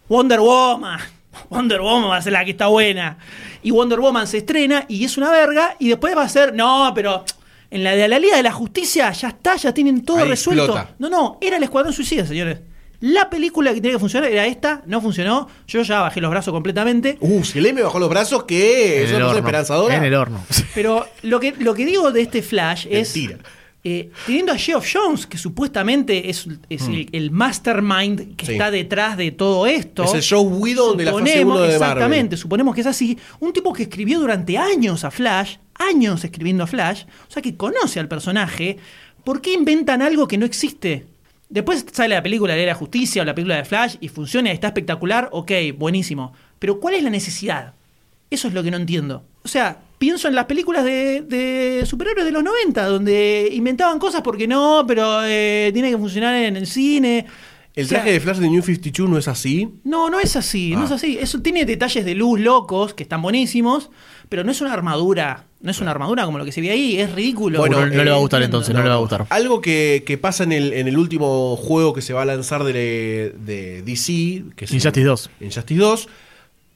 Wonder 0.09 0.39
Woman. 0.39 0.99
Wonder 1.49 1.81
Woman 1.81 2.11
va 2.11 2.17
a 2.17 2.21
ser 2.21 2.33
la 2.33 2.45
que 2.45 2.51
está 2.51 2.67
buena. 2.67 3.17
Y 3.63 3.71
Wonder 3.71 3.99
Woman 3.99 4.27
se 4.27 4.37
estrena 4.37 4.85
y 4.87 5.03
es 5.03 5.17
una 5.17 5.31
verga. 5.31 5.75
Y 5.79 5.89
después 5.89 6.15
va 6.15 6.23
a 6.23 6.29
ser, 6.29 6.53
no, 6.53 6.91
pero 6.93 7.23
en 7.71 7.83
la 7.83 7.95
de 7.95 8.07
la 8.07 8.19
Liga 8.19 8.37
de 8.37 8.43
la 8.43 8.51
Justicia 8.51 9.11
ya 9.11 9.29
está, 9.29 9.55
ya 9.55 9.73
tienen 9.73 10.03
todo 10.05 10.17
Ahí 10.17 10.27
resuelto. 10.29 10.65
explota. 10.65 10.95
No, 10.99 11.09
no, 11.09 11.37
era 11.41 11.57
el 11.57 11.63
Escuadrón 11.63 11.91
Suicida, 11.93 12.25
señores. 12.25 12.59
La 12.99 13.29
película 13.29 13.71
que 13.73 13.81
tenía 13.81 13.93
que 13.97 13.99
funcionar 13.99 14.31
era 14.31 14.45
esta, 14.45 14.81
no 14.85 15.01
funcionó. 15.01 15.49
Yo 15.67 15.81
ya 15.81 15.99
bajé 16.01 16.21
los 16.21 16.31
brazos 16.31 16.53
completamente. 16.53 17.17
Uh, 17.19 17.43
si 17.43 17.59
le 17.59 17.73
me 17.73 17.81
bajó 17.81 17.99
los 17.99 18.09
brazos, 18.09 18.43
que 18.43 19.03
es 19.03 19.09
una 19.09 19.19
cosa 19.19 19.25
horno. 19.27 19.39
esperanzadora. 19.39 19.95
En 19.97 20.03
el 20.05 20.13
horno. 20.13 20.41
Pero 20.73 21.05
lo 21.23 21.39
que, 21.41 21.53
lo 21.59 21.73
que 21.73 21.85
digo 21.85 22.11
de 22.11 22.21
este 22.21 22.41
Flash 22.41 22.87
es. 22.89 23.13
Mentira. 23.13 23.39
Eh, 23.85 24.11
teniendo 24.25 24.51
a 24.53 24.57
Geoff 24.57 24.87
Jones, 24.93 25.25
que 25.27 25.37
supuestamente 25.37 26.29
es, 26.29 26.47
es 26.69 26.87
el, 26.87 27.09
el 27.11 27.31
mastermind 27.31 28.35
que 28.35 28.43
Mm. 28.43 28.47
Sí. 28.47 28.51
está 28.53 28.71
detrás 28.71 29.17
de 29.17 29.31
todo 29.31 29.67
esto. 29.67 30.03
Es 30.03 30.13
el 30.13 30.23
Joe 30.37 30.47
Whedon 30.47 30.97
de 30.97 31.05
la 31.05 31.11
fase 31.13 31.23
Suponemos- 31.23 31.43
1 31.45 31.61
de 31.61 31.67
Marvel. 31.67 31.73
Exactamente, 31.73 32.37
suponemos 32.37 32.75
que 32.75 32.81
es 32.81 32.87
así. 32.87 33.17
Un 33.39 33.51
tipo 33.53 33.73
que 33.73 33.83
escribió 33.83 34.19
durante 34.19 34.57
años 34.57 35.03
a 35.03 35.11
Flash, 35.11 35.57
años 35.75 36.23
escribiendo 36.23 36.63
a 36.63 36.67
Flash, 36.67 37.03
o 37.27 37.31
sea 37.31 37.41
que 37.41 37.55
conoce 37.57 37.99
al 37.99 38.07
personaje, 38.07 38.77
¿por 39.23 39.41
qué 39.41 39.53
inventan 39.53 40.01
algo 40.01 40.27
que 40.27 40.37
no 40.37 40.45
existe? 40.45 41.07
Después 41.49 41.85
sale 41.91 42.15
la 42.15 42.23
película 42.23 42.55
de 42.55 42.65
la 42.65 42.73
Justicia 42.75 43.21
o 43.21 43.25
la 43.25 43.35
película 43.35 43.57
de 43.57 43.65
Flash 43.65 43.95
y 43.99 44.07
funciona, 44.07 44.51
está 44.51 44.67
espectacular, 44.67 45.29
ok, 45.31 45.51
buenísimo. 45.77 46.33
Pero 46.57 46.79
¿cuál 46.79 46.95
es 46.95 47.03
la 47.03 47.09
necesidad? 47.09 47.73
Eso 48.33 48.47
es 48.47 48.53
lo 48.53 48.63
que 48.63 48.71
no 48.71 48.77
entiendo. 48.77 49.23
O 49.43 49.47
sea, 49.47 49.77
pienso 49.97 50.27
en 50.27 50.35
las 50.35 50.45
películas 50.45 50.83
de, 50.83 51.21
de 51.21 51.85
superhéroes 51.85 52.25
de 52.25 52.31
los 52.31 52.43
90, 52.43 52.85
donde 52.87 53.49
inventaban 53.53 53.99
cosas 53.99 54.21
porque 54.21 54.47
no, 54.47 54.83
pero 54.87 55.23
eh, 55.23 55.69
tiene 55.73 55.91
que 55.91 55.97
funcionar 55.97 56.35
en 56.35 56.57
el 56.57 56.65
cine. 56.67 57.25
El 57.75 57.85
O 57.85 57.87
sea, 57.87 57.99
traje 57.99 58.13
de 58.13 58.19
Flash 58.19 58.37
de 58.37 58.49
New 58.49 58.61
52 58.61 59.09
no 59.09 59.17
es 59.17 59.27
así. 59.27 59.67
no, 59.83 60.09
no 60.09 60.19
es 60.19 60.35
así, 60.35 60.71
no 60.75 60.81
Ah. 60.81 60.85
es 60.85 60.91
así. 60.91 61.17
Eso 61.19 61.41
tiene 61.41 61.65
detalles 61.65 62.05
de 62.05 62.13
luz 62.15 62.39
locos 62.39 62.93
que 62.93 63.03
están 63.03 63.21
buenísimos, 63.21 63.89
pero 64.29 64.43
no 64.43 64.51
es 64.51 64.61
una 64.61 64.73
armadura. 64.73 65.45
No 65.61 65.71
es 65.71 65.79
una 65.79 65.91
armadura 65.91 66.25
como 66.25 66.37
lo 66.37 66.45
que 66.45 66.51
se 66.51 66.59
ve 66.61 66.71
ahí, 66.71 66.99
es 66.99 67.11
ridículo. 67.13 67.59
Bueno, 67.59 67.79
no, 67.79 67.87
no 67.87 68.03
le 68.03 68.09
va 68.11 68.17
a 68.17 68.19
gustar 68.19 68.41
entiendo. 68.41 68.57
entonces, 68.57 68.75
no, 68.75 68.83
le 68.83 68.89
va 68.89 68.95
a 68.95 68.99
gustar. 68.99 69.25
Algo 69.29 69.61
que, 69.61 70.03
que 70.05 70.17
pasa 70.17 70.43
en 70.43 70.51
el, 70.51 70.73
en 70.73 70.87
el 70.87 70.97
último 70.97 71.55
juego 71.55 71.93
que 71.93 72.01
se 72.01 72.13
va 72.13 72.23
a 72.23 72.25
lanzar 72.25 72.63
de, 72.63 73.33
de 73.45 73.81
DC, 73.83 74.43
que 74.55 74.65
es 74.65 74.71
Injustice 74.73 75.05
2. 75.05 75.29
Injustice 75.39 75.79
2, 75.79 76.09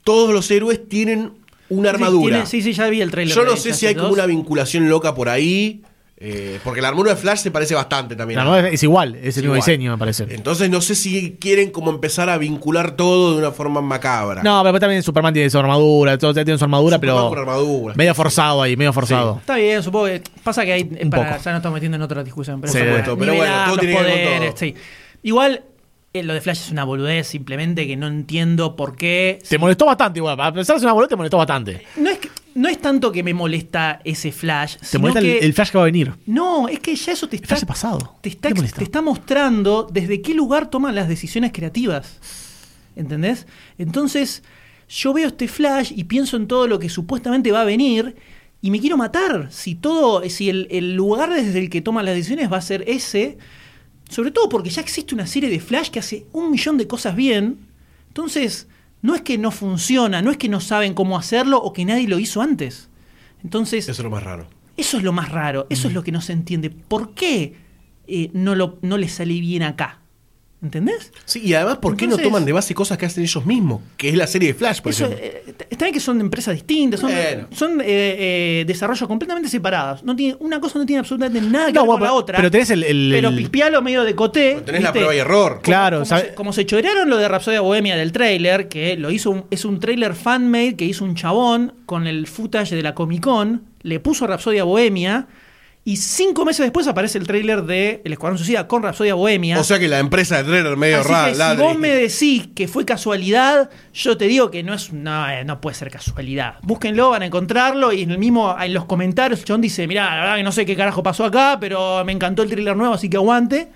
todos 0.04 0.34
los 0.34 0.50
héroes 0.50 0.88
tienen 0.88 1.32
una 1.70 1.90
Sí, 1.90 1.96
armadura. 1.96 2.36
tiene- 2.36 2.46
Sí, 2.50 2.62
sí, 2.62 2.74
ya 2.74 2.88
vi 2.90 3.02
el 3.02 3.12
trailer. 3.12 3.36
Yo 3.36 3.44
no 3.46 3.56
sé 3.58 3.74
si 3.74 3.86
hay 3.88 3.96
como 3.96 4.10
una 4.14 4.26
vinculación 4.26 4.88
loca 4.90 5.14
por 5.16 5.30
ahí, 5.30 5.82
eh, 6.20 6.60
porque 6.64 6.82
la 6.82 6.88
armadura 6.88 7.12
de 7.12 7.18
Flash 7.18 7.40
se 7.42 7.52
parece 7.52 7.76
bastante 7.76 8.16
también. 8.16 8.40
La 8.40 8.44
nueva 8.46 8.70
es 8.70 8.82
igual, 8.82 9.14
es 9.16 9.38
el 9.38 9.44
mismo 9.44 9.56
igual. 9.56 9.58
diseño, 9.60 9.92
me 9.92 9.98
parece. 10.00 10.26
Entonces 10.30 10.68
no 10.70 10.82
sé 10.82 10.96
si 10.96 11.38
quieren 11.40 11.70
como 11.70 11.92
empezar 11.92 12.28
a 12.30 12.40
vincular 12.40 12.96
todo 12.96 13.34
de 13.34 13.38
una 13.40 13.52
forma 13.52 13.82
macabra. 13.82 14.42
No, 14.42 14.64
pero 14.64 14.80
también 14.80 15.04
Superman 15.04 15.32
tiene 15.34 15.50
su 15.52 15.60
armadura, 15.60 16.18
todo 16.18 16.34
tiene 16.34 16.58
su 16.58 16.64
armadura, 16.64 16.96
Superman 16.98 17.16
pero 17.18 17.30
con 17.30 17.38
armadura. 17.40 17.94
medio 17.96 18.16
forzado 18.16 18.64
ahí, 18.64 18.76
medio 18.76 18.94
forzado. 18.94 19.38
Está 19.42 19.58
bien, 19.58 19.84
supongo 19.84 20.06
que 20.08 20.24
pasa 20.44 20.66
que 20.66 20.74
hay 20.74 20.84
Un 21.04 21.10
para, 21.12 21.34
poco. 21.34 21.44
ya 21.44 21.52
nos 21.52 21.60
estamos 21.60 21.74
metiendo 21.76 21.98
en 21.98 22.02
otra 22.02 22.24
discusión, 22.24 22.62
pero, 22.62 22.74
Sí, 22.74 22.80
eso, 22.80 22.88
de 22.88 22.98
esto, 22.98 23.18
pero 23.18 23.36
bueno, 23.36 23.54
todo 23.66 23.76
los 23.76 23.80
tiene 23.80 23.96
que 23.98 24.02
ver 24.04 24.12
con 24.14 24.24
poderes, 24.24 24.50
todo. 24.56 24.58
sí. 24.60 24.76
Igual 25.22 25.64
lo 26.14 26.34
de 26.34 26.42
Flash 26.42 26.62
es 26.62 26.72
una 26.72 26.84
boludez, 26.84 27.28
simplemente 27.28 27.86
que 27.86 27.96
no 27.96 28.08
entiendo 28.08 28.76
por 28.76 28.96
qué. 28.96 29.40
Te 29.48 29.58
molestó 29.60 29.86
bastante 29.86 30.20
igual, 30.20 30.40
a 30.40 30.52
pesar 30.52 30.76
de 30.76 30.80
ser 30.80 30.88
una 30.88 30.94
boleta, 30.94 31.10
te 31.10 31.16
molestó 31.16 31.38
bastante. 31.38 31.84
No 31.96 32.10
es, 32.10 32.18
que- 32.18 32.30
no 32.56 32.68
es 32.70 32.80
tanto 32.82 33.12
que 33.12 33.22
me 33.22 33.36
molesta 33.36 34.00
ese 34.04 34.32
Flash, 34.32 34.78
Te 34.78 34.86
sino 34.86 35.02
molesta 35.02 35.20
el, 35.20 35.26
que 35.26 35.46
el 35.46 35.54
flash 35.54 35.70
que 35.70 35.78
va 35.78 35.84
a 35.84 35.86
venir. 35.86 36.14
no, 36.26 36.68
es 36.70 36.80
que 36.80 36.96
ya 36.96 37.12
eso 37.12 37.30
te 37.30 37.36
está 37.36 37.50
Flash 37.50 37.66
pasado. 37.66 38.16
te 38.22 38.30
está, 38.30 39.02
mostrando 39.02 39.88
desde 39.92 40.22
qué 40.24 40.34
lugar 40.34 40.70
toman 40.72 40.96
las 40.96 41.08
decisiones 41.08 41.52
creativas. 41.54 42.18
¿Entendés? 42.96 43.46
Entonces, 43.78 44.42
yo 44.90 45.14
veo 45.14 45.28
este 45.28 45.48
flash 45.48 45.92
y 45.96 46.06
pienso 46.06 46.36
en 46.36 46.48
todo 46.48 46.68
lo 46.68 46.80
que 46.80 46.90
supuestamente 46.90 47.52
va 47.52 47.62
a 47.62 47.66
venir 47.66 48.16
y 48.60 48.72
me 48.72 48.80
quiero 48.80 48.98
matar. 48.98 49.50
Si 49.52 49.76
todo, 49.76 50.28
si 50.30 50.50
el, 50.50 50.68
el 50.72 50.96
lugar 50.96 51.32
desde 51.32 51.60
el 51.60 51.70
que 51.70 51.82
toman 51.82 52.06
las 52.06 52.16
decisiones 52.16 52.52
va 52.52 52.58
a 52.58 52.62
ser 52.62 52.84
ese, 52.88 53.38
sobre 54.10 54.32
todo 54.32 54.50
porque 54.50 54.70
ya 54.70 54.82
existe 54.82 55.14
una 55.16 55.28
serie 55.28 55.50
de 55.50 55.60
flash 55.60 55.90
que 55.90 56.00
hace 56.00 56.26
un 56.34 56.52
millón 56.52 56.78
de 56.78 56.88
cosas 56.88 57.16
bien. 57.16 57.60
Entonces, 58.08 58.68
no 59.02 59.16
es 59.16 59.22
que 59.22 59.38
no 59.38 59.52
funciona, 59.52 60.22
no 60.22 60.32
es 60.32 60.38
que 60.38 60.50
no 60.50 60.60
saben 60.60 60.94
cómo 60.94 61.18
hacerlo 61.18 61.58
o 61.62 61.74
que 61.74 61.86
nadie 61.86 62.08
lo 62.08 62.20
hizo 62.20 62.42
antes. 62.42 62.90
Entonces, 63.44 63.88
Eso 63.88 64.02
es 64.02 64.04
lo 64.04 64.10
más 64.10 64.24
raro. 64.24 64.48
eso 64.78 64.98
es 64.98 65.04
lo 65.04 65.14
más 65.14 65.30
raro, 65.30 65.68
eso 65.70 65.88
es 65.88 65.94
lo 65.94 66.04
que 66.04 66.12
no 66.12 66.22
se 66.22 66.34
entiende. 66.34 66.70
¿Por 66.70 67.14
qué 67.14 67.56
eh, 68.08 68.30
no, 68.34 68.56
lo, 68.56 68.80
no 68.82 68.98
le 68.98 69.08
sale 69.10 69.40
bien 69.40 69.64
acá? 69.64 70.00
¿Entendés? 70.60 71.12
Sí, 71.26 71.40
y 71.44 71.54
además, 71.54 71.78
¿por 71.78 71.96
qué 71.96 72.08
no 72.08 72.18
toman 72.18 72.44
de 72.44 72.52
base 72.52 72.74
cosas 72.74 72.98
que 72.98 73.06
hacen 73.06 73.22
ellos 73.24 73.46
mismos? 73.46 73.80
Que 73.96 74.10
es 74.10 74.16
la 74.16 74.26
serie 74.26 74.50
de 74.50 74.54
Flash, 74.56 74.82
por 74.82 74.92
Eso, 74.92 75.06
ejemplo. 75.06 75.24
eh, 75.24 75.44
está 75.70 75.86
bien 75.86 75.94
que 75.94 76.00
son 76.00 76.18
de 76.18 76.24
empresas 76.24 76.56
distintas, 76.56 77.00
son, 77.00 77.12
Bueno. 77.12 77.48
son 77.52 77.80
eh, 77.82 77.86
eh, 77.86 78.64
desarrollos 78.66 79.08
completamente 79.08 79.50
separados. 79.50 80.04
No 80.04 80.16
tiene, 80.16 80.36
una 80.40 80.60
cosa 80.60 80.80
no 80.80 80.86
tiene 80.88 81.02
absolutamente 81.02 81.42
nada 81.48 81.68
que 81.68 81.74
No, 81.74 81.82
ver 81.84 81.90
con 81.92 82.02
la 82.02 82.14
otra. 82.14 82.38
pero 82.38 82.50
tenés 82.50 82.72
el- 82.72 82.84
el- 82.84 83.10
pero 83.14 83.30
pispialo 83.36 83.84
medio 83.84 84.04
de 84.04 84.16
coté. 84.16 84.54
Pero 84.54 84.66
tenés 84.66 84.82
la 84.82 84.92
prueba 84.94 85.14
y 85.14 85.20
error. 85.20 85.60
Claro, 85.62 85.98
como, 85.98 86.06
¿sabe? 86.06 86.22
se, 86.30 86.34
como 86.34 86.52
se 86.54 86.66
chorearon 86.66 87.08
lo 87.08 87.18
de 87.18 87.28
Rapsodia 87.28 87.62
Bohemia 87.62 87.96
del 87.96 88.12
trailer, 88.12 88.68
que 88.68 88.98
lo 88.98 89.12
hizo 89.12 89.30
un- 89.30 89.46
es 89.52 89.64
un 89.64 89.80
trailer 89.80 90.16
fanmade 90.16 90.76
que 90.76 90.86
hizo 90.86 91.06
un 91.06 91.14
chabón 91.14 91.74
con 91.86 92.08
el 92.08 92.26
footage 92.26 92.76
de 92.76 92.82
la 92.82 92.96
Comic 92.96 93.22
Con, 93.22 93.62
le 93.84 94.00
puso 94.00 94.26
Rapsodia 94.26 94.64
Bohemia, 94.64 95.28
y 95.88 95.96
cinco 95.96 96.44
meses 96.44 96.66
después 96.66 96.86
aparece 96.86 97.18
el 97.18 97.26
trailer 97.26 97.64
de 97.64 98.02
El 98.04 98.12
Escuadrón 98.12 98.38
Suicida 98.38 98.68
con 98.68 98.84
Rapsodia 98.84 99.14
Bohemia. 99.14 99.58
O 99.58 99.64
sea 99.64 99.80
que 99.80 99.88
la 99.88 100.00
empresa 100.00 100.36
de 100.36 100.44
trailer 100.44 100.76
medio 100.76 101.00
Así 101.00 101.08
rara. 101.10 101.32
que 101.32 101.56
si 101.56 101.62
vos 101.62 101.80
me 101.80 101.88
decís 101.88 102.50
que 102.54 102.68
fue 102.68 102.84
casualidad, 102.84 103.70
yo 103.94 104.18
te 104.18 104.28
digo 104.28 104.52
que 104.52 104.64
no 104.64 104.74
es 104.74 104.92
no, 104.92 105.30
eh, 105.30 105.46
no 105.46 105.62
puede 105.62 105.78
ser 105.78 105.90
casualidad. 105.90 106.56
Búsquenlo, 106.62 107.12
van 107.12 107.22
a 107.22 107.28
encontrarlo 107.28 107.94
y 107.94 108.02
en 108.02 108.12
el 108.12 108.18
mismo 108.18 108.54
en 108.60 108.74
los 108.74 108.84
comentarios 108.84 109.46
John 109.48 109.62
dice, 109.62 109.88
mirá, 109.88 110.14
la 110.14 110.22
verdad 110.24 110.36
que 110.36 110.44
no 110.44 110.52
sé 110.52 110.66
qué 110.66 110.76
carajo 110.76 111.02
pasó 111.02 111.24
acá, 111.24 111.56
pero 111.58 112.04
me 112.04 112.12
encantó 112.12 112.44
el 112.44 112.50
thriller 112.50 112.76
nuevo, 112.76 112.94
así 112.94 113.10
que 113.10 113.16
aguante. 113.16 113.70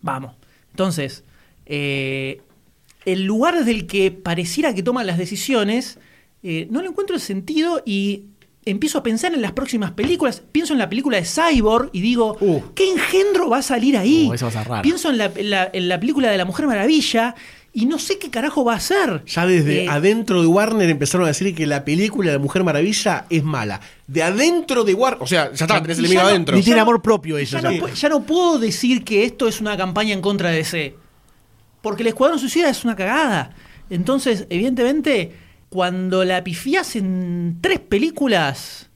Vamos. 0.00 0.34
Entonces, 0.72 1.22
eh, 1.64 2.40
el 3.04 3.22
lugar 3.22 3.56
desde 3.56 3.70
el 3.70 3.86
que 3.86 4.10
pareciera 4.10 4.74
que 4.74 4.82
toman 4.82 5.06
las 5.06 5.16
decisiones, 5.16 6.00
eh, 6.42 6.66
no 6.72 6.82
le 6.82 6.88
encuentro 6.88 7.14
el 7.14 7.22
sentido 7.22 7.84
y 7.86 8.29
empiezo 8.64 8.98
a 8.98 9.02
pensar 9.02 9.32
en 9.34 9.42
las 9.42 9.52
próximas 9.52 9.92
películas. 9.92 10.42
Pienso 10.52 10.72
en 10.74 10.78
la 10.78 10.88
película 10.88 11.16
de 11.18 11.24
Cyborg 11.24 11.90
y 11.92 12.00
digo, 12.00 12.36
Uh. 12.40 12.60
¿qué 12.74 12.90
engendro 12.92 13.48
va 13.48 13.58
a 13.58 13.62
salir 13.62 13.96
ahí? 13.96 14.26
Uh, 14.26 14.30
va 14.30 14.34
a 14.34 14.38
ser. 14.38 14.82
Pienso 14.82 15.10
en 15.10 15.18
la, 15.18 15.32
en 15.34 15.50
la- 15.50 15.70
en 15.72 15.88
la 15.88 15.98
película 15.98 16.30
de 16.30 16.36
la 16.38 16.44
Mujer 16.44 16.66
Maravilla 16.66 17.34
y 17.72 17.86
no 17.86 17.98
sé 18.00 18.18
qué 18.18 18.30
carajo 18.30 18.64
va 18.64 18.74
a 18.74 18.76
hacer. 18.76 19.22
Ya 19.26 19.46
desde 19.46 19.84
Eh, 19.84 19.88
adentro 19.88 20.42
de 20.42 20.48
Warner 20.48 20.90
empezaron 20.90 21.24
a 21.24 21.28
decir 21.28 21.54
que 21.54 21.66
la 21.66 21.84
película 21.84 22.32
de 22.32 22.38
Mujer 22.38 22.64
Maravilla 22.64 23.26
es 23.30 23.44
mala. 23.44 23.80
De 24.08 24.22
adentro 24.22 24.82
de 24.84 24.92
Warner. 24.94 25.22
O 25.22 25.26
sea, 25.26 25.52
ya 25.52 25.64
está, 25.66 25.80
tenés 25.80 25.98
el 25.98 26.04
Y 26.04 26.06
enemigo 26.08 26.22
no- 26.24 26.28
adentro. 26.28 26.56
Ni 26.56 26.62
tiene 26.62 26.76
no- 26.78 26.82
amor 26.82 27.00
propio 27.02 27.38
ella. 27.38 27.60
no, 27.62 27.70
ya. 27.72 27.78
pu- 27.80 27.92
ya 27.94 28.08
no 28.08 28.22
puedo 28.24 28.58
decir 28.58 29.04
que 29.04 29.24
esto 29.24 29.46
es 29.48 29.60
una 29.60 29.76
campaña 29.76 30.12
en 30.12 30.20
contra 30.20 30.50
de 30.50 30.56
DC. 30.56 30.96
Porque 31.80 32.02
el 32.02 32.08
Escuadrón 32.08 32.38
Suicida 32.38 32.68
es 32.68 32.84
una 32.84 32.94
cagada. 32.96 33.54
Entonces, 33.88 34.46
evidentemente, 34.50 35.32
cuando 35.70 36.24
la 36.24 36.44
pifias 36.44 36.96
en 36.96 37.58
tres 37.60 37.78
películas, 37.78 38.90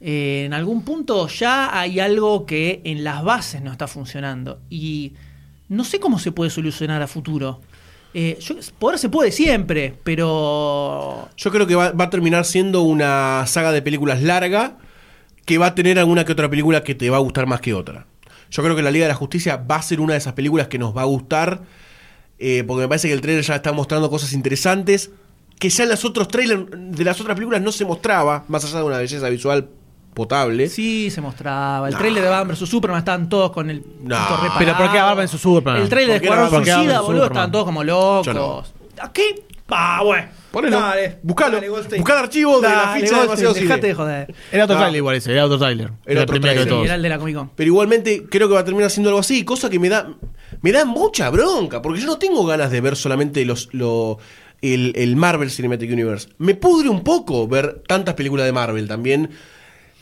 eh, 0.00 0.42
en 0.44 0.52
algún 0.52 0.82
punto 0.82 1.28
ya 1.28 1.78
hay 1.78 2.00
algo 2.00 2.44
que 2.44 2.82
en 2.84 3.04
las 3.04 3.22
bases 3.22 3.62
no 3.62 3.72
está 3.72 3.86
funcionando. 3.86 4.60
Y 4.68 5.14
no 5.68 5.84
sé 5.84 6.00
cómo 6.00 6.18
se 6.18 6.32
puede 6.32 6.50
solucionar 6.50 7.00
a 7.00 7.06
futuro. 7.06 7.60
Eh, 8.12 8.38
poder 8.78 8.98
se 8.98 9.08
puede 9.08 9.32
siempre, 9.32 9.96
pero 10.04 11.28
Yo 11.36 11.50
creo 11.50 11.66
que 11.66 11.74
va, 11.74 11.92
va 11.92 12.04
a 12.04 12.10
terminar 12.10 12.44
siendo 12.44 12.82
una 12.82 13.44
saga 13.46 13.72
de 13.72 13.82
películas 13.82 14.22
larga 14.22 14.78
que 15.46 15.58
va 15.58 15.66
a 15.66 15.74
tener 15.74 15.98
alguna 15.98 16.24
que 16.24 16.32
otra 16.32 16.48
película 16.48 16.84
que 16.84 16.94
te 16.94 17.08
va 17.08 17.16
a 17.16 17.20
gustar 17.20 17.46
más 17.46 17.60
que 17.60 17.74
otra. 17.74 18.06
Yo 18.50 18.62
creo 18.62 18.76
que 18.76 18.82
la 18.82 18.90
Liga 18.90 19.06
de 19.06 19.08
la 19.08 19.16
Justicia 19.16 19.56
va 19.56 19.76
a 19.76 19.82
ser 19.82 20.00
una 20.00 20.14
de 20.14 20.18
esas 20.18 20.34
películas 20.34 20.68
que 20.68 20.78
nos 20.78 20.96
va 20.96 21.02
a 21.02 21.06
gustar 21.06 21.62
eh, 22.38 22.64
porque 22.66 22.82
me 22.82 22.88
parece 22.88 23.08
que 23.08 23.14
el 23.14 23.20
trailer 23.20 23.44
ya 23.44 23.56
está 23.56 23.72
mostrando 23.72 24.10
cosas 24.10 24.32
interesantes 24.32 25.10
que 25.58 25.68
ya 25.68 25.84
en 25.84 25.90
los 25.90 26.04
otros 26.04 26.28
trailers 26.28 26.64
de 26.72 27.04
las 27.04 27.20
otras 27.20 27.34
películas 27.34 27.62
no 27.62 27.72
se 27.72 27.84
mostraba, 27.84 28.44
más 28.48 28.64
allá 28.64 28.78
de 28.78 28.84
una 28.84 28.98
belleza 28.98 29.28
visual 29.28 29.68
potable. 30.14 30.68
Sí, 30.68 31.10
se 31.10 31.20
mostraba. 31.20 31.88
El 31.88 31.94
No. 31.94 31.98
trailer 31.98 32.22
de 32.22 32.28
Batman 32.28 32.56
vs 32.56 32.68
Superman 32.68 32.98
estaban 32.98 33.28
todos 33.28 33.50
con 33.50 33.68
el 33.70 33.82
No. 34.02 34.16
Pero 34.58 34.76
¿por 34.76 34.90
qué 34.92 34.98
Batman 34.98 35.26
vs 35.26 35.40
Superman? 35.40 35.82
El 35.82 35.88
trailer 35.88 36.20
de 36.20 36.26
¿Por 36.28 36.36
qué 36.36 36.40
no 36.40 36.44
Escuadrón 36.46 36.64
Suicida, 36.64 37.00
boludo, 37.00 37.06
Superman? 37.06 37.26
estaban 37.32 37.52
todos 37.52 37.64
como 37.64 37.84
locos. 37.84 38.34
No. 38.34 38.62
¿A 39.02 39.12
qué? 39.12 39.42
Ah, 39.68 40.02
bueno. 40.04 40.28
Ponelo. 40.52 40.78
Dale, 40.78 41.18
Buscalo. 41.24 41.56
dale, 41.56 41.68
Goldstein. 41.68 42.00
Buscá 42.02 42.12
el 42.12 42.24
archivo 42.24 42.60
de 42.60 42.68
la 42.68 42.92
ficha 42.94 43.14
de 43.16 43.22
Demasiado. 43.22 43.54
Dejate 43.54 43.86
de 43.88 43.94
joder. 43.94 44.34
Era 44.52 44.64
otro 44.64 44.76
No. 44.76 44.80
trailer 44.82 44.98
igual 44.98 45.16
ese, 45.16 45.32
era 45.32 45.46
otro 45.46 45.58
trailer. 45.58 45.90
Era, 46.06 46.12
el 46.12 46.18
otro 46.18 46.32
primero 46.40 46.60
de 46.60 46.66
todos. 46.66 46.84
Era 46.84 46.94
el 46.94 47.02
de 47.02 47.08
la 47.08 47.18
Comic 47.18 47.34
Con. 47.36 47.50
Pero 47.56 47.66
igualmente 47.68 48.24
creo 48.30 48.46
que 48.46 48.54
va 48.54 48.60
a 48.60 48.64
terminar 48.64 48.90
siendo 48.90 49.08
algo 49.10 49.18
así, 49.20 49.44
cosa 49.44 49.68
que 49.68 49.80
me 49.80 49.88
da 49.88 50.06
me 50.60 50.70
da 50.70 50.84
mucha 50.84 51.28
bronca, 51.30 51.82
porque 51.82 52.00
yo 52.00 52.06
no 52.06 52.18
tengo 52.18 52.46
ganas 52.46 52.70
de 52.70 52.80
ver 52.80 52.94
solamente 52.94 53.44
los 53.44 53.68
lo, 53.72 54.18
el, 54.72 54.92
el 54.96 55.16
Marvel 55.16 55.50
Cinematic 55.50 55.90
Universe. 55.92 56.28
Me 56.38 56.54
pudre 56.54 56.88
un 56.88 57.02
poco 57.04 57.46
ver 57.48 57.82
tantas 57.86 58.14
películas 58.14 58.46
de 58.46 58.52
Marvel 58.52 58.88
también, 58.88 59.30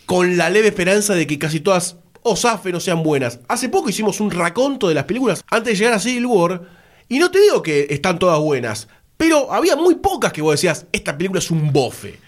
con 0.06 0.36
la 0.36 0.50
leve 0.50 0.68
esperanza 0.68 1.14
de 1.14 1.26
que 1.26 1.38
casi 1.38 1.60
todas 1.60 1.96
o 2.22 2.36
zafen 2.36 2.74
o 2.76 2.80
sean 2.80 3.02
buenas. 3.02 3.40
Hace 3.48 3.68
poco 3.68 3.88
hicimos 3.88 4.20
un 4.20 4.30
raconto 4.30 4.88
de 4.88 4.94
las 4.94 5.04
películas 5.04 5.42
antes 5.50 5.72
de 5.72 5.78
llegar 5.78 5.94
a 5.94 5.98
Civil 5.98 6.26
War, 6.26 6.62
y 7.08 7.18
no 7.18 7.30
te 7.30 7.40
digo 7.40 7.62
que 7.62 7.86
están 7.90 8.18
todas 8.18 8.38
buenas, 8.40 8.88
pero 9.16 9.52
había 9.52 9.76
muy 9.76 9.96
pocas 9.96 10.32
que 10.32 10.42
vos 10.42 10.52
decías, 10.54 10.86
esta 10.92 11.16
película 11.16 11.38
es 11.40 11.50
un 11.50 11.72
bofe. 11.72 12.18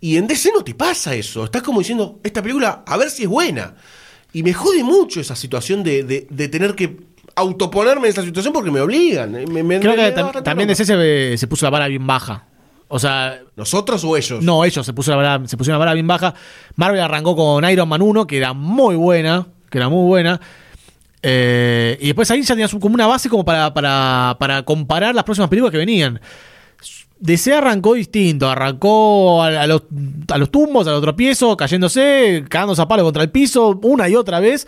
Y 0.00 0.16
en 0.16 0.26
DC 0.28 0.50
no 0.54 0.62
te 0.62 0.74
pasa 0.74 1.14
eso. 1.14 1.44
Estás 1.44 1.62
como 1.62 1.80
diciendo, 1.80 2.20
esta 2.22 2.40
película, 2.40 2.84
a 2.86 2.96
ver 2.96 3.10
si 3.10 3.24
es 3.24 3.28
buena. 3.28 3.74
Y 4.32 4.42
me 4.44 4.52
jode 4.52 4.84
mucho 4.84 5.20
esa 5.20 5.34
situación 5.34 5.82
de, 5.82 6.04
de- 6.04 6.26
de 6.30 6.48
tener 6.48 6.74
que 6.76 6.98
autoponerme 7.38 8.06
en 8.08 8.12
esa 8.12 8.22
situación 8.22 8.52
porque 8.52 8.70
me 8.70 8.80
obligan. 8.80 9.32
Me- 9.32 9.62
me- 9.62 9.80
Creo 9.80 9.96
me- 9.96 10.12
que 10.12 10.14
tam- 10.14 10.42
también. 10.42 10.68
DC 10.68 10.84
se, 10.84 11.36
se 11.38 11.46
puso 11.46 11.66
la 11.66 11.70
vara 11.70 11.88
bien 11.88 12.06
baja. 12.06 12.44
O 12.88 12.98
sea, 12.98 13.40
¿Nosotros 13.56 14.02
o 14.04 14.16
ellos? 14.16 14.42
no, 14.42 14.64
ellos 14.64 14.84
se, 14.86 14.92
puso 14.94 15.10
la 15.10 15.16
vara, 15.18 15.46
se 15.46 15.56
pusieron 15.56 15.74
la 15.78 15.84
vara 15.84 15.94
bien 15.94 16.06
baja. 16.06 16.34
Marvel 16.76 17.00
arrancó 17.00 17.36
con 17.36 17.68
Iron 17.68 17.88
Man 17.88 18.00
1, 18.02 18.26
que 18.26 18.36
era 18.38 18.52
muy 18.54 18.96
buena. 18.96 19.46
Que 19.70 19.78
era 19.78 19.88
muy 19.90 20.06
buena. 20.06 20.40
Eh, 21.22 21.98
y 22.00 22.06
después 22.06 22.30
ahí 22.30 22.42
ya 22.42 22.54
tenías 22.54 22.70
como 22.72 22.94
una 22.94 23.06
base 23.06 23.28
como 23.28 23.44
para, 23.44 23.74
para, 23.74 24.36
para 24.38 24.62
comparar 24.62 25.14
las 25.14 25.24
próximas 25.24 25.50
películas 25.50 25.72
que 25.72 25.78
venían. 25.78 26.20
DC 27.20 27.52
arrancó 27.52 27.94
distinto, 27.94 28.48
arrancó 28.48 29.42
a, 29.42 29.48
a 29.62 29.66
los, 29.66 29.82
a 30.32 30.38
los 30.38 30.50
tumbos, 30.52 30.86
a 30.86 30.92
los 30.92 31.02
tropiezos, 31.02 31.56
cayéndose, 31.56 32.44
cagándose 32.48 32.80
a 32.80 32.86
palo 32.88 33.02
contra 33.02 33.22
el 33.24 33.30
piso, 33.30 33.78
una 33.82 34.08
y 34.08 34.14
otra 34.14 34.38
vez. 34.38 34.66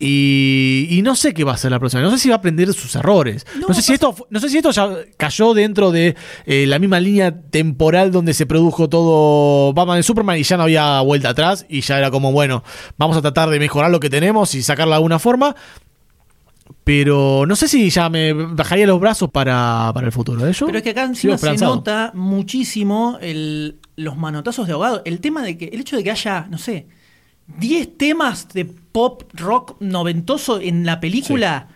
Y, 0.00 0.86
y 0.90 1.02
no 1.02 1.16
sé 1.16 1.34
qué 1.34 1.42
va 1.42 1.52
a 1.52 1.54
hacer 1.56 1.72
la 1.72 1.80
próxima. 1.80 2.02
No 2.02 2.10
sé 2.10 2.18
si 2.18 2.28
va 2.28 2.36
a 2.36 2.38
aprender 2.38 2.72
sus 2.72 2.94
errores. 2.94 3.44
No, 3.66 3.74
sé, 3.74 3.82
si 3.82 3.92
esto, 3.92 4.14
no 4.30 4.38
sé 4.38 4.48
si 4.48 4.58
esto 4.58 4.70
ya 4.70 4.90
cayó 5.16 5.54
dentro 5.54 5.90
de 5.90 6.14
eh, 6.46 6.66
la 6.68 6.78
misma 6.78 7.00
línea 7.00 7.40
temporal 7.40 8.12
donde 8.12 8.32
se 8.32 8.46
produjo 8.46 8.88
todo 8.88 9.72
Batman 9.72 9.98
y 9.98 10.02
Superman 10.04 10.38
y 10.38 10.44
ya 10.44 10.56
no 10.56 10.64
había 10.64 11.00
vuelta 11.00 11.30
atrás. 11.30 11.66
Y 11.68 11.80
ya 11.80 11.98
era 11.98 12.12
como, 12.12 12.30
bueno, 12.30 12.62
vamos 12.96 13.16
a 13.16 13.22
tratar 13.22 13.50
de 13.50 13.58
mejorar 13.58 13.90
lo 13.90 13.98
que 13.98 14.08
tenemos 14.08 14.54
y 14.54 14.62
sacarla 14.62 14.92
de 14.92 14.96
alguna 14.98 15.18
forma. 15.18 15.56
Pero 16.84 17.44
no 17.46 17.56
sé 17.56 17.66
si 17.66 17.90
ya 17.90 18.08
me 18.08 18.32
bajaría 18.32 18.86
los 18.86 19.00
brazos 19.00 19.30
para, 19.30 19.90
para 19.92 20.06
el 20.06 20.12
futuro 20.12 20.42
de 20.42 20.50
ello. 20.50 20.66
Pero 20.66 20.78
es 20.78 20.84
que 20.84 20.90
acá 20.90 21.04
encima 21.04 21.36
se 21.36 21.56
nota 21.56 22.12
muchísimo 22.14 23.18
el, 23.20 23.78
los 23.96 24.16
manotazos 24.16 24.66
de 24.68 24.74
ahogado. 24.74 25.02
El 25.04 25.20
tema 25.20 25.42
de 25.42 25.58
que, 25.58 25.66
el 25.66 25.80
hecho 25.80 25.96
de 25.96 26.04
que 26.04 26.10
haya, 26.12 26.46
no 26.48 26.56
sé, 26.56 26.86
10 27.56 27.96
temas 27.96 28.48
de 28.48 28.64
pop 28.64 29.22
rock 29.34 29.76
noventoso 29.80 30.60
en 30.60 30.84
la 30.84 31.00
película. 31.00 31.68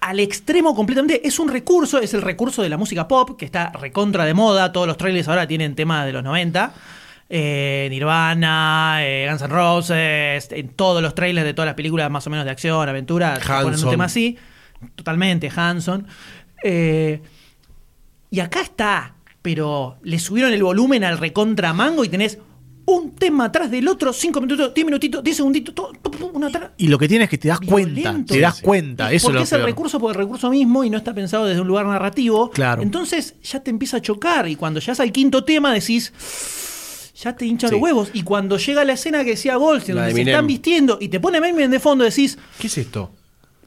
Al 0.00 0.20
extremo 0.20 0.74
completamente. 0.74 1.26
Es 1.26 1.38
un 1.38 1.48
recurso, 1.48 1.98
es 1.98 2.14
el 2.14 2.22
recurso 2.22 2.62
de 2.62 2.68
la 2.68 2.76
música 2.76 3.06
pop, 3.06 3.36
que 3.36 3.44
está 3.44 3.70
recontra 3.72 4.24
de 4.24 4.34
moda. 4.34 4.72
Todos 4.72 4.86
los 4.86 4.96
trailers 4.96 5.28
ahora 5.28 5.46
tienen 5.46 5.74
temas 5.74 6.06
de 6.06 6.12
los 6.12 6.22
90. 6.22 6.72
Eh, 7.28 7.88
Nirvana, 7.90 8.98
eh, 9.00 9.26
Guns 9.28 9.42
N' 9.42 9.48
Roses, 9.48 10.48
en 10.52 10.68
todos 10.68 11.02
los 11.02 11.14
trailers 11.14 11.44
de 11.44 11.54
todas 11.54 11.66
las 11.66 11.74
películas 11.74 12.08
más 12.08 12.24
o 12.26 12.30
menos 12.30 12.44
de 12.44 12.52
acción, 12.52 12.88
aventura, 12.88 13.40
ponen 13.62 13.82
un 13.82 13.90
tema 13.90 14.04
así. 14.04 14.38
Totalmente, 14.94 15.50
Hanson. 15.54 16.06
Eh, 16.62 17.20
y 18.30 18.40
acá 18.40 18.60
está, 18.60 19.14
pero 19.42 19.98
le 20.02 20.18
subieron 20.18 20.52
el 20.52 20.62
volumen 20.62 21.02
al 21.02 21.18
recontra 21.18 21.72
mango 21.72 22.04
y 22.04 22.08
tenés 22.08 22.38
un 22.88 23.10
tema 23.16 23.46
atrás 23.46 23.70
del 23.70 23.88
otro, 23.88 24.12
cinco 24.12 24.40
minutos, 24.40 24.72
diez 24.72 24.84
minutitos, 24.84 25.22
diez 25.22 25.36
segunditos, 25.36 25.74
todo, 25.74 25.92
pum, 25.92 26.12
pum, 26.12 26.30
uno 26.34 26.46
atrás. 26.46 26.70
Y 26.76 26.88
lo 26.88 26.98
que 26.98 27.08
tienes 27.08 27.26
es 27.26 27.30
que 27.30 27.38
te 27.38 27.48
das 27.48 27.60
cuenta. 27.60 28.16
Te 28.26 28.40
das 28.40 28.60
cuenta. 28.60 29.06
Eso 29.08 29.14
es 29.16 29.22
Porque 29.24 29.38
lo 29.38 29.42
es 29.44 29.52
el 29.52 29.62
recurso 29.64 29.98
por 29.98 30.12
el 30.12 30.16
recurso 30.16 30.50
mismo 30.50 30.84
y 30.84 30.90
no 30.90 30.96
está 30.96 31.12
pensado 31.12 31.46
desde 31.46 31.60
un 31.60 31.66
lugar 31.68 31.86
narrativo. 31.86 32.50
Claro. 32.50 32.82
Entonces 32.82 33.34
ya 33.42 33.60
te 33.60 33.70
empieza 33.70 33.96
a 33.96 34.00
chocar 34.02 34.48
y 34.48 34.54
cuando 34.56 34.78
llegas 34.80 35.00
al 35.00 35.10
quinto 35.10 35.42
tema 35.44 35.74
decís, 35.74 36.12
ya 37.20 37.34
te 37.34 37.46
hincha 37.46 37.68
Sí. 37.68 37.74
los 37.74 37.82
huevos. 37.82 38.10
Y 38.12 38.22
cuando 38.22 38.56
llega 38.56 38.84
la 38.84 38.92
escena 38.92 39.24
que 39.24 39.30
decía 39.30 39.56
Goldstein, 39.56 39.96
donde 39.96 40.12
de 40.14 40.24
se 40.24 40.30
están 40.30 40.46
vistiendo 40.46 40.98
y 41.00 41.08
te 41.08 41.18
pone 41.18 41.38
Eminem 41.38 41.70
de 41.70 41.80
fondo, 41.80 42.04
decís, 42.04 42.38
¿Qué 42.58 42.68
es 42.68 42.78
esto? 42.78 43.10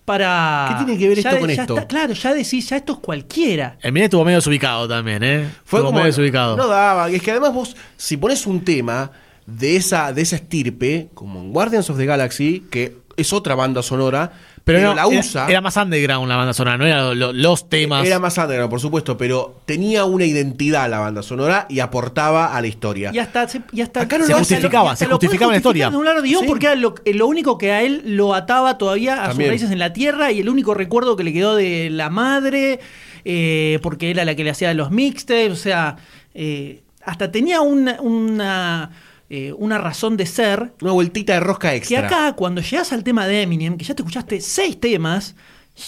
Para... 0.10 0.65
¿Qué 0.69 0.84
tiene 0.86 0.99
que 0.99 1.07
ver 1.07 1.19
ya- 1.22 1.30
esto 1.30 1.40
con 1.40 1.49
ya 1.52 1.61
esto? 1.61 1.76
está- 1.76 1.88
claro, 1.88 2.14
ya 2.14 2.34
decís, 2.34 2.68
ya 2.68 2.77
esto 2.77 2.94
es 2.94 2.99
cualquiera. 2.99 3.77
El 3.80 3.91
Mine 3.91 4.06
estuvo 4.06 4.26
medio 4.26 4.40
desubicado 4.40 4.88
también, 4.88 5.22
¿eh? 5.22 5.48
Fue 5.64 5.77
estuvo 5.80 5.90
como. 5.90 5.91
medio 5.99 6.07
desubicado. 6.07 6.57
No 6.57 6.68
daba. 6.68 7.11
Es 7.11 7.22
que 7.22 7.30
además 7.30 7.53
vos, 7.53 7.76
si 7.95 8.18
pones 8.18 8.48
un 8.48 8.64
tema 8.65 9.11
de 9.45 9.76
esa, 9.76 10.11
de 10.11 10.23
esa 10.23 10.38
estirpe, 10.38 11.10
como 11.14 11.40
en 11.41 11.52
Guardians 11.53 11.88
of 11.91 11.98
the 11.98 12.07
Galaxy, 12.07 12.65
que 12.72 12.98
es 13.18 13.31
otra 13.34 13.53
banda 13.53 13.84
sonora, 13.84 14.31
pero, 14.73 14.89
no, 14.89 14.95
la 14.95 15.05
era- 15.07 15.19
usa. 15.19 15.47
Era, 15.49 15.61
más 15.61 15.75
underground 15.77 16.27
la 16.29 16.35
banda 16.35 16.53
sonora, 16.53 16.77
no 16.77 16.85
eran 16.85 17.17
lo- 17.19 17.33
los 17.33 17.69
temas. 17.69 18.05
Era 18.05 18.19
más 18.19 18.37
underground, 18.37 18.69
por 18.69 18.79
supuesto, 18.79 19.17
pero 19.17 19.61
tenía 19.65 20.05
una 20.05 20.25
identidad 20.25 20.89
la 20.89 20.99
banda 20.99 21.21
sonora 21.23 21.65
y 21.69 21.79
aportaba 21.79 22.55
a 22.55 22.61
la 22.61 22.67
historia. 22.67 23.11
Y 23.13 23.19
hasta, 23.19 23.47
se- 23.47 23.61
y 23.71 23.81
hasta 23.81 24.01
Acá 24.01 24.17
no 24.17 24.25
Se 24.25 24.31
lo 24.31 24.37
justificaba, 24.39 24.95
se 24.95 25.05
lo 25.07 25.11
justificaba 25.15 25.51
en 25.51 25.53
la 25.53 25.57
historia. 25.57 25.89
un 25.89 26.05
lado 26.05 26.21
guion 26.21 26.41
Sí. 26.41 26.47
porque 26.47 26.67
era 26.67 26.75
lo, 26.75 26.95
lo 27.05 27.27
único 27.27 27.57
que 27.57 27.71
a 27.71 27.81
él 27.81 28.01
lo 28.05 28.33
ataba 28.33 28.77
todavía 28.77 29.25
a 29.25 29.33
sus 29.33 29.39
raíces 29.45 29.71
en 29.71 29.79
la 29.79 29.93
tierra 29.93 30.31
y 30.31 30.39
el 30.39 30.49
único 30.49 30.73
recuerdo 30.73 31.15
que 31.15 31.23
le 31.23 31.33
quedó 31.33 31.55
de 31.55 31.89
la 31.89 32.09
madre, 32.09 32.79
eh, 33.25 33.79
porque 33.81 34.11
era 34.11 34.25
la 34.25 34.35
que 34.35 34.43
le 34.43 34.49
hacía 34.51 34.73
los 34.73 34.91
mixtapes, 34.91 35.51
o 35.51 35.55
sea, 35.55 35.97
eh, 36.33 36.81
hasta 37.03 37.31
tenía 37.31 37.61
una, 37.61 37.99
una, 38.01 38.91
eh, 39.30 39.53
una 39.57 39.77
razón 39.77 40.18
de 40.18 40.26
ser 40.26 40.73
Una 40.81 40.91
vueltita 40.91 41.34
de 41.34 41.39
rosca 41.39 41.69
que 41.72 41.77
extra. 41.77 42.06
acá, 42.07 42.34
cuando 42.35 42.61
llegas 42.61 42.91
al 42.93 43.03
tema 43.03 43.27
de 43.27 43.43
Eminem, 43.43 43.77
que 43.77 43.85
ya 43.85 43.93
te 43.95 44.01
escuchaste 44.01 44.41
seis 44.41 44.80
temas, 44.80 45.35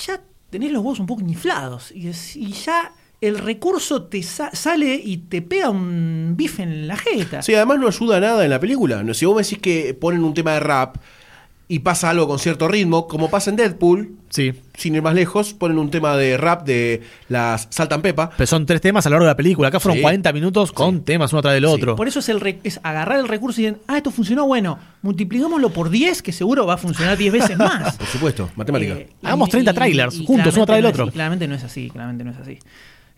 ya 0.05 0.21
tenés 0.49 0.71
los 0.71 0.81
huevos 0.83 0.99
un 0.99 1.07
poco 1.07 1.21
inflados. 1.21 1.91
Y, 1.91 2.07
es- 2.07 2.35
y 2.35 2.51
ya 2.53 2.91
el 3.19 3.37
recurso 3.37 4.03
te 4.03 4.21
sa- 4.23 4.49
sale 4.53 4.95
y 4.95 5.17
te 5.17 5.41
pega 5.41 5.69
un 5.69 6.33
bife 6.35 6.63
en 6.63 6.87
la 6.87 6.97
jeta. 6.97 7.41
Sí, 7.41 7.53
además 7.55 7.79
no 7.79 7.87
ayuda 7.87 8.19
nada 8.19 8.43
en 8.43 8.49
la 8.49 8.59
película. 8.59 9.03
No, 9.03 9.13
Si 9.13 9.25
vos 9.25 9.35
me 9.35 9.43
decís 9.43 9.59
que 9.59 9.93
ponen 9.93 10.23
un 10.23 10.33
tema 10.33 10.53
de 10.53 10.59
rap 10.59 10.97
y 11.73 11.79
pasa 11.79 12.09
algo 12.09 12.27
con 12.27 12.37
cierto 12.37 12.67
ritmo, 12.67 13.07
como 13.07 13.29
pasa 13.29 13.49
en 13.49 13.55
Deadpool, 13.55 14.17
Sí. 14.29 14.53
sin 14.77 14.95
ir 14.95 15.01
más 15.01 15.13
lejos, 15.13 15.53
ponen 15.53 15.77
un 15.77 15.89
tema 15.89 16.17
de 16.17 16.35
rap 16.35 16.65
de 16.65 17.01
las 17.29 17.67
Saltan 17.69 18.01
Pepa. 18.01 18.29
Pero 18.35 18.45
son 18.47 18.65
tres 18.65 18.81
temas 18.81 19.05
a 19.05 19.09
lo 19.09 19.13
largo 19.15 19.25
de 19.25 19.31
la 19.31 19.37
película. 19.37 19.69
Acá 19.69 19.79
fueron 19.79 19.97
Sí. 19.97 20.01
40 20.01 20.33
minutos 20.33 20.71
con 20.73 21.03
temas 21.05 21.31
uno 21.31 21.41
tras 21.41 21.53
del 21.53 21.63
otro. 21.65 21.95
Por 21.95 22.07
eso 22.09 22.19
es, 22.19 22.27
el 22.27 22.41
re- 22.41 22.59
es 22.65 22.79
agarrar 22.83 23.19
el 23.19 23.27
recurso 23.29 23.61
y 23.61 23.65
decir, 23.65 23.79
ah, 23.87 23.95
esto 23.97 24.11
funcionó, 24.11 24.45
bueno, 24.47 24.79
multipliquémoslo 25.01 25.69
por 25.69 25.89
10, 25.89 26.21
que 26.21 26.31
seguro 26.33 26.65
va 26.65 26.73
a 26.73 26.77
funcionar 26.77 27.17
10 27.17 27.31
veces 27.31 27.57
más. 27.57 27.95
Por 27.97 28.07
supuesto, 28.07 28.49
matemática. 28.55 28.93
Eh, 28.95 29.09
Hagamos 29.23 29.49
30 29.49 29.73
trailers 29.73 30.17
juntos, 30.25 30.55
uno 30.55 30.65
tras 30.65 30.75
del 30.77 30.83
no 30.83 30.89
es- 30.89 30.93
otro. 30.95 31.11
claramente 31.11 31.47
no 31.47 31.55
es 31.55 31.63
así, 31.63 31.89
claramente 31.89 32.23
no 32.25 32.31
es 32.31 32.37
así. 32.37 32.59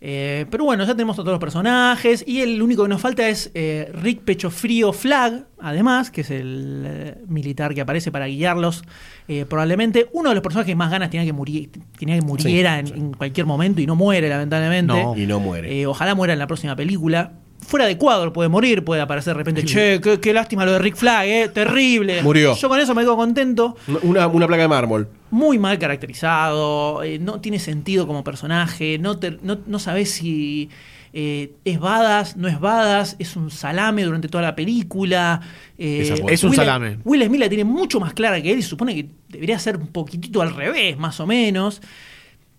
Eh, 0.05 0.45
pero 0.49 0.65
bueno, 0.65 0.83
ya 0.83 0.91
tenemos 0.93 1.15
a 1.17 1.21
todos 1.21 1.31
los 1.31 1.39
personajes 1.39 2.25
y 2.27 2.41
el 2.41 2.61
único 2.61 2.83
que 2.83 2.89
nos 2.89 2.99
falta 2.99 3.29
es 3.29 3.51
eh, 3.53 3.89
Rick 3.93 4.23
Pecho 4.23 4.51
Frío 4.51 4.91
Flag, 4.91 5.45
además, 5.61 6.11
que 6.11 6.21
es 6.21 6.29
el 6.29 6.83
eh, 6.85 7.15
militar 7.29 7.73
que 7.73 7.79
aparece 7.79 8.11
para 8.11 8.25
guiarlos. 8.27 8.83
eh, 9.29 9.45
probablemente 9.47 10.09
uno 10.11 10.27
de 10.27 10.35
los 10.35 10.43
personajes 10.43 10.69
que 10.71 10.75
más 10.75 10.91
ganas 10.91 11.09
tenía 11.09 11.25
que, 11.25 11.31
morir, 11.31 11.69
tenía 11.97 12.19
que 12.19 12.21
muriera 12.21 12.79
en, 12.79 12.87
en 12.87 13.13
cualquier 13.13 13.45
momento 13.45 13.79
y 13.79 13.85
no 13.85 13.95
muere, 13.95 14.27
lamentablemente. 14.27 14.91
No. 14.91 15.15
Y 15.15 15.25
no 15.25 15.39
muere. 15.39 15.87
Ojalá 15.87 16.15
muera 16.15 16.33
en 16.33 16.39
la 16.39 16.47
próxima 16.47 16.75
película. 16.75 17.31
Fuera 17.65 17.85
de 17.85 17.97
cuadro 17.97 18.31
puede 18.33 18.49
morir, 18.49 18.83
puede 18.83 19.01
aparecer 19.01 19.33
de 19.33 19.37
repente, 19.37 19.63
che, 19.65 19.99
qué, 20.01 20.19
qué 20.19 20.33
lástima 20.33 20.65
lo 20.65 20.73
de 20.73 20.79
Rick 20.79 20.95
Flag, 20.95 21.27
eh, 21.27 21.49
terrible. 21.53 22.21
Murió. 22.23 22.55
Yo 22.55 22.69
con 22.69 22.79
eso 22.79 22.93
me 22.93 23.01
quedo 23.01 23.15
contento 23.15 23.75
Una, 24.03 24.27
una 24.27 24.47
placa 24.47 24.63
de 24.63 24.67
mármol. 24.67 25.07
muy 25.31 25.57
mal 25.59 25.79
caracterizado, 25.79 27.03
eh, 27.03 27.19
no 27.19 27.39
tiene 27.41 27.59
sentido 27.59 28.05
como 28.07 28.23
personaje, 28.23 28.97
no, 28.99 29.17
te- 29.17 29.37
no, 29.41 29.59
no 29.65 29.79
sabes 29.79 30.11
si 30.11 30.69
eh, 31.13 31.53
es 31.63 31.79
badass, 31.79 32.37
no 32.37 32.47
es 32.47 32.59
badass, 32.59 33.15
es 33.19 33.35
un 33.35 33.51
salame 33.51 34.03
durante 34.03 34.27
toda 34.27 34.41
la 34.43 34.55
película. 34.55 35.41
eh, 35.77 36.09
Es 36.29 36.43
un 36.43 36.49
Will- 36.51 36.55
salame. 36.55 36.97
Will 37.03 37.23
Smith 37.25 37.39
la 37.39 37.49
tiene 37.49 37.63
mucho 37.63 37.99
más 37.99 38.13
clara 38.13 38.41
que 38.41 38.51
él 38.51 38.59
y 38.59 38.61
se 38.61 38.69
supone 38.69 38.95
que 38.95 39.09
debería 39.29 39.57
ser 39.59 39.77
un 39.77 39.87
poquitito 39.87 40.41
al 40.41 40.53
revés, 40.55 40.97
más 40.97 41.19
o 41.19 41.27
menos. 41.27 41.81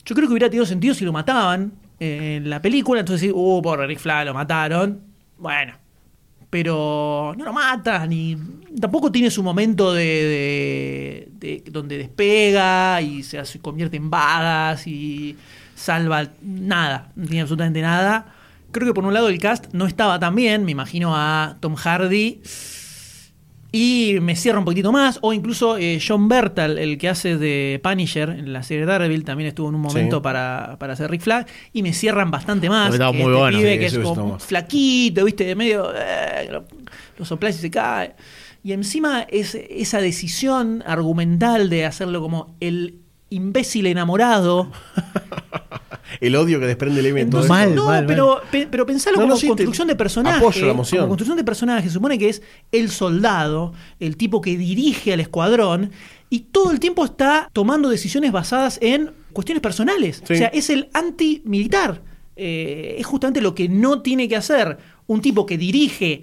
Yo 0.04 0.14
creo 0.14 0.28
que 0.28 0.32
hubiera 0.34 0.48
tenido 0.50 0.66
sentido 0.66 0.94
si 0.94 1.04
lo 1.04 1.12
mataban 1.12 1.72
en 2.00 2.48
la 2.50 2.60
película, 2.60 3.00
entonces, 3.00 3.30
uh, 3.34 3.60
por 3.62 3.78
Rick 3.86 3.98
Flag 3.98 4.26
lo 4.26 4.34
mataron. 4.34 5.00
Bueno, 5.38 5.74
pero 6.50 7.34
no 7.36 7.44
lo 7.44 7.52
matan 7.52 8.12
y 8.12 8.36
tampoco 8.80 9.10
tiene 9.10 9.30
su 9.30 9.42
momento 9.42 9.92
de, 9.92 10.04
de- 10.04 11.28
de- 11.62 11.70
donde 11.70 11.98
despega 11.98 13.00
y 13.02 13.22
se 13.22 13.38
hace- 13.38 13.58
convierte 13.58 13.96
en 13.96 14.10
vagas 14.10 14.86
y 14.86 15.36
salva 15.74 16.28
nada, 16.42 17.10
no 17.16 17.26
tiene 17.26 17.40
absolutamente 17.42 17.80
nada. 17.80 18.26
Creo 18.70 18.86
que 18.88 18.94
por 18.94 19.04
un 19.04 19.14
lado 19.14 19.28
el 19.28 19.38
cast 19.38 19.72
no 19.72 19.86
estaba 19.86 20.18
tan 20.18 20.34
bien, 20.34 20.64
me 20.64 20.72
imagino 20.72 21.14
a 21.16 21.56
Tom 21.60 21.74
Hardy 21.76 22.40
y 23.76 24.20
me 24.20 24.36
cierra 24.36 24.60
un 24.60 24.64
poquitito 24.64 24.92
más, 24.92 25.18
o 25.20 25.32
incluso 25.32 25.76
eh, 25.76 25.98
John 26.00 26.28
Bertal, 26.28 26.78
el 26.78 26.96
que 26.96 27.08
hace 27.08 27.36
de 27.36 27.80
Punisher 27.82 28.30
en 28.30 28.52
la 28.52 28.62
serie 28.62 28.86
Daredevil, 28.86 29.24
también 29.24 29.48
estuvo 29.48 29.68
en 29.68 29.74
un 29.74 29.80
momento 29.80 30.18
Sí. 30.18 30.22
para, 30.22 30.76
para 30.78 30.92
hacer 30.92 31.10
Rick 31.10 31.22
Flag, 31.22 31.46
y 31.72 31.82
me 31.82 31.92
cierran 31.92 32.30
bastante 32.30 32.68
más. 32.68 32.96
Que 32.96 33.02
muy 33.02 33.12
este 33.22 33.32
bueno, 33.32 33.58
pibe 33.58 33.72
sí, 33.72 33.78
que 33.80 33.86
es 33.86 33.92
está 33.94 34.04
como 34.14 34.38
flaquito, 34.38 35.24
viste, 35.24 35.44
de 35.44 35.56
medio, 35.56 35.92
eh, 35.92 36.50
lo, 36.52 36.66
lo 37.18 37.24
soplás 37.24 37.56
y 37.56 37.58
se 37.62 37.70
cae. 37.72 38.14
Y 38.62 38.72
encima 38.72 39.26
es 39.28 39.56
esa 39.56 40.00
decisión 40.00 40.84
argumental 40.86 41.68
de 41.68 41.84
hacerlo 41.84 42.20
como 42.20 42.56
el 42.60 43.00
imbécil 43.30 43.86
enamorado. 43.86 44.70
El 46.20 46.36
odio 46.36 46.60
que 46.60 46.66
desprende 46.66 47.00
el 47.00 47.06
evento. 47.06 47.38
Entonces, 47.38 47.48
Mal, 47.50 47.74
no, 47.74 47.86
mal, 47.86 48.06
pero, 48.06 48.40
pe- 48.50 48.68
pero 48.70 48.86
pensalo 48.86 49.16
No, 49.16 49.22
como 49.22 49.34
no, 49.34 49.40
sí, 49.40 49.48
construcción 49.48 49.88
de 49.88 49.96
personaje. 49.96 50.38
apoyo 50.38 50.64
la 50.66 50.72
emoción. 50.72 51.00
Como 51.00 51.08
construcción 51.10 51.36
de 51.36 51.44
personaje. 51.44 51.88
Se 51.88 51.94
supone 51.94 52.18
que 52.18 52.28
es 52.28 52.42
el 52.72 52.90
soldado, 52.90 53.72
el 53.98 54.16
tipo 54.16 54.40
que 54.40 54.56
dirige 54.56 55.12
al 55.12 55.20
escuadrón, 55.20 55.90
y 56.30 56.40
todo 56.40 56.70
el 56.70 56.78
tiempo 56.78 57.04
está 57.04 57.48
tomando 57.52 57.88
decisiones 57.88 58.30
basadas 58.32 58.78
en 58.80 59.10
cuestiones 59.32 59.60
personales. 59.60 60.22
Sí. 60.26 60.34
O 60.34 60.36
sea, 60.36 60.48
es 60.48 60.70
el 60.70 60.88
antimilitar. 60.92 62.02
Eh, 62.36 62.96
es 62.98 63.06
justamente 63.06 63.40
lo 63.40 63.54
que 63.54 63.68
no 63.68 64.00
tiene 64.02 64.28
que 64.28 64.36
hacer 64.36 64.78
un 65.06 65.20
tipo 65.20 65.46
que 65.46 65.58
dirige 65.58 66.22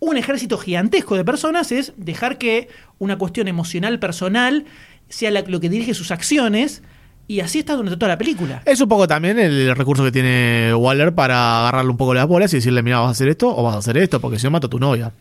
un 0.00 0.16
ejército 0.16 0.56
gigantesco 0.58 1.14
de 1.16 1.24
personas, 1.24 1.72
es 1.72 1.92
dejar 1.96 2.38
que 2.38 2.68
una 2.98 3.18
cuestión 3.18 3.48
emocional 3.48 3.98
personal 3.98 4.64
sea 5.10 5.30
lo 5.30 5.60
que 5.60 5.68
dirige 5.68 5.92
sus 5.92 6.10
acciones. 6.10 6.82
Y 7.28 7.38
así 7.40 7.60
está 7.60 7.76
durante 7.76 7.96
toda 7.96 8.08
la 8.08 8.18
película. 8.18 8.62
Es 8.64 8.80
un 8.80 8.88
poco 8.88 9.06
también 9.06 9.38
el 9.38 9.76
recurso 9.76 10.02
que 10.02 10.10
tiene 10.10 10.74
Waller 10.74 11.14
para 11.14 11.60
agarrarle 11.60 11.92
un 11.92 11.96
poco 11.96 12.12
las 12.12 12.26
bolas 12.26 12.52
y 12.52 12.56
decirle, 12.56 12.82
mira, 12.82 12.98
vas 12.98 13.08
a 13.08 13.10
hacer 13.12 13.28
esto 13.28 13.54
o 13.56 13.62
vas 13.62 13.76
a 13.76 13.78
hacer 13.78 13.96
esto, 13.98 14.20
porque 14.20 14.38
si 14.38 14.46
no 14.46 14.50
mato 14.50 14.66
a 14.66 14.70
tu 14.70 14.80
novia. 14.80 15.12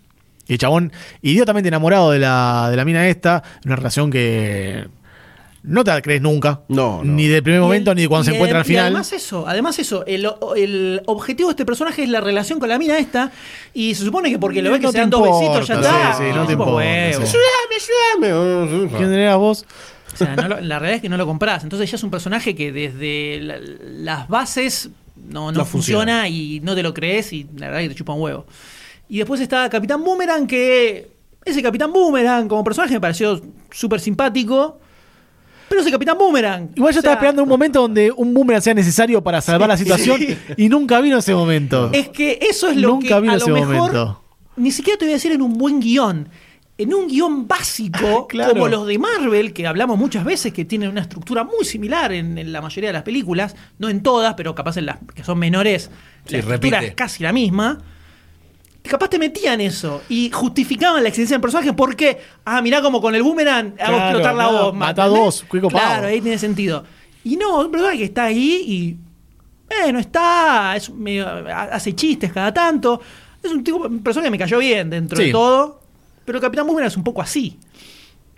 Y 0.47 0.53
el 0.53 0.57
chabón, 0.57 0.91
idiotamente 1.21 1.67
enamorado 1.67 2.09
de 2.09 2.17
la, 2.17 2.69
de 2.71 2.77
la 2.77 2.83
mina 2.83 3.07
esta, 3.07 3.43
una 3.63 3.75
relación 3.75 4.09
que 4.09 4.87
no 5.63 5.83
te 5.83 5.91
la 5.91 6.01
crees 6.01 6.21
nunca. 6.21 6.61
No, 6.69 7.03
no. 7.03 7.11
Ni 7.13 7.27
del 7.27 7.43
primer 7.43 7.59
Y 7.59 7.63
momento, 7.63 7.91
el- 7.91 7.95
ni 7.97 8.03
de 8.03 8.07
cuando 8.07 8.23
y 8.23 8.25
se 8.25 8.31
el- 8.31 8.35
encuentra 8.37 8.59
al 8.59 8.65
y 8.65 8.67
final. 8.67 8.85
además 8.85 9.11
eso, 9.13 9.45
además 9.47 9.79
eso, 9.79 10.05
el, 10.05 10.29
el 10.55 11.01
objetivo 11.05 11.49
de 11.49 11.53
este 11.53 11.65
personaje 11.65 12.03
es 12.03 12.09
la 12.09 12.21
relación 12.21 12.59
con 12.59 12.69
la 12.69 12.77
mina 12.79 12.97
esta 12.97 13.31
y 13.73 13.93
se 13.95 14.03
supone 14.05 14.29
que 14.29 14.39
porque 14.39 14.61
lo 14.61 14.71
ves 14.71 14.79
que 14.79 14.87
se 14.87 14.93
te 14.93 14.99
dan 14.99 15.09
dos 15.09 15.21
besitos 15.23 15.67
ya 15.67 15.75
sí, 15.75 15.81
está. 15.81 16.13
sí, 16.17 16.23
no 16.33 16.45
te 16.45 16.53
importa, 16.53 16.81
sí. 16.81 17.37
Ayúdame, 18.17 18.27
ayúdame. 18.27 18.97
¿Quién 18.97 19.13
eras 19.13 19.37
vos? 19.37 19.65
O 20.13 20.17
sea, 20.17 20.35
no 20.35 20.47
lo- 20.47 20.59
la 20.61 20.79
realidad 20.79 20.95
es 20.95 21.01
que 21.01 21.09
no 21.09 21.17
lo 21.17 21.25
compras. 21.25 21.63
Entonces 21.63 21.89
ya 21.89 21.95
es 21.97 22.03
un 22.03 22.11
personaje 22.11 22.55
que 22.55 22.71
desde 22.71 23.39
la- 23.41 23.59
las 23.59 24.27
bases 24.27 24.89
no, 25.15 25.51
no 25.51 25.59
No 25.59 25.65
funciona. 25.65 26.23
funciona. 26.23 26.27
y 26.29 26.59
no 26.61 26.73
te 26.75 26.83
lo 26.83 26.93
crees 26.93 27.31
y 27.33 27.43
la 27.57 27.67
verdad 27.67 27.81
es 27.81 27.89
que 27.89 27.93
te 27.93 27.97
chupa 27.97 28.13
un 28.13 28.21
huevo. 28.21 28.45
Y 29.07 29.17
después 29.17 29.39
está 29.41 29.69
Capitán 29.69 30.03
Boomerang, 30.03 30.47
que 30.47 31.09
ese 31.45 31.61
Capitán 31.61 31.91
Boomerang 31.91 32.47
como 32.47 32.63
personaje 32.63 32.93
me 32.93 33.01
pareció 33.01 33.41
súper 33.71 33.99
simpático. 33.99 34.79
Pero 35.69 35.81
ese 35.81 35.91
Capitán 35.91 36.17
Boomerang. 36.17 36.71
Igual 36.75 36.93
yo 36.93 36.99
o 36.99 37.01
sea, 37.03 37.11
estaba 37.11 37.13
esperando 37.15 37.43
un 37.43 37.49
momento 37.49 37.81
donde 37.81 38.11
un 38.11 38.33
boomerang 38.33 38.61
sea 38.61 38.73
necesario 38.73 39.23
para 39.23 39.39
salvar 39.41 39.69
la 39.69 39.77
situación 39.77 40.19
y 40.57 40.67
nunca 40.69 40.99
vino 40.99 41.17
ese 41.19 41.33
momento. 41.35 41.89
Es 41.93 42.09
que 42.09 42.39
eso 42.41 42.67
es 42.69 42.75
lo 42.77 42.89
Nunca 42.89 43.15
que 43.15 43.21
vino 43.21 43.33
a 43.33 43.37
lo 43.37 43.41
ese 43.43 43.51
mejor 43.51 43.75
momento. 43.75 44.23
ni 44.57 44.71
siquiera 44.71 44.97
te 44.97 45.05
voy 45.05 45.13
a 45.13 45.15
decir 45.17 45.31
en 45.31 45.41
un 45.41 45.53
buen 45.53 45.79
guion. 45.79 46.27
En 46.77 46.93
un 46.93 47.07
guion 47.09 47.45
básico, 47.45 48.25
Claro. 48.29 48.53
como 48.53 48.67
los 48.69 48.87
de 48.87 48.97
Marvel, 48.97 49.51
que 49.51 49.67
hablamos 49.67 49.97
muchas 49.99 50.23
veces 50.23 50.53
que 50.53 50.63
tienen 50.65 50.89
una 50.89 51.01
estructura 51.01 51.43
muy 51.43 51.65
similar 51.65 52.13
en, 52.13 52.37
en 52.37 52.53
la 52.53 52.61
mayoría 52.61 52.89
de 52.89 52.93
las 52.93 53.03
películas, 53.03 53.53
no 53.79 53.89
en 53.89 54.01
todas, 54.01 54.33
pero 54.35 54.55
capaz 54.55 54.77
en 54.77 54.85
las 54.85 54.97
que 55.13 55.23
son 55.25 55.37
menores, 55.39 55.91
Sí, 56.25 56.33
la 56.33 56.39
estructura 56.39 56.77
repite. 56.79 56.87
es 56.91 56.95
casi 56.95 57.21
la 57.23 57.33
misma. 57.33 57.79
Capaz 58.83 59.09
te 59.09 59.19
metían 59.19 59.59
eso 59.61 60.01
y 60.09 60.31
justificaban 60.31 61.03
la 61.03 61.09
existencia 61.09 61.35
del 61.35 61.41
personaje 61.41 61.73
porque, 61.73 62.17
ah, 62.45 62.61
mirá 62.61 62.81
como 62.81 63.01
con 63.01 63.13
el 63.13 63.21
boomerang 63.21 63.67
hago 63.79 63.97
Claro, 63.97 63.97
explotar 64.05 64.35
la 64.35 64.43
no, 64.43 64.51
voz. 64.65 64.73
mata 64.75 65.05
dos, 65.05 65.43
copado. 65.47 65.69
Claro, 65.69 66.07
ahí 66.07 66.21
tiene 66.21 66.37
sentido. 66.39 66.83
Y 67.23 67.35
no, 67.37 67.63
es 67.65 67.69
verdad 67.71 67.91
que 67.91 68.05
está 68.05 68.23
ahí 68.25 68.63
y 68.65 68.97
bueno, 69.67 69.99
está, 69.99 70.75
es 70.75 70.89
medio- 70.89 71.27
hace 71.27 71.93
chistes 71.93 72.31
cada 72.33 72.53
tanto. 72.53 72.99
Es 73.43 73.51
un 73.51 73.63
tipo, 73.63 73.77
un 73.85 74.01
personaje 74.01 74.27
que 74.27 74.31
me 74.31 74.37
cayó 74.39 74.57
bien 74.57 74.89
dentro 74.89 75.17
Sí. 75.17 75.25
de 75.25 75.31
todo. 75.31 75.81
Pero 76.25 76.37
el 76.37 76.41
Capitán 76.41 76.65
Boomerang 76.65 76.87
es 76.87 76.97
un 76.97 77.03
poco 77.03 77.21
así. 77.21 77.59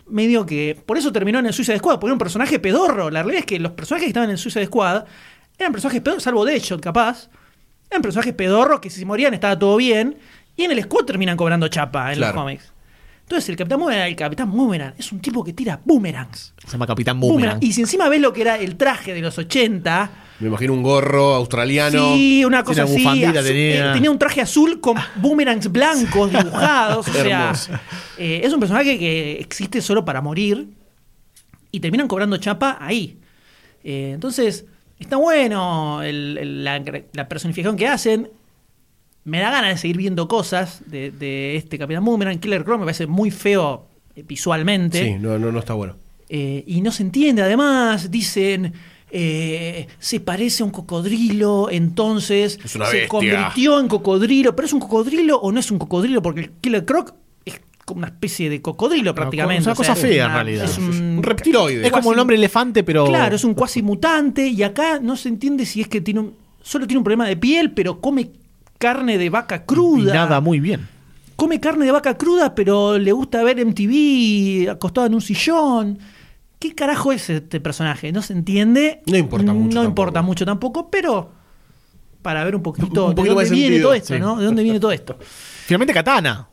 Medio 0.07 0.45
que. 0.45 0.77
Por 0.85 0.97
eso 0.97 1.11
terminó 1.11 1.39
en 1.39 1.45
el 1.45 1.53
Suicide 1.53 1.77
Squad, 1.77 1.93
porque 1.95 2.07
era 2.07 2.13
un 2.13 2.19
personaje 2.19 2.59
pedorro. 2.59 3.09
La 3.09 3.21
realidad 3.23 3.41
es 3.41 3.45
que 3.45 3.59
los 3.59 3.71
personajes 3.73 4.05
que 4.05 4.09
estaban 4.09 4.29
en 4.29 4.33
el 4.33 4.37
Suicide 4.37 4.65
Squad 4.65 5.05
eran 5.57 5.71
personajes 5.71 6.01
pedorros, 6.01 6.23
salvo 6.23 6.43
Deadshot, 6.43 6.81
capaz. 6.81 7.29
Eran 7.91 8.01
personajes 8.01 8.33
pedorros 8.33 8.79
que 8.79 8.89
si 8.89 8.99
se 8.99 9.05
morían 9.05 9.33
estaba 9.33 9.59
todo 9.59 9.75
bien. 9.77 10.17
Y 10.55 10.63
en 10.63 10.71
el 10.71 10.81
Squad 10.83 11.05
terminan 11.05 11.37
cobrando 11.37 11.67
chapa 11.67 12.11
en 12.11 12.17
Claro. 12.17 12.33
los 12.33 12.41
cómics. 12.43 12.73
Entonces 13.23 13.47
el 13.49 13.55
Capitán 13.55 13.79
Boomerang, 13.79 14.07
el 14.09 14.15
Capitán 14.15 14.51
Boomerang 14.51 14.93
es 14.97 15.11
un 15.13 15.19
tipo 15.21 15.41
que 15.43 15.53
tira 15.53 15.79
boomerangs. 15.85 16.53
Se 16.65 16.71
llama 16.71 16.85
Capitán 16.87 17.17
Boomerang. 17.19 17.39
Boomerang. 17.55 17.63
Y 17.63 17.71
si 17.71 17.81
encima 17.81 18.09
ves 18.09 18.19
lo 18.19 18.33
que 18.33 18.41
era 18.41 18.57
el 18.57 18.75
traje 18.75 19.13
de 19.13 19.21
los 19.21 19.37
80, 19.37 20.11
Me 20.39 20.47
imagino 20.47 20.73
un 20.73 20.83
gorro 20.83 21.35
australiano. 21.35 22.15
Sí, 22.15 22.43
una 22.43 22.63
cosa 22.63 22.83
así. 22.83 23.05
azul- 23.05 23.31
tenía. 23.43 23.89
eh, 23.91 23.93
tenía 23.93 24.11
un 24.11 24.19
traje 24.19 24.41
azul 24.41 24.81
con 24.81 24.97
boomerangs 25.17 25.71
blancos 25.71 26.31
dibujados. 26.31 27.07
o 27.07 27.11
sea, 27.13 27.53
eh, 28.17 28.41
es 28.43 28.51
un 28.51 28.59
personaje 28.59 28.97
que 28.99 29.33
existe 29.39 29.81
solo 29.81 30.03
para 30.03 30.19
morir 30.21 30.67
y 31.71 31.79
terminan 31.79 32.07
cobrando 32.09 32.35
chapa 32.37 32.77
ahí. 32.81 33.17
Eh, 33.83 34.11
entonces, 34.13 34.65
está 35.03 35.17
bueno 35.17 36.01
el- 36.03 36.37
el- 36.39 36.63
la, 36.63 36.81
la 37.13 37.27
personificación 37.27 37.75
que 37.77 37.87
hacen. 37.87 38.29
Me 39.23 39.39
da 39.39 39.51
ganas 39.51 39.71
de 39.71 39.77
seguir 39.77 39.97
viendo 39.97 40.27
cosas 40.27 40.81
de, 40.87 41.11
de 41.11 41.55
este 41.55 41.77
Capitán 41.77 42.03
Boomerang. 42.03 42.39
Killer 42.39 42.63
Croc 42.63 42.79
me 42.79 42.85
parece 42.85 43.05
muy 43.07 43.29
feo 43.29 43.85
eh, 44.15 44.23
visualmente. 44.27 45.03
Sí, 45.05 45.13
no, 45.19 45.37
no, 45.37 45.51
no 45.51 45.59
está 45.59 45.73
bueno. 45.73 45.95
Eh, 46.29 46.63
y 46.65 46.81
no 46.81 46.91
se 46.91 47.03
entiende, 47.03 47.41
además, 47.43 48.09
dicen, 48.09 48.73
eh, 49.11 49.87
se 49.99 50.21
parece 50.21 50.63
a 50.63 50.65
un 50.65 50.71
cocodrilo, 50.71 51.69
entonces 51.69 52.57
se 52.65 52.79
bestia. 52.79 53.07
convirtió 53.09 53.79
en 53.79 53.87
cocodrilo, 53.89 54.55
pero 54.55 54.65
es 54.65 54.73
un 54.73 54.79
cocodrilo 54.79 55.37
o 55.39 55.51
no 55.51 55.59
es 55.59 55.69
un 55.69 55.77
cocodrilo, 55.77 56.21
porque 56.21 56.39
el 56.41 56.51
Killer 56.61 56.85
Croc 56.85 57.13
como 57.91 57.99
una 57.99 58.07
especie 58.07 58.49
de 58.49 58.61
cocodrilo 58.61 59.13
prácticamente. 59.15 59.61
es 59.61 59.65
una 59.67 59.73
o 59.73 59.75
sea, 59.75 59.93
cosa 59.93 59.95
fea, 60.01 60.25
en 60.25 60.33
realidad. 60.33 60.65
Es 60.65 60.77
un, 60.77 61.17
Un 61.17 61.23
reptiloide. 61.23 61.85
Es 61.85 61.91
como 61.91 62.13
el 62.13 62.19
hombre 62.19 62.35
elefante, 62.35 62.83
pero. 62.83 63.05
Claro, 63.05 63.35
es 63.35 63.43
un 63.43 63.53
cuasi 63.53 63.81
mutante 63.83 64.47
y 64.47 64.63
acá 64.63 64.99
no 64.99 65.15
se 65.15 65.29
entiende 65.29 65.65
si 65.65 65.81
es 65.81 65.87
que 65.87 66.01
tiene 66.01 66.19
un, 66.21 66.35
solo 66.61 66.87
tiene 66.87 66.97
un 66.99 67.03
problema 67.03 67.27
de 67.27 67.37
piel, 67.37 67.71
pero 67.71 67.99
come 68.01 68.31
carne 68.77 69.17
de 69.17 69.29
vaca 69.29 69.57
Y 69.57 69.65
cruda. 69.67 70.13
nada 70.13 70.41
muy 70.41 70.59
bien. 70.59 70.87
Come 71.35 71.59
carne 71.59 71.85
de 71.85 71.91
vaca 71.91 72.17
cruda, 72.17 72.53
pero 72.55 72.97
le 72.97 73.11
gusta 73.11 73.43
ver 73.43 73.63
MTV 73.65 74.69
acostado 74.69 75.07
en 75.07 75.13
un 75.15 75.21
sillón. 75.21 75.99
¿Qué 76.59 76.75
carajo 76.75 77.11
es 77.11 77.29
este 77.31 77.59
personaje? 77.59 78.11
No 78.11 78.21
se 78.21 78.33
entiende. 78.33 79.01
No 79.07 79.17
importa 79.17 79.51
mucho 79.51 79.63
No 79.63 79.69
tampoco. 79.81 79.87
importa 79.89 80.21
mucho 80.21 80.45
tampoco, 80.45 80.89
pero 80.91 81.31
para 82.21 82.43
ver 82.43 82.55
un 82.55 82.61
poquito, 82.61 83.07
Un 83.07 83.15
poquito 83.15 83.33
de 83.35 83.41
dónde 83.45 83.49
viene 83.55 83.67
sentido, 83.69 83.87
todo 83.89 83.93
esto, 83.95 84.13
sí. 84.13 84.19
¿no? 84.19 84.37
¿De 84.37 84.45
dónde 84.45 84.61
viene 84.61 84.79
todo 84.79 84.91
esto? 84.91 85.17
Finalmente 85.65 85.93
Katana. 85.93 86.47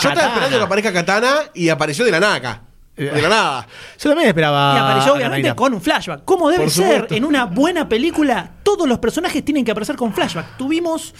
Yo 0.00 0.08
estaba 0.08 0.28
esperando 0.28 0.58
que 0.58 0.64
aparezca 0.64 0.92
Katana 0.92 1.34
y 1.54 1.68
apareció 1.68 2.04
de 2.04 2.10
la 2.12 2.20
nada 2.20 2.34
acá. 2.34 2.62
De 2.96 3.20
la 3.20 3.28
nada. 3.28 3.66
Yo 3.98 4.08
también 4.08 4.28
esperaba. 4.28 4.74
Y 4.74 4.78
apareció 4.78 5.14
obviamente 5.14 5.54
con 5.54 5.74
un 5.74 5.82
flashback. 5.82 6.24
Como 6.24 6.48
debe 6.48 6.70
ser 6.70 7.08
en 7.10 7.24
una 7.26 7.44
buena 7.44 7.86
película, 7.88 8.52
todos 8.62 8.88
los 8.88 8.98
personajes 8.98 9.44
tienen 9.44 9.64
que 9.66 9.70
aparecer 9.70 9.96
con 9.96 10.14
flashback. 10.14 10.56
Tuvimos. 10.56 11.12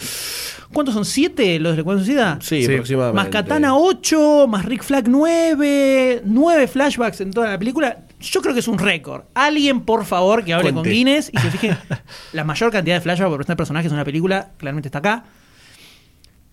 ¿Cuántos 0.73 0.95
son? 0.95 1.05
¿Siete 1.05 1.59
los 1.59 1.77
de 1.77 1.83
la 1.83 1.91
Suicida? 1.93 2.39
Sí, 2.41 2.65
Sí. 2.65 2.73
aproximadamente. 2.73 3.15
Más 3.15 3.27
Katana 3.29 3.77
8, 3.77 4.47
más 4.47 4.65
Rick 4.65 4.83
Flag 4.83 5.05
9, 5.07 6.23
9 6.25 6.67
flashbacks 6.67 7.21
en 7.21 7.31
toda 7.31 7.51
la 7.51 7.59
película. 7.59 7.99
Yo 8.19 8.41
creo 8.41 8.53
que 8.55 8.59
es 8.61 8.67
un 8.67 8.79
récord. 8.79 9.25
Alguien, 9.35 9.81
por 9.81 10.03
favor, 10.03 10.43
que 10.43 10.53
hable 10.55 10.73
con 10.73 10.81
Cuente. 10.81 10.89
Guinness 10.89 11.29
y 11.31 11.37
se 11.37 11.51
fije 11.51 11.77
la 12.33 12.43
mayor 12.43 12.71
cantidad 12.71 12.95
de 12.95 13.01
flashbacks 13.01 13.29
por 13.29 13.37
presentar 13.37 13.55
personajes 13.55 13.91
en 13.91 13.95
una 13.95 14.03
película, 14.03 14.49
claramente 14.57 14.87
está 14.87 14.97
acá. 14.97 15.23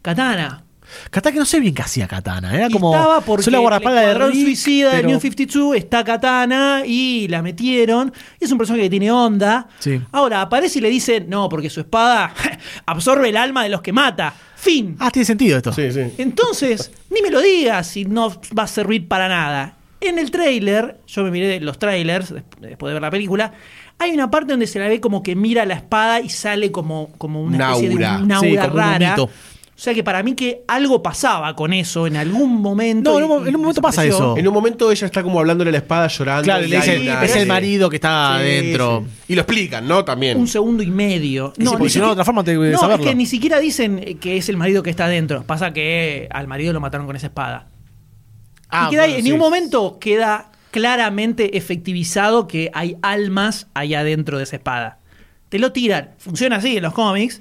Katana. 0.03 0.64
Katana 1.11 1.33
que 1.33 1.39
no 1.39 1.45
sé 1.47 1.61
bien 1.61 1.75
qué 1.75 1.83
hacía 1.83 2.07
Katana. 2.07 2.55
Era 2.55 2.69
Y 2.69 2.73
como. 2.73 2.95
estaba 2.95 3.21
porque 3.21 3.51
la 3.51 3.59
guardaespaldas 3.59 4.07
de 4.07 4.15
Rick, 4.15 4.35
Suicida 4.45 4.91
de 4.91 4.97
pero- 4.97 5.09
New 5.09 5.21
52 5.21 5.77
está 5.77 6.05
Katana 6.05 6.83
y 6.87 7.27
la 7.29 7.43
metieron. 7.43 8.13
Es 8.41 8.51
un 8.53 8.59
personaje 8.59 8.85
que 8.85 8.91
tiene 8.91 9.11
onda. 9.11 9.67
Sí. 9.79 10.01
Ahora 10.13 10.41
aparece 10.43 10.79
y 10.79 10.83
le 10.83 10.91
dicen, 10.91 11.27
no, 11.29 11.49
porque 11.49 11.71
su 11.71 11.81
espada 11.81 12.33
absorbe 12.87 13.29
el 13.29 13.37
alma 13.37 13.63
de 13.65 13.69
los 13.71 13.81
que 13.83 13.93
mata. 13.93 14.35
Fin. 14.57 14.97
Ah, 14.99 15.11
tiene 15.11 15.27
sentido 15.27 15.57
esto. 15.59 15.73
Sí, 15.73 15.91
sí. 15.93 16.01
Entonces, 16.19 16.91
ni 17.11 17.21
me 17.23 17.31
lo 17.31 17.41
digas 17.41 17.87
si 17.87 18.05
no 18.05 18.31
va 18.59 18.63
a 18.63 18.67
servir 18.67 19.09
para 19.09 19.29
nada. 19.29 19.77
En 20.01 20.19
el 20.19 20.31
tráiler, 20.31 21.01
yo 21.07 21.23
me 21.23 21.31
miré 21.31 21.61
los 21.61 21.79
trailers 21.79 22.33
des- 22.33 22.43
después 22.61 22.91
de 22.91 22.95
ver 22.95 23.03
la 23.03 23.11
película, 23.11 23.53
hay 23.99 24.11
una 24.13 24.31
parte 24.31 24.53
donde 24.53 24.67
se 24.67 24.79
la 24.79 24.89
ve 24.89 25.01
como 25.01 25.23
que 25.23 25.35
mira 25.37 25.65
la 25.65 25.75
espada 25.75 26.21
y 26.21 26.29
sale 26.29 26.71
como, 26.71 27.11
como 27.17 27.43
una 27.43 27.57
Un 27.57 27.63
especie 27.75 27.93
aura. 27.93 28.17
de 28.19 28.23
un 28.23 28.29
Sí, 28.41 28.49
aura 28.57 28.63
como 28.69 28.77
rara. 28.79 29.17
O 29.77 29.81
sea 29.85 29.93
que 29.93 30.05
para 30.05 30.23
mí 30.23 30.35
que 30.35 30.63
algo 30.69 31.03
pasaba 31.03 31.57
con 31.57 31.73
eso 31.73 32.07
en 32.07 32.17
algún 32.17 32.63
momento. 32.63 33.11
No, 33.19 33.45
en 33.45 33.55
un 33.57 33.61
momento 33.61 33.83
pasa 33.83 34.05
eso. 34.05 34.37
En 34.39 34.47
un 34.47 34.55
momento 34.55 34.91
ella 34.93 35.07
está 35.07 35.23
como 35.23 35.41
hablándole 35.41 35.71
a 35.71 35.73
la 35.73 35.79
espada 35.79 36.07
llorando. 36.07 36.45
Claro, 36.45 36.65
le 36.65 36.77
dicen, 36.77 37.09
es 37.23 37.35
el 37.37 37.49
marido 37.49 37.91
que 37.91 37.97
está 37.97 38.37
Sí, 38.39 38.43
adentro. 38.43 39.05
sí. 39.05 39.33
Y 39.33 39.35
lo 39.35 39.41
explican, 39.43 39.89
¿no? 39.89 40.05
También. 40.05 40.39
Un 40.39 40.47
segundo 40.47 40.83
y 40.85 40.91
medio. 40.93 41.53
Sí, 41.59 41.65
porque 41.67 41.89
si 41.91 41.99
no, 41.99 42.07
de 42.07 42.13
otra 42.13 42.25
forma 42.25 42.45
que 42.45 42.55
no, 42.55 42.79
saberlo. 42.79 43.05
es 43.05 43.11
que 43.11 43.17
ni 43.17 43.27
siquiera 43.27 43.59
dicen 43.59 44.19
que 44.21 44.37
es 44.37 44.49
el 44.49 44.57
marido 44.57 44.85
que 44.85 44.91
está 44.91 45.07
adentro. 45.07 45.43
Pasa 45.43 45.73
que 45.73 46.29
al 46.31 46.47
marido 46.47 46.73
lo 46.73 46.81
mataron 46.81 47.07
con 47.07 47.17
esa 47.17 47.27
espada. 47.27 47.67
Ah, 48.69 48.87
y 48.87 48.91
queda 48.93 49.03
ahí, 49.03 49.09
bueno, 49.09 49.19
en 49.19 49.25
sí. 49.25 49.31
ningún 49.31 49.41
momento 49.41 49.99
queda 49.99 50.53
claramente 50.71 51.57
efectivizado 51.57 52.47
que 52.47 52.71
hay 52.75 52.97
almas 53.03 53.67
allá 53.75 54.01
adentro 54.01 54.39
de 54.39 54.45
esa 54.45 54.57
espada. 54.57 54.99
Te 55.49 55.59
lo 55.59 55.73
tiran. 55.73 56.11
Funciona 56.19 56.57
así 56.57 56.77
en 56.77 56.83
los 56.85 56.93
cómics, 56.95 57.41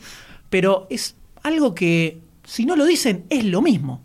pero 0.49 0.87
es 0.89 1.15
algo 1.43 1.75
que, 1.75 2.19
si 2.43 2.65
no 2.65 2.75
lo 2.75 2.85
dicen, 2.85 3.25
es 3.29 3.45
lo 3.45 3.61
mismo. 3.61 4.01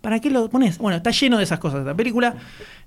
¿Para 0.00 0.18
qué 0.18 0.30
lo 0.30 0.48
pones? 0.48 0.78
Bueno, 0.78 0.96
está 0.96 1.10
lleno 1.10 1.36
de 1.36 1.44
esas 1.44 1.58
cosas 1.58 1.80
esta 1.80 1.94
película. 1.94 2.34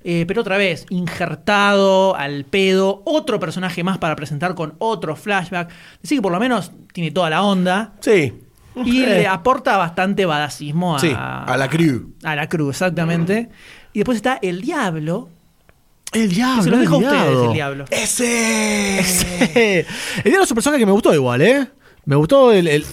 eh, 0.03 0.25
pero 0.27 0.41
otra 0.41 0.57
vez, 0.57 0.85
injertado 0.89 2.15
al 2.15 2.43
pedo, 2.45 3.03
otro 3.05 3.39
personaje 3.39 3.83
más 3.83 3.97
para 3.99 4.15
presentar 4.15 4.55
con 4.55 4.73
otro 4.79 5.15
flashback. 5.15 5.69
Así 6.03 6.15
que 6.15 6.21
por 6.21 6.31
lo 6.31 6.39
menos 6.39 6.71
tiene 6.91 7.11
toda 7.11 7.29
la 7.29 7.43
onda. 7.43 7.93
Sí. 7.99 8.33
Y 8.83 8.99
le 9.05 9.27
aporta 9.27 9.77
bastante 9.77 10.25
badacismo 10.25 10.95
a, 10.95 10.99
Sí, 10.99 11.13
a 11.15 11.55
la 11.57 11.69
crew. 11.69 12.13
A 12.23 12.35
la 12.35 12.49
cruz, 12.49 12.69
exactamente. 12.77 13.49
Y 13.93 13.99
después 13.99 14.15
está 14.15 14.39
el 14.41 14.61
diablo. 14.61 15.29
El 16.13 16.29
diablo. 16.29 16.57
que 16.57 16.63
se 16.63 16.69
lo 16.71 16.75
el 16.77 16.81
dejo 16.81 16.95
a 16.95 16.97
ustedes, 16.97 17.21
diablo. 17.23 17.45
el 17.45 17.53
diablo. 17.53 17.85
¡Ese! 17.91 19.79
el 19.79 20.23
diablo 20.23 20.43
es 20.43 20.51
un 20.51 20.55
personaje 20.55 20.79
que 20.79 20.85
me 20.87 20.91
gustó 20.91 21.13
igual, 21.13 21.41
¿eh? 21.43 21.67
Me 22.05 22.15
gustó 22.15 22.51
el, 22.51 22.67
el, 22.67 22.85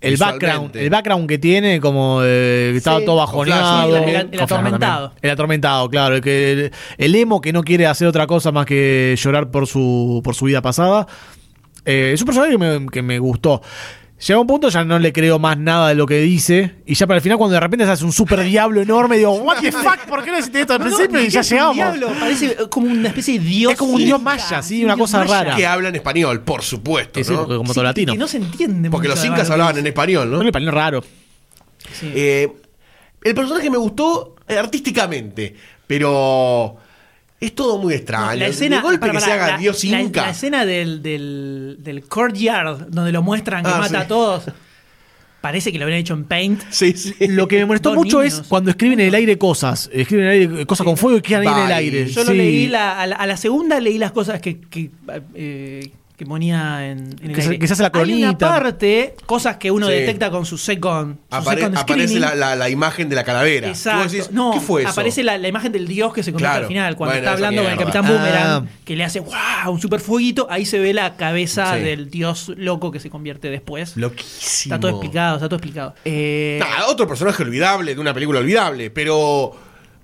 el 0.00 0.16
background, 0.16 0.76
el 0.76 0.90
background 0.90 1.28
que 1.28 1.38
tiene, 1.38 1.80
como 1.80 2.20
eh, 2.24 2.70
que 2.72 2.78
estaba 2.78 3.00
Sí, 3.00 3.04
todo 3.04 3.16
bajoneado. 3.16 3.96
El- 3.96 4.40
atormentado. 4.40 5.08
también. 5.08 5.20
El 5.22 5.30
atormentado, 5.30 5.90
claro. 5.90 6.16
El, 6.16 6.20
que, 6.22 6.52
el, 6.52 6.72
el 6.98 7.14
emo 7.14 7.40
que 7.40 7.52
no 7.52 7.62
quiere 7.62 7.86
hacer 7.86 8.08
otra 8.08 8.26
cosa 8.26 8.50
más 8.52 8.66
que 8.66 9.14
llorar 9.18 9.50
por 9.50 9.66
su, 9.66 10.20
por 10.24 10.34
su 10.34 10.46
vida 10.46 10.62
pasada. 10.62 11.06
Eh, 11.84 12.12
es 12.14 12.20
un 12.20 12.26
personaje 12.26 12.52
que 12.52 12.58
me, 12.58 12.86
que 12.88 13.02
me 13.02 13.18
gustó. 13.18 13.62
Llega 14.26 14.38
un 14.38 14.46
punto, 14.46 14.68
ya 14.68 14.84
no 14.84 14.98
le 14.98 15.12
creo 15.14 15.38
más 15.38 15.56
nada 15.56 15.88
de 15.88 15.94
lo 15.94 16.04
que 16.06 16.20
dice. 16.20 16.74
Y 16.84 16.94
ya 16.94 17.06
para 17.06 17.16
el 17.16 17.22
final, 17.22 17.38
cuando 17.38 17.54
de 17.54 17.60
repente 17.60 17.86
se 17.86 17.90
hace 17.92 18.04
un 18.04 18.12
super 18.12 18.42
diablo 18.44 18.82
enorme, 18.82 19.16
digo, 19.16 19.32
¿What 19.32 19.60
the 19.60 19.72
fuck? 19.72 20.00
¿Por 20.06 20.22
qué 20.22 20.30
no 20.30 20.38
hiciste 20.38 20.60
esto 20.60 20.74
al 20.74 20.80
No, 20.80 20.84
no, 20.90 20.96
principio? 20.96 21.20
ni 21.20 21.26
y 21.26 21.30
ya 21.30 21.40
llegamos. 21.40 21.74
diablo, 21.74 22.08
parece 22.20 22.46
eh, 22.48 22.56
como 22.68 22.86
una 22.90 23.08
especie 23.08 23.38
de 23.38 23.44
dios. 23.46 23.72
Es 23.72 23.78
como 23.78 23.92
un 23.94 24.04
dios 24.04 24.20
maya, 24.20 24.62
sí, 24.62 24.84
una 24.84 24.92
un 24.94 25.00
cosa 25.00 25.20
maya. 25.20 25.44
rara. 25.44 25.56
Que 25.56 25.66
habla 25.66 25.88
en 25.88 25.94
español, 25.96 26.42
por 26.42 26.62
supuesto, 26.62 27.24
Sí, 27.24 27.32
¿no? 27.32 27.46
como 27.46 27.68
Sí, 27.68 27.74
todo 27.74 27.84
latino. 27.84 28.12
Que 28.12 28.18
no 28.18 28.26
se 28.28 28.36
entiende 28.36 28.90
Porque 28.90 29.08
mucho, 29.08 29.16
los 29.20 29.24
incas 29.26 29.48
hablaban 29.48 29.78
en 29.78 29.86
español, 29.86 30.30
¿no? 30.30 30.38
Un 30.40 30.46
español 30.46 30.72
raro. 30.74 31.02
Sí. 31.92 32.12
Eh, 32.14 32.52
el 33.24 33.34
personaje 33.34 33.70
me 33.70 33.78
gustó 33.78 34.36
eh, 34.46 34.58
artísticamente, 34.58 35.54
pero 35.86 36.76
es 37.40 37.54
todo 37.54 37.78
muy 37.78 37.94
extraño. 37.94 38.38
la 38.38 38.46
escena, 38.48 38.76
de 38.76 38.82
golpe 38.82 39.00
para, 39.06 39.12
que 39.14 39.20
se 39.24 39.32
haga 39.32 39.46
la- 39.52 39.58
Dios 39.58 39.82
Inca. 39.84 40.22
La, 40.22 40.30
escena 40.30 40.66
del, 40.66 41.02
del, 41.02 41.76
del 41.80 42.02
courtyard, 42.04 42.88
donde 42.88 43.12
lo 43.12 43.22
muestran 43.22 43.64
que 43.64 43.70
Ah, 43.70 43.78
mata 43.78 43.88
sí. 43.88 43.96
a 43.96 44.06
todos, 44.06 44.44
parece 45.40 45.72
que 45.72 45.78
lo 45.78 45.84
habrían 45.84 46.00
hecho 46.00 46.12
en 46.14 46.24
Paint. 46.24 46.62
Sí, 46.70 46.92
sí. 46.92 47.14
Lo 47.28 47.48
que 47.48 47.58
me 47.60 47.64
molestó 47.64 47.90
Dos 47.90 47.96
mucho 47.98 48.18
niños. 48.22 48.40
es 48.40 48.46
cuando 48.46 48.70
escriben 48.70 49.00
en 49.00 49.06
el 49.08 49.14
aire 49.14 49.38
cosas. 49.38 49.88
Escriben 49.92 50.26
en 50.26 50.32
el 50.32 50.50
aire 50.50 50.66
cosas 50.66 50.84
con 50.84 50.96
fuego 50.98 51.16
y 51.18 51.22
quedan 51.22 51.48
ahí 51.48 51.54
en 51.60 51.66
el 51.66 51.72
aire. 51.72 52.06
Yo 52.10 52.24
lo 52.24 52.32
leí 52.34 52.68
la- 52.68 53.00
a, 53.00 53.06
la, 53.06 53.16
a 53.16 53.26
la 53.26 53.36
segunda, 53.38 53.80
leí 53.80 53.96
las 53.96 54.12
cosas 54.12 54.40
que, 54.42 54.60
que, 54.60 54.90
eh, 55.34 55.90
que 56.20 56.26
ponía 56.26 56.86
en, 56.90 57.16
en 57.22 57.30
el 57.30 57.36
se- 57.36 57.42
aire. 57.42 57.58
que 57.58 57.66
se 57.66 57.72
hace 57.72 57.82
la 57.82 57.90
Hay 57.94 58.00
una 58.02 58.34
coronita. 58.34 58.48
parte, 58.50 59.16
cosas 59.24 59.56
que 59.56 59.70
uno 59.70 59.86
Sí. 59.86 59.92
detecta 59.94 60.30
con 60.30 60.44
su 60.44 60.58
second, 60.58 61.16
su 61.30 61.34
Apare- 61.34 61.56
second 61.60 61.78
aparece 61.78 62.20
la, 62.20 62.34
la- 62.34 62.54
la 62.56 62.68
imagen 62.68 63.08
de 63.08 63.16
la 63.16 63.24
calavera. 63.24 63.68
Exacto. 63.68 64.10
Decís, 64.12 64.30
no, 64.30 64.50
¿Qué 64.52 64.60
fue 64.60 64.82
eso? 64.82 64.90
aparece 64.90 65.22
la, 65.24 65.38
la 65.38 65.48
imagen 65.48 65.72
del 65.72 65.88
dios 65.88 66.12
que 66.12 66.22
se 66.22 66.30
convierte 66.30 66.52
Claro. 66.52 66.64
al 66.66 66.68
final. 66.68 66.96
Cuando 66.96 67.12
Bueno, 67.14 67.24
está 67.24 67.32
hablando 67.32 67.62
con 67.62 67.72
el 67.72 67.78
capitán 67.78 68.06
Boomerang, 68.06 68.66
Ah. 68.66 68.70
que 68.84 68.96
le 68.96 69.04
hace 69.04 69.20
¡wow! 69.20 69.72
un 69.72 69.80
super 69.80 69.98
fueguito. 70.00 70.46
Ahí 70.50 70.66
se 70.66 70.78
ve 70.78 70.92
la 70.92 71.16
cabeza 71.16 71.76
Sí. 71.78 71.84
del 71.84 72.10
dios 72.10 72.52
loco 72.54 72.90
que 72.92 73.00
se 73.00 73.08
convierte 73.08 73.48
después. 73.48 73.96
Loquísimo. 73.96 74.74
Está 74.74 74.78
todo 74.80 74.90
explicado, 74.90 75.36
está 75.36 75.48
todo 75.48 75.56
explicado. 75.56 75.94
Eh, 76.04 76.58
Nah, 76.60 76.84
otro 76.88 77.08
personaje 77.08 77.42
olvidable 77.42 77.94
de 77.94 78.00
una 78.02 78.12
película 78.12 78.40
olvidable, 78.40 78.90
pero 78.90 79.56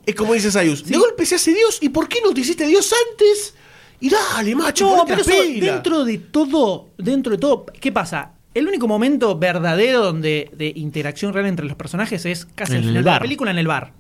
es 0.06 0.14
como 0.14 0.32
dice 0.32 0.51
Sayus. 0.51 0.82
De 0.86 0.97
golpe 0.97 1.26
se 1.26 1.34
hace 1.34 1.52
Dios, 1.52 1.76
¿y 1.82 1.90
por 1.90 2.09
qué 2.09 2.20
no 2.24 2.32
te 2.32 2.40
hiciste 2.40 2.66
Dios 2.66 2.90
antes? 3.10 3.52
Y 4.01 4.10
dale, 4.10 4.55
macho, 4.55 4.97
no, 4.97 5.05
pero 5.06 5.23
eso, 5.23 5.32
dentro 5.60 6.05
de 6.05 6.18
todo, 6.18 6.90
dentro 6.98 7.32
de 7.32 7.39
todo, 7.39 7.66
¿qué 7.81 7.93
pasa? 7.93 8.32
El 8.55 8.66
único 8.68 8.89
momento 8.89 9.39
verdadero 9.39 10.02
donde 10.02 10.51
de 10.56 10.73
interacción 10.77 11.32
real 11.32 11.47
entre 11.47 11.66
los 11.66 11.77
personajes 11.77 12.24
es 12.27 12.47
casi 12.47 12.73
En 12.73 12.78
el 12.78 12.85
final 12.85 13.02
de 13.02 13.06
la 13.06 13.12
bar. 13.12 13.23
película 13.23 13.51
en 13.51 13.59
el 13.59 13.66
bar. 13.66 13.93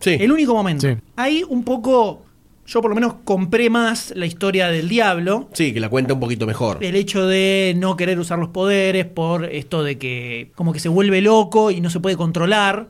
Sí. 0.00 0.16
El 0.20 0.30
único 0.32 0.54
momento. 0.54 0.86
Sí. 0.86 0.94
Ahí 1.16 1.42
un 1.48 1.64
poco, 1.64 2.24
yo 2.66 2.80
por 2.82 2.90
lo 2.90 2.94
menos 2.94 3.14
compré 3.24 3.68
más 3.70 4.12
la 4.14 4.26
historia 4.26 4.68
del 4.68 4.88
diablo. 4.88 5.48
Sí, 5.54 5.72
que 5.72 5.80
la 5.80 5.88
cuenta 5.88 6.14
un 6.14 6.20
poquito 6.20 6.46
mejor. 6.46 6.78
El 6.84 6.94
hecho 6.94 7.26
de 7.26 7.74
no 7.76 7.96
querer 7.96 8.18
usar 8.20 8.38
los 8.38 8.50
poderes 8.50 9.06
por 9.06 9.44
esto 9.46 9.82
de 9.82 9.98
que 9.98 10.52
como 10.54 10.72
que 10.72 10.78
se 10.80 10.88
vuelve 10.88 11.20
loco 11.20 11.70
y 11.70 11.80
no 11.80 11.90
se 11.90 11.98
puede 12.00 12.16
controlar. 12.16 12.88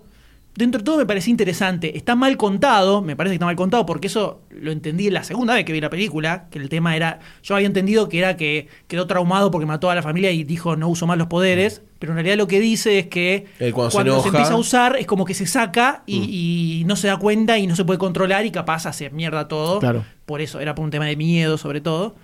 Dentro 0.57 0.79
de 0.79 0.85
todo 0.85 0.97
me 0.97 1.05
parece 1.07 1.31
interesante. 1.31 1.97
Está 1.99 2.15
mal 2.17 2.37
contado, 2.39 3.03
me 3.03 3.15
parece 3.15 3.33
que 3.33 3.35
está 3.37 3.45
mal 3.47 3.57
contado 3.57 3.85
porque 3.85 4.07
eso 4.07 4.41
lo 4.51 4.73
entendí 4.73 5.11
la 5.11 5.23
segunda 5.23 5.55
vez 5.55 5.65
que 5.67 5.73
vi 5.73 5.81
la 5.83 5.91
película, 5.91 6.47
que 6.51 6.59
el 6.59 6.69
tema 6.71 6.97
era, 6.97 7.21
yo 7.43 7.55
había 7.55 7.67
entendido 7.67 8.09
que 8.09 8.19
era 8.19 8.37
que 8.39 8.69
quedó 8.89 9.07
traumado 9.07 9.51
porque 9.51 9.67
mató 9.67 9.91
a 9.91 9.95
la 9.95 10.03
familia 10.03 10.31
y 10.31 10.45
dijo 10.45 10.75
no 10.77 10.89
uso 10.89 11.07
más 11.07 11.19
los 11.19 11.27
poderes, 11.27 11.83
pero 11.99 12.13
en 12.13 12.17
realidad 12.17 12.37
lo 12.37 12.47
que 12.47 12.59
dice 12.61 12.99
es 12.99 13.07
que 13.09 13.47
Él 13.59 13.73
cuando 13.75 13.91
se 13.91 13.97
se 13.99 14.29
enoja- 14.29 14.29
empieza 14.29 14.53
a 14.55 14.57
usar 14.57 14.97
es 14.97 15.07
como 15.07 15.27
que 15.27 15.35
se 15.35 15.47
saca 15.47 16.03
y, 16.07 16.81
y 16.81 16.85
no 16.87 16.97
se 16.97 17.09
da 17.09 17.19
cuenta 17.19 17.59
y 17.59 17.67
no 17.67 17.77
se 17.77 17.85
puede 17.85 17.99
controlar 17.99 18.47
y 18.47 18.51
capaz 18.51 18.87
hace 18.87 19.11
mierda 19.11 19.49
todo. 19.49 19.79
Claro. 19.79 20.05
Por 20.25 20.41
eso, 20.41 20.59
era 20.61 20.75
por 20.75 20.85
un 20.87 20.91
tema 20.91 21.05
de 21.05 21.17
miedo 21.17 21.59
sobre 21.59 21.83
todo. 21.83 22.15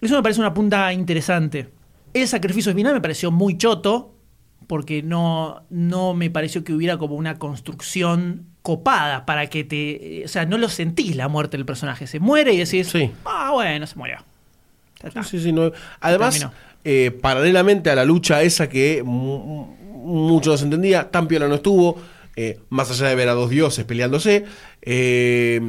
Eso 0.00 0.14
me 0.16 0.22
parece 0.22 0.40
una 0.40 0.54
punta 0.54 0.92
interesante. 0.92 1.68
El 2.14 2.28
sacrificio 2.28 2.72
final 2.74 2.94
me 2.94 3.00
pareció 3.00 3.30
muy 3.30 3.56
choto, 3.58 4.14
porque 4.72 5.02
no, 5.02 5.64
no 5.68 6.14
me 6.14 6.30
pareció 6.30 6.64
que 6.64 6.72
hubiera 6.72 6.96
como 6.96 7.14
una 7.16 7.38
construcción 7.38 8.46
copada 8.62 9.26
para 9.26 9.48
que 9.48 9.64
te... 9.64 10.22
O 10.24 10.28
sea, 10.28 10.46
no 10.46 10.56
lo 10.56 10.70
sentís 10.70 11.14
la 11.14 11.28
muerte 11.28 11.58
del 11.58 11.66
personaje. 11.66 12.06
Se 12.06 12.20
muere 12.20 12.54
y 12.54 12.56
decís, 12.56 12.88
Sí. 12.88 13.10
ah, 13.26 13.50
bueno, 13.52 13.86
se 13.86 13.96
murió. 13.96 14.16
Sí, 15.28 15.40
sí, 15.42 15.52
no. 15.52 15.72
Además, 16.00 16.48
eh, 16.84 17.10
paralelamente 17.20 17.90
a 17.90 17.94
la 17.96 18.06
lucha 18.06 18.40
esa 18.42 18.70
que 18.70 19.02
mu- 19.04 19.66
mucho 19.92 20.52
no 20.52 20.56
se 20.56 20.64
entendía, 20.64 21.10
tan 21.10 21.28
piola 21.28 21.48
no 21.48 21.56
estuvo, 21.56 22.00
eh, 22.34 22.58
más 22.70 22.90
allá 22.90 23.08
de 23.08 23.14
ver 23.14 23.28
a 23.28 23.32
dos 23.34 23.50
dioses 23.50 23.84
peleándose, 23.84 24.46
eh, 24.80 25.60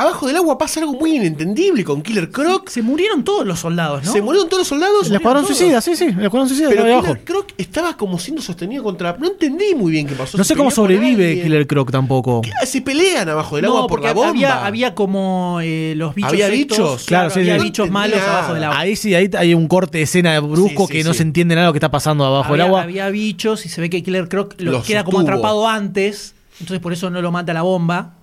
abajo 0.00 0.26
del 0.26 0.36
agua 0.36 0.56
pasa 0.58 0.80
algo 0.80 0.92
muy 0.94 1.16
inentendible 1.16 1.84
con 1.84 2.02
Killer 2.02 2.30
Croc. 2.30 2.68
Se 2.68 2.82
murieron 2.82 3.24
todos 3.24 3.46
los 3.46 3.58
soldados, 3.60 4.04
¿no? 4.04 4.12
Se 4.12 4.22
murieron 4.22 4.48
todos 4.48 4.60
los 4.62 4.68
soldados. 4.68 5.08
El 5.08 5.16
escuadrón 5.16 5.46
suicida, 5.46 5.80
sí, 5.80 5.96
sí. 5.96 6.04
El 6.04 6.24
escuadrón 6.24 6.48
suicida 6.48 6.68
Pero 6.70 6.82
Killer 6.82 6.98
abajo. 6.98 7.16
Croc 7.24 7.48
estaba 7.58 7.96
como 7.96 8.18
siendo 8.18 8.40
sostenido 8.42 8.82
contra. 8.82 9.16
No 9.18 9.26
entendí 9.28 9.74
muy 9.74 9.92
bien 9.92 10.06
qué 10.06 10.14
pasó. 10.14 10.36
No 10.38 10.44
sé 10.44 10.54
cómo 10.56 10.70
sobrevive. 10.70 11.42
Killer 11.42 11.66
Croc 11.66 11.90
tampoco. 11.90 12.42
¿Qué? 12.42 12.50
Se 12.66 12.80
pelean 12.82 13.28
abajo 13.28 13.56
del 13.56 13.64
No, 13.64 13.70
agua 13.70 13.80
por 13.82 13.90
porque 13.90 14.06
la 14.08 14.12
bomba. 14.14 14.28
había, 14.30 14.66
había 14.66 14.94
como 14.94 15.58
eh, 15.62 15.94
los 15.96 16.14
bichos. 16.14 16.32
¿Había 16.32 16.46
estos, 16.48 16.58
bichos? 16.78 17.04
Claro, 17.06 17.30
sí, 17.30 17.40
había 17.40 17.58
sí. 17.58 17.64
bichos 17.64 17.86
No 17.86 17.92
malos 17.92 18.20
abajo 18.20 18.54
del 18.54 18.64
agua. 18.64 18.78
Ahí 18.78 18.96
sí, 18.96 19.14
ahí 19.14 19.30
hay 19.36 19.54
un 19.54 19.66
corte 19.68 19.98
de 19.98 20.04
escena 20.04 20.38
brusco 20.40 20.86
Sí, 20.86 20.92
sí, 20.92 20.98
que 20.98 21.04
no 21.04 21.14
se 21.14 21.22
entiende 21.22 21.54
nada 21.54 21.66
de 21.66 21.68
lo 21.70 21.72
que 21.72 21.78
está 21.78 21.90
pasando 21.90 22.24
abajo 22.24 22.52
había, 22.52 22.64
del 22.64 22.68
agua. 22.70 22.82
había 22.82 23.08
bichos 23.10 23.66
y 23.66 23.68
se 23.68 23.80
ve 23.80 23.90
que 23.90 24.02
Killer 24.02 24.28
Croc 24.28 24.54
lo 24.58 24.72
Los 24.72 24.84
queda 24.86 25.04
como 25.04 25.20
atrapado 25.20 25.66
antes, 25.68 26.34
entonces 26.60 26.80
por 26.80 26.92
eso 26.92 27.10
no 27.10 27.20
lo 27.22 27.32
mata 27.32 27.52
la 27.52 27.62
bomba. 27.62 28.14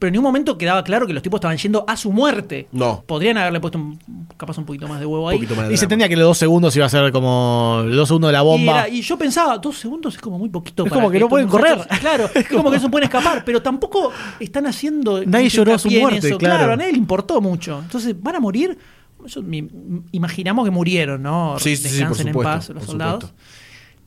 Pero 0.00 0.08
en 0.08 0.12
ningún 0.14 0.24
momento 0.24 0.58
quedaba 0.58 0.82
claro 0.82 1.06
que 1.06 1.12
los 1.12 1.22
tipos 1.22 1.38
estaban 1.38 1.56
yendo 1.58 1.84
a 1.86 1.96
su 1.96 2.10
muerte. 2.10 2.66
No. 2.72 3.04
Podrían 3.06 3.36
haberle 3.38 3.60
puesto 3.60 3.78
un- 3.78 3.98
capaz 4.36 4.56
un 4.58 4.64
poquito 4.64 4.88
más 4.88 4.98
de 4.98 5.04
huevo 5.06 5.26
Un 5.26 5.30
ahí. 5.30 5.36
poquito 5.36 5.54
más 5.54 5.68
de 5.68 5.74
Y 5.74 5.76
se 5.76 5.84
entendía 5.84 6.08
que 6.08 6.16
los 6.16 6.24
dos 6.26 6.38
segundos 6.38 6.74
iba 6.74 6.86
a 6.86 6.88
ser 6.88 7.12
como 7.12 7.82
los 7.84 7.94
dos 7.96 8.08
segundos 8.08 8.28
de 8.30 8.32
la 8.32 8.40
Y, 8.40 8.44
bomba. 8.44 8.72
era- 8.80 8.88
y 8.88 9.02
yo 9.02 9.16
pensaba, 9.18 9.58
dos 9.58 9.76
segundos 9.78 10.14
es 10.14 10.20
como 10.20 10.38
muy 10.38 10.48
poquito. 10.48 10.84
Es 10.84 10.88
para 10.90 11.02
como 11.02 11.12
que 11.12 11.20
no 11.20 11.28
pueden 11.28 11.46
correr. 11.48 11.76
muchachos- 11.76 11.98
Claro, 12.00 12.30
es 12.34 12.48
como 12.48 12.70
que 12.70 12.76
no 12.78 12.82
se 12.82 12.88
pueden 12.88 13.04
escapar, 13.04 13.44
pero 13.44 13.62
tampoco 13.62 14.10
están 14.40 14.66
haciendo. 14.66 15.22
Nadie 15.24 15.48
lloró 15.50 15.78
su 15.78 15.88
hincapié 15.88 15.98
en 15.98 16.02
muerte, 16.08 16.28
eso. 16.28 16.38
claro. 16.38 16.72
a 16.72 16.76
nadie 16.76 16.92
le 16.92 16.98
importó 16.98 17.40
mucho. 17.40 17.78
Entonces, 17.82 18.14
¿van 18.20 18.36
a 18.36 18.40
morir? 18.40 18.78
Eso 19.26 19.42
mi- 19.42 19.68
imaginamos 20.12 20.64
que 20.64 20.70
murieron, 20.70 21.22
¿no? 21.22 21.56
Sí, 21.58 21.76
sí, 21.76 21.82
sí, 21.90 21.98
por 22.04 22.16
Descansen 22.16 22.28
en 22.28 22.34
paz 22.34 22.68
los 22.70 22.84
soldados. 22.84 23.24
supuesto. 23.24 23.44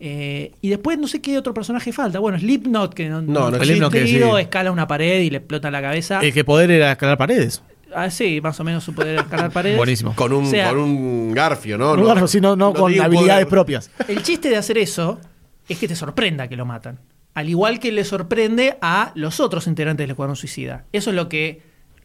Eh, 0.05 0.51
y 0.59 0.67
después 0.67 0.97
no 0.99 1.07
sé 1.07 1.21
qué 1.21 1.37
otro 1.37 1.53
personaje 1.53 1.93
falta. 1.93 2.19
Bueno, 2.19 2.37
Slipknot, 2.37 2.93
que 2.93 3.07
no, 3.07 3.21
No, 3.21 3.49
no. 3.49 3.57
Slipknot 3.63 3.89
que 3.93 4.05
sí. 4.05 4.19
escala 4.41 4.69
una 4.69 4.85
pared 4.85 5.21
y 5.21 5.29
le 5.29 5.37
explota 5.37 5.71
la 5.71 5.81
cabeza. 5.81 6.19
El 6.21 6.33
que 6.33 6.43
poder 6.43 6.71
era 6.71 6.91
escalar 6.91 7.17
paredes. 7.17 7.63
Ah, 7.95 8.09
sí, 8.09 8.41
más 8.41 8.59
o 8.59 8.65
menos 8.65 8.83
su 8.83 8.93
poder 8.93 9.19
escalar 9.19 9.51
paredes. 9.51 9.77
Buenísimo. 9.83 10.13
Con 10.13 10.33
un, 10.33 10.43
O 10.43 10.49
sea, 10.49 10.67
con 10.71 10.79
un 10.79 11.31
garfio, 11.31 11.77
¿no? 11.77 11.95
No, 11.95 12.03
claro, 12.03 12.27
sí, 12.27 12.41
no, 12.41 12.57
no 12.57 12.73
con 12.73 12.91
un 12.91 12.99
habilidades 12.99 13.45
poder. 13.45 13.47
propias. 13.47 13.91
El 14.09 14.21
chiste 14.23 14.49
de 14.49 14.57
hacer 14.57 14.77
eso 14.77 15.21
es 15.69 15.77
que 15.77 15.87
te 15.87 15.95
sorprenda 15.95 16.49
que 16.49 16.57
lo 16.57 16.65
matan. 16.65 16.99
Al 17.33 17.47
igual 17.49 17.79
que 17.79 17.93
le 17.93 18.03
sorprende 18.03 18.77
a 18.81 19.13
los 19.15 19.39
otros 19.39 19.67
integrantes 19.67 20.03
del 20.03 20.11
Escuadrón 20.11 20.35
Suicida. 20.35 20.83
Eso 20.91 21.11
es 21.11 21.15
lo 21.15 21.29
que. 21.29 21.61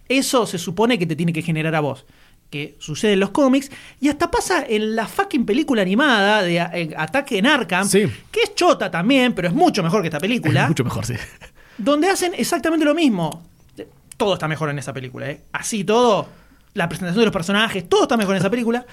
Eso 0.09 0.47
se 0.47 0.57
supone 0.59 1.01
que 1.01 1.07
te 1.07 1.17
tiene 1.17 1.33
que 1.33 1.43
generar 1.43 1.75
a 1.75 1.81
vos. 1.81 2.07
Que 2.51 2.77
sucede 2.79 3.13
en 3.13 3.21
los 3.21 3.31
cómics. 3.31 3.71
Y 4.01 4.09
hasta 4.09 4.31
pasa 4.31 4.65
en 4.67 4.97
la 4.97 5.07
fucking 5.07 5.45
película 5.45 5.83
animada 5.83 6.43
de 6.43 6.57
eh, 6.57 6.95
Ataque 6.97 7.39
en 7.39 7.47
Arkham. 7.47 7.87
Sí. 7.87 8.11
Que 8.31 8.41
es 8.45 8.55
chota 8.55 8.91
también, 8.91 9.35
pero 9.35 9.49
es 9.49 9.55
mucho 9.55 9.83
mejor 9.83 10.01
que 10.03 10.09
esta 10.09 10.19
película. 10.21 10.67
Mucho 10.67 10.85
mejor, 10.85 11.05
sí. 11.05 11.15
donde 11.77 12.09
hacen 12.09 12.33
exactamente 12.35 12.85
lo 12.85 12.95
mismo. 12.95 13.43
Todo 14.17 14.35
está 14.35 14.49
mejor 14.49 14.71
en 14.71 14.79
esa 14.79 14.93
película, 14.93 15.31
¿eh? 15.31 15.41
Así 15.53 15.85
todo, 15.85 16.29
la 16.75 16.89
presentación 16.89 17.21
de 17.21 17.27
los 17.27 17.33
personajes, 17.33 17.89
todo 17.89 18.03
está 18.03 18.17
mejor 18.17 18.35
en 18.35 18.41
esa 18.41 18.51
película. 18.51 18.85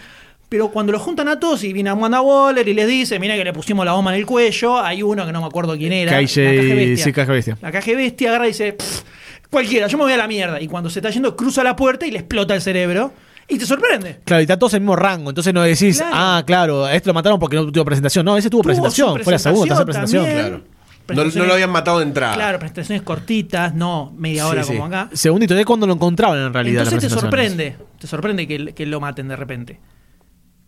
Pero 0.47 0.69
cuando 0.69 0.91
lo 0.91 0.99
juntan 0.99 1.27
a 1.27 1.39
todos 1.39 1.63
y 1.63 1.73
viene 1.73 1.89
Amanda 1.89 2.21
Waller 2.21 2.67
y 2.67 2.75
les 2.75 2.87
dice, 2.87 3.17
mira 3.17 3.35
que 3.35 3.43
le 3.43 3.51
pusimos 3.51 3.83
la 3.83 3.93
bomba 3.93 4.13
en 4.13 4.19
el 4.19 4.25
cuello, 4.27 4.79
hay 4.79 5.01
uno 5.01 5.25
que 5.25 5.31
no 5.31 5.41
me 5.41 5.47
acuerdo 5.47 5.75
quién 5.75 5.91
era. 5.91 6.11
KJ, 6.19 6.37
la 6.43 6.61
caja 6.61 6.75
bestia. 6.75 7.03
sí, 7.05 7.13
caja 7.13 7.31
bestia. 7.31 7.57
La 7.61 7.71
caja 7.71 7.91
bestia 7.93 8.29
agarra 8.29 8.45
y 8.45 8.49
dice, 8.49 8.73
"Pff, 8.73 9.01
cualquiera, 9.49 9.87
yo 9.87 9.97
me 9.97 10.03
voy 10.03 10.13
a 10.13 10.17
la 10.17 10.27
mierda. 10.27 10.61
Y 10.61 10.67
cuando 10.67 10.91
se 10.91 10.99
está 10.99 11.09
yendo, 11.09 11.35
cruza 11.35 11.63
la 11.63 11.75
puerta 11.75 12.05
y 12.05 12.11
le 12.11 12.19
explota 12.19 12.53
el 12.53 12.61
cerebro. 12.61 13.11
Y 13.47 13.57
te 13.59 13.65
sorprende. 13.65 14.21
Claro, 14.25 14.41
y 14.41 14.43
está 14.43 14.57
todos 14.57 14.73
en 14.73 14.77
el 14.77 14.81
mismo 14.81 14.95
rango. 14.95 15.29
Entonces 15.29 15.53
no 15.53 15.61
decís, 15.61 15.97
Claro. 15.97 16.15
ah, 16.17 16.43
claro, 16.45 16.85
a 16.85 16.95
este 16.95 17.07
lo 17.09 17.13
mataron 17.13 17.39
porque 17.39 17.55
no 17.57 17.71
tuvo 17.71 17.85
presentación. 17.85 18.25
No, 18.25 18.35
ese 18.37 18.49
tuvo, 18.49 18.61
Tuvo 18.61 18.69
presentación. 18.69 19.17
su 19.19 19.23
Fue 19.23 19.33
la 19.33 19.39
segunda, 19.39 19.75
tercera 19.75 19.85
presentación. 19.85 20.25
Claro. 20.25 20.61
No, 21.07 21.23
no 21.23 21.45
lo 21.45 21.53
habían 21.53 21.69
matado 21.69 21.99
de 21.99 22.05
entrada. 22.05 22.33
Claro, 22.33 22.57
presentaciones 22.57 23.03
cortitas, 23.03 23.75
no 23.75 24.11
media 24.17 24.47
hora 24.47 24.63
Sí, 24.63 24.69
sí. 24.69 24.73
como 24.75 24.87
acá. 24.87 25.09
Segundito, 25.13 25.53
de 25.53 25.63
cuando 25.63 25.85
lo 25.85 25.93
encontraban 25.93 26.39
en 26.39 26.51
realidad. 26.53 26.83
Entonces 26.87 27.11
te 27.11 27.15
presentaciones. 27.15 27.51
sorprende, 27.51 27.77
te 27.99 28.07
sorprende 28.07 28.47
que, 28.47 28.73
que 28.73 28.85
lo 28.87 28.99
maten 28.99 29.27
de 29.27 29.35
repente. 29.35 29.79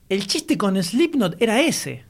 El 0.09 0.27
chiste 0.27 0.55
con 0.55 0.81
Slipknot 0.81 1.41
era 1.41 1.59
ese. 1.61 2.03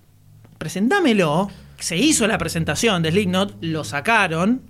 Presentámelo. 0.57 1.49
Se 1.79 1.95
hizo 1.95 2.27
la 2.27 2.37
presentación 2.37 3.01
de 3.03 3.11
Slipknot, 3.11 3.55
lo 3.61 3.83
sacaron. 3.85 4.61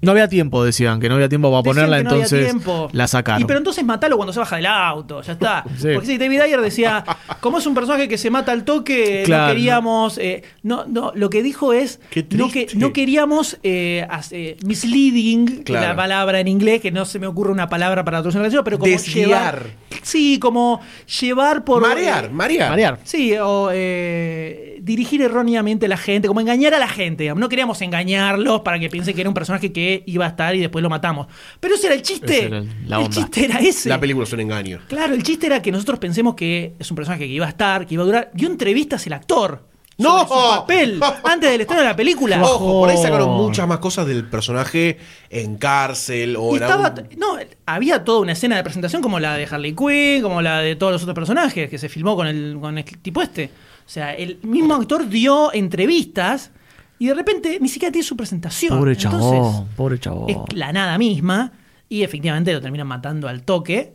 No 0.00 0.12
había 0.12 0.28
tiempo, 0.28 0.64
decían, 0.64 1.00
que 1.00 1.08
no 1.08 1.16
había 1.16 1.28
tiempo 1.28 1.50
para 1.50 1.62
Decían 1.62 1.74
ponerla, 1.88 2.02
no 2.04 2.10
entonces 2.16 2.44
tiempo. 2.44 2.88
la 2.92 3.08
sacaron. 3.08 3.42
Y 3.42 3.44
pero 3.46 3.58
entonces 3.58 3.84
matalo 3.84 4.16
cuando 4.16 4.32
se 4.32 4.38
baja 4.38 4.56
del 4.56 4.66
auto, 4.66 5.22
ya 5.22 5.32
está. 5.32 5.64
Sí. 5.78 5.88
Porque 5.92 6.06
si 6.06 6.18
David 6.18 6.40
Ayer 6.40 6.60
decía, 6.60 7.04
como 7.40 7.58
es 7.58 7.66
un 7.66 7.74
personaje 7.74 8.08
que 8.08 8.16
se 8.18 8.30
mata 8.30 8.52
al 8.52 8.64
toque, 8.64 9.22
Claro, 9.24 9.48
no 9.48 9.52
queríamos. 9.54 10.18
eh, 10.18 10.42
no, 10.62 10.84
no, 10.86 11.12
lo 11.14 11.30
que 11.30 11.42
dijo 11.42 11.72
es 11.72 12.00
no, 12.30 12.50
que, 12.50 12.68
no 12.74 12.92
queríamos 12.92 13.58
eh, 13.62 14.06
hace- 14.08 14.56
misleading, 14.64 15.62
Claro. 15.64 15.88
la 15.88 15.96
palabra 15.96 16.40
en 16.40 16.48
inglés, 16.48 16.80
que 16.80 16.90
no 16.90 17.04
se 17.04 17.18
me 17.18 17.26
ocurre 17.26 17.50
una 17.52 17.68
palabra 17.68 18.04
para 18.04 18.22
traducir 18.22 18.40
en 18.40 18.64
pero 18.64 18.78
como 18.78 18.90
Desviar. 18.90 19.26
llevar. 19.28 19.66
Sí, 20.02 20.38
como 20.38 20.80
llevar 21.20 21.64
por. 21.64 21.82
Marear, 21.82 22.26
eh, 22.26 22.30
marear. 22.30 22.70
Marear. 22.70 22.98
Sí, 23.04 23.34
o 23.36 23.70
eh, 23.72 24.78
dirigir 24.82 25.22
erróneamente 25.22 25.86
a 25.86 25.88
la 25.88 25.96
gente, 25.96 26.28
como 26.28 26.40
engañar 26.40 26.72
a 26.74 26.78
la 26.78 26.88
gente. 26.88 27.24
digamos. 27.24 27.40
No 27.40 27.48
queríamos 27.48 27.80
engañarlos 27.82 28.60
para 28.62 28.78
que 28.78 28.88
piense 28.88 29.12
que 29.14 29.20
era 29.20 29.30
un 29.30 29.34
personaje 29.34 29.72
que 29.72 29.87
iba 30.06 30.24
a 30.24 30.28
estar 30.28 30.54
y 30.54 30.60
después 30.60 30.82
lo 30.82 30.90
matamos. 30.90 31.26
Pero 31.60 31.74
ese 31.74 31.86
era 31.86 31.96
el 31.96 32.02
chiste. 32.02 32.46
Era 32.46 32.58
el- 32.58 32.68
la 32.88 32.96
el 32.98 33.04
onda. 33.04 33.16
chiste 33.16 33.44
era 33.44 33.58
ese. 33.60 33.88
La 33.88 33.98
película 34.00 34.24
es 34.24 34.32
un 34.32 34.40
engaño. 34.40 34.80
Claro, 34.88 35.14
el 35.14 35.22
chiste 35.22 35.46
era 35.46 35.60
que 35.62 35.70
nosotros 35.72 35.98
pensemos 35.98 36.34
que 36.34 36.74
es 36.78 36.90
un 36.90 36.94
personaje 36.96 37.24
que 37.26 37.32
iba 37.32 37.46
a 37.46 37.50
estar, 37.50 37.86
que 37.86 37.94
iba 37.94 38.02
a 38.02 38.06
durar. 38.06 38.30
Dio 38.34 38.48
entrevistas 38.48 39.06
el 39.06 39.12
actor. 39.14 39.66
¡No! 40.00 40.20
su 40.20 40.28
papel 40.28 41.00
antes 41.24 41.50
del 41.50 41.62
estreno 41.62 41.82
de 41.82 41.88
la 41.88 41.96
película. 41.96 42.40
Ojo, 42.40 42.70
por 42.82 42.88
ahí 42.88 42.96
sacaron 42.96 43.30
muchas 43.30 43.66
más 43.66 43.78
cosas 43.80 44.06
del 44.06 44.24
personaje 44.28 44.96
en 45.28 45.56
cárcel 45.56 46.36
o 46.38 46.52
Y 46.54 46.58
en 46.58 46.62
estaba, 46.62 46.86
algún- 46.86 47.08
no, 47.18 47.36
había 47.66 48.04
toda 48.04 48.20
una 48.20 48.30
escena 48.30 48.54
de 48.56 48.62
presentación 48.62 49.02
como 49.02 49.18
la 49.18 49.34
de 49.36 49.46
Harley 49.50 49.74
Quinn, 49.74 50.22
como 50.22 50.40
la 50.40 50.60
de 50.60 50.76
todos 50.76 50.92
los 50.92 51.02
otros 51.02 51.16
personajes 51.16 51.68
que 51.68 51.78
se 51.78 51.88
filmó 51.88 52.14
con 52.14 52.28
el, 52.28 52.58
con 52.60 52.78
el 52.78 52.84
tipo 52.84 53.22
este. 53.22 53.46
O 53.84 53.90
sea, 53.90 54.14
el 54.14 54.38
mismo 54.42 54.74
actor 54.76 55.08
dio 55.08 55.52
entrevistas 55.52 56.52
y 56.98 57.06
de 57.06 57.14
repente 57.14 57.58
ni 57.60 57.68
siquiera 57.68 57.92
tiene 57.92 58.06
su 58.06 58.16
presentación. 58.16 58.76
Pobre 58.78 58.92
Entonces, 58.92 59.20
chabón, 59.20 59.68
pobre 59.76 59.98
chabón. 59.98 60.30
es 60.30 60.36
la 60.54 60.72
nada 60.72 60.98
misma 60.98 61.52
y 61.88 62.02
efectivamente 62.02 62.52
lo 62.52 62.60
terminan 62.60 62.86
matando 62.86 63.28
al 63.28 63.42
toque. 63.42 63.92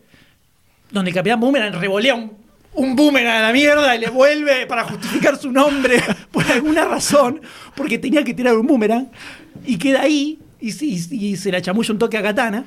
Donde 0.91 1.09
el 1.09 1.15
Capitán 1.15 1.39
Boomerang 1.39 1.73
revolea 1.80 2.13
un, 2.15 2.31
un 2.73 2.95
boomerang 2.95 3.38
a 3.38 3.41
la 3.47 3.51
mierda 3.53 3.95
y 3.95 3.99
le 3.99 4.09
vuelve 4.09 4.65
para 4.67 4.84
justificar 4.84 5.38
su 5.38 5.51
nombre 5.51 6.01
por 6.31 6.45
alguna 6.51 6.85
razón, 6.85 7.41
porque 7.75 7.97
tenía 7.97 8.23
que 8.23 8.34
tirar 8.34 8.55
un 8.57 8.67
boomerang 8.67 9.09
y 9.65 9.77
queda 9.77 10.01
ahí 10.03 10.39
y, 10.61 10.69
y- 10.85 11.27
y 11.31 11.35
se 11.35 11.51
la 11.51 11.61
chamulla 11.61 11.91
un 11.93 11.99
toque 11.99 12.17
a 12.17 12.21
Katana. 12.21 12.63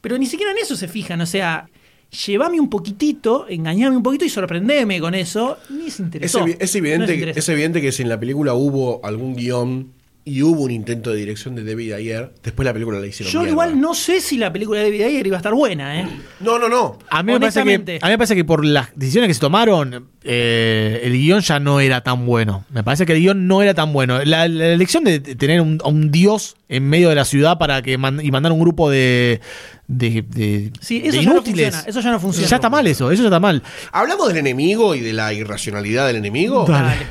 Pero 0.00 0.16
ni 0.16 0.26
siquiera 0.26 0.52
en 0.52 0.58
eso 0.58 0.76
se 0.76 0.86
fijan, 0.86 1.20
o 1.20 1.26
sea, 1.26 1.68
llévame 2.10 2.58
un 2.60 2.70
poquitito, 2.70 3.46
engañame 3.48 3.96
un 3.96 4.02
poquito 4.02 4.24
y 4.24 4.28
sorprendeme 4.28 5.00
con 5.00 5.14
eso. 5.14 5.58
Ni 5.70 5.82
se 5.82 5.86
Es, 5.88 6.00
interesó. 6.00 6.40
evi- 6.46 6.56
es 6.58 6.74
No 6.74 6.78
evidente, 6.78 7.30
es 7.38 7.48
evidente 7.48 7.80
que 7.80 7.92
si 7.92 8.02
en 8.02 8.08
la 8.08 8.18
película 8.18 8.54
hubo 8.54 9.00
algún 9.04 9.34
guion 9.36 9.92
y 10.28 10.42
hubo 10.42 10.62
un 10.62 10.70
intento 10.70 11.10
de 11.10 11.16
dirección 11.16 11.54
de 11.54 11.64
David 11.64 11.92
Ayer, 11.94 12.32
después 12.42 12.64
la 12.66 12.72
película 12.72 13.00
la 13.00 13.06
hicieron 13.06 13.32
Yo 13.32 13.40
mierda. 13.40 13.52
igual 13.52 13.80
no 13.80 13.94
sé 13.94 14.20
si 14.20 14.36
la 14.36 14.52
película 14.52 14.80
de 14.80 14.86
David 14.86 15.02
Ayer 15.02 15.26
iba 15.26 15.36
a 15.36 15.40
estar 15.40 15.54
buena, 15.54 16.00
¿eh? 16.00 16.06
No, 16.40 16.58
no, 16.58 16.68
no. 16.68 16.98
A 17.08 17.22
mí, 17.22 17.32
me 17.32 17.40
parece 17.40 17.62
que, 17.64 17.98
a 18.02 18.06
mí 18.06 18.10
me 18.12 18.18
parece 18.18 18.34
que 18.36 18.44
por 18.44 18.64
las 18.64 18.88
decisiones 18.94 19.28
que 19.28 19.34
se 19.34 19.40
tomaron, 19.40 20.08
eh, 20.24 21.00
el 21.04 21.12
guion 21.14 21.40
ya 21.40 21.58
no 21.60 21.80
era 21.80 22.02
tan 22.02 22.26
bueno. 22.26 22.64
Me 22.70 22.82
parece 22.84 23.06
que 23.06 23.12
el 23.14 23.20
guion 23.20 23.46
no 23.46 23.62
era 23.62 23.74
tan 23.74 23.92
bueno. 23.92 24.22
La, 24.24 24.46
la 24.48 24.66
elección 24.66 25.04
de 25.04 25.20
tener 25.20 25.60
un, 25.60 25.78
a 25.82 25.88
un 25.88 26.10
dios 26.10 26.56
en 26.68 26.88
medio 26.88 27.08
de 27.08 27.14
la 27.14 27.24
ciudad 27.24 27.56
para 27.58 27.80
que 27.82 27.96
man- 27.98 28.20
y 28.22 28.30
mandar 28.30 28.52
un 28.52 28.60
grupo 28.60 28.90
de, 28.90 29.40
de, 29.86 30.22
de- 30.28 30.72
Sí, 30.80 31.00
de 31.00 31.08
eso 31.08 31.20
ya 31.20 31.24
no 31.28 31.32
inútiles. 31.36 31.66
funciona, 31.74 31.88
eso 31.88 32.00
ya 32.00 32.10
no 32.10 32.20
funciona. 32.20 32.48
Ya 32.48 32.56
está 32.56 32.68
mal 32.70 32.86
eso, 32.86 33.10
eso 33.10 33.22
ya 33.22 33.28
está 33.28 33.40
mal. 33.40 33.62
¿Hablamos 33.92 34.28
del 34.28 34.36
enemigo 34.36 34.94
y 34.94 35.00
de 35.00 35.12
la 35.14 35.32
irracionalidad 35.32 36.06
del 36.06 36.16
enemigo? 36.16 36.66
Dale. 36.68 37.06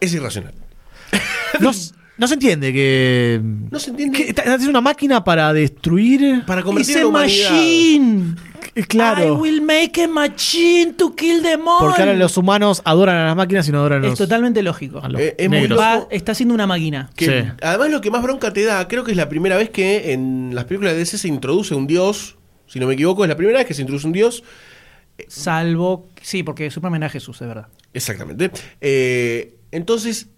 Es 0.00 0.14
irracional. 0.14 0.54
No, 2.20 2.26
se 2.28 2.34
entiende 2.34 2.70
que. 2.70 3.40
No 3.70 3.78
se 3.78 3.90
entiende. 3.90 4.34
que 4.34 4.34
Es 4.42 4.66
una 4.66 4.82
máquina 4.82 5.24
para 5.24 5.54
destruir. 5.54 6.42
Para 6.46 6.62
convertir 6.62 6.98
a 6.98 7.02
a 7.02 7.06
humanidad. 7.06 7.50
machine. 7.50 8.34
I 8.76 8.82
Claro. 8.82 9.36
will 9.36 9.62
make 9.62 10.02
a 10.04 10.06
machine 10.06 10.92
to 10.92 11.16
kill 11.16 11.42
them 11.42 11.66
all. 11.66 11.78
Porque 11.80 12.02
ahora 12.02 12.12
los 12.14 12.36
humanos 12.36 12.82
adoran 12.84 13.16
a 13.16 13.24
las 13.28 13.36
máquinas 13.36 13.66
y 13.68 13.72
no 13.72 13.78
adoran 13.78 14.02
a 14.02 14.06
Es 14.06 14.10
los. 14.10 14.18
totalmente 14.18 14.62
lógico. 14.62 15.00
a 15.02 15.08
los 15.08 15.18
Eh, 15.18 15.34
es 15.38 15.48
muy. 15.48 15.66
Va- 15.68 16.06
está 16.10 16.34
siendo 16.34 16.54
una 16.54 16.66
máquina. 16.66 17.08
Que 17.16 17.24
Sí. 17.24 17.48
Además, 17.62 17.90
lo 17.90 18.02
que 18.02 18.10
más 18.10 18.22
bronca 18.22 18.52
te 18.52 18.64
da, 18.64 18.86
creo 18.86 19.02
que 19.02 19.12
es 19.12 19.16
la 19.16 19.30
primera 19.30 19.56
vez 19.56 19.70
que 19.70 20.12
en 20.12 20.50
las 20.54 20.64
películas 20.66 20.92
de 20.92 20.98
DC 20.98 21.16
se 21.16 21.26
introduce 21.28 21.74
un 21.74 21.86
dios. 21.86 22.36
Si 22.66 22.78
no 22.78 22.86
me 22.86 22.94
equivoco, 22.94 23.24
es 23.24 23.30
la 23.30 23.36
primera 23.36 23.58
vez 23.60 23.66
que 23.66 23.72
se 23.72 23.80
introduce 23.80 24.06
un 24.06 24.12
dios. 24.12 24.44
Salvo. 25.26 26.08
Sí, 26.20 26.42
porque 26.42 26.70
Superman 26.70 27.02
era 27.02 27.08
Jesús, 27.10 27.40
es 27.40 27.48
verdad. 27.48 27.68
Exactamente. 27.94 28.50
Eh, 28.82 29.56
entonces, 29.72 30.28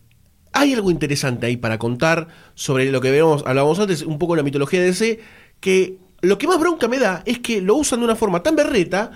hay 0.53 0.75
algo 0.75 0.91
interesante 0.91 1.47
ahí 1.47 1.57
para 1.57 1.79
contar 1.79 2.29
sobre 2.55 2.91
lo 2.91 3.01
que 3.01 3.09
hablábamos 3.09 3.79
antes, 3.79 4.03
un 4.03 4.19
poco 4.19 4.35
de 4.35 4.39
la 4.39 4.43
mitología 4.45 4.81
de 4.81 4.87
DC, 4.87 5.21
que 5.61 5.99
lo 6.21 6.39
que 6.39 6.47
más 6.47 6.59
bronca 6.59 6.89
me 6.89 6.99
da 6.99 7.23
es 7.27 7.39
que 7.39 7.61
lo 7.61 7.77
usan 7.77 8.01
de 8.01 8.05
una 8.05 8.17
forma 8.17 8.43
tan 8.43 8.55
berreta 8.57 9.13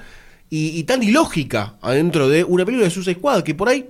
y, 0.48 0.82
tan 0.84 1.02
ilógica 1.02 1.76
adentro 1.82 2.28
de 2.28 2.44
una 2.44 2.64
película 2.64 2.84
de 2.84 2.90
Suicide 2.90 3.16
Squad, 3.16 3.42
que 3.42 3.54
por 3.54 3.68
ahí 3.68 3.88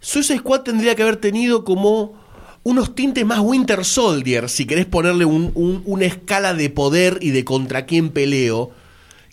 Suicide 0.00 0.38
Squad 0.38 0.60
tendría 0.60 0.94
que 0.94 1.02
haber 1.02 1.16
tenido 1.16 1.64
como 1.64 2.14
unos 2.62 2.94
tintes 2.94 3.24
más 3.26 3.40
Winter 3.40 3.84
Soldier, 3.84 4.48
si 4.48 4.64
querés 4.66 4.86
ponerle 4.86 5.24
un- 5.24 5.52
una 5.54 6.04
escala 6.04 6.54
de 6.54 6.70
poder 6.70 7.18
y 7.20 7.30
de 7.30 7.44
contra 7.44 7.86
quién 7.86 8.10
peleo 8.10 8.70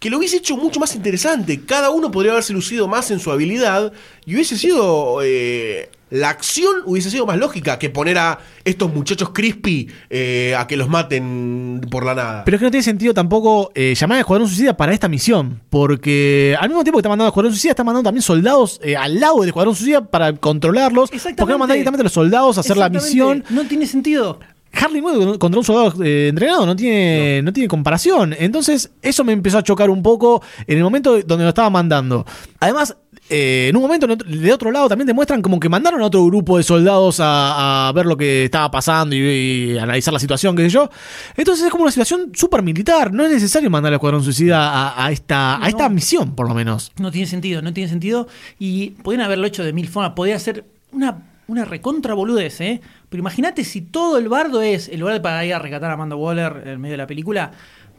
que 0.06 0.12
lo 0.12 0.20
hubiese 0.20 0.38
hecho 0.38 0.56
mucho 0.56 0.80
más 0.80 0.94
interesante. 0.94 1.62
Cada 1.66 1.90
uno 1.90 2.12
podría 2.12 2.34
haberse 2.34 2.54
lucido 2.54 2.88
más 2.88 3.10
en 3.10 3.20
su 3.20 3.32
habilidad 3.32 3.92
y 4.24 4.36
hubiese 4.36 4.56
sido. 4.56 5.22
eh, 5.24 5.90
la 6.12 6.30
acción 6.30 6.76
hubiese 6.86 7.10
sido 7.10 7.26
más 7.26 7.38
lógica 7.40 7.80
que 7.80 7.90
poner 7.90 8.20
a 8.20 8.38
estos 8.64 8.94
muchachos 8.94 9.32
crispy 9.32 9.90
eh, 10.12 10.56
a 10.56 10.68
que 10.68 10.78
los 10.78 10.88
maten 10.88 11.82
por 11.90 12.06
la 12.06 12.14
nada. 12.14 12.44
Pero 12.46 12.56
es 12.56 12.60
que 12.60 12.66
no 12.66 12.70
tiene 12.72 12.84
sentido 12.84 13.16
tampoco 13.16 13.72
eh, 13.74 13.96
llamar 13.96 14.18
al 14.18 14.20
Escuadrón 14.22 14.48
Suicida 14.48 14.78
para 14.78 14.94
esta 14.94 15.08
misión. 15.08 15.62
Porque 15.72 16.56
al 16.60 16.70
mismo 16.70 16.84
tiempo 16.84 16.98
que 16.98 17.02
está 17.02 17.10
mandando 17.10 17.26
al 17.26 17.30
Escuadrón 17.32 17.54
Suicida, 17.54 17.72
está 17.72 17.84
mandando 17.84 18.08
también 18.08 18.22
soldados 18.22 18.80
eh, 18.84 18.96
al 18.96 19.20
lado 19.20 19.40
del 19.40 19.50
Escuadrón 19.50 19.76
Suicida 19.76 20.06
para 20.06 20.34
controlarlos. 20.34 21.10
¿Por 21.10 21.20
qué 21.48 21.52
no 21.54 21.58
mandar 21.58 21.76
directamente 21.76 22.02
a 22.02 22.04
los 22.04 22.14
soldados 22.14 22.58
a 22.58 22.62
hacer 22.62 22.78
la 22.78 22.86
Exactamente. 22.86 23.42
misión? 23.42 23.44
No 23.50 23.68
tiene 23.68 23.88
sentido. 23.88 24.40
Harley 24.76 25.02
Quinn 25.02 25.38
contra 25.38 25.60
un 25.60 25.66
soldado 25.66 26.04
eh, 26.04 26.28
entrenado 26.30 26.66
no 26.66 26.76
tiene, 26.76 27.42
no. 27.42 27.54
tiene 27.54 27.68
comparación. 27.68 28.36
Entonces, 28.38 28.92
eso 29.02 29.24
me 29.24 29.34
empezó 29.34 29.58
a 29.58 29.64
chocar 29.64 29.90
un 29.90 30.04
poco 30.04 30.42
en 30.68 30.78
el 30.78 30.84
momento 30.84 31.22
donde 31.22 31.44
lo 31.44 31.50
estaba 31.50 31.70
mandando. 31.70 32.26
Además, 32.60 32.96
eh, 33.30 33.68
en 33.70 33.76
un 33.76 33.82
momento 33.82 34.06
de 34.08 34.54
otro 34.54 34.72
lado 34.72 34.88
también 34.88 35.08
demuestran 35.08 35.42
como 35.42 35.60
que 35.60 35.68
mandaron 35.68 36.00
a 36.02 36.06
otro 36.06 36.24
grupo 36.26 36.58
de 36.58 36.64
soldados 36.64 37.20
a, 37.20 37.88
a 37.88 37.92
ver 37.92 38.06
lo 38.06 38.16
que 38.16 38.46
estaba 38.46 38.70
pasando 38.70 39.16
y, 39.16 39.20
y 39.20 39.78
analizar 39.80 40.14
la 40.14 40.20
situación, 40.20 40.56
qué 40.56 40.64
sé 40.64 40.70
yo. 40.70 40.90
Entonces 41.36 41.66
es 41.66 41.72
como 41.72 41.84
una 41.84 41.92
situación 41.92 42.32
súper 42.36 42.62
militar. 42.62 43.12
No 43.12 43.26
es 43.26 43.32
necesario 43.32 43.70
mandar 43.70 43.92
al 43.92 43.96
Escuadrón 43.96 44.24
Suicida 44.24 44.70
a, 44.70 45.06
a 45.06 45.12
esta, 45.12 45.64
a 45.64 45.68
esta 45.68 45.90
misión, 45.90 46.36
por 46.36 46.48
lo 46.48 46.54
menos. 46.54 46.92
No 47.00 47.12
tiene 47.12 47.26
sentido, 47.28 47.62
no 47.64 47.74
tiene 47.74 47.90
sentido. 47.90 48.28
Y 48.60 48.92
podrían 48.92 49.26
haberlo 49.26 49.48
hecho 49.48 49.64
de 49.64 49.74
mil 49.74 49.88
formas. 49.88 50.12
Podría 50.12 50.38
ser 50.38 50.66
una, 50.92 51.24
una 51.48 51.66
recontra 51.66 52.14
boludez, 52.14 52.62
¿eh? 52.62 52.82
Pero 53.10 53.22
imagínate 53.22 53.64
si 53.64 53.82
todo 53.82 54.18
el 54.18 54.30
bardo 54.30 54.62
es, 54.62 54.90
en 54.90 55.00
lugar 55.00 55.16
de 55.16 55.22
para 55.22 55.46
ir 55.46 55.54
a 55.54 55.60
rescatar 55.60 55.92
a 55.92 55.94
Amanda 55.94 56.16
Waller 56.16 56.64
en 56.66 56.82
medio 56.82 56.94
de 56.94 56.98
la 56.98 57.08
película, 57.08 57.52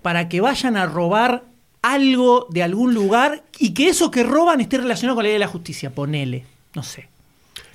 para 0.02 0.28
que 0.28 0.40
vayan 0.40 0.76
a 0.76 0.86
robar 0.86 1.44
algo 1.82 2.46
de 2.50 2.62
algún 2.62 2.94
lugar 2.94 3.44
y 3.58 3.72
que 3.74 3.88
eso 3.88 4.10
que 4.10 4.24
roban 4.24 4.60
esté 4.60 4.78
relacionado 4.78 5.14
con 5.14 5.24
la 5.24 5.28
ley 5.28 5.34
de 5.34 5.38
la 5.40 5.48
justicia. 5.48 5.90
Ponele. 5.90 6.44
No 6.74 6.82
sé. 6.82 7.08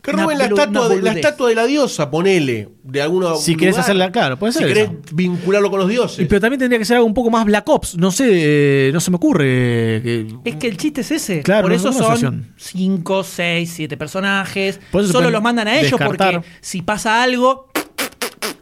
Que 0.01 0.11
roben 0.11 0.37
la 0.37 0.45
estatua, 0.45 0.89
de, 0.89 1.01
la 1.01 1.11
estatua 1.13 1.49
de 1.49 1.55
la 1.55 1.65
diosa, 1.65 2.09
ponele. 2.09 2.69
De 2.83 3.01
alguna 3.01 3.35
Si 3.35 3.55
querés 3.55 3.77
hacerla, 3.77 4.11
claro, 4.11 4.37
puede 4.39 4.51
ser 4.53 4.63
Si 4.63 4.67
querés 4.67 4.89
eso. 4.89 4.99
vincularlo 5.13 5.69
con 5.69 5.79
los 5.79 5.87
dioses. 5.87 6.19
Y- 6.19 6.25
pero 6.25 6.41
también 6.41 6.59
tendría 6.59 6.79
que 6.79 6.85
ser 6.85 6.95
algo 6.97 7.05
un 7.07 7.13
poco 7.13 7.29
más 7.29 7.45
Black 7.45 7.67
Ops. 7.69 7.95
No 7.97 8.11
sé, 8.11 8.27
eh, 8.87 8.91
no 8.91 8.99
se 8.99 9.11
me 9.11 9.17
ocurre. 9.17 10.01
que- 10.03 10.27
Es 10.45 10.55
que 10.55 10.67
el 10.67 10.77
chiste 10.77 11.01
es 11.01 11.11
ese. 11.11 11.41
Claro, 11.43 11.63
Por 11.63 11.71
no 11.71 11.75
eso 11.77 11.93
son 11.93 12.01
situación. 12.01 12.53
5, 12.57 13.23
6, 13.23 13.71
7 13.75 13.97
personajes. 13.97 14.79
Solo 14.91 15.11
pueden 15.11 15.31
los 15.31 15.41
mandan 15.43 15.67
a 15.67 15.79
ellos 15.79 15.91
descartar. 15.91 16.33
porque 16.41 16.49
si 16.61 16.81
pasa 16.81 17.21
algo, 17.23 17.69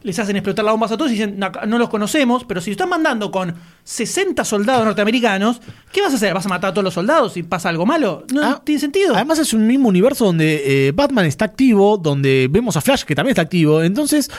les 0.02 0.18
hacen 0.18 0.36
explotar 0.36 0.64
las 0.64 0.72
bombas 0.72 0.92
a 0.92 0.96
todos 0.96 1.10
y 1.10 1.14
dicen, 1.14 1.38
no, 1.38 1.50
no 1.66 1.78
los 1.78 1.88
conocemos. 1.88 2.44
Pero 2.44 2.60
si 2.60 2.70
están 2.70 2.88
mandando 2.88 3.30
con 3.30 3.54
60 3.84 4.44
soldados 4.44 4.84
norteamericanos, 4.84 5.60
¿qué 5.92 6.00
vas 6.02 6.12
a 6.12 6.16
hacer? 6.16 6.34
¿Vas 6.34 6.46
a 6.46 6.48
matar 6.48 6.70
a 6.70 6.74
todos 6.74 6.84
los 6.84 6.94
soldados 6.94 7.32
si 7.34 7.42
pasa 7.42 7.68
algo 7.68 7.86
malo? 7.86 8.24
No 8.32 8.42
Ah, 8.42 8.62
tiene 8.64 8.80
sentido. 8.80 9.14
Además 9.14 9.38
es 9.38 9.52
un 9.52 9.66
mismo 9.66 9.88
universo 9.88 10.24
donde 10.24 10.88
eh, 10.88 10.92
Batman 10.92 11.26
está 11.26 11.44
activo, 11.44 11.96
donde 11.98 12.48
vemos 12.50 12.76
a 12.76 12.80
Flash 12.80 13.04
que 13.04 13.14
también 13.14 13.32
está 13.32 13.42
activo. 13.42 13.82
Entonces 13.82 14.30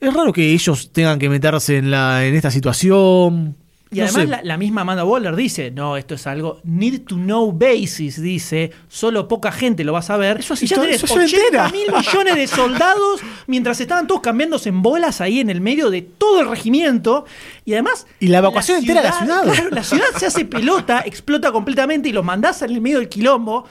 es 0.00 0.14
raro 0.14 0.32
que 0.32 0.52
ellos 0.52 0.90
tengan 0.92 1.18
que 1.18 1.28
meterse 1.28 1.76
en, 1.76 1.90
la, 1.90 2.24
en 2.24 2.34
esta 2.34 2.50
situación. 2.50 3.56
Y 3.92 3.98
No 4.00 4.04
además 4.06 4.28
la, 4.28 4.42
la 4.42 4.56
misma 4.56 4.80
Amanda 4.80 5.04
Waller 5.04 5.36
dice, 5.36 5.70
no, 5.70 5.96
esto 5.98 6.14
es 6.14 6.26
algo 6.26 6.60
need 6.64 7.02
to 7.02 7.16
know 7.16 7.52
basis, 7.52 8.20
dice, 8.20 8.70
solo 8.88 9.28
poca 9.28 9.52
gente 9.52 9.84
lo 9.84 9.92
va 9.92 9.98
a 9.98 10.02
saber. 10.02 10.38
Eso 10.40 10.54
hace 10.54 10.64
y 10.64 10.68
ya 10.68 10.76
todo- 10.76 10.84
tenés 10.86 11.02
eso 11.04 11.14
ya 11.14 11.24
80 11.24 11.36
entera. 11.44 11.68
mil 11.68 11.92
millones 11.94 12.36
de 12.36 12.46
soldados 12.46 13.20
mientras 13.46 13.80
estaban 13.80 14.06
todos 14.06 14.22
cambiándose 14.22 14.70
en 14.70 14.80
bolas 14.82 15.20
ahí 15.20 15.40
en 15.40 15.50
el 15.50 15.60
medio 15.60 15.90
de 15.90 16.02
todo 16.02 16.40
el 16.40 16.48
regimiento. 16.48 17.26
Y 17.64 17.74
además... 17.74 18.06
Y 18.18 18.28
la 18.28 18.38
evacuación 18.38 18.78
entera 18.78 19.02
de 19.02 19.08
la 19.08 19.12
ciudad. 19.18 19.42
Claro, 19.44 19.70
la 19.70 19.84
ciudad 19.84 20.06
se 20.18 20.26
hace 20.26 20.44
pelota, 20.46 21.02
explota 21.04 21.52
completamente 21.52 22.08
y 22.08 22.12
los 22.12 22.24
mandás 22.24 22.62
en 22.62 22.70
el 22.70 22.80
medio 22.80 22.98
del 22.98 23.08
quilombo. 23.08 23.66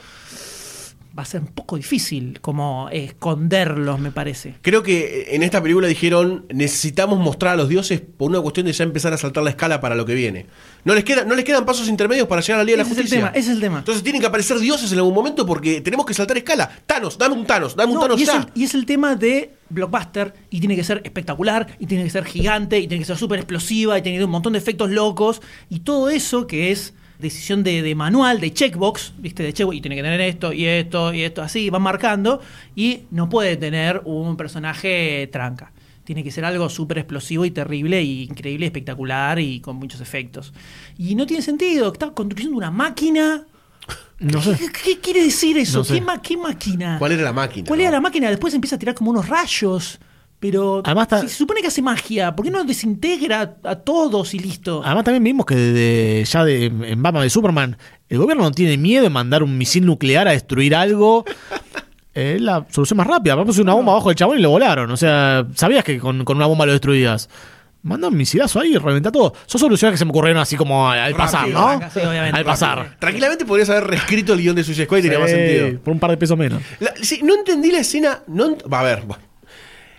Va 1.16 1.22
a 1.22 1.26
ser 1.26 1.40
un 1.42 1.48
poco 1.48 1.76
difícil 1.76 2.40
como 2.40 2.88
esconderlos, 2.90 4.00
me 4.00 4.10
parece. 4.10 4.54
Creo 4.62 4.82
que 4.82 5.28
en 5.34 5.42
esta 5.42 5.62
película 5.62 5.86
dijeron 5.86 6.46
necesitamos 6.52 7.18
mostrar 7.18 7.52
a 7.54 7.56
los 7.56 7.68
dioses 7.68 8.00
por 8.00 8.30
una 8.30 8.40
cuestión 8.40 8.66
de 8.66 8.72
ya 8.72 8.84
empezar 8.84 9.12
a 9.12 9.18
saltar 9.18 9.44
la 9.44 9.50
escala 9.50 9.80
para 9.80 9.94
lo 9.94 10.06
que 10.06 10.14
viene. 10.14 10.46
No 10.84 10.94
les, 10.94 11.04
queda, 11.04 11.24
no 11.24 11.34
les 11.34 11.44
quedan 11.44 11.64
pasos 11.64 11.88
intermedios 11.88 12.26
para 12.26 12.40
llegar 12.40 12.56
a 12.56 12.62
la 12.62 12.64
Liga 12.64 12.78
de 12.78 12.82
la 12.82 12.82
Ese 12.84 12.92
es 12.92 12.98
el 12.98 13.02
Justicia. 13.04 13.26
tema, 13.26 13.38
ese 13.38 13.48
es 13.50 13.54
el 13.56 13.60
tema. 13.60 13.78
Entonces 13.78 14.02
tienen 14.02 14.20
que 14.20 14.26
aparecer 14.26 14.58
dioses 14.58 14.90
en 14.92 14.98
algún 14.98 15.14
momento 15.14 15.44
porque 15.46 15.80
tenemos 15.80 16.06
que 16.06 16.14
saltar 16.14 16.36
escala. 16.38 16.70
Thanos, 16.86 17.18
dame 17.18 17.34
un 17.34 17.46
Thanos, 17.46 17.76
dame 17.76 17.92
un 17.92 17.96
No, 17.96 18.00
Thanos 18.02 18.18
y, 18.18 18.22
es 18.22 18.28
ya. 18.28 18.36
el, 18.38 18.46
y 18.54 18.64
es 18.64 18.74
el 18.74 18.86
tema 18.86 19.14
de 19.14 19.50
blockbuster 19.68 20.34
y 20.50 20.60
tiene 20.60 20.76
que 20.76 20.84
ser 20.84 21.00
espectacular 21.04 21.66
y 21.78 21.86
tiene 21.86 22.04
que 22.04 22.10
ser 22.10 22.24
gigante 22.24 22.78
y 22.78 22.88
tiene 22.88 23.02
que 23.02 23.06
ser 23.06 23.16
súper 23.16 23.38
explosiva 23.38 23.98
y 23.98 24.02
tiene 24.02 24.16
que 24.16 24.18
tener 24.20 24.26
un 24.26 24.32
montón 24.32 24.54
de 24.54 24.58
efectos 24.58 24.90
locos 24.90 25.40
y 25.68 25.80
todo 25.80 26.10
eso 26.10 26.46
que 26.46 26.72
es 26.72 26.94
decisión 27.22 27.62
de, 27.62 27.80
de 27.80 27.94
manual, 27.94 28.40
de 28.40 28.52
checkbox, 28.52 29.14
¿viste? 29.18 29.42
De 29.42 29.52
checkbox 29.54 29.76
y 29.76 29.80
tiene 29.80 29.96
que 29.96 30.02
tener 30.02 30.20
esto 30.20 30.52
y 30.52 30.66
esto 30.66 31.14
y 31.14 31.22
esto 31.22 31.40
así, 31.40 31.70
van 31.70 31.80
marcando 31.82 32.40
y 32.76 33.04
no 33.10 33.28
puede 33.30 33.56
tener 33.56 34.02
un 34.04 34.36
personaje 34.36 35.28
tranca. 35.32 35.72
Tiene 36.04 36.24
que 36.24 36.30
ser 36.32 36.44
algo 36.44 36.68
súper 36.68 36.98
explosivo 36.98 37.44
y 37.44 37.52
terrible 37.52 38.02
y 38.02 38.24
increíble, 38.24 38.66
espectacular 38.66 39.38
y 39.38 39.60
con 39.60 39.76
muchos 39.76 40.00
efectos. 40.00 40.52
Y 40.98 41.14
no 41.14 41.26
tiene 41.26 41.42
sentido, 41.42 41.92
está 41.92 42.10
construyendo 42.10 42.58
una 42.58 42.70
máquina. 42.72 43.46
No 44.18 44.42
sé. 44.42 44.56
¿Qué, 44.58 44.68
qué 44.84 44.98
quiere 45.00 45.22
decir 45.24 45.56
eso? 45.58 45.78
No 45.78 45.84
sé. 45.84 45.94
¿Qué, 45.94 46.00
ma- 46.00 46.20
qué 46.20 46.36
máquina? 46.36 46.96
¿Cuál 46.98 47.12
era 47.12 47.22
la 47.22 47.32
máquina? 47.32 47.66
¿Cuál 47.66 47.80
era 47.80 47.90
la 47.92 48.00
máquina? 48.00 48.28
Después 48.30 48.52
empieza 48.54 48.76
a 48.76 48.78
tirar 48.78 48.94
como 48.94 49.10
unos 49.10 49.28
rayos. 49.28 49.98
Pero 50.42 50.82
Además 50.84 51.04
está- 51.04 51.20
si 51.20 51.28
se 51.28 51.36
supone 51.36 51.60
que 51.60 51.68
hace 51.68 51.80
magia, 51.82 52.34
¿por 52.34 52.44
qué 52.44 52.50
no 52.50 52.64
desintegra 52.64 53.54
a 53.62 53.76
todos 53.76 54.34
y 54.34 54.40
listo? 54.40 54.82
Además 54.84 55.04
también 55.04 55.22
vimos 55.22 55.46
que 55.46 55.54
de- 55.54 56.24
ya 56.28 56.44
de- 56.44 56.64
en 56.66 57.00
Batman 57.00 57.22
de 57.22 57.30
Superman, 57.30 57.76
el 58.08 58.18
gobierno 58.18 58.42
no 58.42 58.50
tiene 58.50 58.76
miedo 58.76 59.06
en 59.06 59.12
mandar 59.12 59.44
un 59.44 59.56
misil 59.56 59.86
nuclear 59.86 60.26
a 60.26 60.32
destruir 60.32 60.74
algo. 60.74 61.24
Es 62.14 62.40
la 62.42 62.66
solución 62.68 62.98
más 62.98 63.06
rápida. 63.06 63.34
Vamos 63.36 63.56
una 63.58 63.72
bomba 63.72 63.92
abajo 63.92 64.08
del 64.10 64.16
chabón 64.16 64.38
y 64.38 64.42
lo 64.42 64.50
volaron. 64.50 64.90
O 64.90 64.96
sea, 64.98 65.46
sabías 65.54 65.82
que 65.82 65.98
con, 65.98 66.24
con 66.26 66.36
una 66.36 66.44
bomba 66.46 66.66
lo 66.66 66.72
destruías. 66.72 67.30
Manda 67.84 68.08
un 68.08 68.16
misilazo 68.18 68.60
ahí 68.60 68.74
y 68.74 68.76
reventa 68.76 69.10
todo. 69.10 69.32
Son 69.46 69.58
soluciones 69.58 69.94
que 69.94 69.98
se 69.98 70.04
me 70.04 70.10
ocurrieron 70.10 70.42
así 70.42 70.54
como 70.56 70.90
al, 70.90 70.98
al 70.98 71.14
pasar, 71.14 71.48
Rápido, 71.50 71.60
¿no? 71.80 71.90
sí, 71.90 72.00
obviamente, 72.00 72.38
al 72.38 72.44
pasar. 72.44 72.96
Tranquilamente 72.98 73.46
podrías 73.46 73.70
haber 73.70 73.84
reescrito 73.84 74.34
el 74.34 74.40
guion 74.42 74.54
de 74.56 74.62
Suicide 74.62 74.84
Squad 74.84 74.98
y 74.98 75.02
tenía 75.02 75.18
más 75.20 75.30
sentido. 75.30 75.80
Por 75.80 75.94
un 75.94 76.00
par 76.00 76.10
de 76.10 76.16
pesos 76.18 76.36
menos. 76.36 76.60
La- 76.80 76.92
sí, 77.00 77.20
no 77.24 77.34
entendí 77.34 77.70
la 77.72 77.78
escena. 77.78 78.22
No, 78.26 78.56
ent- 78.56 78.70
va 78.70 78.80
a 78.80 78.82
ver. 78.82 79.04
bueno. 79.06 79.22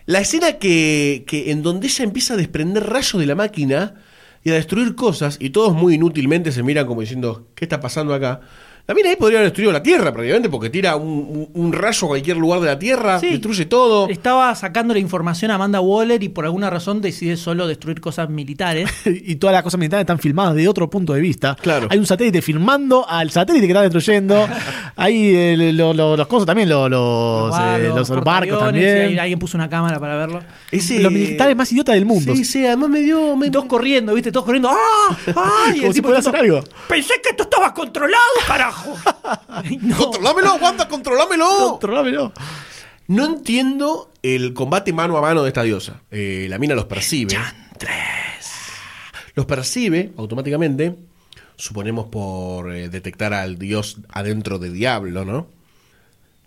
La 0.05 0.19
escena 0.19 0.53
que, 0.53 1.23
que 1.27 1.51
en 1.51 1.63
donde 1.63 1.87
ella 1.87 2.03
empieza 2.03 2.33
a 2.33 2.37
desprender 2.37 2.83
rayos 2.83 3.19
de 3.19 3.25
la 3.25 3.35
máquina 3.35 3.95
y 4.43 4.51
a 4.51 4.55
destruir 4.55 4.95
cosas, 4.95 5.37
y 5.39 5.51
todos 5.51 5.73
muy 5.73 5.95
inútilmente 5.95 6.51
se 6.51 6.63
miran 6.63 6.85
como 6.85 7.01
diciendo, 7.01 7.47
¿qué 7.55 7.63
está 7.65 7.79
pasando 7.79 8.13
acá? 8.13 8.41
La 8.85 8.93
mina 8.93 9.09
ahí 9.11 9.15
podría 9.15 9.39
haber 9.39 9.51
destruido 9.51 9.71
la 9.71 9.81
Tierra 9.81 10.11
prácticamente 10.11 10.49
porque 10.49 10.69
tira 10.69 10.97
un, 10.97 11.07
un- 11.07 11.49
un 11.53 11.71
rayo 11.71 12.05
a 12.05 12.09
cualquier 12.09 12.35
lugar 12.35 12.59
de 12.59 12.65
la 12.67 12.77
Tierra, 12.77 13.17
Sí. 13.17 13.29
destruye 13.29 13.65
todo. 13.65 14.09
Estaba 14.09 14.53
sacando 14.55 14.93
la 14.93 14.99
información 14.99 15.51
a 15.51 15.55
Amanda 15.55 15.79
Waller 15.79 16.21
y 16.21 16.27
por 16.27 16.43
alguna 16.43 16.69
razón 16.69 16.99
decide 16.99 17.37
solo 17.37 17.65
destruir 17.65 18.01
cosas 18.01 18.29
militares. 18.29 18.89
y 19.05 19.35
todas 19.35 19.53
las 19.53 19.63
cosas 19.63 19.79
militares 19.79 20.01
están 20.01 20.19
filmadas 20.19 20.55
de 20.55 20.67
otro 20.67 20.89
punto 20.89 21.13
de 21.13 21.21
vista. 21.21 21.55
Claro. 21.61 21.87
Hay 21.89 21.97
un 21.97 22.05
satélite 22.05 22.41
filmando 22.41 23.07
al 23.07 23.31
satélite 23.31 23.65
que 23.67 23.71
está 23.71 23.83
destruyendo. 23.83 24.49
Hay 24.97 25.33
eh, 25.33 25.71
lo- 25.73 25.93
lo- 25.93 26.17
los 26.17 26.27
cosas 26.27 26.45
también, 26.45 26.67
lo- 26.67 26.89
los, 26.89 27.55
eh, 27.57 27.87
los 27.95 28.09
barcos 28.21 28.59
también. 28.59 29.17
alguien 29.17 29.39
puso 29.39 29.55
una 29.57 29.69
cámara 29.69 29.97
para 29.97 30.17
verlo. 30.17 30.41
Ese- 30.71 30.99
Los 30.99 31.11
militares 31.13 31.55
más 31.55 31.71
idiotas 31.71 31.95
del 31.95 32.05
mundo. 32.05 32.35
Sí, 32.35 32.43
sí, 32.43 32.65
además 32.65 32.89
me 32.89 32.99
dio. 32.99 33.37
me- 33.37 33.49
todos 33.49 33.65
corriendo, 33.65 34.13
¿viste? 34.13 34.29
Todos 34.29 34.45
corriendo. 34.45 34.69
¡Ah! 34.69 35.17
¡Ah! 35.37 35.63
Y 35.73 35.77
el 35.77 35.81
Como 35.83 35.93
si 35.93 36.01
diciendo, 36.01 36.17
hacer 36.17 36.35
algo. 36.35 36.59
Pensé 36.89 37.13
que 37.23 37.29
esto 37.29 37.43
estaba 37.43 37.73
controlado, 37.73 38.17
carajo. 38.45 38.72
No. 39.81 39.97
¡Controlámelo, 39.97 40.55
Wanda, 40.55 40.87
controlámelo! 40.87 41.45
Controlámelo. 41.71 42.33
No 43.07 43.25
entiendo 43.25 44.11
el 44.21 44.53
combate 44.53 44.93
mano 44.93 45.17
a 45.17 45.21
mano 45.21 45.43
de 45.43 45.49
esta 45.49 45.63
diosa. 45.63 46.01
Eh, 46.11 46.47
la 46.49 46.57
mina 46.57 46.75
los 46.75 46.85
percibe. 46.85 47.37
Los 49.35 49.45
percibe 49.45 50.11
automáticamente, 50.17 50.95
suponemos 51.55 52.07
por 52.07 52.73
eh, 52.73 52.89
detectar 52.89 53.33
al 53.33 53.57
dios 53.57 53.97
adentro 54.09 54.59
de 54.59 54.71
Diablo, 54.71 55.25
¿no? 55.25 55.47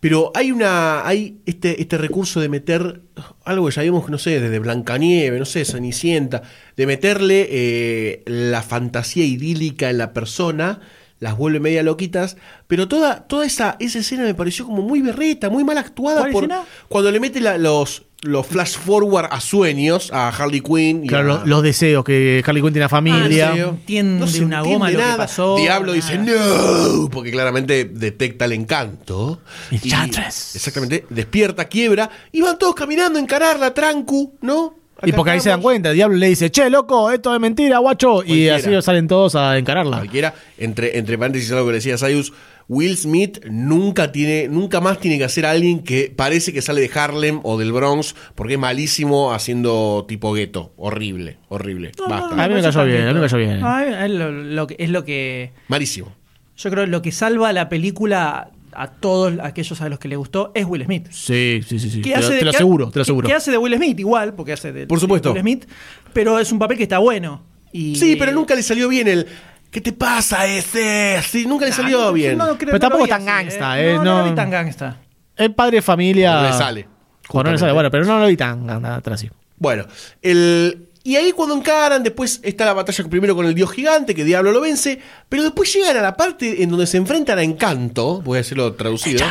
Pero 0.00 0.30
hay 0.34 0.52
una. 0.52 1.06
hay 1.06 1.38
este, 1.46 1.80
este 1.80 1.98
recurso 1.98 2.40
de 2.40 2.48
meter 2.48 3.00
algo 3.44 3.66
que 3.66 3.72
ya 3.72 3.82
vimos, 3.82 4.08
no 4.08 4.18
sé, 4.18 4.40
desde 4.40 4.58
Blancanieve, 4.58 5.38
no 5.38 5.44
sé, 5.44 5.64
Cenicienta, 5.64 6.42
de 6.76 6.86
meterle 6.86 7.48
eh, 7.50 8.22
la 8.26 8.62
fantasía 8.62 9.24
idílica 9.24 9.90
en 9.90 9.98
la 9.98 10.12
persona, 10.12 10.80
las 11.18 11.36
vuelve 11.36 11.60
media 11.60 11.82
loquitas, 11.82 12.36
pero 12.66 12.88
toda, 12.88 13.26
toda 13.26 13.46
esa, 13.46 13.76
esa 13.80 13.98
escena 14.00 14.24
me 14.24 14.34
pareció 14.34 14.66
como 14.66 14.82
muy 14.82 15.00
berreta, 15.00 15.48
muy 15.50 15.64
mal 15.64 15.78
actuada 15.78 16.20
¿Cuál 16.20 16.32
por 16.32 16.44
escena? 16.44 16.64
cuando 16.88 17.10
le 17.10 17.20
mete 17.20 17.40
la- 17.40 17.56
los, 17.56 18.02
los 18.22 18.46
flash 18.46 18.76
forward 18.76 19.28
a 19.30 19.40
sueños 19.40 20.10
a 20.12 20.28
Harley 20.28 20.60
Quinn 20.60 21.04
y 21.04 21.08
Claro, 21.08 21.32
a- 21.34 21.38
los, 21.38 21.46
los 21.48 21.62
deseos 21.62 22.04
que 22.04 22.42
Harley 22.46 22.62
Quinn 22.62 22.72
tiene 22.72 22.84
a 22.84 22.88
familia. 22.90 23.50
deseo. 23.50 23.68
entiende 23.70 24.20
No 24.20 24.26
se 24.26 24.44
una 24.44 24.58
entiende 24.58 24.74
goma 24.74 24.90
lo 24.90 24.98
que 24.98 25.04
nada. 25.04 25.16
pasó, 25.16 25.56
Diablo 25.56 25.94
nada. 25.94 25.94
dice 25.94 26.18
no, 26.18 27.08
porque 27.10 27.30
claramente 27.30 27.84
detecta 27.86 28.44
el 28.44 28.52
encanto. 28.52 29.40
Y- 29.70 29.76
Enchantress. 29.76 30.56
exactamente, 30.56 31.06
despierta, 31.08 31.64
quiebra, 31.66 32.10
y 32.32 32.42
van 32.42 32.58
todos 32.58 32.74
caminando 32.74 33.18
a 33.18 33.22
encararla, 33.22 33.72
trancu, 33.72 34.34
¿no? 34.42 34.74
Y 35.02 35.12
porque 35.12 35.32
ahí 35.32 35.40
se 35.40 35.50
dan 35.50 35.60
cuenta, 35.60 35.90
el 35.90 35.96
diablo 35.96 36.16
le 36.16 36.28
dice, 36.28 36.50
che, 36.50 36.70
loco, 36.70 37.10
esto 37.10 37.34
es 37.34 37.40
mentira, 37.40 37.78
guacho. 37.78 38.24
Y 38.24 38.48
así 38.48 38.70
salen 38.80 39.08
todos 39.08 39.34
a 39.34 39.58
encararla. 39.58 39.98
Cualquiera, 39.98 40.34
entre, 40.58 40.98
entre 40.98 41.18
paréntesis 41.18 41.52
algo 41.52 41.66
que 41.66 41.72
le 41.72 41.78
decía 41.78 41.98
Sayus, 41.98 42.32
Will 42.68 42.96
Smith 42.96 43.44
nunca 43.48 44.10
tiene, 44.10 44.48
nunca 44.48 44.80
más 44.80 44.98
tiene 44.98 45.18
que 45.18 45.24
hacer 45.24 45.46
a 45.46 45.52
alguien 45.52 45.84
que 45.84 46.12
parece 46.14 46.52
que 46.52 46.62
sale 46.62 46.80
de 46.80 46.90
Harlem 46.92 47.40
o 47.44 47.58
del 47.58 47.72
Bronx, 47.72 48.16
porque 48.34 48.54
es 48.54 48.58
malísimo 48.58 49.32
haciendo 49.32 50.04
tipo 50.08 50.32
gueto. 50.32 50.72
Horrible, 50.76 51.38
horrible. 51.48 51.92
Basta. 52.08 52.42
A 52.42 52.48
mí 52.48 52.54
me 52.54 52.62
cayó 52.62 52.84
bien, 52.84 53.02
a 53.06 53.12
mí 53.12 53.20
me 53.20 53.28
cayó 53.28 53.38
bien. 53.38 53.64
Es 53.64 54.10
lo, 54.10 54.32
lo 54.32 54.66
que, 54.66 54.76
es 54.78 54.90
lo 54.90 55.04
que. 55.04 55.52
Malísimo. 55.68 56.12
Yo 56.56 56.70
creo 56.70 56.86
lo 56.86 57.02
que 57.02 57.12
salva 57.12 57.52
la 57.52 57.68
película 57.68 58.50
a 58.76 58.88
todos 58.88 59.34
aquellos 59.42 59.80
a 59.80 59.88
los 59.88 59.98
que 59.98 60.08
le 60.08 60.16
gustó 60.16 60.52
es 60.54 60.64
Will 60.66 60.84
Smith. 60.84 61.08
Sí, 61.10 61.60
sí, 61.66 61.78
sí. 61.78 61.90
sí. 61.90 62.02
Que 62.02 62.10
Te, 62.10 62.16
lo- 62.20 62.24
hace 62.26 62.32
de- 62.34 62.38
te 62.40 62.44
lo 62.44 62.50
que- 62.50 62.56
aseguro, 62.56 62.90
te 62.90 62.98
lo 62.98 63.02
aseguro. 63.02 63.26
Que 63.28 63.34
hace 63.34 63.50
de 63.50 63.58
Will 63.58 63.74
Smith 63.76 63.98
igual, 63.98 64.34
porque 64.34 64.52
hace 64.52 64.72
de, 64.72 64.86
Por 64.86 65.00
supuesto. 65.00 65.30
de 65.30 65.32
Will 65.34 65.42
Smith, 65.42 65.66
pero 66.12 66.38
es 66.38 66.52
un 66.52 66.58
papel 66.58 66.76
que 66.76 66.82
está 66.84 66.98
bueno. 66.98 67.42
Y, 67.72 67.96
Sí, 67.96 68.16
pero 68.16 68.32
nunca 68.32 68.54
le 68.54 68.62
salió 68.62 68.88
bien 68.88 69.08
el. 69.08 69.26
¿Qué 69.70 69.80
te 69.80 69.92
pasa 69.92 70.46
ese? 70.46 71.20
Sí, 71.28 71.44
nunca 71.46 71.66
le 71.66 71.72
salió 71.72 72.00
no, 72.06 72.12
bien. 72.12 72.38
no 72.38 72.44
creo- 72.56 72.58
Pero 72.58 72.72
no 72.74 72.78
tampoco 72.78 73.04
vi 73.04 73.10
tan 73.10 73.24
gangsta, 73.26 73.80
¿eh? 73.80 73.90
eh, 73.90 73.94
No, 73.96 74.04
no, 74.04 74.18
lo 74.18 74.24
no. 74.24 74.30
vi 74.30 74.34
tan 74.36 74.50
gangsta. 74.50 74.96
Es 75.36 75.50
padre 75.50 75.76
de 75.78 75.82
familia. 75.82 76.34
No 76.34 76.42
le 76.48 76.52
sale. 76.52 76.88
Bueno, 77.32 77.50
no 77.50 77.52
le 77.54 77.58
sale, 77.58 77.72
bueno, 77.72 77.90
pero 77.90 78.04
no 78.04 78.18
lo 78.20 78.26
vi 78.26 78.36
tan 78.36 78.66
tan 78.66 79.12
así. 79.12 79.28
Bueno, 79.58 79.84
el. 80.22 80.85
Y 81.06 81.14
ahí 81.14 81.30
cuando 81.30 81.54
encaran, 81.54 82.02
después 82.02 82.40
está 82.42 82.64
la 82.64 82.72
batalla 82.72 83.08
primero 83.08 83.36
con 83.36 83.46
el 83.46 83.54
dios 83.54 83.70
gigante, 83.70 84.12
que 84.12 84.24
Diablo 84.24 84.50
lo 84.50 84.60
vence, 84.60 84.98
pero 85.28 85.44
después 85.44 85.72
llegan 85.72 85.96
a 85.96 86.02
la 86.02 86.16
parte 86.16 86.64
en 86.64 86.68
donde 86.68 86.84
se 86.88 86.96
enfrentan 86.96 87.38
a 87.38 87.44
Encanto, 87.44 88.20
voy 88.22 88.38
a 88.38 88.40
decirlo 88.40 88.74
traducido, 88.74 89.24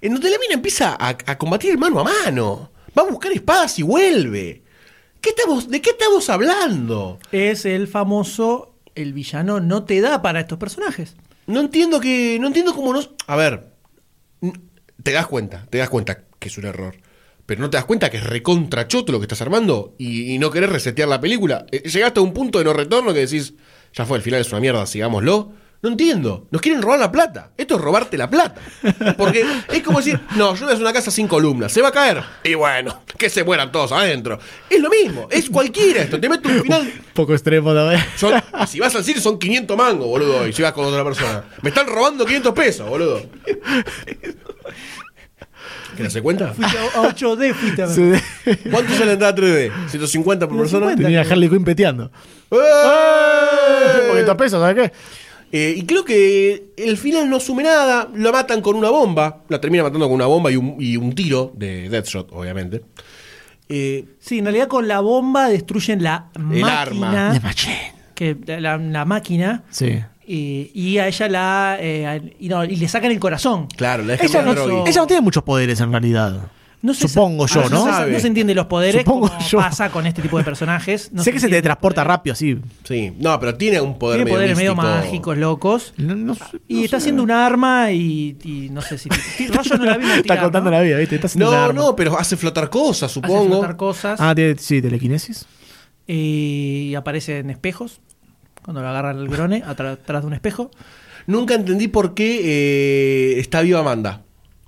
en 0.00 0.12
donde 0.12 0.30
la 0.30 0.38
mina 0.40 0.54
empieza 0.54 0.96
a, 0.98 1.10
a 1.10 1.38
combatir 1.38 1.78
mano 1.78 2.00
a 2.00 2.02
mano, 2.02 2.72
va 2.98 3.02
a 3.02 3.06
buscar 3.08 3.30
espadas 3.30 3.78
y 3.78 3.84
vuelve. 3.84 4.64
¿Qué 5.20 5.30
estamos, 5.30 5.68
¿De 5.68 5.80
qué 5.80 5.90
estamos 5.90 6.28
hablando? 6.28 7.20
Es 7.30 7.64
el 7.64 7.86
famoso. 7.86 8.74
El 8.96 9.12
villano 9.12 9.60
no 9.60 9.84
te 9.84 10.00
da 10.00 10.22
para 10.22 10.40
estos 10.40 10.58
personajes. 10.58 11.14
No 11.46 11.60
entiendo 11.60 12.00
que. 12.00 12.36
No 12.40 12.48
entiendo 12.48 12.74
cómo 12.74 12.92
no. 12.92 13.00
A 13.28 13.36
ver. 13.36 13.68
Te 15.04 15.12
das 15.12 15.28
cuenta, 15.28 15.68
te 15.70 15.78
das 15.78 15.88
cuenta 15.88 16.24
que 16.40 16.48
es 16.48 16.58
un 16.58 16.64
error. 16.64 16.96
Pero 17.50 17.62
no 17.62 17.68
te 17.68 17.78
das 17.78 17.84
cuenta 17.84 18.10
que 18.10 18.18
es 18.18 18.22
recontra 18.22 18.86
choto 18.86 19.10
lo 19.10 19.18
que 19.18 19.24
estás 19.24 19.42
armando 19.42 19.96
y, 19.98 20.32
y 20.34 20.38
no 20.38 20.52
querés 20.52 20.70
resetear 20.70 21.08
la 21.08 21.20
película. 21.20 21.66
Eh, 21.72 21.82
Llegaste 21.82 22.20
a 22.20 22.22
un 22.22 22.32
punto 22.32 22.60
de 22.60 22.64
no 22.64 22.72
retorno 22.72 23.12
que 23.12 23.26
decís, 23.26 23.54
ya 23.92 24.06
fue, 24.06 24.18
el 24.18 24.22
final 24.22 24.40
es 24.40 24.52
una 24.52 24.60
mierda, 24.60 24.86
sigámoslo. 24.86 25.50
No 25.82 25.88
entiendo. 25.88 26.46
Nos 26.52 26.60
quieren 26.62 26.80
robar 26.80 27.00
la 27.00 27.10
plata. 27.10 27.50
Esto 27.56 27.74
es 27.74 27.80
robarte 27.80 28.16
la 28.16 28.30
plata. 28.30 28.60
Porque 29.18 29.44
es 29.72 29.82
como 29.82 29.98
decir, 29.98 30.20
no, 30.36 30.54
yo 30.54 30.60
voy 30.60 30.68
a 30.70 30.74
hacer 30.74 30.82
una 30.82 30.92
casa 30.92 31.10
sin 31.10 31.26
columnas. 31.26 31.72
¿Se 31.72 31.82
va 31.82 31.88
a 31.88 31.92
caer? 31.92 32.22
Y 32.44 32.54
bueno, 32.54 33.02
que 33.18 33.28
se 33.28 33.42
mueran 33.42 33.72
todos 33.72 33.90
adentro. 33.90 34.38
Es 34.68 34.78
lo 34.78 34.88
mismo. 34.90 35.26
Es 35.28 35.50
cualquiera 35.50 36.02
esto. 36.02 36.20
Te 36.20 36.28
meto 36.28 36.48
un 36.50 36.60
final 36.62 36.92
Poco 37.14 37.32
extremo 37.32 37.74
también. 37.74 38.00
son- 38.16 38.34
si 38.68 38.78
vas 38.78 38.94
al 38.94 39.02
cine 39.02 39.20
son 39.20 39.40
500 39.40 39.76
mangos, 39.76 40.06
boludo, 40.06 40.46
y 40.46 40.52
si 40.52 40.62
vas 40.62 40.72
con 40.72 40.84
otra 40.84 41.02
persona. 41.02 41.42
Me 41.62 41.70
están 41.70 41.88
robando 41.88 42.24
500 42.24 42.52
pesos, 42.54 42.88
boludo. 42.88 43.22
¿Querés 45.96 46.12
se 46.12 46.22
cuenta? 46.22 46.52
Fuiste 46.54 46.76
a 46.78 47.00
a 47.00 47.08
8D, 47.14 47.54
fuiste 47.54 47.82
a 47.82 47.86
ver. 47.86 47.94
Sí. 47.96 48.58
¿Cuánto 48.70 48.92
sale 48.94 49.06
la 49.06 49.12
entrada 49.12 49.34
3D? 49.36 49.70
¿150 49.90 50.22
por 50.22 50.56
persona? 50.58 50.86
150. 50.88 51.02
Tenía 51.02 51.20
a 51.20 51.24
Harley 51.24 51.48
Quinn 51.48 51.64
peteando. 51.64 52.10
¡Eh! 52.50 54.08
Poquito 54.10 54.36
pesos, 54.36 54.60
¿sabes 54.60 54.90
qué? 54.90 54.92
Eh, 55.52 55.74
y 55.76 55.82
creo 55.84 56.04
que 56.04 56.72
el 56.76 56.96
final 56.96 57.28
no 57.28 57.36
asume 57.36 57.64
nada, 57.64 58.08
la 58.14 58.30
matan 58.30 58.60
con 58.60 58.76
una 58.76 58.88
bomba, 58.90 59.42
la 59.48 59.60
termina 59.60 59.82
matando 59.82 60.06
con 60.06 60.14
una 60.14 60.26
bomba 60.26 60.50
y 60.52 60.56
un, 60.56 60.76
y 60.78 60.96
un 60.96 61.12
tiro 61.14 61.52
de 61.56 61.88
Deathshot, 61.88 62.30
obviamente. 62.32 62.82
Eh, 63.68 64.04
Sí, 64.20 64.38
en 64.38 64.44
realidad 64.44 64.68
con 64.68 64.86
la 64.86 65.00
bomba 65.00 65.48
destruyen 65.48 66.02
la 66.02 66.28
El 66.34 66.60
máquina. 66.60 67.30
arma. 67.30 67.40
Que, 68.14 68.36
la 68.46 69.04
máquina. 69.04 69.64
Sí. 69.70 69.98
Y, 70.32 70.70
y 70.74 70.98
a 70.98 71.08
ella 71.08 71.28
la. 71.28 71.76
eh, 71.80 72.06
a- 72.06 72.16
y, 72.38 72.48
no, 72.48 72.64
y 72.64 72.76
le 72.76 72.86
sacan 72.86 73.10
el 73.10 73.18
corazón. 73.18 73.66
Claro, 73.76 74.04
la 74.04 74.12
dejan 74.12 74.26
Ella 74.28 74.42
no, 74.42 74.86
ella 74.86 75.00
no 75.00 75.06
tiene 75.08 75.22
muchos 75.22 75.42
poderes 75.42 75.80
en 75.80 75.90
realidad. 75.90 76.38
No 76.82 76.94
se 76.94 77.08
Supongo 77.08 77.46
yo, 77.48 77.62
ah, 77.64 77.68
¿no? 77.68 78.04
se. 78.06 78.10
No 78.12 78.20
se 78.20 78.26
entiende 78.28 78.54
los 78.54 78.66
poderes 78.66 79.02
Supongo 79.02 79.28
como 79.28 79.40
yo. 79.48 79.58
pasa 79.58 79.90
con 79.90 80.06
este 80.06 80.22
tipo 80.22 80.38
de 80.38 80.44
personajes. 80.44 81.10
No 81.12 81.24
sé 81.24 81.32
que 81.32 81.40
se 81.40 81.46
entiende. 81.46 81.56
teletransporta 81.62 82.04
rápido, 82.04 82.32
así. 82.34 82.56
Sí, 82.84 83.12
no, 83.18 83.38
pero 83.40 83.56
tiene 83.56 83.80
un 83.80 83.98
poder 83.98 84.18
Tiene 84.18 84.24
medio 84.26 84.36
poderes 84.36 84.56
medio 84.56 84.74
mágicos, 84.76 85.36
locos. 85.36 85.94
No- 85.96 86.14
no 86.14 86.34
sé, 86.36 86.42
Y 86.68 86.74
no 86.76 86.84
está 86.84 86.96
haciendo 86.98 87.22
un 87.24 87.32
arma 87.32 87.90
y, 87.90 88.36
y 88.44 88.68
no 88.70 88.82
sé 88.82 88.98
si. 88.98 89.08
si- 89.36 89.48
Rayo 89.48 89.76
no 89.78 89.84
la 89.84 89.96
vimos 89.98 90.12
Está 90.12 90.22
tirar, 90.22 90.42
contando 90.44 90.70
¿no? 90.70 90.76
la 90.76 90.82
vida, 90.84 90.96
¿viste? 90.98 91.16
Está 91.16 91.26
haciendo 91.26 91.50
un 91.50 91.56
No, 91.56 91.60
arma. 91.64 91.80
no, 91.82 91.96
pero 91.96 92.16
hace 92.16 92.36
flotar 92.36 92.70
cosas, 92.70 93.10
Hace 93.10 93.14
supongo. 93.14 93.46
flotar 93.58 93.76
cosas. 93.76 94.20
Ah, 94.20 94.32
tiene, 94.34 94.56
sí, 94.58 94.80
telequinesis. 94.80 95.44
Y 96.06 96.94
aparece 96.94 97.38
en 97.40 97.50
espejos. 97.50 98.00
Cuando 98.64 98.82
lo 98.82 98.88
agarra 98.88 99.10
el 99.12 99.28
grone, 99.28 99.62
atrás 99.66 99.98
de 100.22 100.26
un 100.26 100.32
espejo. 100.34 100.70
Nunca 101.26 101.54
entendí 101.54 101.88
por 101.88 102.14
qué 102.14 102.40
eh, 103.36 103.40
está 103.40 103.60
viva 103.62 103.80
Amanda. 103.80 104.22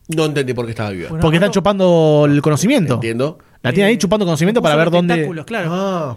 No 0.09 0.25
entendí 0.27 0.53
por 0.55 0.65
qué 0.67 0.71
estaba 0.73 0.91
viva. 0.91 1.09
Porque 1.21 1.37
están 1.37 1.49
no- 1.49 1.53
chupando 1.53 2.27
el 2.29 2.41
conocimiento. 2.43 2.95
Entiendo. 2.95 3.39
La 3.63 3.73
tiene 3.73 3.89
ahí 3.89 3.95
Eh, 3.95 3.99
chupando 3.99 4.25
conocimiento 4.25 4.61
para 4.61 4.75
ver 4.77 4.87
los 4.87 4.93
dónde. 4.93 5.15
tentáculos, 5.15 5.45
claro. 5.47 5.69
Ah, 5.73 6.17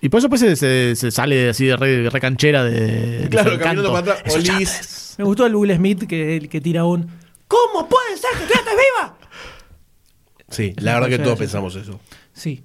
Y 0.00 0.08
por 0.08 0.18
eso 0.18 0.28
pues 0.28 0.40
se, 0.40 0.56
se- 0.56 0.96
se 0.96 1.10
sale 1.12 1.50
así 1.50 1.66
de 1.66 1.76
re, 1.76 2.10
re 2.10 2.20
canchera 2.20 2.64
de. 2.64 3.20
de 3.20 3.28
claro, 3.28 3.52
su 3.52 3.58
caminando 3.58 3.92
para 3.92 4.12
atrás. 4.14 4.34
Olis. 4.34 5.14
Me 5.18 5.24
gustó 5.24 5.46
el 5.46 5.54
Will 5.54 5.74
Smith 5.76 6.06
que, 6.06 6.48
que 6.50 6.60
tira 6.60 6.84
un. 6.84 7.06
¿Cómo 7.46 7.88
puede 7.88 8.16
ser 8.16 8.30
que 8.32 8.46
tú 8.46 8.52
estés 8.54 8.74
viva? 8.74 9.14
Sí, 10.50 10.74
la 10.78 10.94
verdad 10.94 11.08
que 11.08 11.18
todos 11.18 11.38
pensamos 11.38 11.74
eso. 11.76 12.00
Sí. 12.32 12.62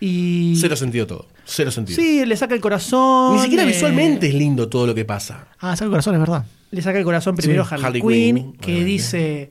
Y. 0.00 0.56
Cero 0.60 0.76
sentido 0.76 1.06
todo. 1.06 1.26
Cero 1.50 1.70
sentido. 1.70 1.96
Sí, 1.96 2.26
le 2.26 2.36
saca 2.36 2.54
el 2.54 2.60
corazón. 2.60 3.36
Ni 3.36 3.42
siquiera 3.42 3.62
eh, 3.62 3.66
visualmente 3.66 4.28
es 4.28 4.34
lindo 4.34 4.68
todo 4.68 4.86
lo 4.86 4.94
que 4.94 5.06
pasa. 5.06 5.48
Ah, 5.58 5.74
saca 5.74 5.84
el 5.86 5.90
corazón, 5.90 6.14
es 6.14 6.20
verdad. 6.20 6.44
Le 6.70 6.82
saca 6.82 6.98
el 6.98 7.04
corazón 7.04 7.34
primero 7.36 7.64
Sí, 7.64 7.68
a 7.70 7.74
Harley, 7.74 8.02
Harley 8.02 8.02
Quinn, 8.02 8.36
Quinn. 8.52 8.56
que 8.60 8.84
dice. 8.84 9.50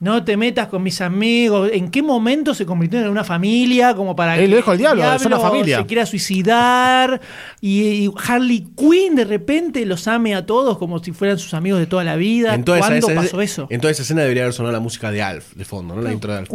No 0.00 0.24
te 0.24 0.36
metas 0.38 0.68
con 0.68 0.82
mis 0.82 1.00
amigos. 1.02 1.70
¿En 1.74 1.90
qué 1.90 2.02
momento 2.02 2.54
se 2.54 2.64
convirtió 2.64 2.98
en 3.00 3.08
una 3.10 3.22
familia? 3.22 3.94
Como 3.94 4.16
para 4.16 4.38
Eh, 4.38 4.40
que 4.42 4.48
lo 4.48 4.56
dijo 4.56 4.72
el 4.72 4.78
diablo, 4.78 5.02
el 5.12 5.18
son 5.20 5.32
una 5.34 5.42
familia. 5.42 5.76
Se 5.78 5.86
quiera 5.86 6.06
suicidar. 6.06 7.20
Y, 7.60 7.82
y 8.06 8.10
Harley 8.26 8.66
Quinn 8.76 9.14
de 9.14 9.24
repente 9.26 9.84
los 9.84 10.08
ame 10.08 10.34
a 10.34 10.46
todos 10.46 10.78
como 10.78 10.98
si 11.04 11.12
fueran 11.12 11.38
sus 11.38 11.52
amigos 11.52 11.80
de 11.80 11.86
toda 11.86 12.02
la 12.02 12.16
vida. 12.16 12.54
En 12.54 12.64
toda, 12.64 12.78
esa, 12.78 12.88
¿Cuándo 12.88 13.10
esa- 13.10 13.20
pasó 13.20 13.40
eso? 13.42 13.66
en 13.68 13.80
toda 13.82 13.90
esa 13.90 14.02
escena 14.02 14.22
debería 14.22 14.44
haber 14.44 14.54
sonado 14.54 14.72
la 14.72 14.80
música 14.80 15.10
de 15.10 15.20
Alf 15.22 15.52
de 15.54 15.64
fondo, 15.66 15.94
¿no? 15.94 16.00
La 16.00 16.12
intro 16.12 16.32
de 16.32 16.38
Alf. 16.38 16.48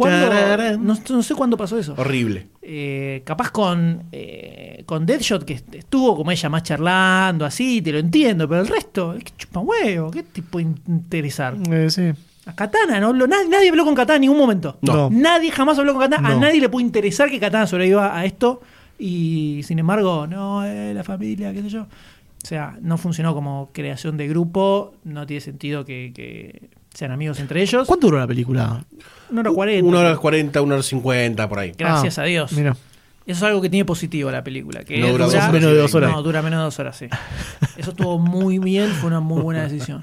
No, 0.80 0.98
no 1.08 1.22
sé 1.22 1.34
cuándo 1.36 1.56
pasó 1.56 1.78
eso. 1.78 1.94
Horrible. 1.96 2.48
Eh, 2.62 3.22
capaz 3.24 3.52
con, 3.52 4.02
eh, 4.10 4.82
con 4.86 5.06
Deadshot, 5.06 5.44
que 5.44 5.52
est- 5.54 5.72
estuvo 5.74 6.16
como 6.16 6.32
ella 6.32 6.48
más 6.48 6.64
charlando, 6.64 7.44
así, 7.44 7.80
te 7.80 7.92
lo 7.92 7.98
entiendo, 7.98 8.48
pero 8.48 8.62
el 8.62 8.66
resto, 8.66 9.14
es 9.14 9.22
que 9.22 9.32
chupa 9.38 9.60
huevo, 9.60 10.10
¿qué 10.10 10.24
tipo 10.24 10.58
de 10.58 10.64
interesar? 10.88 11.54
Eh, 11.70 11.88
sí. 11.90 12.10
A 12.46 12.54
Katana, 12.54 13.00
¿no? 13.00 13.12
Lo- 13.12 13.26
nadie, 13.26 13.48
nadie 13.48 13.68
habló 13.70 13.84
con 13.84 13.94
Katana 13.94 14.16
en 14.16 14.20
ningún 14.22 14.38
momento. 14.38 14.78
No. 14.82 15.10
Nadie 15.10 15.50
jamás 15.50 15.78
habló 15.78 15.92
con 15.94 16.02
Katana. 16.02 16.28
A 16.30 16.34
nadie 16.36 16.60
le 16.60 16.68
puede 16.68 16.86
interesar 16.86 17.28
que 17.28 17.38
Katana 17.40 17.66
sobreviva 17.66 18.16
a 18.16 18.24
esto. 18.24 18.62
Y 18.98 19.60
sin 19.64 19.78
embargo, 19.78 20.26
no, 20.26 20.64
eh, 20.64 20.94
la 20.94 21.04
familia, 21.04 21.52
qué 21.52 21.62
sé 21.62 21.68
yo. 21.68 21.82
O 21.82 22.46
sea, 22.46 22.78
no 22.80 22.96
funcionó 22.98 23.34
como 23.34 23.70
creación 23.72 24.16
de 24.16 24.28
grupo. 24.28 24.94
No 25.04 25.26
tiene 25.26 25.40
sentido 25.40 25.84
que, 25.84 26.12
que 26.14 26.70
sean 26.94 27.10
amigos 27.10 27.40
entre 27.40 27.60
ellos. 27.62 27.86
¿Cuánto 27.86 28.06
duró 28.06 28.18
la 28.18 28.26
película? 28.26 28.84
Una 29.30 29.40
hora 29.40 29.50
cuarenta. 29.50 29.86
Una 29.88 29.98
hora 30.00 30.16
cuarenta, 30.16 30.62
una 30.62 30.74
hora 30.74 30.82
cincuenta, 30.84 31.48
por 31.48 31.58
ahí. 31.58 31.72
Gracias 31.76 32.18
Ah, 32.18 32.22
a 32.22 32.24
Dios. 32.26 32.52
Mira. 32.52 32.76
Eso 33.26 33.38
es 33.38 33.42
algo 33.42 33.60
que 33.60 33.68
tiene 33.68 33.84
positivo 33.84 34.30
la 34.30 34.44
película. 34.44 34.84
Que 34.84 35.00
No 35.00 35.08
dura 35.08 35.26
horas 35.26 35.52
Menos 35.52 35.72
de 35.72 35.76
dos 35.78 35.92
horas. 35.96 36.12
No, 36.12 36.22
dura 36.22 36.42
menos 36.42 36.60
de 36.60 36.64
dos 36.66 36.78
horas, 36.78 36.96
sí. 36.96 37.06
Eso 37.76 37.90
estuvo 37.90 38.20
muy 38.20 38.60
bien, 38.60 38.88
fue 38.92 39.08
una 39.08 39.18
muy 39.18 39.42
buena 39.42 39.64
decisión. 39.64 40.00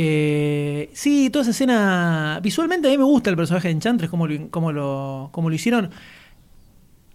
Eh, 0.00 0.90
sí, 0.92 1.28
toda 1.28 1.42
esa 1.42 1.50
escena. 1.50 2.38
Visualmente 2.40 2.86
a 2.86 2.90
mí 2.92 2.96
me 2.96 3.02
gusta 3.02 3.30
el 3.30 3.36
personaje 3.36 3.66
de 3.66 3.72
Enchantress, 3.72 4.08
como 4.08 4.28
lo, 4.28 4.48
cómo 4.48 4.70
lo, 4.70 5.30
cómo 5.32 5.48
lo 5.48 5.56
hicieron. 5.56 5.90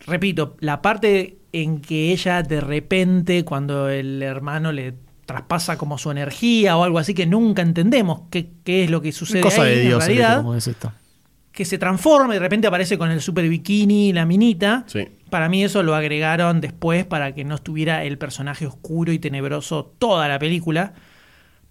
Repito, 0.06 0.58
la 0.60 0.82
parte 0.82 1.38
en 1.54 1.80
que 1.80 2.12
ella 2.12 2.44
de 2.44 2.60
repente, 2.60 3.46
cuando 3.46 3.88
el 3.88 4.22
hermano 4.22 4.74
le 4.74 4.96
traspasa 5.26 5.78
como 5.78 5.98
su 5.98 6.12
energía 6.12 6.76
o 6.76 6.84
algo 6.84 7.00
así, 7.00 7.14
que 7.14 7.26
nunca 7.26 7.62
entendemos 7.62 8.24
qué, 8.30 8.50
qué 8.66 8.84
es 8.84 8.92
lo 8.92 9.02
que 9.02 9.14
sucede 9.14 9.40
Cosa 9.40 9.64
ahí, 9.64 9.76
de 9.76 9.82
Dios, 9.84 10.04
en 10.04 10.08
realidad 10.08 10.38
¿cómo 10.40 10.54
es 10.54 10.68
esto? 10.68 10.92
que 11.54 11.64
se 11.64 11.78
transforma 11.78 12.34
y 12.34 12.36
de 12.36 12.42
repente 12.42 12.68
aparece 12.68 12.98
con 12.98 13.12
el 13.12 13.22
super 13.22 13.48
bikini, 13.48 14.12
la 14.12 14.26
minita. 14.26 14.84
Sí. 14.88 15.08
Para 15.30 15.48
mí 15.48 15.64
eso 15.64 15.84
lo 15.84 15.96
agregaron 15.96 16.60
después 16.60 17.06
para 17.06 17.34
que 17.34 17.46
no 17.46 17.56
estuviera 17.56 18.04
el 18.04 18.18
personaje 18.18 18.68
oscuro 18.68 19.14
y 19.14 19.20
tenebroso 19.20 19.86
toda 20.00 20.28
la 20.28 20.38
película. 20.38 20.96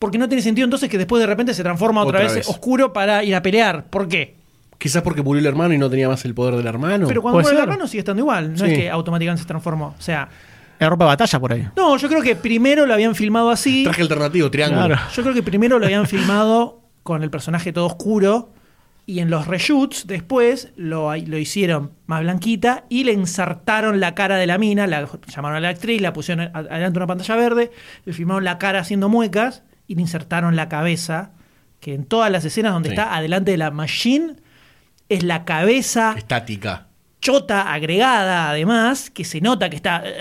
Porque 0.03 0.19
no 0.19 0.29
tiene 0.29 0.43
sentido 0.43 0.65
entonces 0.65 0.91
que 0.91 0.99
después 0.99 1.21
de 1.21 1.29
repente 1.29 1.55
se 1.55 1.63
transforma 1.63 2.01
otra, 2.03 2.19
Otra 2.19 2.23
vez, 2.27 2.35
vez. 2.35 2.49
oscuro 2.49 2.93
para 2.93 3.23
ir 3.23 3.37
a 3.37 3.41
pelear. 3.41 3.85
¿Por 3.85 4.09
qué? 4.09 4.35
Quizás 4.77 5.01
porque 5.03 5.23
murió 5.23 5.39
el 5.39 5.47
hermano 5.47 5.73
y 5.75 5.79
no 5.79 5.89
tenía 5.89 6.09
más 6.09 6.25
el 6.25 6.35
poder 6.35 6.57
del 6.57 6.67
hermano. 6.67 7.07
Pero 7.07 7.23
cuando 7.23 7.41
muere 7.41 7.57
el 7.57 7.63
hermano 7.63 7.87
sigue 7.87 8.01
estando 8.01 8.21
igual. 8.21 8.51
No 8.55 8.59
Sí. 8.59 8.65
es 8.73 8.79
que 8.79 8.91
automáticamente 8.91 9.43
se 9.43 9.47
transformó. 9.47 9.95
O 9.97 10.03
sea, 10.03 10.29
Era 10.81 10.91
ropa 10.91 11.05
de 11.05 11.09
batalla 11.11 11.39
por 11.39 11.53
ahí. 11.53 11.69
no, 11.77 11.97
yo 11.97 12.09
creo 12.09 12.21
que 12.21 12.35
primero 12.35 12.85
lo 12.85 12.93
habían 12.95 13.15
filmado 13.15 13.51
así. 13.51 13.85
Traje 13.85 14.03
alternativo, 14.03 14.51
triángulo. 14.51 14.87
Claro. 14.89 15.03
Yo 15.15 15.23
creo 15.23 15.35
que 15.35 15.43
primero 15.45 15.79
lo 15.79 15.85
habían 15.87 16.07
filmado 16.09 16.81
con 17.05 17.23
el 17.23 17.31
personaje 17.31 17.73
todo 17.73 17.87
oscuro 17.87 18.51
y 19.07 19.21
en 19.21 19.31
los 19.31 19.47
reshoots 19.47 20.09
después 20.09 20.71
lo, 20.75 21.15
lo 21.15 21.39
hicieron 21.39 21.93
más 22.07 22.23
blanquita 22.23 22.85
y 22.89 23.05
le 23.05 23.13
ensartaron 23.13 24.01
la 24.01 24.17
cara 24.17 24.37
de 24.37 24.49
la 24.49 24.59
mina, 24.59 24.89
la 24.89 25.09
llamaron 25.29 25.59
a 25.59 25.61
la 25.61 25.69
actriz, 25.69 26.01
la 26.01 26.13
pusieron 26.13 26.51
adelante 26.55 26.91
de 26.93 26.99
una 26.99 27.07
pantalla 27.07 27.37
verde, 27.37 27.71
le 28.05 28.13
filmaron 28.13 28.43
la 28.43 28.59
cara 28.59 28.81
haciendo 28.81 29.09
muecas 29.09 29.63
y 29.87 29.95
le 29.95 30.03
insertaron 30.03 30.57
la 30.57 30.69
cabeza, 30.69 31.33
que 31.81 31.95
en 31.95 32.05
todas 32.05 32.31
las 32.31 32.45
escenas 32.45 32.73
donde 32.73 32.91
Sí. 32.91 32.95
está 32.95 33.15
adelante 33.17 33.51
de 33.51 33.57
la 33.59 33.71
machine 33.71 34.37
es 35.09 35.23
la 35.25 35.45
cabeza 35.45 36.15
Estática. 36.17 36.87
chota 37.21 37.73
agregada, 37.73 38.51
además, 38.51 39.11
que 39.11 39.25
se 39.25 39.41
nota 39.41 39.69
que 39.69 39.77
está 39.77 40.03
eh, 40.05 40.13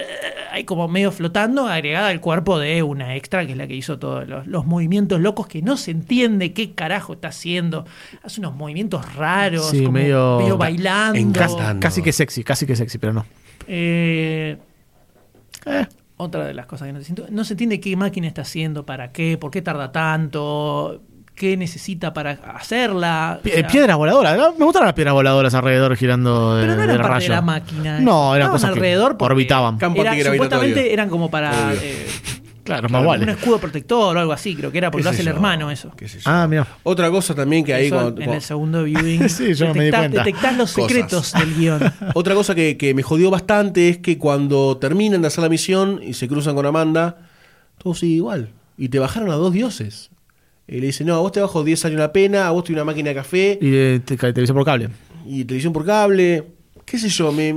ahí 0.51 0.63
como 0.65 0.87
medio 0.87 1.11
flotando, 1.11 1.67
agregada 1.67 2.09
al 2.09 2.19
cuerpo 2.19 2.59
de 2.59 2.83
una 2.83 3.15
extra, 3.15 3.45
que 3.45 3.53
es 3.53 3.57
la 3.57 3.67
que 3.67 3.75
hizo 3.75 3.97
todos 3.99 4.27
los, 4.27 4.45
los 4.47 4.65
movimientos 4.65 5.19
locos, 5.21 5.47
que 5.47 5.61
no 5.61 5.77
se 5.77 5.91
entiende 5.91 6.51
qué 6.53 6.73
carajo 6.73 7.13
está 7.13 7.29
haciendo. 7.29 7.85
Hace 8.23 8.41
unos 8.41 8.55
movimientos 8.55 9.15
raros, 9.15 9.69
Sí, 9.69 9.79
como 9.83 9.93
medio- 9.93 10.39
medio 10.39 10.57
bailando. 10.57 11.17
Encantando. 11.17 11.79
Casi 11.79 12.01
que 12.01 12.11
sexy, 12.11 12.43
casi 12.43 12.65
que 12.65 12.75
sexy, 12.75 12.97
pero 12.97 13.13
no. 13.13 13.25
Eh, 13.67 14.57
eh, 15.65 15.87
otra 16.21 16.45
de 16.45 16.53
las 16.53 16.65
cosas 16.65 16.87
que 16.87 16.93
no 16.93 17.01
se 17.01 17.09
entiende, 17.09 17.31
no 17.33 17.43
se 17.43 17.53
entiende 17.53 17.79
qué 17.79 17.95
máquina 17.95 18.27
está 18.27 18.41
haciendo, 18.43 18.85
para 18.85 19.11
qué, 19.11 19.37
por 19.37 19.51
qué 19.51 19.61
tarda 19.61 19.91
tanto, 19.91 21.01
qué 21.35 21.57
necesita 21.57 22.13
para 22.13 22.31
hacerla. 22.55 23.39
O 23.41 23.43
Pie- 23.43 23.53
sea, 23.53 23.67
piedras 23.67 23.97
voladoras. 23.97 24.37
¿no? 24.37 24.53
Me 24.57 24.65
gustaron 24.65 24.85
las 24.87 24.93
piedras 24.93 25.13
voladoras 25.13 25.53
alrededor 25.53 25.95
girando 25.95 26.55
de, 26.55 26.63
Pero 26.63 26.75
no 26.75 26.83
eran 26.83 26.97
parte 26.97 27.09
rayo. 27.13 27.23
de 27.25 27.29
la 27.35 27.41
máquina. 27.41 27.99
No, 27.99 28.35
eran 28.35 28.51
cosas 28.51 28.69
alrededor 28.71 29.17
que 29.17 29.23
orbitaban. 29.23 29.77
Campo 29.77 30.01
era- 30.01 30.11
antigravitatorio. 30.11 30.59
supuestamente 30.59 30.93
eran 30.93 31.09
como 31.09 31.31
para 31.31 31.73
eh, 31.73 32.05
Claro, 32.63 32.89
más 32.89 33.03
vale. 33.05 33.23
un 33.23 33.29
escudo 33.29 33.57
protector 33.59 34.15
o 34.15 34.19
algo 34.19 34.31
así, 34.33 34.55
creo 34.55 34.71
que 34.71 34.77
era 34.77 34.91
porque 34.91 35.01
¿Qué 35.01 35.05
lo 35.05 35.09
hace 35.11 35.21
el 35.21 35.27
hermano 35.29 35.71
eso. 35.71 35.91
Ah, 36.25 36.45
mira. 36.49 36.67
Otra 36.83 37.09
cosa 37.09 37.33
también 37.33 37.63
que 37.65 37.73
ahí 37.73 37.87
Eso 37.87 37.95
cuando- 37.95 38.09
en 38.11 38.15
cuando- 38.17 38.33
el 38.35 38.41
segundo 38.41 38.83
viewing 38.83 39.29
Sí, 39.29 39.53
yo 39.53 39.67
me 39.67 39.73
di 39.73 39.79
detectás- 39.89 39.99
cuenta. 39.99 40.23
detectás 40.23 40.57
los 40.57 40.73
Cosas. 40.73 40.91
secretos 40.91 41.33
del 41.33 41.55
guion. 41.55 41.81
Otra 42.13 42.35
cosa 42.35 42.53
que, 42.55 42.77
que 42.77 42.93
me 42.93 43.03
jodió 43.03 43.29
bastante 43.31 43.89
es 43.89 43.97
que 43.97 44.17
cuando 44.17 44.77
terminan 44.77 45.21
de 45.21 45.27
hacer 45.27 45.41
la 45.43 45.49
misión 45.49 45.99
y 46.03 46.13
se 46.13 46.27
cruzan 46.27 46.55
con 46.55 46.65
Amanda, 46.65 47.29
todo 47.77 47.93
sigue 47.95 48.13
igual. 48.15 48.49
Y 48.77 48.89
te 48.89 48.99
bajaron 48.99 49.29
a 49.31 49.35
dos 49.35 49.51
dioses. 49.53 50.09
Y 50.67 50.79
le 50.79 50.87
dicen, 50.87 51.07
no, 51.07 51.15
a 51.15 51.19
vos 51.19 51.31
te 51.31 51.41
bajo 51.41 51.63
10 51.63 51.83
años 51.85 51.99
la 51.99 52.13
pena, 52.13 52.47
a 52.47 52.51
vos 52.51 52.63
te 52.63 52.69
doy 52.69 52.75
una 52.75 52.85
máquina 52.85 53.09
de 53.09 53.15
café 53.15 53.57
Y 53.61 53.99
te- 53.99 54.15
televisión 54.17 54.55
por 54.55 54.65
cable. 54.65 54.89
y 55.25 55.43
televisión 55.45 55.73
por 55.73 55.85
cable. 55.85 56.43
¿Qué 56.85 56.97
sé 56.97 57.09
yo? 57.09 57.31
Me, 57.31 57.53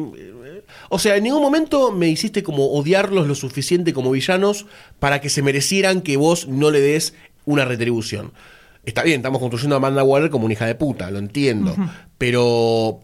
o 0.88 0.98
sea, 0.98 1.16
en 1.16 1.24
ningún 1.24 1.42
momento 1.42 1.92
me 1.92 2.08
hiciste 2.08 2.42
como 2.42 2.66
odiarlos 2.72 3.26
lo 3.26 3.34
suficiente 3.34 3.92
como 3.92 4.10
villanos 4.10 4.66
para 4.98 5.20
que 5.20 5.28
se 5.28 5.42
merecieran 5.42 6.02
que 6.02 6.16
vos 6.16 6.48
no 6.48 6.70
le 6.70 6.80
des 6.80 7.14
una 7.44 7.64
retribución. 7.64 8.32
Está 8.84 9.02
bien, 9.02 9.20
estamos 9.20 9.40
construyendo 9.40 9.76
a 9.76 9.78
Amanda 9.78 10.04
Waller 10.04 10.30
como 10.30 10.44
una 10.44 10.54
hija 10.54 10.66
de 10.66 10.74
puta, 10.74 11.10
lo 11.10 11.18
entiendo. 11.18 11.74
Pero 12.18 13.00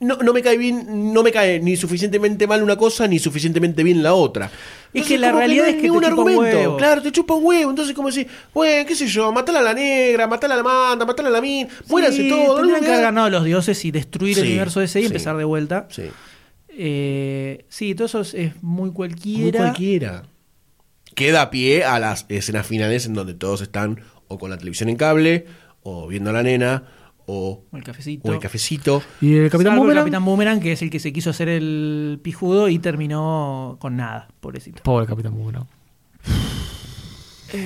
no, 0.00 0.16
no 0.18 0.32
me 0.34 0.42
cae 0.42 0.58
bien, 0.58 1.12
no 1.14 1.22
me 1.22 1.32
cae 1.32 1.60
ni 1.60 1.76
suficientemente 1.76 2.46
mal 2.46 2.62
una 2.62 2.76
cosa 2.76 3.08
ni 3.08 3.18
suficientemente 3.18 3.82
bien 3.82 4.02
la 4.02 4.14
otra. 4.14 4.50
Es 4.92 5.06
que 5.06 5.18
la 5.18 5.32
realidad 5.32 5.64
no 5.64 5.68
es 5.70 5.74
que 5.76 5.80
te 5.80 5.86
ningún 5.88 6.02
chupa 6.02 6.12
un 6.12 6.18
argumento. 6.18 6.56
huevo. 6.56 6.76
Claro, 6.76 7.02
te 7.02 7.10
chupa 7.10 7.34
un 7.34 7.44
huevo. 7.44 7.70
Entonces, 7.70 7.94
como 7.94 8.08
decir, 8.08 8.28
bueno, 8.52 8.86
qué 8.86 8.94
sé 8.94 9.06
yo, 9.06 9.32
matala 9.32 9.60
a 9.60 9.62
la 9.62 9.74
negra, 9.74 10.26
matala 10.26 10.54
a 10.54 10.56
la 10.58 10.60
Amanda, 10.60 11.06
matala 11.06 11.30
a 11.30 11.32
la 11.32 11.40
min, 11.40 11.66
muéranse 11.88 12.22
Sí, 12.22 12.28
todos. 12.28 12.56
Tendrían 12.56 12.82
que 12.82 12.88
haber 12.88 13.00
ganado 13.00 13.30
los 13.30 13.44
dioses 13.44 13.82
y 13.84 13.90
destruir 13.90 14.38
el 14.38 14.44
universo 14.44 14.80
de 14.80 14.86
ese 14.86 15.00
y 15.00 15.02
sí. 15.04 15.06
empezar 15.06 15.36
de 15.36 15.44
vuelta. 15.44 15.86
Sí. 15.90 16.04
Eh, 16.76 17.64
sí, 17.68 17.94
todo 17.94 18.06
eso 18.06 18.20
es, 18.20 18.34
es 18.34 18.62
muy 18.62 18.86
Muy 18.88 18.92
cualquiera. 18.92 19.58
cualquiera. 19.58 20.22
Queda 21.14 21.50
pie 21.50 21.84
a 21.84 21.98
las 22.00 22.26
escenas 22.28 22.66
finales 22.66 23.06
en 23.06 23.14
donde 23.14 23.34
todos 23.34 23.60
están 23.60 24.00
o 24.28 24.38
con 24.38 24.50
la 24.50 24.56
televisión 24.58 24.88
en 24.88 24.96
cable, 24.96 25.46
o 25.82 26.08
viendo 26.08 26.30
a 26.30 26.32
la 26.32 26.42
nena, 26.42 26.84
o, 27.26 27.62
O 27.70 27.76
el 27.76 27.84
cafecito. 27.84 28.28
o 28.28 28.32
el 28.34 28.40
cafecito. 28.40 29.02
¿Y 29.20 29.34
el 29.36 29.50
Capitán 29.50 29.74
el 29.74 29.78
Boomerang? 29.78 30.02
Capitán 30.04 30.24
Boomerang, 30.24 30.60
que 30.60 30.72
es 30.72 30.82
el 30.82 30.90
que 30.90 30.98
se 30.98 31.12
quiso 31.12 31.30
hacer 31.30 31.48
el 31.48 32.18
pijudo 32.22 32.68
y 32.68 32.78
terminó 32.80 33.76
con 33.80 33.96
nada, 33.96 34.28
pobrecito. 34.40 34.82
Pobre 34.82 35.06
Capitán 35.06 35.34
Boomerang. 35.34 35.66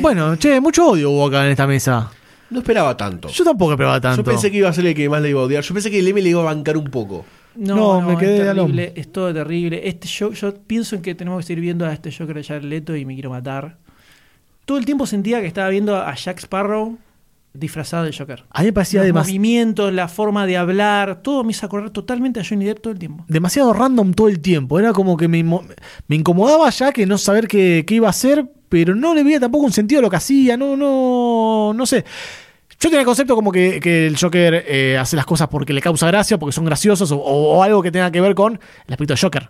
Bueno, 0.00 0.36
che, 0.36 0.60
mucho 0.60 0.90
odio 0.90 1.10
hubo 1.10 1.26
acá 1.26 1.44
en 1.46 1.52
esta 1.52 1.66
mesa. 1.66 2.10
No 2.50 2.58
esperaba 2.60 2.96
tanto. 2.96 3.28
Yo 3.28 3.44
tampoco 3.44 3.72
esperaba 3.72 4.00
tanto. 4.00 4.22
Yo 4.22 4.24
pensé 4.24 4.50
que 4.50 4.58
iba 4.58 4.68
a 4.68 4.72
ser 4.72 4.86
el 4.86 4.94
que 4.94 5.08
más 5.08 5.22
le 5.22 5.30
iba 5.30 5.40
a 5.40 5.44
odiar. 5.44 5.62
Yo 5.62 5.72
pensé 5.74 5.90
que 5.90 5.98
el 5.98 6.08
M 6.08 6.20
le 6.20 6.28
iba 6.30 6.40
a 6.40 6.44
bancar 6.44 6.76
un 6.76 6.84
poco. 6.84 7.24
No, 7.58 7.74
No, 7.74 8.00
no, 8.00 8.08
me 8.08 8.16
quedé 8.16 8.38
es 8.38 8.54
terrible, 8.54 8.92
es 8.94 9.10
todo 9.10 9.34
terrible. 9.34 9.88
Este 9.88 10.06
show, 10.06 10.32
yo 10.32 10.54
pienso 10.54 10.94
en 10.94 11.02
que 11.02 11.14
tenemos 11.14 11.40
que 11.40 11.48
seguir 11.48 11.60
viendo 11.60 11.84
a 11.84 11.92
este 11.92 12.12
Joker 12.12 12.36
de 12.36 12.44
Jared 12.44 12.62
Leto 12.62 12.94
y 12.94 13.04
me 13.04 13.14
quiero 13.14 13.30
matar. 13.30 13.76
Todo 14.64 14.78
el 14.78 14.84
tiempo 14.84 15.06
sentía 15.06 15.40
que 15.40 15.46
estaba 15.46 15.68
viendo 15.68 15.96
a 15.96 16.14
Jack 16.14 16.38
Sparrow 16.38 16.98
disfrazado 17.52 18.04
de 18.04 18.12
Joker. 18.16 18.44
A 18.50 18.60
mí 18.60 18.66
me 18.66 18.72
parecía 18.72 19.02
Los 19.02 19.12
movimientos, 19.12 19.92
la 19.92 20.08
forma 20.08 20.46
de 20.46 20.56
hablar, 20.56 21.22
todo 21.22 21.44
me 21.44 21.50
hizo 21.50 21.66
acordar 21.66 21.90
totalmente 21.90 22.40
a 22.40 22.44
Johnny 22.48 22.64
Depp 22.64 22.80
todo 22.80 22.92
el 22.92 22.98
tiempo. 22.98 23.24
demasiado 23.28 23.72
random 23.72 24.14
todo 24.14 24.28
el 24.28 24.40
tiempo. 24.40 24.78
Era 24.78 24.92
como 24.92 25.16
que 25.16 25.28
me, 25.28 25.42
me 25.42 26.16
incomodaba 26.16 26.70
ya 26.70 26.92
que 26.92 27.06
no 27.06 27.18
saber 27.18 27.48
qué, 27.48 27.84
qué 27.86 27.96
iba 27.96 28.06
a 28.06 28.10
hacer, 28.10 28.46
pero 28.68 28.94
no 28.94 29.14
le 29.14 29.24
veía 29.24 29.40
tampoco 29.40 29.64
un 29.64 29.72
sentido 29.72 30.00
a 30.00 30.02
lo 30.02 30.10
que 30.10 30.16
hacía. 30.16 30.56
No, 30.56 30.76
no, 30.76 31.72
no 31.74 31.86
sé. 31.86 32.04
Yo 32.80 32.88
tenía 32.90 33.00
el 33.00 33.06
concepto 33.06 33.34
como 33.34 33.50
que, 33.50 33.80
que 33.80 34.06
el 34.06 34.16
Joker 34.16 34.64
eh, 34.66 34.96
hace 34.98 35.16
las 35.16 35.26
cosas 35.26 35.48
porque 35.48 35.72
le 35.72 35.80
causa 35.80 36.06
gracia, 36.06 36.38
porque 36.38 36.52
son 36.52 36.64
graciosos, 36.64 37.10
o, 37.10 37.16
o 37.18 37.62
algo 37.62 37.82
que 37.82 37.90
tenga 37.90 38.10
que 38.12 38.20
ver 38.20 38.34
con 38.34 38.52
el 38.86 38.92
aspecto 38.92 39.14
de 39.14 39.20
Joker. 39.20 39.48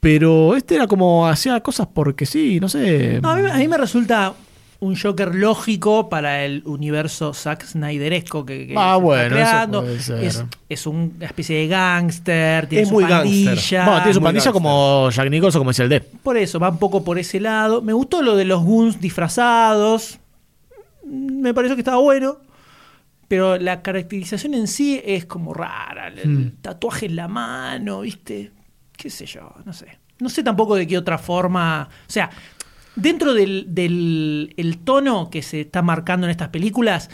Pero 0.00 0.56
este 0.56 0.74
era 0.74 0.86
como 0.86 1.28
hacía 1.28 1.60
cosas 1.60 1.86
porque 1.92 2.26
sí, 2.26 2.58
no 2.60 2.68
sé. 2.68 3.20
No, 3.22 3.30
a, 3.30 3.36
mí, 3.36 3.48
a 3.48 3.54
mí 3.56 3.68
me 3.68 3.78
resulta 3.78 4.34
un 4.80 4.96
Joker 4.96 5.32
lógico 5.32 6.08
para 6.08 6.44
el 6.44 6.62
universo 6.66 7.32
Zack 7.32 7.64
Snyderesco 7.64 8.44
que, 8.44 8.66
que 8.66 8.74
Ah, 8.76 8.96
bueno, 8.96 9.22
está 9.36 9.38
eso 9.38 9.50
creando. 9.50 9.82
puede 9.82 10.00
ser. 10.00 10.24
Es, 10.24 10.44
es 10.68 10.86
una 10.88 11.24
especie 11.24 11.56
de 11.56 11.68
gángster, 11.68 12.66
tiene 12.66 12.82
Es 12.82 12.88
su 12.88 12.94
muy 12.94 13.04
pandilla. 13.04 13.50
gángster. 13.52 13.84
Bueno, 13.84 13.96
tiene 13.98 14.14
su 14.14 14.20
muy 14.20 14.26
pandilla 14.26 14.44
gangster. 14.44 14.52
como 14.52 15.10
Jack 15.10 15.30
Nicholson, 15.30 15.60
como 15.60 15.70
decía 15.70 15.84
el 15.84 15.88
D. 15.90 16.00
Por 16.00 16.36
eso, 16.36 16.58
va 16.58 16.68
un 16.70 16.78
poco 16.78 17.04
por 17.04 17.18
ese 17.20 17.38
lado. 17.38 17.80
Me 17.80 17.92
gustó 17.92 18.22
lo 18.22 18.34
de 18.36 18.44
los 18.44 18.60
Goons 18.64 19.00
disfrazados. 19.00 20.18
Me 21.06 21.52
pareció 21.54 21.76
que 21.76 21.80
estaba 21.82 21.98
bueno. 22.00 22.38
Pero 23.28 23.56
la 23.56 23.80
caracterización 23.82 24.52
en 24.54 24.66
sí 24.68 25.00
es 25.04 25.24
como 25.24 25.54
rara. 25.54 26.08
El, 26.08 26.28
Hmm. 26.28 26.50
tatuaje 26.60 27.06
en 27.06 27.16
la 27.16 27.28
mano, 27.28 28.02
¿viste? 28.02 28.50
Qué 28.96 29.08
sé 29.08 29.24
yo, 29.26 29.54
no 29.64 29.72
sé. 29.72 29.98
No 30.20 30.28
sé 30.28 30.42
tampoco 30.42 30.74
de 30.76 30.86
qué 30.86 30.98
otra 30.98 31.16
forma. 31.18 31.88
O 32.08 32.12
sea, 32.12 32.30
dentro 32.94 33.32
del, 33.32 33.66
del 33.74 34.52
el 34.58 34.78
tono 34.78 35.30
que 35.30 35.40
se 35.42 35.62
está 35.62 35.80
marcando 35.80 36.26
en 36.26 36.30
estas 36.30 36.50
películas, 36.50 37.08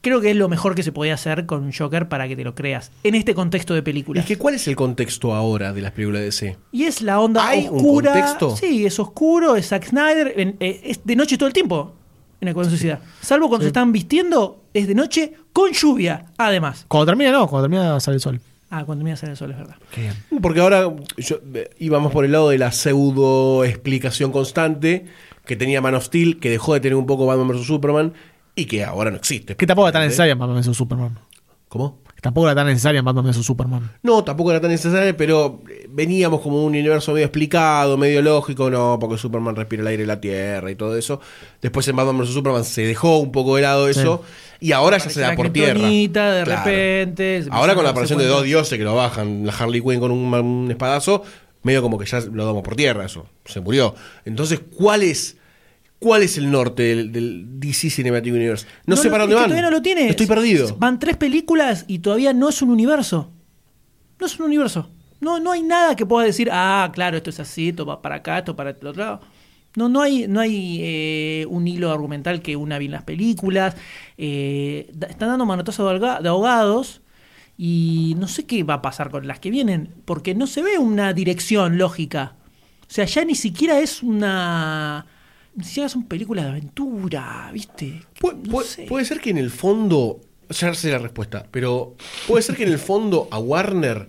creo 0.00 0.20
que 0.20 0.30
es 0.32 0.36
lo 0.36 0.48
mejor 0.48 0.74
que 0.74 0.82
se 0.82 0.90
podía 0.90 1.14
hacer 1.14 1.46
con 1.46 1.62
un 1.62 1.72
Joker 1.72 2.08
para 2.08 2.26
que 2.26 2.34
te 2.34 2.42
lo 2.42 2.54
creas. 2.56 2.90
En 3.04 3.14
este 3.14 3.32
contexto 3.34 3.74
de 3.74 3.82
películas. 3.84 4.24
Es 4.24 4.28
que 4.28 4.36
¿cuál 4.36 4.56
es 4.56 4.66
el 4.66 4.74
contexto 4.74 5.34
ahora 5.34 5.72
de 5.72 5.82
las 5.82 5.92
películas 5.92 6.18
de 6.20 6.24
DC? 6.26 6.56
Y 6.72 6.82
es 6.84 7.00
la 7.00 7.20
onda 7.20 7.46
¿Hay 7.46 7.68
un 7.68 7.76
oscura. 7.76 8.12
contexto? 8.12 8.56
Sí, 8.56 8.84
es 8.84 8.98
oscuro, 8.98 9.54
es 9.54 9.68
Zack 9.68 9.86
Snyder. 9.86 10.34
en- 10.36 10.56
eh, 10.58 10.80
es 10.84 11.00
de 11.04 11.14
noche 11.16 11.38
todo 11.38 11.46
el 11.46 11.52
tiempo 11.54 11.94
en 12.50 12.70
Suicida. 12.70 13.00
Salvo 13.20 13.48
cuando 13.48 13.62
se 13.62 13.68
están 13.68 13.92
vistiendo, 13.92 14.64
es 14.72 14.86
de 14.86 14.94
noche 14.94 15.32
con 15.52 15.72
lluvia, 15.72 16.26
además. 16.36 16.84
Cuando 16.88 17.06
termina, 17.06 17.32
no, 17.32 17.46
cuando 17.46 17.68
termina 17.68 18.00
sale 18.00 18.16
el 18.16 18.20
sol. 18.20 18.40
Ah, 18.70 18.84
cuando 18.84 19.02
termina 19.02 19.16
salir 19.16 19.32
el 19.32 19.36
sol, 19.36 19.50
es 19.52 19.56
verdad. 19.56 19.76
Porque 20.42 20.60
ahora 20.60 20.92
yo, 21.16 21.38
eh, 21.54 21.70
íbamos 21.78 22.12
por 22.12 22.24
el 22.24 22.32
lado 22.32 22.48
de 22.48 22.58
la 22.58 22.72
pseudo 22.72 23.64
explicación 23.64 24.32
constante 24.32 25.06
que 25.46 25.56
tenía 25.56 25.80
Man 25.80 25.94
of 25.94 26.04
Steel, 26.04 26.40
que 26.40 26.50
dejó 26.50 26.74
de 26.74 26.80
tener 26.80 26.96
un 26.96 27.06
poco 27.06 27.26
Batman 27.26 27.48
vs 27.48 27.66
Superman 27.66 28.14
y 28.56 28.64
que 28.64 28.84
ahora 28.84 29.10
no 29.10 29.16
existe. 29.16 29.54
Que 29.56 29.66
tampoco 29.66 29.88
era 29.88 29.92
tan 29.92 30.02
necesaria 30.02 30.34
Batman 30.34 30.60
vs 30.60 30.76
Superman. 30.76 31.18
¿Cómo? 31.68 31.98
Tampoco 32.24 32.46
era 32.46 32.54
tan 32.54 32.66
necesaria 32.68 33.00
en 33.00 33.04
Batman 33.04 33.26
vs 33.26 33.44
Superman. 33.44 33.90
No, 34.02 34.24
tampoco 34.24 34.50
era 34.50 34.58
tan 34.58 34.70
necesario, 34.70 35.14
pero 35.14 35.60
eh, 35.70 35.86
veníamos 35.90 36.40
como 36.40 36.56
un 36.64 36.68
universo 36.70 37.12
medio 37.12 37.26
explicado, 37.26 37.98
medio 37.98 38.22
lógico, 38.22 38.70
no, 38.70 38.96
porque 38.98 39.18
Superman 39.18 39.54
respira 39.54 39.82
el 39.82 39.88
aire 39.88 40.04
y 40.04 40.06
la 40.06 40.22
tierra 40.22 40.70
y 40.70 40.74
todo 40.74 40.96
eso. 40.96 41.20
Después 41.60 41.86
en 41.86 41.96
Batman 41.96 42.16
vs 42.16 42.30
Superman 42.32 42.64
se 42.64 42.80
dejó 42.86 43.18
un 43.18 43.30
poco 43.30 43.56
de 43.56 43.62
lado 43.62 43.90
eso 43.90 44.22
y 44.58 44.72
ahora 44.72 44.96
ya 44.96 45.10
se 45.10 45.20
da 45.20 45.28
La 45.32 45.36
por 45.36 45.50
tierra. 45.50 45.78
de 45.78 46.08
Claro. 46.10 46.44
repente. 46.64 47.42
se 47.42 47.48
Ahora 47.52 47.74
con 47.74 47.84
la 47.84 47.90
aparición 47.90 48.18
de 48.18 48.26
dos 48.26 48.42
dioses 48.44 48.78
que 48.78 48.84
lo 48.84 48.94
bajan, 48.94 49.44
la 49.44 49.52
Harley 49.52 49.82
Quinn 49.82 50.00
con 50.00 50.10
un, 50.10 50.32
un 50.32 50.70
espadazo, 50.70 51.24
medio 51.62 51.82
como 51.82 51.98
que 51.98 52.06
ya 52.06 52.20
lo 52.20 52.46
damos 52.46 52.62
por 52.62 52.74
tierra, 52.74 53.04
eso, 53.04 53.26
se 53.44 53.60
murió. 53.60 53.94
Entonces, 54.24 54.62
¿cuál 54.74 55.02
es, 55.02 55.36
cuál 56.04 56.22
es 56.22 56.36
el 56.36 56.50
norte 56.50 56.82
del, 56.82 57.10
del 57.12 57.44
DC 57.60 57.88
Cinematic 57.88 58.32
Universe? 58.32 58.66
No, 58.86 58.94
sé 58.96 59.04
lo- 59.06 59.10
para 59.12 59.22
dónde 59.24 59.36
van. 59.36 59.44
Todavía 59.46 59.62
no 59.62 59.70
lo 59.70 59.80
tiene. 59.80 60.08
Estoy 60.10 60.26
perdido. 60.26 60.76
Van 60.78 60.98
tres 60.98 61.16
películas 61.16 61.86
y 61.88 62.00
todavía 62.00 62.32
no 62.34 62.50
es 62.50 62.60
un 62.60 62.70
universo. 62.70 63.30
No 64.20 64.26
es 64.26 64.38
un 64.38 64.44
universo. 64.46 64.90
No, 65.20 65.40
no 65.40 65.52
hay 65.52 65.62
nada 65.62 65.96
que 65.96 66.04
pueda 66.04 66.26
decir, 66.26 66.50
ah, 66.52 66.90
claro, 66.92 67.16
esto 67.16 67.30
es 67.30 67.40
así, 67.40 67.70
esto 67.70 67.86
va 67.86 68.02
para 68.02 68.16
acá, 68.16 68.38
esto 68.40 68.54
para 68.54 68.70
el 68.70 68.76
otro 68.86 68.92
lado. 69.02 69.20
No, 69.76 69.88
no 69.88 70.02
hay, 70.02 70.26
no 70.28 70.40
hay 70.40 70.78
eh, 70.82 71.46
un 71.48 71.66
hilo 71.66 71.90
argumental 71.90 72.42
que 72.42 72.54
una 72.56 72.78
bien 72.78 72.92
las 72.92 73.02
películas. 73.04 73.74
Eh, 74.18 74.92
están 75.08 75.30
dando 75.30 75.46
manotazos 75.46 76.00
de 76.22 76.28
ahogados 76.28 77.00
y 77.56 78.14
no 78.18 78.28
sé 78.28 78.44
qué 78.44 78.62
va 78.64 78.74
a 78.74 78.82
pasar 78.82 79.10
con 79.10 79.26
las 79.26 79.40
que 79.40 79.50
vienen, 79.50 79.88
porque 80.04 80.34
no 80.34 80.46
se 80.46 80.62
ve 80.62 80.76
una 80.78 81.12
dirección 81.14 81.78
lógica. 81.78 82.34
O 82.82 82.92
sea, 82.94 83.06
ya 83.06 83.24
ni 83.24 83.34
siquiera 83.34 83.80
es 83.80 84.02
una... 84.02 85.06
Ni 85.56 85.64
siquiera 85.64 85.88
son 85.88 86.04
películas 86.04 86.44
de 86.46 86.50
aventura, 86.50 87.50
¿viste? 87.52 88.02
Pu- 88.20 88.34
No 88.46 88.52
pu- 88.58 88.64
sé. 88.64 88.86
Puede 88.86 89.04
ser 89.04 89.20
que 89.20 89.30
en 89.30 89.38
el 89.38 89.50
fondo, 89.50 90.20
ya 90.50 90.74
sé 90.74 90.90
la 90.90 90.98
respuesta, 90.98 91.46
pero 91.50 91.94
puede 92.26 92.42
ser 92.42 92.56
que 92.56 92.64
en 92.64 92.72
el 92.72 92.78
fondo 92.78 93.28
a 93.30 93.38
Warner 93.38 94.08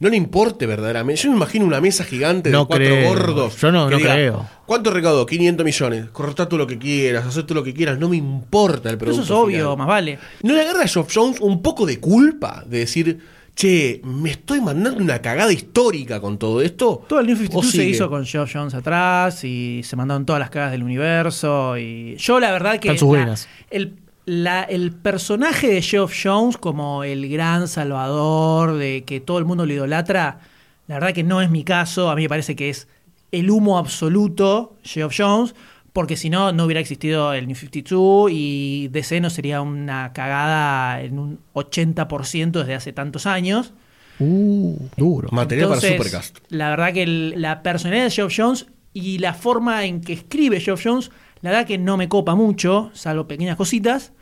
no 0.00 0.08
le 0.08 0.16
importe 0.16 0.66
verdaderamente. 0.66 1.22
Yo 1.22 1.30
me 1.30 1.36
imagino 1.36 1.64
una 1.64 1.80
mesa 1.80 2.02
gigante 2.04 2.48
de 2.50 2.52
No 2.52 2.66
cuatro 2.66 2.86
creo. 2.86 3.08
gordos. 3.08 3.56
Yo 3.60 3.70
no- 3.70 3.88
no 3.88 3.96
diga, 3.96 4.14
creo. 4.14 4.48
¿Cuánto 4.66 4.90
recaudo? 4.90 5.24
500 5.24 5.64
millones. 5.64 6.06
Cortá 6.10 6.48
tú 6.48 6.58
lo 6.58 6.66
que 6.66 6.78
quieras, 6.78 7.24
haz 7.24 7.46
tú 7.46 7.54
lo 7.54 7.62
que 7.62 7.72
quieras. 7.72 7.98
No 7.98 8.08
me 8.08 8.16
importa 8.16 8.90
el 8.90 8.98
producto. 8.98 9.22
eso 9.22 9.32
es 9.34 9.40
obvio, 9.40 9.58
final. 9.72 9.78
más 9.78 9.86
vale. 9.86 10.18
¿No 10.42 10.54
le 10.54 10.60
agarra 10.62 10.82
a 10.82 10.88
Geoff 10.88 11.10
Jones 11.14 11.40
un 11.40 11.62
poco 11.62 11.86
de 11.86 12.00
culpa 12.00 12.64
de 12.66 12.78
decir, 12.80 13.20
che, 13.54 14.00
me 14.04 14.30
estoy 14.30 14.60
mandando 14.60 15.02
una 15.02 15.20
cagada 15.20 15.52
histórica 15.52 16.20
con 16.20 16.38
todo 16.38 16.60
esto? 16.60 17.04
Todo 17.08 17.20
el 17.20 17.26
New 17.26 17.36
¿O 17.36 17.38
52 17.38 17.70
se 17.70 17.84
hizo 17.84 18.10
con 18.10 18.24
Geoff 18.26 18.50
Jones 18.52 18.74
atrás 18.74 19.44
y 19.44 19.82
se 19.84 19.96
mandaron 19.96 20.26
todas 20.26 20.40
las 20.40 20.50
cagas 20.50 20.72
del 20.72 20.82
universo. 20.82 21.76
Y 21.78 22.16
yo, 22.16 22.40
la 22.40 22.50
verdad, 22.52 22.78
que 22.80 22.88
Están 22.88 22.98
sus 22.98 23.16
la- 23.16 23.34
el, 23.70 23.96
la- 24.26 24.62
el 24.64 24.92
personaje 24.92 25.68
de 25.68 25.82
Geoff 25.82 26.12
Jones 26.20 26.56
como 26.56 27.04
el 27.04 27.28
gran 27.28 27.68
salvador 27.68 28.74
de 28.76 29.04
que 29.04 29.20
todo 29.20 29.38
el 29.38 29.44
mundo 29.44 29.66
lo 29.66 29.72
idolatra, 29.72 30.40
la 30.88 30.96
verdad 30.96 31.12
que 31.12 31.22
no 31.22 31.40
es 31.40 31.50
mi 31.50 31.62
caso. 31.64 32.10
A 32.10 32.16
mí 32.16 32.22
me 32.22 32.28
parece 32.28 32.56
que 32.56 32.70
es 32.70 32.88
el 33.32 33.50
humo 33.50 33.78
absoluto, 33.78 34.74
Geoff 34.82 35.14
Jones. 35.16 35.54
Porque 35.94 36.16
si 36.16 36.28
no, 36.28 36.52
no 36.52 36.64
hubiera 36.64 36.80
existido 36.80 37.32
el 37.32 37.46
New 37.46 37.54
52 37.56 38.28
y 38.32 38.88
DC 38.88 39.20
no 39.20 39.30
sería 39.30 39.62
una 39.62 40.12
cagada 40.12 41.00
en 41.00 41.18
un 41.18 41.38
80% 41.54 42.50
desde 42.50 42.74
hace 42.74 42.92
tantos 42.92 43.26
años. 43.26 43.72
Uh, 44.18 44.76
duro. 44.96 45.28
Material 45.30 45.66
Entonces, 45.68 45.92
para 45.92 46.04
Supercast. 46.04 46.38
La 46.48 46.68
verdad 46.70 46.92
que 46.92 47.04
el- 47.04 47.34
la 47.40 47.62
personalidad 47.62 48.04
de 48.04 48.10
Geoff 48.10 48.32
Jones 48.36 48.66
y 48.92 49.18
la 49.18 49.34
forma 49.34 49.84
en 49.84 50.00
que 50.00 50.12
escribe 50.14 50.58
Geoff 50.60 50.82
Jones, 50.84 51.10
la 51.42 51.50
verdad 51.50 51.66
que 51.66 51.78
no 51.78 51.96
me 51.96 52.08
copa 52.08 52.34
mucho, 52.34 52.90
salvo 52.92 53.28
pequeñas 53.28 53.56
cositas. 53.56 54.12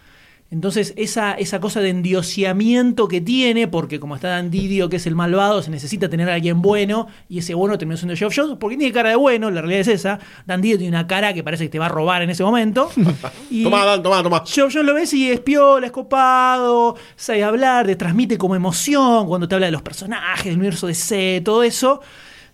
Entonces, 0.52 0.92
esa, 0.96 1.32
esa 1.32 1.60
cosa 1.60 1.80
de 1.80 1.88
endioseamiento 1.88 3.08
que 3.08 3.20
tiene, 3.22 3.68
porque 3.68 3.98
como 3.98 4.14
está 4.16 4.28
Dan 4.28 4.50
Didio, 4.50 4.88
que 4.88 4.96
es 4.96 5.06
el 5.06 5.14
malvado, 5.14 5.62
se 5.62 5.70
necesita 5.70 6.08
tener 6.10 6.28
a 6.28 6.34
alguien 6.34 6.60
bueno, 6.62 7.08
y 7.28 7.38
ese 7.38 7.54
bueno 7.54 7.78
terminó 7.78 7.96
siendo 7.96 8.14
Geoff 8.14 8.34
Jones, 8.36 8.58
porque 8.60 8.76
tiene 8.76 8.92
cara 8.92 9.08
de 9.10 9.16
bueno, 9.16 9.50
la 9.50 9.62
realidad 9.62 9.80
es 9.80 9.88
esa. 9.88 10.18
Dan 10.46 10.60
Didio 10.60 10.76
tiene 10.78 10.90
una 10.96 11.06
cara 11.06 11.32
que 11.32 11.42
parece 11.42 11.64
que 11.64 11.70
te 11.70 11.78
va 11.78 11.86
a 11.86 11.88
robar 11.88 12.20
en 12.22 12.30
ese 12.30 12.44
momento. 12.44 12.90
Y- 13.50 13.64
Tomá, 13.64 13.84
Dan, 13.84 14.02
tomá, 14.02 14.22
tomá. 14.22 14.42
Geoff 14.46 14.72
Jones 14.72 14.86
lo 14.86 14.94
ves 14.94 15.12
y 15.14 15.30
es 15.30 15.40
piola, 15.40 15.86
es 15.86 15.92
copado, 15.92 16.96
sabe 17.16 17.42
hablar, 17.44 17.86
te 17.86 17.96
transmite 17.96 18.36
como 18.38 18.54
emoción 18.54 19.26
cuando 19.26 19.48
te 19.48 19.54
habla 19.54 19.66
de 19.66 19.72
los 19.72 19.82
personajes, 19.82 20.44
del 20.44 20.56
universo 20.58 20.86
de 20.86 20.94
C, 20.94 21.40
todo 21.44 21.62
eso. 21.62 22.00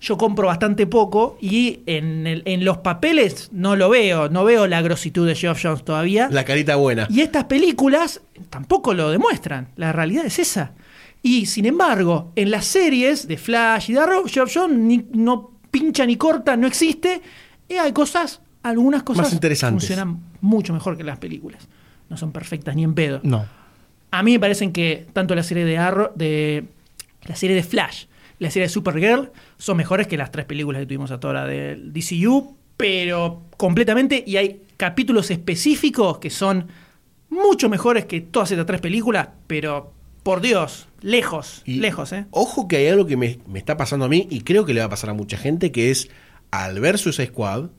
Yo 0.01 0.17
compro 0.17 0.47
bastante 0.47 0.87
poco 0.87 1.37
y 1.41 1.81
en, 1.87 2.27
el- 2.27 2.43
en 2.45 2.65
los 2.65 2.79
papeles 2.79 3.49
no 3.53 3.75
lo 3.75 3.89
veo, 3.91 4.29
no 4.29 4.45
veo 4.45 4.67
la 4.69 4.81
grositud 4.81 5.27
de 5.27 5.35
Geoff 5.35 5.61
Jones 5.63 5.85
todavía. 5.85 6.29
La 6.31 6.45
carita 6.45 6.77
buena. 6.77 7.09
Y 7.11 7.21
estas 7.23 7.45
películas 7.45 8.21
tampoco 8.49 8.95
lo 8.95 9.11
demuestran. 9.11 9.69
La 9.77 9.93
realidad 9.93 10.25
es 10.25 10.39
esa. 10.39 10.73
Y 11.21 11.47
sin 11.47 11.67
embargo, 11.67 12.31
en 12.37 12.53
las 12.53 12.65
series 12.65 13.27
de 13.27 13.37
Flash 13.37 13.91
y 13.91 13.95
de 13.95 14.01
Arrow, 14.01 14.25
Geoff 14.29 14.53
Jones 14.55 14.79
ni- 14.79 15.05
no 15.13 15.51
pincha 15.71 16.07
ni 16.07 16.15
corta, 16.17 16.57
no 16.57 16.69
existe. 16.69 17.21
Y 17.69 17.75
hay 17.75 17.93
cosas, 17.93 18.41
algunas 18.63 19.03
cosas 19.03 19.25
Más 19.25 19.33
interesantes. 19.33 19.83
funcionan 19.89 20.21
mucho 20.41 20.73
mejor 20.73 20.97
que 20.97 21.03
las 21.03 21.19
películas. 21.19 21.67
No 22.09 22.17
son 22.17 22.31
perfectas 22.31 22.77
ni 22.77 22.85
en 22.85 22.95
pedo. 22.95 23.19
No. 23.25 23.45
A 24.13 24.23
mí 24.23 24.31
me 24.33 24.39
parecen 24.41 24.73
que 24.73 25.09
tanto 25.13 25.35
la 25.35 25.43
serie 25.43 25.65
de 25.65 25.77
Arrow, 25.77 26.11
de 26.15 26.65
la 27.27 27.35
serie 27.35 27.57
de 27.57 27.63
Flash, 27.65 28.05
la 28.39 28.51
serie 28.51 28.67
de 28.67 28.73
Supergirl 28.73 29.31
son 29.57 29.77
mejores 29.77 30.07
que 30.07 30.17
las 30.17 30.31
tres 30.31 30.47
películas 30.47 30.81
que 30.81 30.87
tuvimos 30.87 31.11
hasta 31.11 31.27
ahora 31.27 31.47
del 31.47 31.93
DCU, 31.93 32.57
pero 32.77 33.43
completamente 33.57 34.23
y 34.27 34.37
hay 34.37 34.63
capítulos 34.77 35.31
específicos 35.31 36.19
que 36.19 36.31
son 36.31 36.69
mucho 37.31 37.69
mejores 37.69 38.07
que 38.07 38.21
todas 38.21 38.51
estas 38.51 38.67
tres 38.67 38.81
películas, 38.81 39.29
pero 39.47 39.93
por 40.23 40.41
Dios, 40.41 40.89
lejos, 41.01 41.63
Y 41.65 41.77
lejos, 41.77 42.13
¿eh? 42.13 42.27
Ojo 42.31 42.69
que 42.69 42.77
hay 42.77 42.89
algo 42.89 43.07
que 43.07 43.17
me, 43.17 43.39
me 43.47 43.59
está 43.59 43.77
pasando 43.77 44.05
a 44.05 44.09
mí 44.09 44.27
y 44.31 44.43
creo 44.43 44.65
que 44.65 44.75
le 44.75 44.81
va 44.81 44.87
a 44.87 44.91
pasar 44.91 45.11
a 45.11 45.15
mucha 45.15 45.37
gente, 45.37 45.73
que 45.73 45.91
es 45.91 46.11
al 46.51 46.81
ver 46.81 46.99
Suicide 46.99 47.29
Squad, 47.29 47.71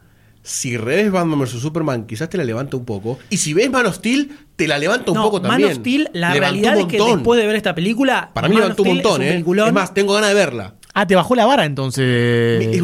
Si 0.42 0.78
revés 0.78 1.12
Batman 1.12 1.40
vs 1.40 1.60
Superman, 1.62 2.06
quizás 2.08 2.30
te 2.30 2.38
la 2.38 2.44
levanta 2.44 2.78
un 2.78 2.86
poco. 2.86 3.20
Y 3.30 3.38
si 3.38 3.54
ves 3.54 3.70
Man 3.70 3.86
of 3.86 3.96
Steel, 3.96 4.32
te 4.56 4.68
la 4.68 4.78
levanta 4.78 5.12
un 5.12 5.18
No, 5.18 5.24
poco 5.24 5.42
Man 5.42 5.52
también. 5.52 5.72
of 5.72 5.78
Steel, 5.78 6.10
la 6.14 6.34
Levantó 6.34 6.40
realidad 6.40 6.76
un 6.76 6.82
es 6.82 6.86
que 6.88 6.98
montón. 6.98 7.18
después 7.20 7.40
de 7.42 7.48
ver 7.48 7.56
esta 7.56 7.76
película. 7.76 8.32
Para 8.34 8.48
mí 8.48 8.56
Man 8.56 8.64
levantó 8.64 8.82
of 8.84 8.88
un 8.88 8.94
montón, 8.96 9.22
es 9.22 9.46
un 9.46 9.58
¿eh? 9.60 9.64
Es 9.68 9.74
más, 9.74 9.94
tengo 9.94 10.14
ganas 10.14 10.30
de 10.30 10.36
verla. 10.36 10.76
Ah, 10.94 11.06
te 11.06 11.16
bajó 11.16 11.36
la 11.36 11.46
vara 11.46 11.66
entonces. 11.66 12.04
Eh, 12.06 12.82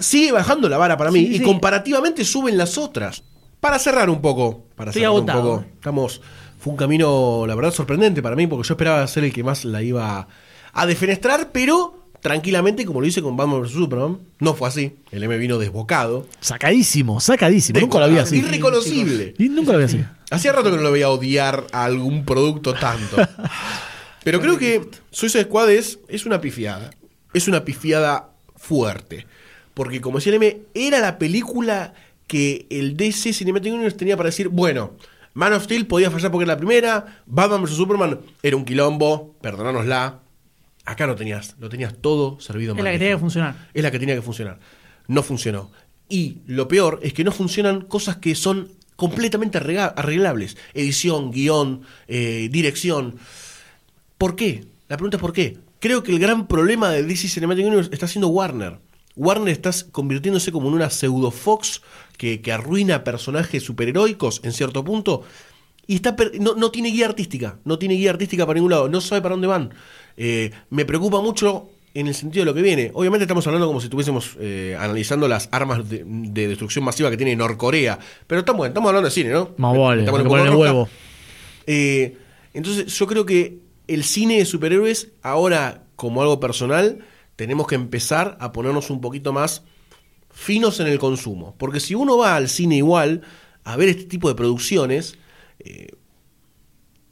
sigue 0.00 0.32
bajando 0.32 0.68
la 0.68 0.76
vara 0.78 0.96
para 0.96 1.10
mí. 1.10 1.20
Sí, 1.20 1.34
y 1.34 1.38
sí. 1.38 1.44
comparativamente 1.44 2.24
suben 2.24 2.58
las 2.58 2.76
otras. 2.78 3.22
Para 3.60 3.78
cerrar 3.78 4.10
un 4.10 4.20
poco. 4.20 4.66
Para 4.74 4.90
Estoy 4.90 5.02
cerrar 5.02 5.16
agotado. 5.16 5.40
un 5.52 5.58
poco. 5.60 5.66
Estamos. 5.74 6.20
Fue 6.58 6.70
un 6.72 6.76
camino, 6.76 7.44
la 7.46 7.54
verdad, 7.54 7.70
sorprendente 7.72 8.22
para 8.22 8.34
mí, 8.36 8.46
porque 8.46 8.66
yo 8.66 8.74
esperaba 8.74 9.06
ser 9.06 9.24
el 9.24 9.32
que 9.32 9.44
más 9.44 9.64
la 9.64 9.82
iba 9.82 10.26
a 10.72 10.86
defenestrar, 10.86 11.50
pero 11.52 12.03
tranquilamente, 12.24 12.86
como 12.86 13.02
lo 13.02 13.06
hice 13.06 13.20
con 13.20 13.36
Batman 13.36 13.60
vs 13.60 13.72
Superman, 13.72 14.18
no 14.38 14.54
fue 14.54 14.66
así. 14.66 14.96
El 15.10 15.24
M 15.24 15.36
vino 15.36 15.58
desbocado. 15.58 16.26
Sacadísimo, 16.40 17.20
sacadísimo. 17.20 17.78
Nunca 17.78 17.98
lo 17.98 18.06
había 18.06 18.22
así. 18.22 18.38
Irreconocible. 18.38 19.34
Y 19.36 19.50
nunca 19.50 19.72
lo 19.72 19.74
había 19.74 19.88
así. 19.88 20.02
Hacía 20.30 20.52
rato 20.52 20.70
que 20.70 20.78
no 20.78 20.82
lo 20.82 20.90
veía 20.90 21.10
odiar 21.10 21.66
a 21.70 21.84
algún 21.84 22.24
producto 22.24 22.72
tanto. 22.72 23.16
Pero 24.24 24.40
creo 24.40 24.56
que 24.56 24.88
Suicide 25.10 25.44
Squad 25.44 25.70
es, 25.70 25.98
es 26.08 26.24
una 26.24 26.40
pifiada. 26.40 26.92
Es 27.34 27.46
una 27.46 27.62
pifiada 27.62 28.30
fuerte. 28.56 29.26
Porque 29.74 30.00
como 30.00 30.16
decía 30.16 30.30
el 30.30 30.42
M, 30.42 30.62
era 30.72 31.00
la 31.00 31.18
película 31.18 31.92
que 32.26 32.64
el 32.70 32.96
DC 32.96 33.34
Cinematic 33.34 33.70
Universe 33.70 33.98
tenía 33.98 34.16
para 34.16 34.30
decir, 34.30 34.48
bueno, 34.48 34.92
Man 35.34 35.52
of 35.52 35.64
Steel 35.64 35.86
podía 35.86 36.10
fallar 36.10 36.30
porque 36.30 36.44
era 36.44 36.54
la 36.54 36.58
primera, 36.58 37.20
Batman 37.26 37.64
vs. 37.64 37.76
Superman 37.76 38.18
era 38.42 38.56
un 38.56 38.64
quilombo, 38.64 39.34
perdonánosla. 39.42 40.20
Acá 40.84 41.06
no 41.06 41.14
tenías, 41.14 41.56
lo 41.58 41.68
tenías 41.68 41.94
todo 42.00 42.38
servido 42.40 42.72
en 42.72 42.78
Es 42.78 42.84
la 42.84 42.92
que 42.92 42.98
tenía 42.98 43.14
que 43.14 43.20
funcionar. 43.20 43.68
Es 43.72 43.82
la 43.82 43.90
que 43.90 43.98
tenía 43.98 44.14
que 44.14 44.22
funcionar. 44.22 44.58
No 45.06 45.22
funcionó. 45.22 45.70
Y 46.08 46.38
lo 46.46 46.68
peor 46.68 47.00
es 47.02 47.14
que 47.14 47.24
no 47.24 47.32
funcionan 47.32 47.82
cosas 47.82 48.16
que 48.16 48.34
son 48.34 48.70
completamente 48.96 49.58
arreglables. 49.58 50.56
Edición, 50.74 51.30
guion, 51.30 51.82
eh, 52.06 52.48
dirección. 52.50 53.16
¿Por 54.18 54.36
qué? 54.36 54.66
La 54.88 54.96
pregunta 54.96 55.16
es 55.16 55.20
¿por 55.20 55.32
qué? 55.32 55.58
Creo 55.80 56.02
que 56.02 56.12
el 56.12 56.18
gran 56.18 56.46
problema 56.46 56.90
de 56.90 57.02
DC 57.02 57.28
Cinematic 57.28 57.66
Universe 57.66 57.90
está 57.92 58.06
siendo 58.06 58.28
Warner. 58.28 58.78
Warner 59.16 59.52
está 59.52 59.70
convirtiéndose 59.90 60.52
como 60.52 60.68
en 60.68 60.74
una 60.74 60.90
pseudo 60.90 61.30
Fox 61.30 61.82
que, 62.16 62.40
que 62.40 62.52
arruina 62.52 63.04
personajes 63.04 63.62
superheroicos 63.62 64.40
en 64.44 64.52
cierto 64.52 64.84
punto. 64.84 65.22
Y 65.86 65.96
está 65.96 66.16
no, 66.40 66.54
no 66.54 66.70
tiene 66.70 66.90
guía 66.90 67.06
artística. 67.06 67.58
No 67.64 67.78
tiene 67.78 67.94
guía 67.94 68.10
artística 68.10 68.46
para 68.46 68.54
ningún 68.54 68.70
lado. 68.70 68.88
No 68.88 69.00
sabe 69.00 69.22
para 69.22 69.34
dónde 69.34 69.46
van. 69.46 69.74
Eh, 70.16 70.50
me 70.70 70.84
preocupa 70.84 71.20
mucho 71.20 71.70
en 71.94 72.08
el 72.08 72.14
sentido 72.14 72.44
de 72.44 72.46
lo 72.50 72.54
que 72.54 72.62
viene. 72.62 72.90
Obviamente 72.94 73.24
estamos 73.24 73.46
hablando 73.46 73.66
como 73.68 73.80
si 73.80 73.86
estuviésemos 73.86 74.36
eh, 74.40 74.76
analizando 74.78 75.28
las 75.28 75.48
armas 75.52 75.88
de, 75.88 76.02
de 76.04 76.48
destrucción 76.48 76.84
masiva 76.84 77.10
que 77.10 77.16
tiene 77.16 77.36
Norcorea. 77.36 77.98
Pero 78.26 78.40
estamos, 78.40 78.66
estamos 78.66 78.88
hablando 78.88 79.08
de 79.08 79.14
cine, 79.14 79.30
¿no? 79.30 79.50
Más 79.58 79.76
vale, 79.78 80.00
Estamos 80.02 80.22
ponerle 80.22 80.50
rosca. 80.50 80.58
huevo. 80.60 80.88
Eh, 81.66 82.16
entonces 82.52 82.86
yo 82.98 83.06
creo 83.06 83.24
que 83.24 83.58
el 83.86 84.04
cine 84.04 84.38
de 84.38 84.44
superhéroes 84.44 85.12
ahora 85.22 85.84
como 85.96 86.20
algo 86.22 86.40
personal 86.40 86.98
tenemos 87.36 87.66
que 87.66 87.74
empezar 87.74 88.36
a 88.40 88.52
ponernos 88.52 88.90
un 88.90 89.00
poquito 89.00 89.32
más 89.32 89.62
finos 90.30 90.80
en 90.80 90.88
el 90.88 90.98
consumo. 90.98 91.54
Porque 91.58 91.80
si 91.80 91.94
uno 91.94 92.18
va 92.18 92.34
al 92.36 92.48
cine 92.48 92.76
igual 92.76 93.22
a 93.62 93.76
ver 93.76 93.88
este 93.88 94.04
tipo 94.04 94.28
de 94.28 94.34
producciones, 94.34 95.16
eh, 95.60 95.88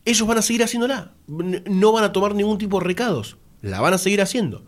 ellos 0.05 0.27
van 0.27 0.39
a 0.39 0.43
seguir 0.43 0.63
haciéndola. 0.63 1.13
No 1.27 1.93
van 1.93 2.05
a 2.05 2.13
tomar 2.13 2.35
ningún 2.35 2.59
tipo 2.59 2.79
de 2.79 2.87
recados. 2.87 3.37
La 3.61 3.81
van 3.81 3.95
a 3.95 3.99
seguir 3.99 4.21
haciendo. 4.21 4.65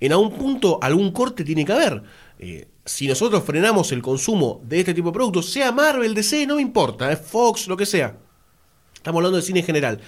En 0.00 0.12
algún 0.12 0.32
punto 0.32 0.78
algún 0.82 1.12
corte 1.12 1.44
tiene 1.44 1.64
que 1.64 1.72
haber. 1.72 2.02
Eh, 2.38 2.68
si 2.84 3.06
nosotros 3.06 3.44
frenamos 3.44 3.92
el 3.92 4.02
consumo 4.02 4.60
de 4.64 4.80
este 4.80 4.94
tipo 4.94 5.08
de 5.08 5.14
productos, 5.14 5.50
sea 5.50 5.70
Marvel, 5.70 6.14
DC, 6.14 6.46
no 6.46 6.56
me 6.56 6.62
importa, 6.62 7.12
es 7.12 7.20
Fox, 7.20 7.68
lo 7.68 7.76
que 7.76 7.86
sea. 7.86 8.18
Estamos 8.94 9.20
hablando 9.20 9.36
de 9.36 9.42
cine 9.42 9.60
en 9.60 9.66
general. 9.66 10.00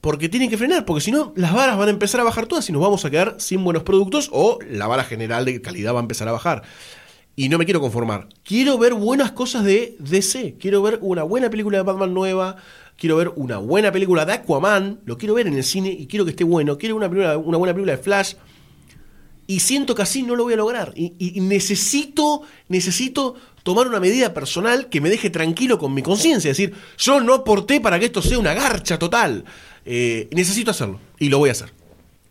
Porque 0.00 0.28
tienen 0.28 0.50
que 0.50 0.58
frenar, 0.58 0.84
porque 0.84 1.00
si 1.00 1.12
no, 1.12 1.32
las 1.36 1.52
varas 1.52 1.78
van 1.78 1.86
a 1.86 1.92
empezar 1.92 2.20
a 2.20 2.24
bajar 2.24 2.46
todas 2.46 2.68
y 2.68 2.72
nos 2.72 2.82
vamos 2.82 3.04
a 3.04 3.10
quedar 3.10 3.36
sin 3.38 3.62
buenos 3.62 3.84
productos 3.84 4.28
o 4.32 4.58
la 4.68 4.88
vara 4.88 5.04
general 5.04 5.44
de 5.44 5.62
calidad 5.62 5.94
va 5.94 6.00
a 6.00 6.02
empezar 6.02 6.26
a 6.26 6.32
bajar. 6.32 6.64
Y 7.36 7.48
no 7.48 7.56
me 7.56 7.64
quiero 7.64 7.80
conformar. 7.80 8.28
Quiero 8.42 8.76
ver 8.78 8.94
buenas 8.94 9.30
cosas 9.30 9.62
de 9.62 9.94
DC. 10.00 10.56
Quiero 10.58 10.82
ver 10.82 10.98
una 11.00 11.22
buena 11.22 11.48
película 11.48 11.78
de 11.78 11.84
Batman 11.84 12.12
nueva. 12.12 12.56
Quiero 12.96 13.16
ver 13.16 13.32
una 13.36 13.58
buena 13.58 13.90
película 13.90 14.24
de 14.24 14.32
Aquaman. 14.34 15.00
Lo 15.04 15.18
quiero 15.18 15.34
ver 15.34 15.46
en 15.48 15.54
el 15.54 15.64
cine 15.64 15.90
y 15.90 16.06
quiero 16.06 16.24
que 16.24 16.30
esté 16.30 16.44
bueno. 16.44 16.78
Quiero 16.78 16.94
una, 16.96 17.08
película- 17.08 17.36
una 17.38 17.58
buena 17.58 17.72
película 17.74 17.96
de 17.96 18.02
Flash. 18.02 18.34
Y 19.46 19.60
siento 19.60 19.94
que 19.94 20.02
así 20.02 20.22
no 20.22 20.36
lo 20.36 20.44
voy 20.44 20.54
a 20.54 20.56
lograr. 20.56 20.92
Y, 20.96 21.40
necesito, 21.40 22.42
necesito 22.68 23.34
tomar 23.64 23.88
una 23.88 23.98
medida 24.00 24.32
personal 24.32 24.88
que 24.88 25.00
me 25.00 25.10
deje 25.10 25.30
tranquilo 25.30 25.78
con 25.78 25.92
mi 25.94 26.02
conciencia. 26.02 26.50
Es 26.50 26.56
decir, 26.56 26.74
yo 26.98 27.20
no 27.20 27.34
aporté 27.34 27.80
para 27.80 27.98
que 27.98 28.06
esto 28.06 28.22
sea 28.22 28.38
una 28.38 28.54
garcha 28.54 28.98
total. 28.98 29.44
Eh, 29.84 30.28
necesito 30.32 30.70
hacerlo. 30.70 31.00
Y 31.18 31.28
lo 31.28 31.38
voy 31.38 31.48
a 31.48 31.52
hacer. 31.52 31.72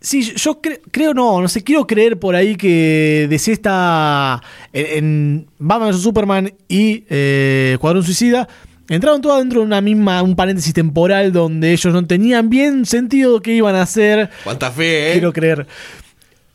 Sí, 0.00 0.22
yo 0.22 0.60
cre- 0.60 0.80
creo 0.90 1.14
no, 1.14 1.40
no 1.40 1.48
sé, 1.48 1.62
quiero 1.62 1.86
creer 1.86 2.18
por 2.18 2.34
ahí 2.34 2.56
que 2.56 3.28
DC 3.30 3.52
está 3.52 4.42
en, 4.72 4.86
en 4.98 5.46
Batman 5.58 5.90
vs 5.92 6.02
Superman 6.02 6.52
y 6.66 7.04
eh, 7.08 7.72
Escuadrón 7.74 8.02
Suicida. 8.02 8.48
Entraron 8.92 9.22
todas 9.22 9.38
dentro 9.38 9.60
de 9.60 9.66
una 9.66 9.80
misma, 9.80 10.22
un 10.22 10.36
paréntesis 10.36 10.74
temporal 10.74 11.32
donde 11.32 11.72
ellos 11.72 11.94
no 11.94 12.06
tenían 12.06 12.50
bien 12.50 12.84
sentido 12.84 13.40
qué 13.40 13.54
iban 13.54 13.74
a 13.74 13.82
hacer. 13.82 14.28
Cuánta 14.44 14.70
fe, 14.70 15.08
¿eh? 15.08 15.12
Quiero 15.12 15.32
creer. 15.32 15.66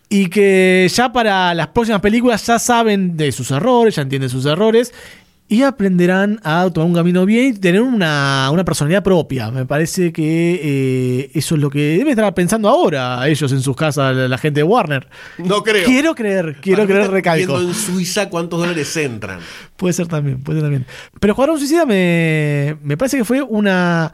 Y 0.08 0.28
que 0.28 0.88
ya 0.94 1.12
para 1.12 1.56
las 1.56 1.70
próximas 1.70 2.00
películas 2.00 2.46
ya 2.46 2.60
saben 2.60 3.18
de 3.18 3.32
sus 3.32 3.50
errores, 3.50 3.96
ya 3.96 4.04
entienden 4.04 4.30
sus 4.30 4.46
errores. 4.46 4.94
Y 5.50 5.64
aprenderán 5.64 6.42
a 6.44 6.70
tomar 6.74 6.90
un 6.90 6.94
camino 6.96 7.26
bien 7.26 7.46
y 7.46 7.54
tener 7.54 7.82
una, 7.82 8.50
una 8.52 8.66
personalidad 8.66 9.02
propia. 9.02 9.50
Me 9.50 9.66
parece 9.66 10.12
que 10.12 10.60
eh, 10.62 11.32
eso 11.36 11.56
es 11.56 11.62
lo 11.62 11.70
que 11.70 11.80
deben 11.80 12.10
estar 12.10 12.34
pensando 12.34 12.68
ahora 12.68 13.26
ellos 13.30 13.50
en 13.54 13.62
sus 13.62 13.74
casas, 13.74 14.14
la, 14.14 14.28
la 14.28 14.38
gente 14.38 14.60
de 14.60 14.64
Warner. 14.66 15.08
No 15.38 15.64
creo. 15.64 15.86
Quiero 15.86 16.16
creer, 16.16 16.58
quiero 16.62 16.84
Para 16.84 16.94
creer, 16.96 17.12
recalco. 17.12 17.62
en 17.62 17.74
Suiza 17.74 18.30
cuántos 18.30 18.60
dólares 18.60 18.98
entran. 18.98 19.40
Puede 19.78 19.94
ser 19.94 20.08
también, 20.08 20.40
puede 20.44 20.58
ser 20.60 20.66
también. 20.66 20.86
Pero 21.18 21.32
Escuadrón 21.32 21.60
Suicida 21.60 21.86
me, 21.86 22.76
me 22.84 22.98
parece 22.98 23.18
que 23.18 23.24
fue 23.24 23.42
una, 23.42 24.12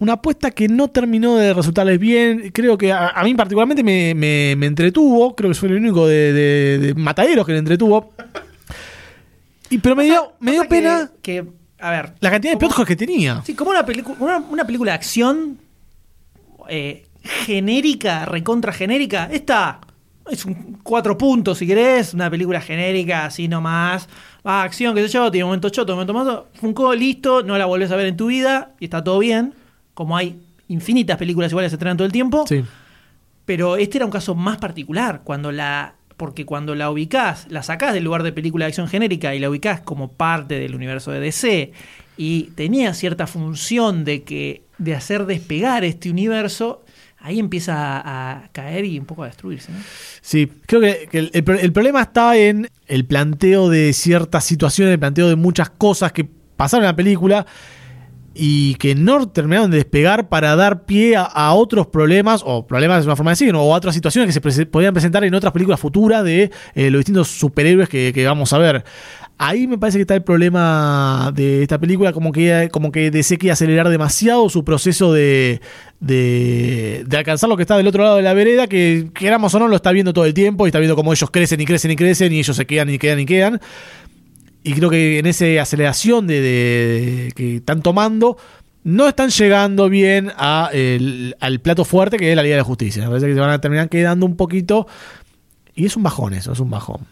una 0.00 0.14
apuesta 0.14 0.50
que 0.50 0.66
no 0.66 0.88
terminó 0.88 1.36
de 1.36 1.54
resultarles 1.54 2.00
bien. 2.00 2.50
Creo 2.52 2.76
que 2.76 2.90
a, 2.92 3.10
a 3.10 3.22
mí 3.22 3.34
particularmente 3.34 3.84
me, 3.84 4.14
me- 4.16 4.56
me 4.58 4.66
entretuvo. 4.66 5.36
Creo 5.36 5.50
que 5.50 5.54
fue 5.54 5.68
el 5.68 5.76
único 5.76 6.08
de, 6.08 6.32
de- 6.32 6.78
de 6.78 6.94
mataderos 6.94 7.46
que 7.46 7.52
le 7.52 7.58
entretuvo. 7.58 8.14
Y, 9.70 9.78
pero 9.78 9.96
me 9.96 10.04
dio, 10.04 10.32
me 10.40 10.52
dio 10.52 10.62
que- 10.62 10.68
pena 10.68 11.10
Que, 11.22 11.44
a 11.78 11.90
ver. 11.90 12.12
la 12.20 12.30
cantidad 12.30 12.52
de 12.54 12.58
como- 12.58 12.74
plot 12.74 12.86
que 12.86 12.96
tenía. 12.96 13.42
Sí, 13.44 13.54
como 13.54 13.70
una, 13.70 13.84
una, 14.18 14.38
una 14.38 14.64
película 14.66 14.92
de 14.92 14.96
acción 14.96 15.58
eh, 16.68 17.06
genérica, 17.22 18.24
recontra 18.26 18.72
genérica. 18.72 19.28
Esta 19.30 19.80
es 20.30 20.44
un 20.44 20.78
cuatro 20.82 21.16
puntos, 21.16 21.58
si 21.58 21.66
querés. 21.66 22.14
Una 22.14 22.30
película 22.30 22.60
genérica, 22.60 23.26
así 23.26 23.48
nomás. 23.48 24.08
Va, 24.46 24.62
acción, 24.62 24.94
qué 24.94 25.02
sé 25.02 25.08
yo, 25.08 25.30
tiene 25.30 25.44
momentos 25.44 25.72
choto, 25.72 25.92
momentos 25.94 26.14
más. 26.14 26.38
Funko, 26.60 26.94
listo, 26.94 27.42
no 27.42 27.56
la 27.58 27.66
volvés 27.66 27.90
a 27.90 27.96
ver 27.96 28.06
en 28.06 28.16
tu 28.16 28.26
vida 28.26 28.72
y 28.80 28.84
está 28.84 29.02
todo 29.04 29.18
bien. 29.18 29.54
Como 29.94 30.16
hay 30.16 30.40
infinitas 30.68 31.16
películas 31.18 31.50
iguales 31.52 31.68
que 31.68 31.70
se 31.70 31.76
estrenan 31.76 31.96
todo 31.96 32.06
el 32.06 32.12
tiempo. 32.12 32.44
Sí. 32.46 32.64
Pero 33.44 33.76
este 33.76 33.98
era 33.98 34.04
un 34.06 34.12
caso 34.12 34.34
más 34.34 34.58
particular, 34.58 35.22
cuando 35.24 35.50
la 35.52 35.94
porque 36.20 36.44
cuando 36.44 36.74
la 36.74 36.90
ubicás, 36.90 37.46
la 37.48 37.62
sacás 37.62 37.94
del 37.94 38.04
lugar 38.04 38.22
de 38.22 38.30
película 38.30 38.66
de 38.66 38.68
acción 38.68 38.88
genérica 38.88 39.34
y 39.34 39.38
la 39.38 39.48
ubicás 39.48 39.80
como 39.80 40.12
parte 40.12 40.58
del 40.58 40.74
universo 40.74 41.12
de 41.12 41.18
DC 41.18 41.72
y 42.18 42.42
tenía 42.56 42.92
cierta 42.92 43.26
función 43.26 44.04
de 44.04 44.22
que 44.22 44.64
de 44.76 44.94
hacer 44.94 45.24
despegar 45.24 45.82
este 45.82 46.10
universo, 46.10 46.84
ahí 47.20 47.38
empieza 47.38 48.02
a, 48.04 48.50
caer 48.52 48.84
y 48.84 48.98
un 48.98 49.06
poco 49.06 49.22
a 49.22 49.28
destruirse. 49.28 49.72
Sí, 50.20 50.52
creo 50.66 50.82
que, 50.82 51.08
el, 51.10 51.30
el 51.32 51.72
problema 51.72 52.02
está 52.02 52.36
en 52.36 52.68
el 52.86 53.06
planteo 53.06 53.70
de 53.70 53.94
ciertas 53.94 54.44
situaciones, 54.44 54.92
el 54.92 55.00
planteo 55.00 55.26
de 55.26 55.36
muchas 55.36 55.70
cosas 55.70 56.12
que 56.12 56.28
pasaron 56.58 56.84
en 56.84 56.88
la 56.88 56.96
película 56.96 57.46
y 58.34 58.74
que 58.76 58.94
no 58.94 59.28
terminaron 59.28 59.70
de 59.70 59.78
despegar 59.78 60.28
para 60.28 60.54
dar 60.56 60.84
pie 60.84 61.16
a, 61.16 61.52
otros 61.52 61.88
problemas, 61.88 62.42
o 62.44 62.66
problemas 62.66 63.00
es 63.00 63.06
una 63.06 63.16
forma 63.16 63.30
de 63.30 63.32
decir, 63.32 63.54
o 63.54 63.58
a 63.58 63.76
otras 63.76 63.94
situaciones 63.94 64.28
que 64.28 64.32
se 64.32 64.40
prese- 64.40 64.66
podían 64.66 64.94
presentar 64.94 65.24
en 65.24 65.34
otras 65.34 65.52
películas 65.52 65.80
futuras 65.80 66.22
de 66.24 66.50
eh, 66.74 66.90
los 66.90 67.00
distintos 67.00 67.28
superhéroes 67.28 67.88
que, 67.88 68.12
que 68.14 68.24
vamos 68.26 68.52
a 68.52 68.58
ver. 68.58 68.84
Ahí 69.42 69.66
me 69.66 69.78
parece 69.78 69.96
que 69.96 70.02
está 70.02 70.14
el 70.14 70.22
problema 70.22 71.32
de 71.34 71.62
esta 71.62 71.78
película, 71.78 72.12
como 72.12 72.30
que, 72.30 72.68
como 72.70 72.92
que 72.92 73.10
DC 73.10 73.38
quiere 73.38 73.52
acelerar 73.52 73.88
demasiado 73.88 74.48
su 74.50 74.64
proceso 74.64 75.14
de, 75.14 75.62
de, 75.98 77.04
de 77.06 77.16
alcanzar 77.16 77.48
lo 77.48 77.56
que 77.56 77.62
está 77.62 77.76
del 77.76 77.86
otro 77.86 78.02
lado 78.04 78.16
de 78.16 78.22
la 78.22 78.34
vereda, 78.34 78.66
que 78.66 79.08
queramos 79.14 79.54
o 79.54 79.58
no 79.58 79.66
lo 79.68 79.76
está 79.76 79.92
viendo 79.92 80.12
todo 80.12 80.26
el 80.26 80.34
tiempo 80.34 80.66
y 80.66 80.68
está 80.68 80.78
viendo 80.78 80.94
cómo 80.94 81.12
ellos 81.12 81.30
crecen 81.30 81.60
y 81.60 81.64
crecen 81.64 81.90
y 81.90 81.96
crecen 81.96 82.32
y 82.32 82.38
ellos 82.40 82.54
se 82.54 82.66
quedan 82.66 82.90
y 82.90 82.98
quedan 82.98 83.20
y 83.20 83.26
quedan. 83.26 83.60
Y 84.62 84.74
creo 84.74 84.90
que 84.90 85.18
en 85.18 85.26
esa 85.26 85.44
aceleración 85.62 86.26
de, 86.26 86.40
de- 86.40 87.22
de- 87.26 87.32
que 87.34 87.56
están 87.56 87.82
tomando, 87.82 88.36
no 88.84 89.08
están 89.08 89.30
llegando 89.30 89.88
bien 89.88 90.30
a 90.36 90.70
el- 90.72 91.36
al 91.40 91.60
plato 91.60 91.84
fuerte 91.84 92.16
que 92.18 92.30
es 92.30 92.36
la 92.36 92.42
Liga 92.42 92.56
de 92.56 92.60
la 92.60 92.64
Justicia. 92.64 93.02
Me 93.02 93.08
parece 93.08 93.26
que 93.26 93.34
se 93.34 93.40
van 93.40 93.50
a 93.50 93.60
terminar 93.60 93.88
quedando 93.88 94.26
un 94.26 94.36
poquito. 94.36 94.86
Y 95.74 95.86
es 95.86 95.96
un 95.96 96.02
bajón 96.02 96.34
eso, 96.34 96.52
es 96.52 96.60
un 96.60 96.68
bajón. 96.70 97.06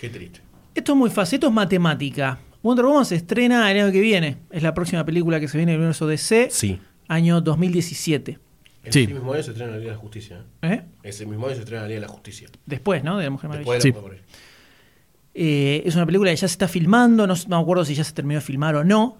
Qué 0.00 0.08
triste. 0.08 0.40
Esto 0.74 0.92
es 0.92 0.98
muy 0.98 1.10
fácil, 1.10 1.36
esto 1.36 1.48
es 1.48 1.52
matemática. 1.52 2.38
Wonder 2.62 2.84
Woman 2.84 3.04
se 3.06 3.14
estrena 3.16 3.70
el 3.70 3.78
año 3.80 3.92
que 3.92 4.00
viene. 4.00 4.38
Es 4.50 4.62
la 4.62 4.74
próxima 4.74 5.04
película 5.04 5.38
que 5.40 5.48
se 5.48 5.56
viene 5.56 5.72
en 5.72 5.76
el 5.76 5.80
universo 5.80 6.06
DC, 6.06 6.48
Sí. 6.50 6.78
año 7.08 7.40
2017. 7.40 8.38
Ese 8.84 9.00
Sí. 9.00 9.06
mismo 9.12 9.32
año 9.32 9.42
se 9.42 9.50
estrena 9.50 9.72
la 9.72 9.78
Liga 9.78 9.90
de 9.90 9.96
la 9.96 10.00
Justicia. 10.00 10.44
¿eh? 10.62 10.68
¿Eh? 10.72 10.82
Ese 11.02 11.26
mismo 11.26 11.46
año 11.46 11.54
se 11.56 11.60
estrena 11.62 11.82
la 11.82 11.88
Liga 11.88 12.00
de 12.00 12.06
la 12.06 12.12
Justicia. 12.12 12.48
Después, 12.66 13.02
¿no? 13.04 13.18
De 13.18 13.24
la 13.24 13.30
Mujer 13.30 13.48
Maravilla. 13.48 13.72
Después 13.72 13.82
de 13.82 13.88
la 13.90 13.94
Sí. 13.94 14.00
Mujer 14.00 14.20
Maravilla. 14.20 14.45
Eh, 15.38 15.82
es 15.84 15.94
una 15.94 16.06
película 16.06 16.30
que 16.30 16.36
ya 16.36 16.48
se 16.48 16.52
está 16.52 16.66
filmando, 16.66 17.26
no, 17.26 17.34
no 17.48 17.56
me 17.58 17.62
acuerdo 17.62 17.84
si 17.84 17.94
ya 17.94 18.04
se 18.04 18.14
terminó 18.14 18.40
de 18.40 18.40
filmar 18.40 18.74
o 18.74 18.84
no, 18.84 19.18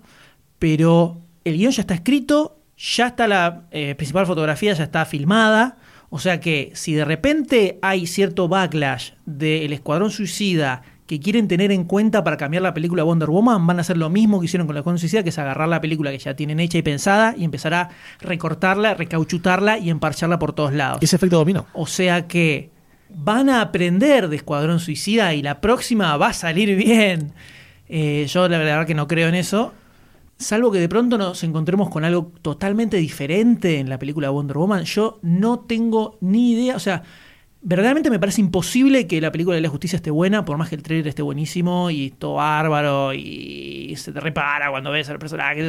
pero 0.58 1.20
el 1.44 1.58
guion 1.58 1.72
ya 1.72 1.82
está 1.82 1.92
escrito, 1.92 2.58
ya 2.78 3.08
está 3.08 3.28
la 3.28 3.64
eh, 3.70 3.94
principal 3.96 4.24
fotografía, 4.24 4.72
ya 4.72 4.84
está 4.84 5.04
filmada, 5.04 5.76
o 6.08 6.18
sea 6.18 6.40
que 6.40 6.72
si 6.74 6.94
de 6.94 7.04
repente 7.04 7.78
hay 7.82 8.06
cierto 8.06 8.48
backlash 8.48 9.10
del 9.26 9.74
Escuadrón 9.74 10.10
Suicida 10.10 10.80
que 11.06 11.20
quieren 11.20 11.48
tener 11.48 11.70
en 11.70 11.84
cuenta 11.84 12.24
para 12.24 12.38
cambiar 12.38 12.62
la 12.62 12.72
película 12.72 13.04
Wonder 13.04 13.28
Woman, 13.28 13.66
van 13.66 13.76
a 13.76 13.82
hacer 13.82 13.98
lo 13.98 14.08
mismo 14.08 14.40
que 14.40 14.46
hicieron 14.46 14.66
con 14.66 14.74
el 14.74 14.80
Escuadrón 14.80 14.98
Suicida, 14.98 15.22
que 15.22 15.28
es 15.28 15.38
agarrar 15.38 15.68
la 15.68 15.82
película 15.82 16.10
que 16.12 16.18
ya 16.18 16.34
tienen 16.34 16.60
hecha 16.60 16.78
y 16.78 16.82
pensada 16.82 17.34
y 17.36 17.44
empezar 17.44 17.74
a 17.74 17.90
recortarla, 18.20 18.94
recauchutarla 18.94 19.76
y 19.76 19.90
emparcharla 19.90 20.38
por 20.38 20.54
todos 20.54 20.72
lados. 20.72 20.98
Ese 21.02 21.16
efecto 21.16 21.36
dominó. 21.36 21.66
O 21.74 21.86
sea 21.86 22.26
que 22.26 22.70
van 23.08 23.48
a 23.48 23.60
aprender 23.60 24.28
de 24.28 24.36
Escuadrón 24.36 24.80
Suicida 24.80 25.34
y 25.34 25.42
la 25.42 25.60
próxima 25.60 26.16
va 26.16 26.28
a 26.28 26.32
salir 26.32 26.76
bien. 26.76 27.32
Eh, 27.88 28.26
yo 28.28 28.48
la 28.48 28.58
verdad 28.58 28.86
que 28.86 28.94
no 28.94 29.06
creo 29.06 29.28
en 29.28 29.34
eso. 29.34 29.72
Salvo 30.38 30.70
que 30.70 30.78
de 30.78 30.88
pronto 30.88 31.16
nos 31.16 31.42
encontremos 31.44 31.88
con 31.88 32.04
algo 32.04 32.32
totalmente 32.42 32.98
diferente 32.98 33.78
en 33.78 33.88
la 33.88 33.98
película 33.98 34.30
Wonder 34.30 34.58
Woman. 34.58 34.84
Yo 34.84 35.18
no 35.22 35.60
tengo 35.60 36.18
ni 36.20 36.52
idea. 36.52 36.76
O 36.76 36.80
sea, 36.80 37.02
verdaderamente 37.62 38.10
me 38.10 38.18
parece 38.18 38.42
imposible 38.42 39.06
que 39.06 39.20
la 39.20 39.32
película 39.32 39.56
de 39.56 39.62
la 39.62 39.68
justicia 39.68 39.96
esté 39.96 40.10
buena, 40.10 40.44
por 40.44 40.58
más 40.58 40.68
que 40.68 40.74
el 40.74 40.82
trailer 40.82 41.08
esté 41.08 41.22
buenísimo 41.22 41.90
y 41.90 42.10
todo 42.10 42.34
bárbaro 42.34 43.14
y 43.14 43.94
se 43.96 44.12
te 44.12 44.20
repara 44.20 44.70
cuando 44.70 44.90
ves 44.90 45.08
al 45.08 45.18
personaje. 45.18 45.64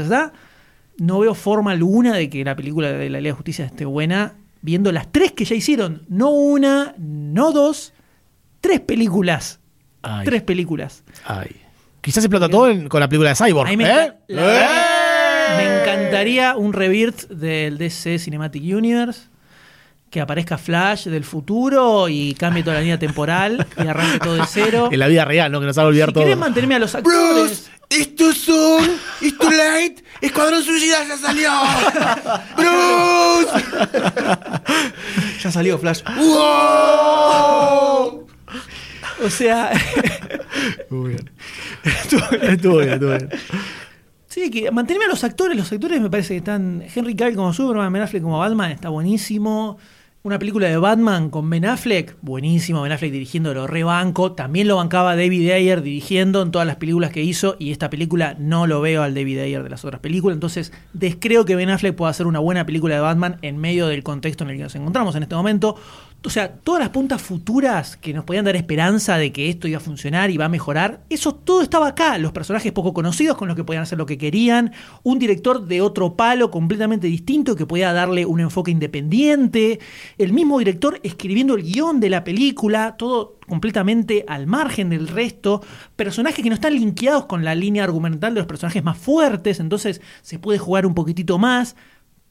No 0.98 1.20
veo 1.20 1.34
forma 1.34 1.72
alguna 1.72 2.14
de 2.14 2.30
que 2.30 2.44
la 2.44 2.56
película 2.56 2.92
de 2.92 3.10
la 3.10 3.20
Liga 3.20 3.34
de 3.34 3.38
Justicia 3.38 3.66
esté 3.66 3.86
buena, 3.86 4.34
viendo 4.62 4.92
las 4.92 5.12
tres 5.12 5.32
que 5.32 5.46
ya 5.46 5.56
hicieron. 5.56 6.04
No 6.10 6.30
una, 6.32 6.94
no 6.98 7.52
dos, 7.52 7.94
tres 8.62 8.80
películas. 8.80 9.60
Ay. 10.02 10.26
Tres 10.26 10.42
películas. 10.44 11.04
Ay. 11.26 11.56
Quizás 12.02 12.24
explota 12.24 12.48
todo 12.50 12.70
en- 12.70 12.88
con 12.88 13.00
la 13.00 13.10
película 13.10 13.30
de 13.32 13.36
Cyborg. 13.36 13.76
Me, 13.78 13.84
¿eh? 13.84 14.14
la 14.28 15.54
me 15.58 15.82
encantaría 15.82 16.56
un 16.56 16.74
rebirth 16.74 17.28
del 17.30 17.78
DC 17.78 18.20
Cinematic 18.20 18.64
Universe. 18.64 19.28
Que 20.10 20.22
aparezca 20.22 20.58
Flash 20.58 21.08
del 21.08 21.26
futuro 21.26 22.08
y 22.08 22.34
cambie 22.36 22.64
toda 22.64 22.76
la 22.76 22.82
línea 22.82 22.98
temporal 22.98 23.68
y 23.78 23.88
arranque 23.88 24.20
todo 24.20 24.36
de 24.36 24.44
cero. 24.48 24.88
En 24.92 25.00
la 25.00 25.08
vida 25.08 25.26
real, 25.26 25.52
¿no? 25.52 25.60
Que 25.60 25.66
nos 25.66 25.78
haga 25.78 25.88
olvidar 25.90 26.10
Si 26.10 26.14
todo. 26.14 26.24
querés 26.24 26.38
mantenerme 26.38 26.76
a 26.76 26.80
los 26.80 26.94
Bruce, 26.94 27.18
actores. 27.18 27.70
estos 27.90 28.38
son. 28.38 28.90
It's 29.22 29.38
too 29.38 29.52
late. 29.52 29.96
Escuadrón 30.22 30.64
Suicida 30.64 31.06
ya 31.08 31.18
salió. 31.18 31.52
Bruce. 32.58 33.66
ya 35.44 35.52
salió 35.52 35.78
Flash. 35.78 36.02
¡Wow! 36.16 38.28
O 39.26 39.30
sea, 39.30 39.72
Muy 40.90 41.10
bien. 41.10 41.30
estuvo 41.84 42.22
bien, 42.30 42.44
estuvo 42.54 42.78
bien, 42.78 42.90
estuvo 42.94 43.10
bien. 43.10 43.30
sí, 44.28 44.50
que 44.52 44.72
mantenerme 44.72 45.06
a 45.06 45.10
los 45.10 45.24
actores. 45.24 45.58
Los 45.58 45.72
actores 45.72 46.00
me 46.00 46.10
parece 46.10 46.30
que 46.36 46.38
están. 46.38 46.84
Henry 46.96 47.16
Cavill 47.16 47.36
como 47.36 47.52
Superman, 47.54 47.92
Ben 47.92 48.04
Affleck 48.04 48.24
como 48.24 48.40
Batman, 48.40 48.72
está 48.72 48.90
buenísimo. 48.90 49.78
Una 50.28 50.40
película 50.40 50.68
de 50.68 50.76
Batman 50.76 51.30
con 51.30 51.50
Ben 51.50 51.64
Affleck, 51.64 52.18
buenísimo. 52.22 52.82
Ben 52.82 52.92
Affleck 52.92 53.14
dirigiendo 53.14 53.54
lo 53.54 53.66
rebanco. 53.66 54.34
También 54.34 54.68
lo 54.68 54.76
bancaba 54.76 55.16
David 55.16 55.52
Ayer 55.52 55.82
dirigiendo 55.82 56.42
en 56.42 56.52
todas 56.52 56.68
las 56.68 56.76
películas 56.76 57.12
que 57.12 57.24
hizo. 57.24 57.56
Y 57.60 57.72
esta 57.72 57.90
película 57.90 58.36
no 58.38 58.68
lo 58.68 58.82
veo 58.82 59.04
al 59.04 59.16
David 59.16 59.40
Ayer 59.40 59.64
de 59.64 59.70
las 59.70 59.86
otras 59.86 60.02
películas. 60.02 60.36
Entonces, 60.36 60.74
descreo 60.92 61.46
que 61.46 61.56
Ben 61.56 61.70
Affleck 61.70 61.96
pueda 61.96 62.12
hacer 62.12 62.28
una 62.28 62.40
buena 62.40 62.66
película 62.66 62.96
de 62.96 63.00
Batman 63.00 63.38
en 63.42 63.58
medio 63.58 63.88
del 63.88 64.04
contexto 64.04 64.44
en 64.44 64.50
el 64.50 64.58
que 64.58 64.64
nos 64.64 64.76
encontramos 64.76 65.16
en 65.16 65.24
este 65.24 65.34
momento. 65.34 65.78
O 66.24 66.30
sea, 66.30 66.52
todas 66.52 66.82
las 66.82 66.90
puntas 66.90 67.22
futuras 67.22 67.96
que 67.96 68.12
nos 68.14 68.26
podían 68.26 68.44
dar 68.44 68.56
esperanza 68.56 69.18
de 69.18 69.32
que 69.32 69.50
esto 69.50 69.68
iba 69.68 69.78
a 69.78 69.82
funcionar 69.82 70.30
y 70.30 70.38
va 70.38 70.46
a 70.46 70.50
mejorar, 70.50 71.02
eso 71.10 71.36
todo 71.36 71.62
estaba 71.62 71.88
acá. 71.88 72.18
Los 72.18 72.32
personajes 72.32 72.72
poco 72.72 72.94
conocidos 72.94 73.38
con 73.38 73.48
los 73.48 73.56
que 73.56 73.64
podían 73.64 73.84
hacer 73.84 73.98
lo 73.98 74.06
que 74.06 74.18
querían, 74.18 74.74
un 75.04 75.20
director 75.20 75.66
de 75.66 75.80
otro 75.80 76.16
palo 76.16 76.50
completamente 76.52 77.08
distinto 77.08 77.56
que 77.56 77.66
podía 77.66 77.94
darle 77.94 78.26
un 78.26 78.40
enfoque 78.40 78.72
independiente, 78.72 79.80
el 80.18 80.34
mismo 80.34 80.60
director 80.60 81.00
escribiendo 81.04 81.56
el 81.56 81.64
guion 81.64 82.00
de 82.00 82.10
la 82.10 82.24
película, 82.24 82.96
todo 82.98 83.38
completamente 83.48 84.26
al 84.28 84.48
margen 84.48 84.90
del 84.90 85.08
resto, 85.08 85.62
personajes 85.96 86.44
que 86.44 86.50
no 86.50 86.56
están 86.56 86.74
linkeados 86.74 87.26
con 87.26 87.46
la 87.46 87.56
línea 87.56 87.84
argumental 87.84 88.34
de 88.34 88.42
los 88.42 88.48
personajes 88.48 88.84
más 88.84 88.98
fuertes, 88.98 89.60
entonces 89.60 90.02
se 90.24 90.40
puede 90.40 90.60
jugar 90.60 90.86
un 90.86 90.94
poquitito 90.94 91.38
más. 91.38 91.76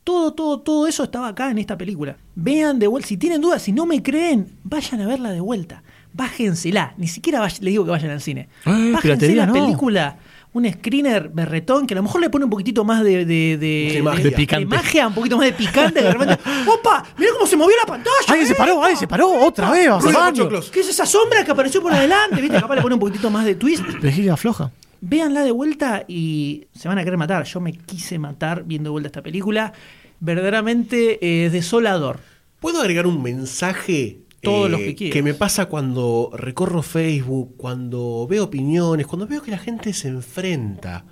Todo, 0.06 0.32
todo, 0.34 0.60
todo 0.60 0.86
eso 0.86 1.02
estaba 1.02 1.26
acá 1.26 1.50
en 1.50 1.58
esta 1.58 1.76
película. 1.76 2.16
Vean 2.36 2.78
de 2.78 2.86
vuelta, 2.86 3.08
si 3.08 3.16
tienen 3.16 3.40
dudas, 3.40 3.60
si 3.60 3.72
no 3.72 3.86
me 3.86 4.04
creen, 4.04 4.46
vayan 4.62 5.00
a 5.00 5.06
verla 5.08 5.32
de 5.32 5.40
vuelta. 5.40 5.82
Bájensela, 6.12 6.94
ni 6.96 7.08
siquiera 7.08 7.40
vay- 7.40 7.50
les 7.60 7.72
digo 7.72 7.84
que 7.84 7.90
vayan 7.90 8.10
al 8.12 8.20
cine. 8.20 8.48
Eh, 8.66 8.92
Bájense 8.94 9.34
la 9.34 9.46
no. 9.46 9.52
película, 9.52 10.16
un 10.52 10.64
screener 10.72 11.28
berretón 11.28 11.88
que 11.88 11.94
a 11.94 11.96
lo 11.96 12.04
mejor 12.04 12.20
le 12.20 12.30
pone 12.30 12.44
un 12.44 12.50
poquitito 12.52 12.84
más 12.84 13.02
de, 13.02 13.24
de, 13.24 13.58
de, 13.58 13.90
De 13.94 14.02
magia. 14.02 14.24
De 14.24 14.30
picante. 14.30 14.66
magia, 14.66 15.08
un 15.08 15.14
poquito 15.14 15.36
más 15.38 15.46
de 15.46 15.52
picante, 15.54 15.98
que 15.98 16.06
de 16.06 16.12
repente, 16.12 16.38
¡opa! 16.72 17.04
¡Mira 17.18 17.32
cómo 17.32 17.44
se 17.46 17.56
movió 17.56 17.74
la 17.76 17.86
pantalla! 17.86 18.14
¡Ay, 18.28 18.46
se 18.46 18.54
paró! 18.54 18.84
¡Ay, 18.84 18.94
se 18.94 19.08
paró! 19.08 19.28
¡Otra 19.44 19.72
vez! 19.72 19.88
vamos 19.88 20.04
a 20.04 20.06
Ruido 20.06 20.20
de 20.20 20.24
baño. 20.24 20.36
pochoclos. 20.44 20.70
¿Qué 20.70 20.80
es 20.80 20.88
esa 20.88 21.04
sombra 21.04 21.44
que 21.44 21.50
apareció 21.50 21.82
por 21.82 21.92
adelante? 21.92 22.40
¿Viste? 22.40 22.60
Capaz 22.60 22.76
le 22.76 22.82
pone 22.82 22.94
un 22.94 23.00
poquitito 23.00 23.28
más 23.28 23.44
de 23.44 23.56
twist. 23.56 23.82
Vejiga 24.00 24.36
floja. 24.36 24.70
Véanla 25.00 25.44
de 25.44 25.50
vuelta 25.50 26.04
y 26.08 26.66
se 26.74 26.88
van 26.88 26.98
a 26.98 27.04
querer 27.04 27.18
matar. 27.18 27.44
Yo 27.44 27.60
me 27.60 27.72
quise 27.72 28.18
matar 28.18 28.64
viendo 28.64 28.88
de 28.88 28.92
vuelta 28.92 29.08
esta 29.08 29.22
película. 29.22 29.72
Verdaderamente 30.20 31.18
eh, 31.20 31.50
desolador. 31.50 32.20
¿Puedo 32.60 32.80
agregar 32.80 33.06
un 33.06 33.22
mensaje? 33.22 34.20
Todos 34.42 34.68
eh, 34.68 34.70
los 34.70 34.80
que 34.80 34.94
quieras. 34.94 35.24
me 35.24 35.34
pasa 35.34 35.66
cuando 35.66 36.30
recorro 36.34 36.82
Facebook, 36.82 37.54
cuando 37.56 38.26
veo 38.28 38.44
opiniones, 38.44 39.06
cuando 39.06 39.26
veo 39.26 39.42
que 39.42 39.50
la 39.50 39.58
gente 39.58 39.92
se 39.92 40.08
enfrenta 40.08 41.04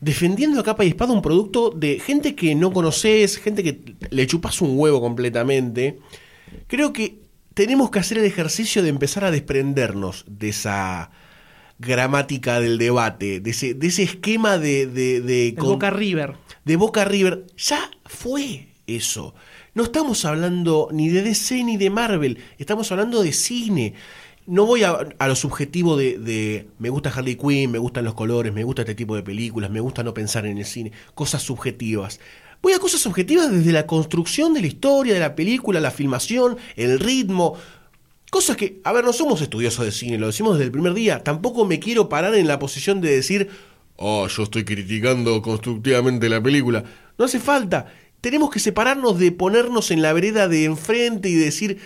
defendiendo 0.00 0.60
a 0.60 0.64
capa 0.64 0.84
y 0.84 0.88
espada 0.88 1.12
un 1.12 1.22
producto 1.22 1.70
de 1.70 1.98
gente 1.98 2.34
que 2.34 2.54
no 2.54 2.72
conoces, 2.72 3.38
gente 3.38 3.62
que 3.62 3.96
le 4.10 4.26
chupas 4.26 4.60
un 4.60 4.78
huevo 4.78 5.00
completamente. 5.00 5.98
Creo 6.66 6.92
que 6.92 7.22
tenemos 7.54 7.90
que 7.90 7.98
hacer 7.98 8.18
el 8.18 8.24
ejercicio 8.24 8.82
de 8.82 8.90
empezar 8.90 9.24
a 9.24 9.30
desprendernos 9.30 10.24
de 10.28 10.50
esa 10.50 11.10
gramática 11.78 12.60
del 12.60 12.78
debate, 12.78 13.40
de 13.40 13.50
ese, 13.50 13.74
de 13.74 13.86
ese 13.86 14.02
esquema 14.02 14.58
de, 14.58 14.86
de, 14.86 15.20
de 15.20 15.48
El 15.48 15.54
con- 15.56 15.68
Boca 15.70 15.90
River. 15.90 16.34
de 16.64 16.76
Boca 16.76 17.04
River, 17.04 17.46
ya 17.56 17.90
fue 18.04 18.68
eso. 18.86 19.34
No 19.74 19.82
estamos 19.84 20.24
hablando 20.24 20.88
ni 20.92 21.08
de 21.10 21.22
DC 21.22 21.62
ni 21.64 21.76
de 21.76 21.90
Marvel, 21.90 22.38
estamos 22.58 22.90
hablando 22.92 23.22
de 23.22 23.32
cine. 23.32 23.94
No 24.46 24.64
voy 24.64 24.84
a, 24.84 24.96
a 25.18 25.28
lo 25.28 25.34
subjetivo 25.34 25.96
de, 25.96 26.18
de 26.18 26.68
me 26.78 26.88
gusta 26.88 27.10
Harley 27.10 27.34
Quinn, 27.36 27.70
me 27.72 27.78
gustan 27.78 28.04
los 28.04 28.14
colores, 28.14 28.54
me 28.54 28.62
gusta 28.64 28.82
este 28.82 28.94
tipo 28.94 29.16
de 29.16 29.22
películas, 29.22 29.70
me 29.70 29.80
gusta 29.80 30.02
no 30.04 30.14
pensar 30.14 30.46
en 30.46 30.56
el 30.58 30.64
cine, 30.64 30.92
cosas 31.14 31.42
subjetivas. 31.42 32.20
Voy 32.62 32.72
a 32.72 32.78
cosas 32.78 33.04
objetivas 33.06 33.50
desde 33.50 33.70
la 33.72 33.86
construcción 33.86 34.54
de 34.54 34.60
la 34.62 34.66
historia, 34.68 35.12
de 35.14 35.20
la 35.20 35.34
película, 35.34 35.78
la 35.80 35.90
filmación, 35.90 36.56
el 36.76 36.98
ritmo, 37.00 37.54
Cosas 38.30 38.56
que, 38.56 38.80
a 38.84 38.92
ver, 38.92 39.04
no 39.04 39.12
somos 39.12 39.40
estudiosos 39.40 39.84
de 39.84 39.92
cine, 39.92 40.18
lo 40.18 40.26
decimos 40.26 40.54
desde 40.54 40.66
el 40.66 40.72
primer 40.72 40.94
día. 40.94 41.22
Tampoco 41.22 41.64
me 41.64 41.78
quiero 41.78 42.08
parar 42.08 42.34
en 42.34 42.48
la 42.48 42.58
posición 42.58 43.00
de 43.00 43.14
decir, 43.14 43.48
oh, 43.96 44.26
yo 44.26 44.42
estoy 44.42 44.64
criticando 44.64 45.40
constructivamente 45.42 46.28
la 46.28 46.42
película. 46.42 46.84
No 47.18 47.24
hace 47.24 47.38
falta. 47.38 47.86
Tenemos 48.20 48.50
que 48.50 48.58
separarnos 48.58 49.18
de 49.18 49.30
ponernos 49.32 49.90
en 49.90 50.02
la 50.02 50.12
vereda 50.12 50.48
de 50.48 50.64
enfrente 50.64 51.28
y 51.28 51.34
decir, 51.34 51.78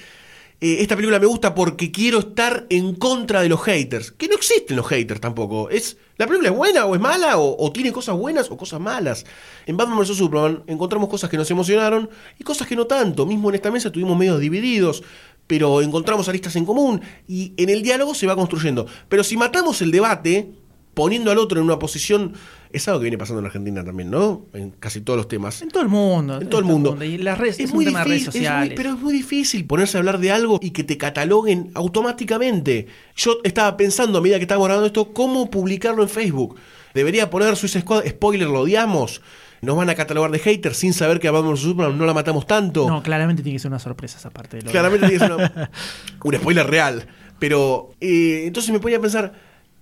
eh, 0.62 0.78
esta 0.80 0.94
película 0.94 1.18
me 1.18 1.24
gusta 1.24 1.54
porque 1.54 1.90
quiero 1.90 2.18
estar 2.18 2.66
en 2.68 2.94
contra 2.94 3.40
de 3.40 3.48
los 3.48 3.62
haters. 3.62 4.10
Que 4.12 4.28
no 4.28 4.34
existen 4.34 4.76
los 4.76 4.86
haters 4.86 5.20
tampoco. 5.20 5.70
Es, 5.70 5.96
¿La 6.18 6.26
película 6.26 6.50
es 6.50 6.54
buena 6.54 6.84
o 6.84 6.94
es 6.94 7.00
mala? 7.00 7.38
O, 7.38 7.72
tiene 7.72 7.92
cosas 7.92 8.14
buenas 8.14 8.50
o 8.50 8.58
cosas 8.58 8.78
malas? 8.78 9.24
En 9.64 9.78
Batman 9.78 9.98
vs. 10.00 10.18
Superman 10.18 10.62
encontramos 10.66 11.08
cosas 11.08 11.30
que 11.30 11.38
nos 11.38 11.50
emocionaron 11.50 12.10
y 12.38 12.44
cosas 12.44 12.68
que 12.68 12.76
no 12.76 12.86
tanto. 12.86 13.24
Mismo 13.24 13.48
en 13.48 13.54
esta 13.54 13.70
mesa 13.70 13.90
tuvimos 13.90 14.18
medios 14.18 14.38
divididos, 14.38 15.02
pero 15.50 15.82
encontramos 15.82 16.28
aristas 16.28 16.54
en 16.54 16.64
común 16.64 17.00
y 17.26 17.54
en 17.56 17.70
el 17.70 17.82
diálogo 17.82 18.14
se 18.14 18.24
va 18.24 18.36
construyendo. 18.36 18.86
Pero 19.08 19.24
si 19.24 19.36
matamos 19.36 19.82
el 19.82 19.90
debate, 19.90 20.52
poniendo 20.94 21.32
al 21.32 21.38
otro 21.38 21.58
en 21.58 21.64
una 21.64 21.76
posición... 21.76 22.34
Es 22.72 22.86
algo 22.86 23.00
que 23.00 23.06
viene 23.06 23.18
pasando 23.18 23.40
en 23.40 23.46
Argentina 23.46 23.84
también, 23.84 24.12
¿no? 24.12 24.46
En 24.52 24.70
casi 24.70 25.00
todos 25.00 25.16
los 25.16 25.26
temas. 25.26 25.60
En 25.60 25.70
todo 25.70 25.82
el 25.82 25.88
mundo. 25.88 26.40
En 26.40 26.48
todo 26.48 26.60
el 26.60 26.66
mundo. 26.66 26.96
Y 27.04 27.18
las 27.18 27.36
redes, 27.36 27.58
es, 27.58 27.64
Es 27.64 27.70
un 27.72 27.76
muy 27.78 27.84
tema 27.84 27.98
de 27.98 28.04
redes 28.04 28.20
difícil, 28.26 28.42
es 28.44 28.48
muy- 28.48 28.58
sociales. 28.58 28.74
pero 28.76 28.90
es 28.94 29.00
muy 29.00 29.12
difícil 29.12 29.66
ponerse 29.66 29.96
a 29.96 29.98
hablar 29.98 30.20
de 30.20 30.30
algo 30.30 30.60
y 30.62 30.70
que 30.70 30.84
te 30.84 30.96
cataloguen 30.96 31.72
automáticamente. 31.74 32.86
Yo 33.16 33.38
estaba 33.42 33.76
pensando 33.76 34.18
a 34.18 34.20
medida 34.20 34.36
que 34.36 34.42
estábamos 34.42 34.68
grabando 34.68 34.86
esto, 34.86 35.12
cómo 35.12 35.50
publicarlo 35.50 36.04
en 36.04 36.08
Facebook. 36.08 36.56
Debería 36.94 37.28
poner 37.28 37.56
Suicide 37.56 37.80
Squad, 37.82 38.06
spoiler, 38.06 38.46
lo 38.48 38.60
odiamos. 38.60 39.20
Nos 39.62 39.76
van 39.76 39.90
a 39.90 39.94
catalogar 39.94 40.30
de 40.30 40.38
haters 40.38 40.76
sin 40.78 40.92
saber 40.94 41.20
que 41.20 41.28
a 41.28 41.30
Batman 41.32 41.56
Superman 41.56 41.98
no 41.98 42.06
la 42.06 42.14
matamos 42.14 42.46
tanto. 42.46 42.88
No, 42.88 43.02
claramente 43.02 43.42
tiene 43.42 43.56
que 43.56 43.60
ser 43.60 43.70
una 43.70 43.78
sorpresa 43.78 44.16
esa 44.18 44.30
parte 44.30 44.56
de 44.56 44.62
lo 44.62 44.70
Claramente 44.70 45.06
tiene 45.06 45.20
que 45.20 45.26
ser 45.26 45.34
una- 45.36 45.70
un 46.24 46.34
spoiler 46.36 46.66
real. 46.66 47.06
Pero 47.38 47.90
eh, 48.00 48.44
entonces 48.46 48.70
me 48.72 48.80
ponía 48.80 48.98
a 48.98 49.00
pensar, 49.00 49.32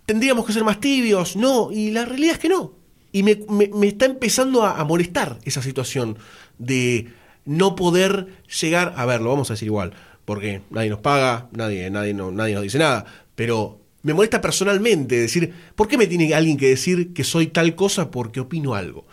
tendríamos 0.07 0.45
que 0.47 0.53
ser 0.53 0.65
más 0.65 0.81
tibios. 0.81 1.37
No, 1.37 1.71
y 1.73 1.91
la 1.93 2.05
realidad 2.05 2.33
es 2.35 2.39
que 2.39 2.49
no. 2.49 2.73
Y 3.13 3.23
me, 3.23 3.39
me- 3.49 3.69
me 3.73 3.87
está 3.89 4.07
empezando 4.07 4.65
a, 4.65 4.79
a 4.81 4.85
molestar 4.85 5.39
esa 5.45 5.63
situación 5.63 6.19
de 6.59 7.09
no 7.45 7.75
poder 7.77 8.27
llegar. 8.61 8.95
A 8.97 9.07
ver, 9.07 9.21
lo 9.21 9.31
vamos 9.31 9.51
a 9.51 9.55
decir 9.55 9.67
igual, 9.67 9.93
porque 10.25 10.63
nadie 10.71 10.91
nos 10.91 10.99
paga, 11.01 11.49
nadie, 11.53 11.89
nadie, 11.91 12.15
no, 12.15 12.31
nadie 12.33 12.55
nos 12.55 12.63
dice 12.65 12.79
nada. 12.79 13.05
Pero 13.35 13.81
me 14.03 14.13
molesta 14.13 14.41
personalmente 14.41 15.17
decir, 15.17 15.53
¿por 15.75 15.87
qué 15.89 15.97
me 15.97 16.07
tiene 16.07 16.35
alguien 16.35 16.57
que 16.57 16.69
decir 16.69 17.13
que 17.13 17.23
soy 17.25 17.47
tal 17.49 17.75
cosa 17.75 18.11
porque 18.11 18.41
opino 18.41 18.75
algo? 18.75 19.07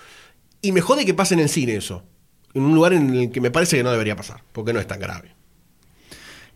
Y 0.61 0.71
me 0.71 0.81
jode 0.81 1.05
que 1.05 1.13
pase 1.13 1.33
en 1.35 1.39
el 1.41 1.49
cine 1.49 1.75
eso. 1.75 2.03
En 2.53 2.63
un 2.63 2.73
lugar 2.75 2.93
en 2.93 3.13
el 3.13 3.31
que 3.31 3.41
me 3.41 3.51
parece 3.51 3.77
que 3.77 3.83
no 3.83 3.91
debería 3.91 4.15
pasar, 4.15 4.41
porque 4.51 4.71
no 4.73 4.79
es 4.79 4.87
tan 4.87 4.99
grave. 4.99 5.33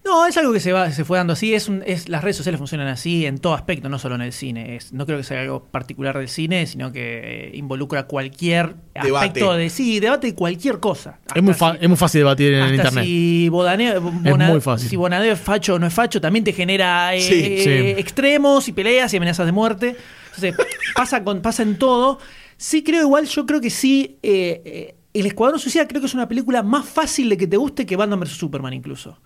No, 0.05 0.25
es 0.25 0.37
algo 0.37 0.53
que 0.53 0.61
se 0.61 0.71
va, 0.71 0.89
se 0.91 1.03
fue 1.03 1.17
dando 1.17 1.33
así. 1.33 1.53
Es, 1.53 1.67
un- 1.67 1.83
es 1.85 2.07
las 2.07 2.23
redes 2.23 2.37
sociales 2.37 2.57
funcionan 2.57 2.87
así 2.87 3.25
en 3.25 3.37
todo 3.37 3.53
aspecto, 3.53 3.89
no 3.89 3.99
solo 3.99 4.15
en 4.15 4.21
el 4.21 4.31
cine. 4.31 4.77
Es, 4.77 4.93
no 4.93 5.05
creo 5.05 5.17
que 5.17 5.25
sea 5.25 5.41
algo 5.41 5.65
particular 5.65 6.17
del 6.17 6.29
cine, 6.29 6.65
sino 6.67 6.91
que 6.93 7.49
eh, 7.49 7.51
involucra 7.53 8.03
cualquier 8.07 8.75
Debate. 8.95 9.25
aspecto 9.27 9.53
de 9.55 9.69
sí, 9.69 9.99
debate 9.99 10.27
de 10.27 10.35
cualquier 10.35 10.79
cosa. 10.79 11.19
Es 11.35 11.43
muy, 11.43 11.53
es 11.81 11.87
muy 11.89 11.97
fácil 11.97 12.19
debatir 12.21 12.53
en 12.53 12.61
Hasta 12.63 12.75
internet. 12.75 13.03
si 13.03 13.49
Bodaneo, 13.49 13.99
Bona- 14.01 14.47
muy 14.47 14.61
fácil. 14.61 14.89
si 14.89 14.95
Bonadeo 14.95 15.33
es 15.33 15.39
facho 15.39 15.75
o 15.75 15.79
no 15.79 15.85
es 15.85 15.93
facho, 15.93 16.21
también 16.21 16.45
te 16.45 16.53
genera 16.53 17.13
eh, 17.13 17.21
Sí, 17.21 17.33
eh, 17.43 17.93
sí. 17.95 17.99
extremos 18.01 18.67
y 18.69 18.71
peleas 18.71 19.13
y 19.13 19.17
amenazas 19.17 19.45
de 19.45 19.51
muerte. 19.51 19.95
Entonces, 20.33 20.55
pasa, 20.95 21.23
con, 21.25 21.41
pasa 21.41 21.61
en 21.63 21.77
todo. 21.77 22.19
Sí 22.59 22.83
creo 22.83 23.03
igual, 23.03 23.25
yo 23.25 23.45
creo 23.45 23.61
que 23.61 23.69
sí, 23.69 24.17
eh, 24.21 24.61
eh, 24.65 24.95
El 25.13 25.25
Escuadrón 25.25 25.61
Suicida 25.61 25.87
creo 25.87 26.01
que 26.01 26.07
es 26.07 26.13
una 26.13 26.27
película 26.27 26.61
más 26.61 26.85
fácil 26.85 27.29
de 27.29 27.37
que 27.37 27.47
te 27.47 27.55
guste 27.55 27.85
que 27.85 27.95
Batman 27.95 28.19
vs. 28.19 28.31
Superman 28.31 28.73
incluso. 28.73 29.17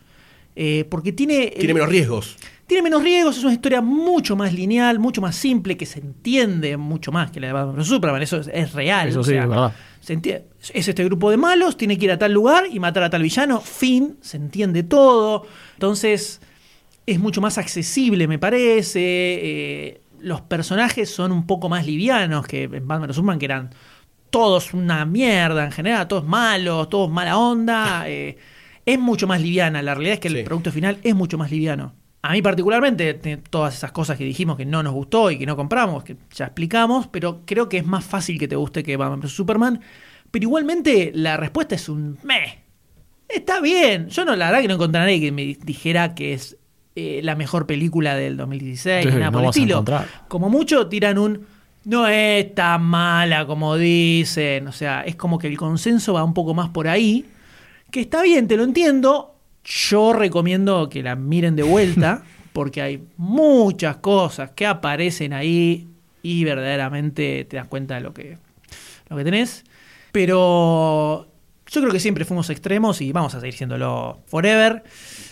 Eh, 0.55 0.85
porque 0.87 1.11
tiene... 1.13 1.47
Tiene 1.47 1.73
menos 1.73 1.89
riesgos. 1.89 2.37
Tiene 2.67 2.83
menos 2.83 3.01
riesgos, 3.01 3.35
es 3.39 3.43
una 3.43 3.53
historia 3.53 3.81
mucho 3.81 4.35
más 4.35 4.53
lineal, 4.53 4.99
mucho 4.99 5.19
más 5.19 5.35
simple, 5.35 5.75
que 5.75 5.87
se 5.87 5.97
entiende 5.97 6.77
mucho 6.77 7.11
más 7.11 7.31
que 7.31 7.39
la 7.39 7.47
de 7.47 7.53
Batman 7.53 7.75
vs. 7.77 7.87
Superman. 7.87 8.21
Eso 8.21 8.37
es, 8.37 8.51
es 8.53 8.71
real. 8.73 9.09
Eso 9.09 9.21
o 9.21 9.23
sí, 9.23 9.31
sea, 9.31 9.43
es 9.43 9.49
verdad. 9.49 9.73
se 9.99 10.13
entiende. 10.13 10.45
Es 10.71 10.87
este 10.87 11.03
grupo 11.03 11.31
de 11.31 11.37
malos, 11.37 11.75
tiene 11.75 11.97
que 11.97 12.05
ir 12.05 12.11
a 12.11 12.19
tal 12.19 12.33
lugar 12.33 12.65
y 12.71 12.79
matar 12.79 13.01
a 13.01 13.09
tal 13.09 13.23
villano. 13.23 13.61
Fin, 13.61 14.15
se 14.21 14.37
entiende 14.37 14.83
todo. 14.83 15.47
Entonces, 15.73 16.39
es 17.07 17.19
mucho 17.19 17.41
más 17.41 17.57
accesible, 17.57 18.27
me 18.27 18.37
parece. 18.37 18.99
Eh, 19.01 20.01
los 20.23 20.41
personajes 20.41 21.13
son 21.13 21.31
un 21.31 21.45
poco 21.45 21.69
más 21.69 21.85
livianos 21.85 22.47
que 22.47 22.63
en 22.63 22.87
Batman 22.87 23.07
vs. 23.09 23.15
Superman, 23.15 23.39
que 23.39 23.45
eran 23.45 23.69
todos 24.29 24.73
una 24.73 25.05
mierda 25.05 25.65
en 25.65 25.71
general, 25.71 26.07
todos 26.07 26.25
malos, 26.25 26.89
todos 26.89 27.11
mala 27.11 27.37
onda. 27.37 28.03
eh, 28.07 28.37
es 28.85 28.99
mucho 28.99 29.27
más 29.27 29.41
liviana. 29.41 29.81
La 29.81 29.93
realidad 29.93 30.15
es 30.15 30.19
que 30.19 30.27
el 30.29 30.43
producto 30.43 30.71
final 30.71 30.97
es 31.03 31.13
mucho 31.13 31.37
más 31.37 31.51
liviano. 31.51 31.93
A 32.21 32.31
mí 32.31 32.41
particularmente, 32.41 33.13
todas 33.49 33.75
esas 33.75 33.91
cosas 33.91 34.17
que 34.17 34.23
dijimos 34.23 34.55
que 34.55 34.65
no 34.65 34.81
nos 34.81 34.93
gustó 34.93 35.29
y 35.29 35.37
que 35.37 35.45
no 35.45 35.57
compramos, 35.57 36.05
que 36.05 36.15
ya 36.33 36.45
explicamos, 36.45 37.07
pero 37.07 37.41
creo 37.45 37.67
que 37.67 37.77
es 37.77 37.85
más 37.85 38.05
fácil 38.05 38.39
que 38.39 38.47
te 38.47 38.55
guste 38.55 38.81
que 38.81 38.95
Batman 38.95 39.19
vs. 39.19 39.31
Superman. 39.31 39.81
Pero 40.31 40.43
igualmente 40.43 41.11
la 41.13 41.37
respuesta 41.37 41.75
es 41.75 41.89
un 41.89 42.17
meh. 42.23 42.63
Está 43.27 43.61
bien. 43.61 44.07
Yo 44.09 44.25
no, 44.25 44.35
la 44.35 44.47
verdad 44.47 44.61
que 44.61 44.67
no 44.67 44.75
encontré 44.75 45.01
a 45.01 45.03
nadie 45.03 45.19
que 45.19 45.31
me 45.31 45.57
dijera 45.63 46.15
que 46.15 46.33
es 46.33 46.57
eh, 46.95 47.21
la 47.23 47.35
mejor 47.35 47.65
película 47.65 48.15
del 48.15 48.37
2016, 48.37 49.05
Sí, 49.05 49.11
nada 49.11 49.25
no 49.25 49.31
por 49.31 49.41
el 49.43 49.49
estilo. 49.49 49.85
Como 50.27 50.49
mucho 50.49 50.87
tiran 50.87 51.17
un 51.17 51.45
no 51.85 52.07
es 52.07 52.53
tan 52.55 52.83
mala 52.83 53.45
como 53.45 53.77
dicen. 53.77 54.67
O 54.67 54.71
sea, 54.71 55.01
es 55.01 55.15
como 55.15 55.37
que 55.37 55.47
el 55.47 55.57
consenso 55.57 56.13
va 56.13 56.23
un 56.23 56.33
poco 56.33 56.53
más 56.53 56.69
por 56.69 56.87
ahí. 56.87 57.25
Que 57.91 58.01
está 58.01 58.21
bien, 58.21 58.47
te 58.47 58.57
lo 58.57 58.63
entiendo. 58.63 59.35
Yo 59.63 60.13
recomiendo 60.13 60.89
que 60.89 61.03
la 61.03 61.15
miren 61.15 61.55
de 61.55 61.63
vuelta. 61.63 62.23
porque 62.53 62.81
hay 62.81 63.03
muchas 63.17 63.97
cosas 63.97 64.51
que 64.51 64.65
aparecen 64.65 65.33
ahí. 65.33 65.87
Y 66.21 66.45
verdaderamente 66.45 67.45
te 67.49 67.57
das 67.57 67.67
cuenta 67.67 67.95
de 67.95 68.01
lo 68.01 68.13
que, 68.13 68.37
lo 69.09 69.17
que 69.17 69.23
tenés. 69.25 69.65
Pero 70.13 71.27
yo 71.67 71.81
creo 71.81 71.91
que 71.91 71.99
siempre 71.99 72.23
fuimos 72.23 72.49
extremos 72.49 73.01
y 73.01 73.11
vamos 73.11 73.35
a 73.35 73.41
seguir 73.41 73.55
siéndolo 73.55 74.21
forever. 74.27 74.83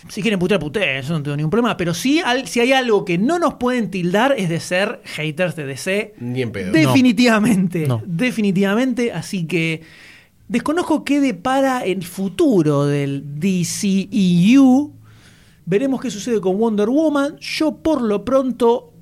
Si 0.08 0.20
quieren 0.20 0.38
putear, 0.40 0.58
puteen, 0.60 1.02
yo 1.02 1.14
no 1.14 1.22
tengo 1.22 1.36
ningún 1.36 1.50
problema. 1.50 1.76
Pero 1.76 1.94
sí, 1.94 2.20
al- 2.20 2.48
si 2.48 2.60
hay 2.60 2.72
algo 2.72 3.04
que 3.04 3.18
no 3.18 3.38
nos 3.38 3.54
pueden 3.54 3.90
tildar 3.90 4.34
es 4.36 4.48
de 4.48 4.58
ser 4.60 5.00
haters 5.04 5.54
de 5.56 5.64
DC. 5.66 6.14
Ni 6.18 6.42
en 6.42 6.50
pedo. 6.52 6.72
Definitivamente. 6.72 7.86
No. 7.86 8.02
Definitivamente. 8.04 9.12
Así 9.12 9.46
que 9.46 9.82
desconozco 10.48 11.04
qué 11.04 11.20
depara 11.20 11.84
el 11.84 12.02
futuro 12.04 12.84
del 12.86 13.22
DCEU. 13.40 14.92
Veremos 15.64 16.00
qué 16.00 16.10
sucede 16.10 16.40
con 16.40 16.58
Wonder 16.58 16.88
Woman. 16.88 17.36
Yo 17.38 17.76
por 17.76 18.02
lo 18.02 18.24
pronto 18.24 18.92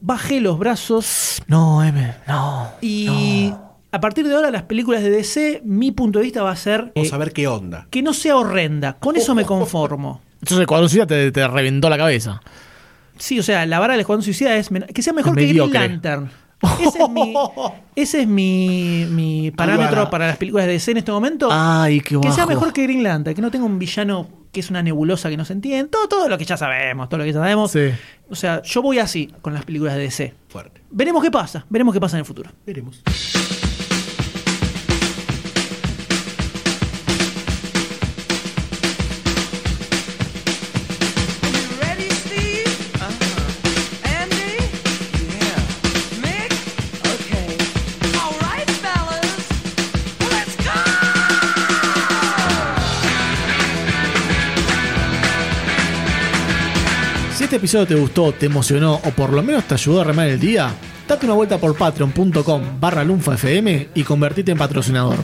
bajé 0.00 0.40
los 0.40 0.58
brazos. 0.58 1.42
No, 1.46 1.84
M, 1.84 2.14
no. 2.26 2.68
Y 2.80 3.52
a 3.92 4.00
partir 4.00 4.26
de 4.26 4.34
ahora 4.34 4.50
las 4.50 4.62
películas 4.62 5.02
de 5.02 5.10
DC, 5.10 5.60
mi 5.64 5.92
punto 5.92 6.18
de 6.18 6.24
vista 6.24 6.42
va 6.42 6.50
a 6.52 6.56
ser 6.56 6.92
Vamos 6.94 7.12
eh, 7.12 7.14
a 7.14 7.18
ver 7.18 7.32
qué 7.32 7.46
onda. 7.46 7.86
que 7.90 8.02
no 8.02 8.14
sea 8.14 8.36
horrenda. 8.36 8.94
Con 8.98 9.16
eso 9.16 9.34
me 9.34 9.44
conformo. 9.44 10.22
Entonces 10.46 10.60
el 10.60 10.66
cuadrón 10.66 10.88
suicida 10.88 11.06
te, 11.06 11.32
te 11.32 11.48
reventó 11.48 11.90
la 11.90 11.98
cabeza. 11.98 12.40
Sí, 13.18 13.38
o 13.38 13.42
sea, 13.42 13.66
la 13.66 13.78
vara 13.78 13.94
del 13.94 14.00
Escuadrón 14.00 14.22
Suicida 14.22 14.56
es 14.56 14.68
que 14.94 15.02
sea 15.02 15.12
mejor 15.12 15.34
que 15.34 15.46
Green. 15.46 15.72
Lantern. 15.72 16.30
Ese 16.80 17.02
es 17.02 17.08
mi, 17.10 17.34
ese 17.96 18.20
es 18.22 18.28
mi, 18.28 19.06
mi 19.10 19.50
parámetro 19.50 20.08
para 20.08 20.26
las 20.26 20.36
películas 20.36 20.66
de 20.66 20.72
DC 20.72 20.92
en 20.92 20.96
este 20.98 21.12
momento. 21.12 21.48
Ay, 21.50 22.00
qué 22.00 22.18
que 22.20 22.32
sea 22.32 22.46
mejor 22.46 22.72
que 22.72 22.82
Green 22.84 23.02
Lantern, 23.02 23.34
que 23.34 23.42
no 23.42 23.50
tenga 23.50 23.66
un 23.66 23.78
villano 23.78 24.28
que 24.52 24.60
es 24.60 24.70
una 24.70 24.82
nebulosa 24.82 25.28
que 25.28 25.36
no 25.36 25.44
se 25.44 25.52
entiende. 25.52 25.90
Todo, 25.90 26.08
todo 26.08 26.28
lo 26.28 26.38
que 26.38 26.44
ya 26.44 26.56
sabemos, 26.56 27.08
todo 27.08 27.18
lo 27.18 27.24
que 27.24 27.32
ya 27.32 27.40
sabemos. 27.40 27.72
Sí. 27.72 27.90
O 28.30 28.34
sea, 28.34 28.62
yo 28.62 28.82
voy 28.82 28.98
así 28.98 29.30
con 29.42 29.52
las 29.52 29.64
películas 29.64 29.96
de 29.96 30.02
DC. 30.02 30.34
Fuerte. 30.48 30.82
Veremos 30.90 31.22
qué 31.22 31.30
pasa, 31.30 31.66
veremos 31.68 31.92
qué 31.92 32.00
pasa 32.00 32.16
en 32.16 32.20
el 32.20 32.26
futuro. 32.26 32.50
Veremos. 32.64 33.02
Este 57.56 57.64
episodio 57.64 57.86
te 57.86 57.94
gustó, 57.94 58.32
te 58.32 58.46
emocionó 58.46 58.96
o 58.96 59.10
por 59.12 59.32
lo 59.32 59.42
menos 59.42 59.64
te 59.64 59.72
ayudó 59.72 60.02
a 60.02 60.04
remar 60.04 60.28
el 60.28 60.38
día, 60.38 60.74
date 61.08 61.24
una 61.24 61.34
vuelta 61.34 61.56
por 61.56 61.74
patreon.com 61.74 62.62
barra 62.78 63.02
lunfafm 63.02 63.86
y 63.94 64.02
convertite 64.02 64.52
en 64.52 64.58
patrocinador. 64.58 65.16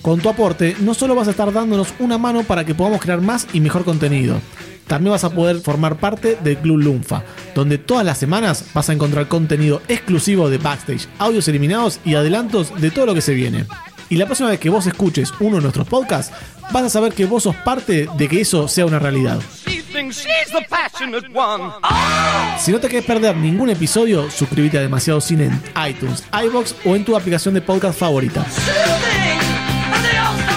Con 0.00 0.20
tu 0.20 0.28
aporte, 0.28 0.76
no 0.78 0.94
solo 0.94 1.16
vas 1.16 1.26
a 1.26 1.32
estar 1.32 1.52
dándonos 1.52 1.92
una 1.98 2.18
mano 2.18 2.44
para 2.44 2.64
que 2.64 2.76
podamos 2.76 3.00
crear 3.00 3.20
más 3.20 3.48
y 3.52 3.58
mejor 3.58 3.84
contenido, 3.84 4.40
también 4.86 5.10
vas 5.10 5.24
a 5.24 5.30
poder 5.30 5.58
formar 5.58 5.96
parte 5.96 6.38
del 6.42 6.56
Club 6.58 6.78
Lunfa, 6.78 7.24
donde 7.52 7.78
todas 7.78 8.06
las 8.06 8.18
semanas 8.18 8.66
vas 8.72 8.88
a 8.88 8.92
encontrar 8.92 9.26
contenido 9.26 9.82
exclusivo 9.88 10.50
de 10.50 10.58
backstage, 10.58 11.08
audios 11.18 11.48
eliminados 11.48 11.98
y 12.04 12.14
adelantos 12.14 12.72
de 12.80 12.92
todo 12.92 13.06
lo 13.06 13.14
que 13.14 13.22
se 13.22 13.34
viene. 13.34 13.66
Y 14.10 14.16
la 14.16 14.26
próxima 14.26 14.50
vez 14.50 14.58
que 14.58 14.70
vos 14.70 14.86
escuches 14.86 15.32
uno 15.38 15.56
de 15.56 15.62
nuestros 15.62 15.86
podcasts, 15.86 16.34
vas 16.72 16.82
a 16.82 16.90
saber 16.90 17.12
que 17.12 17.26
vos 17.26 17.44
sos 17.44 17.54
parte 17.54 18.08
de 18.16 18.28
que 18.28 18.40
eso 18.40 18.66
sea 18.66 18.84
una 18.84 18.98
realidad. 18.98 19.38
Si 22.58 22.72
no 22.72 22.80
te 22.80 22.88
querés 22.88 23.04
perder 23.04 23.36
ningún 23.36 23.70
episodio, 23.70 24.28
suscríbete 24.28 24.78
a 24.78 24.80
Demasiado 24.80 25.20
Cine 25.20 25.44
en 25.44 25.62
iTunes, 25.88 26.24
iBox 26.44 26.74
o 26.84 26.96
en 26.96 27.04
tu 27.04 27.16
aplicación 27.16 27.54
de 27.54 27.62
podcast 27.62 27.98
favorita. 28.00 28.44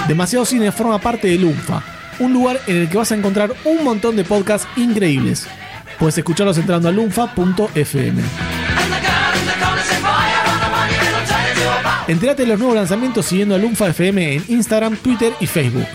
Demasiado 0.08 0.46
Cine 0.46 0.72
forma 0.72 0.98
parte 1.00 1.28
de 1.28 1.38
Lunfa, 1.38 1.84
un 2.20 2.34
lugar 2.34 2.60
en 2.66 2.78
el 2.78 2.90
que 2.90 2.98
vas 2.98 3.12
a 3.12 3.16
encontrar 3.16 3.54
un 3.66 3.84
montón 3.84 4.16
de 4.16 4.24
podcasts 4.24 4.68
increíbles. 4.78 5.46
Puedes 6.00 6.18
escucharlos 6.18 6.58
entrando 6.58 6.90
a 6.90 6.92
lunfa.fm. 6.92 8.24
Entérate 12.08 12.44
de 12.44 12.50
los 12.50 12.60
nuevos 12.60 12.76
lanzamientos 12.76 13.26
siguiendo 13.26 13.56
a 13.56 13.58
Lunfa 13.58 13.88
FM 13.88 14.36
en 14.36 14.44
Instagram, 14.50 14.98
Twitter 14.98 15.34
y 15.40 15.48
Facebook. 15.48 15.88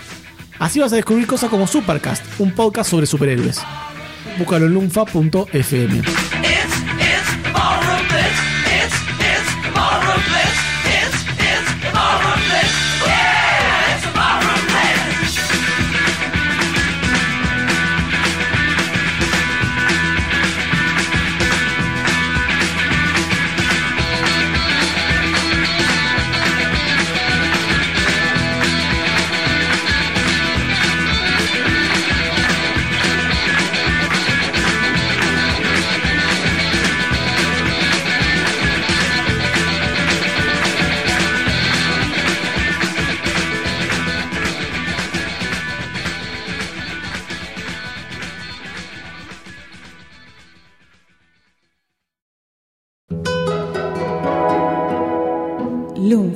Así 0.57 0.79
vas 0.79 0.91
a 0.91 0.95
descubrir 0.95 1.27
cosas 1.27 1.49
como 1.49 1.67
Supercast, 1.67 2.25
un 2.39 2.51
podcast 2.51 2.89
sobre 2.89 3.05
superhéroes. 3.05 3.61
Búscalo 4.37 4.65
en 4.65 4.73
lunfa.fm. 4.73 6.01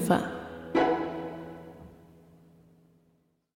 Lunfa. 0.03 0.32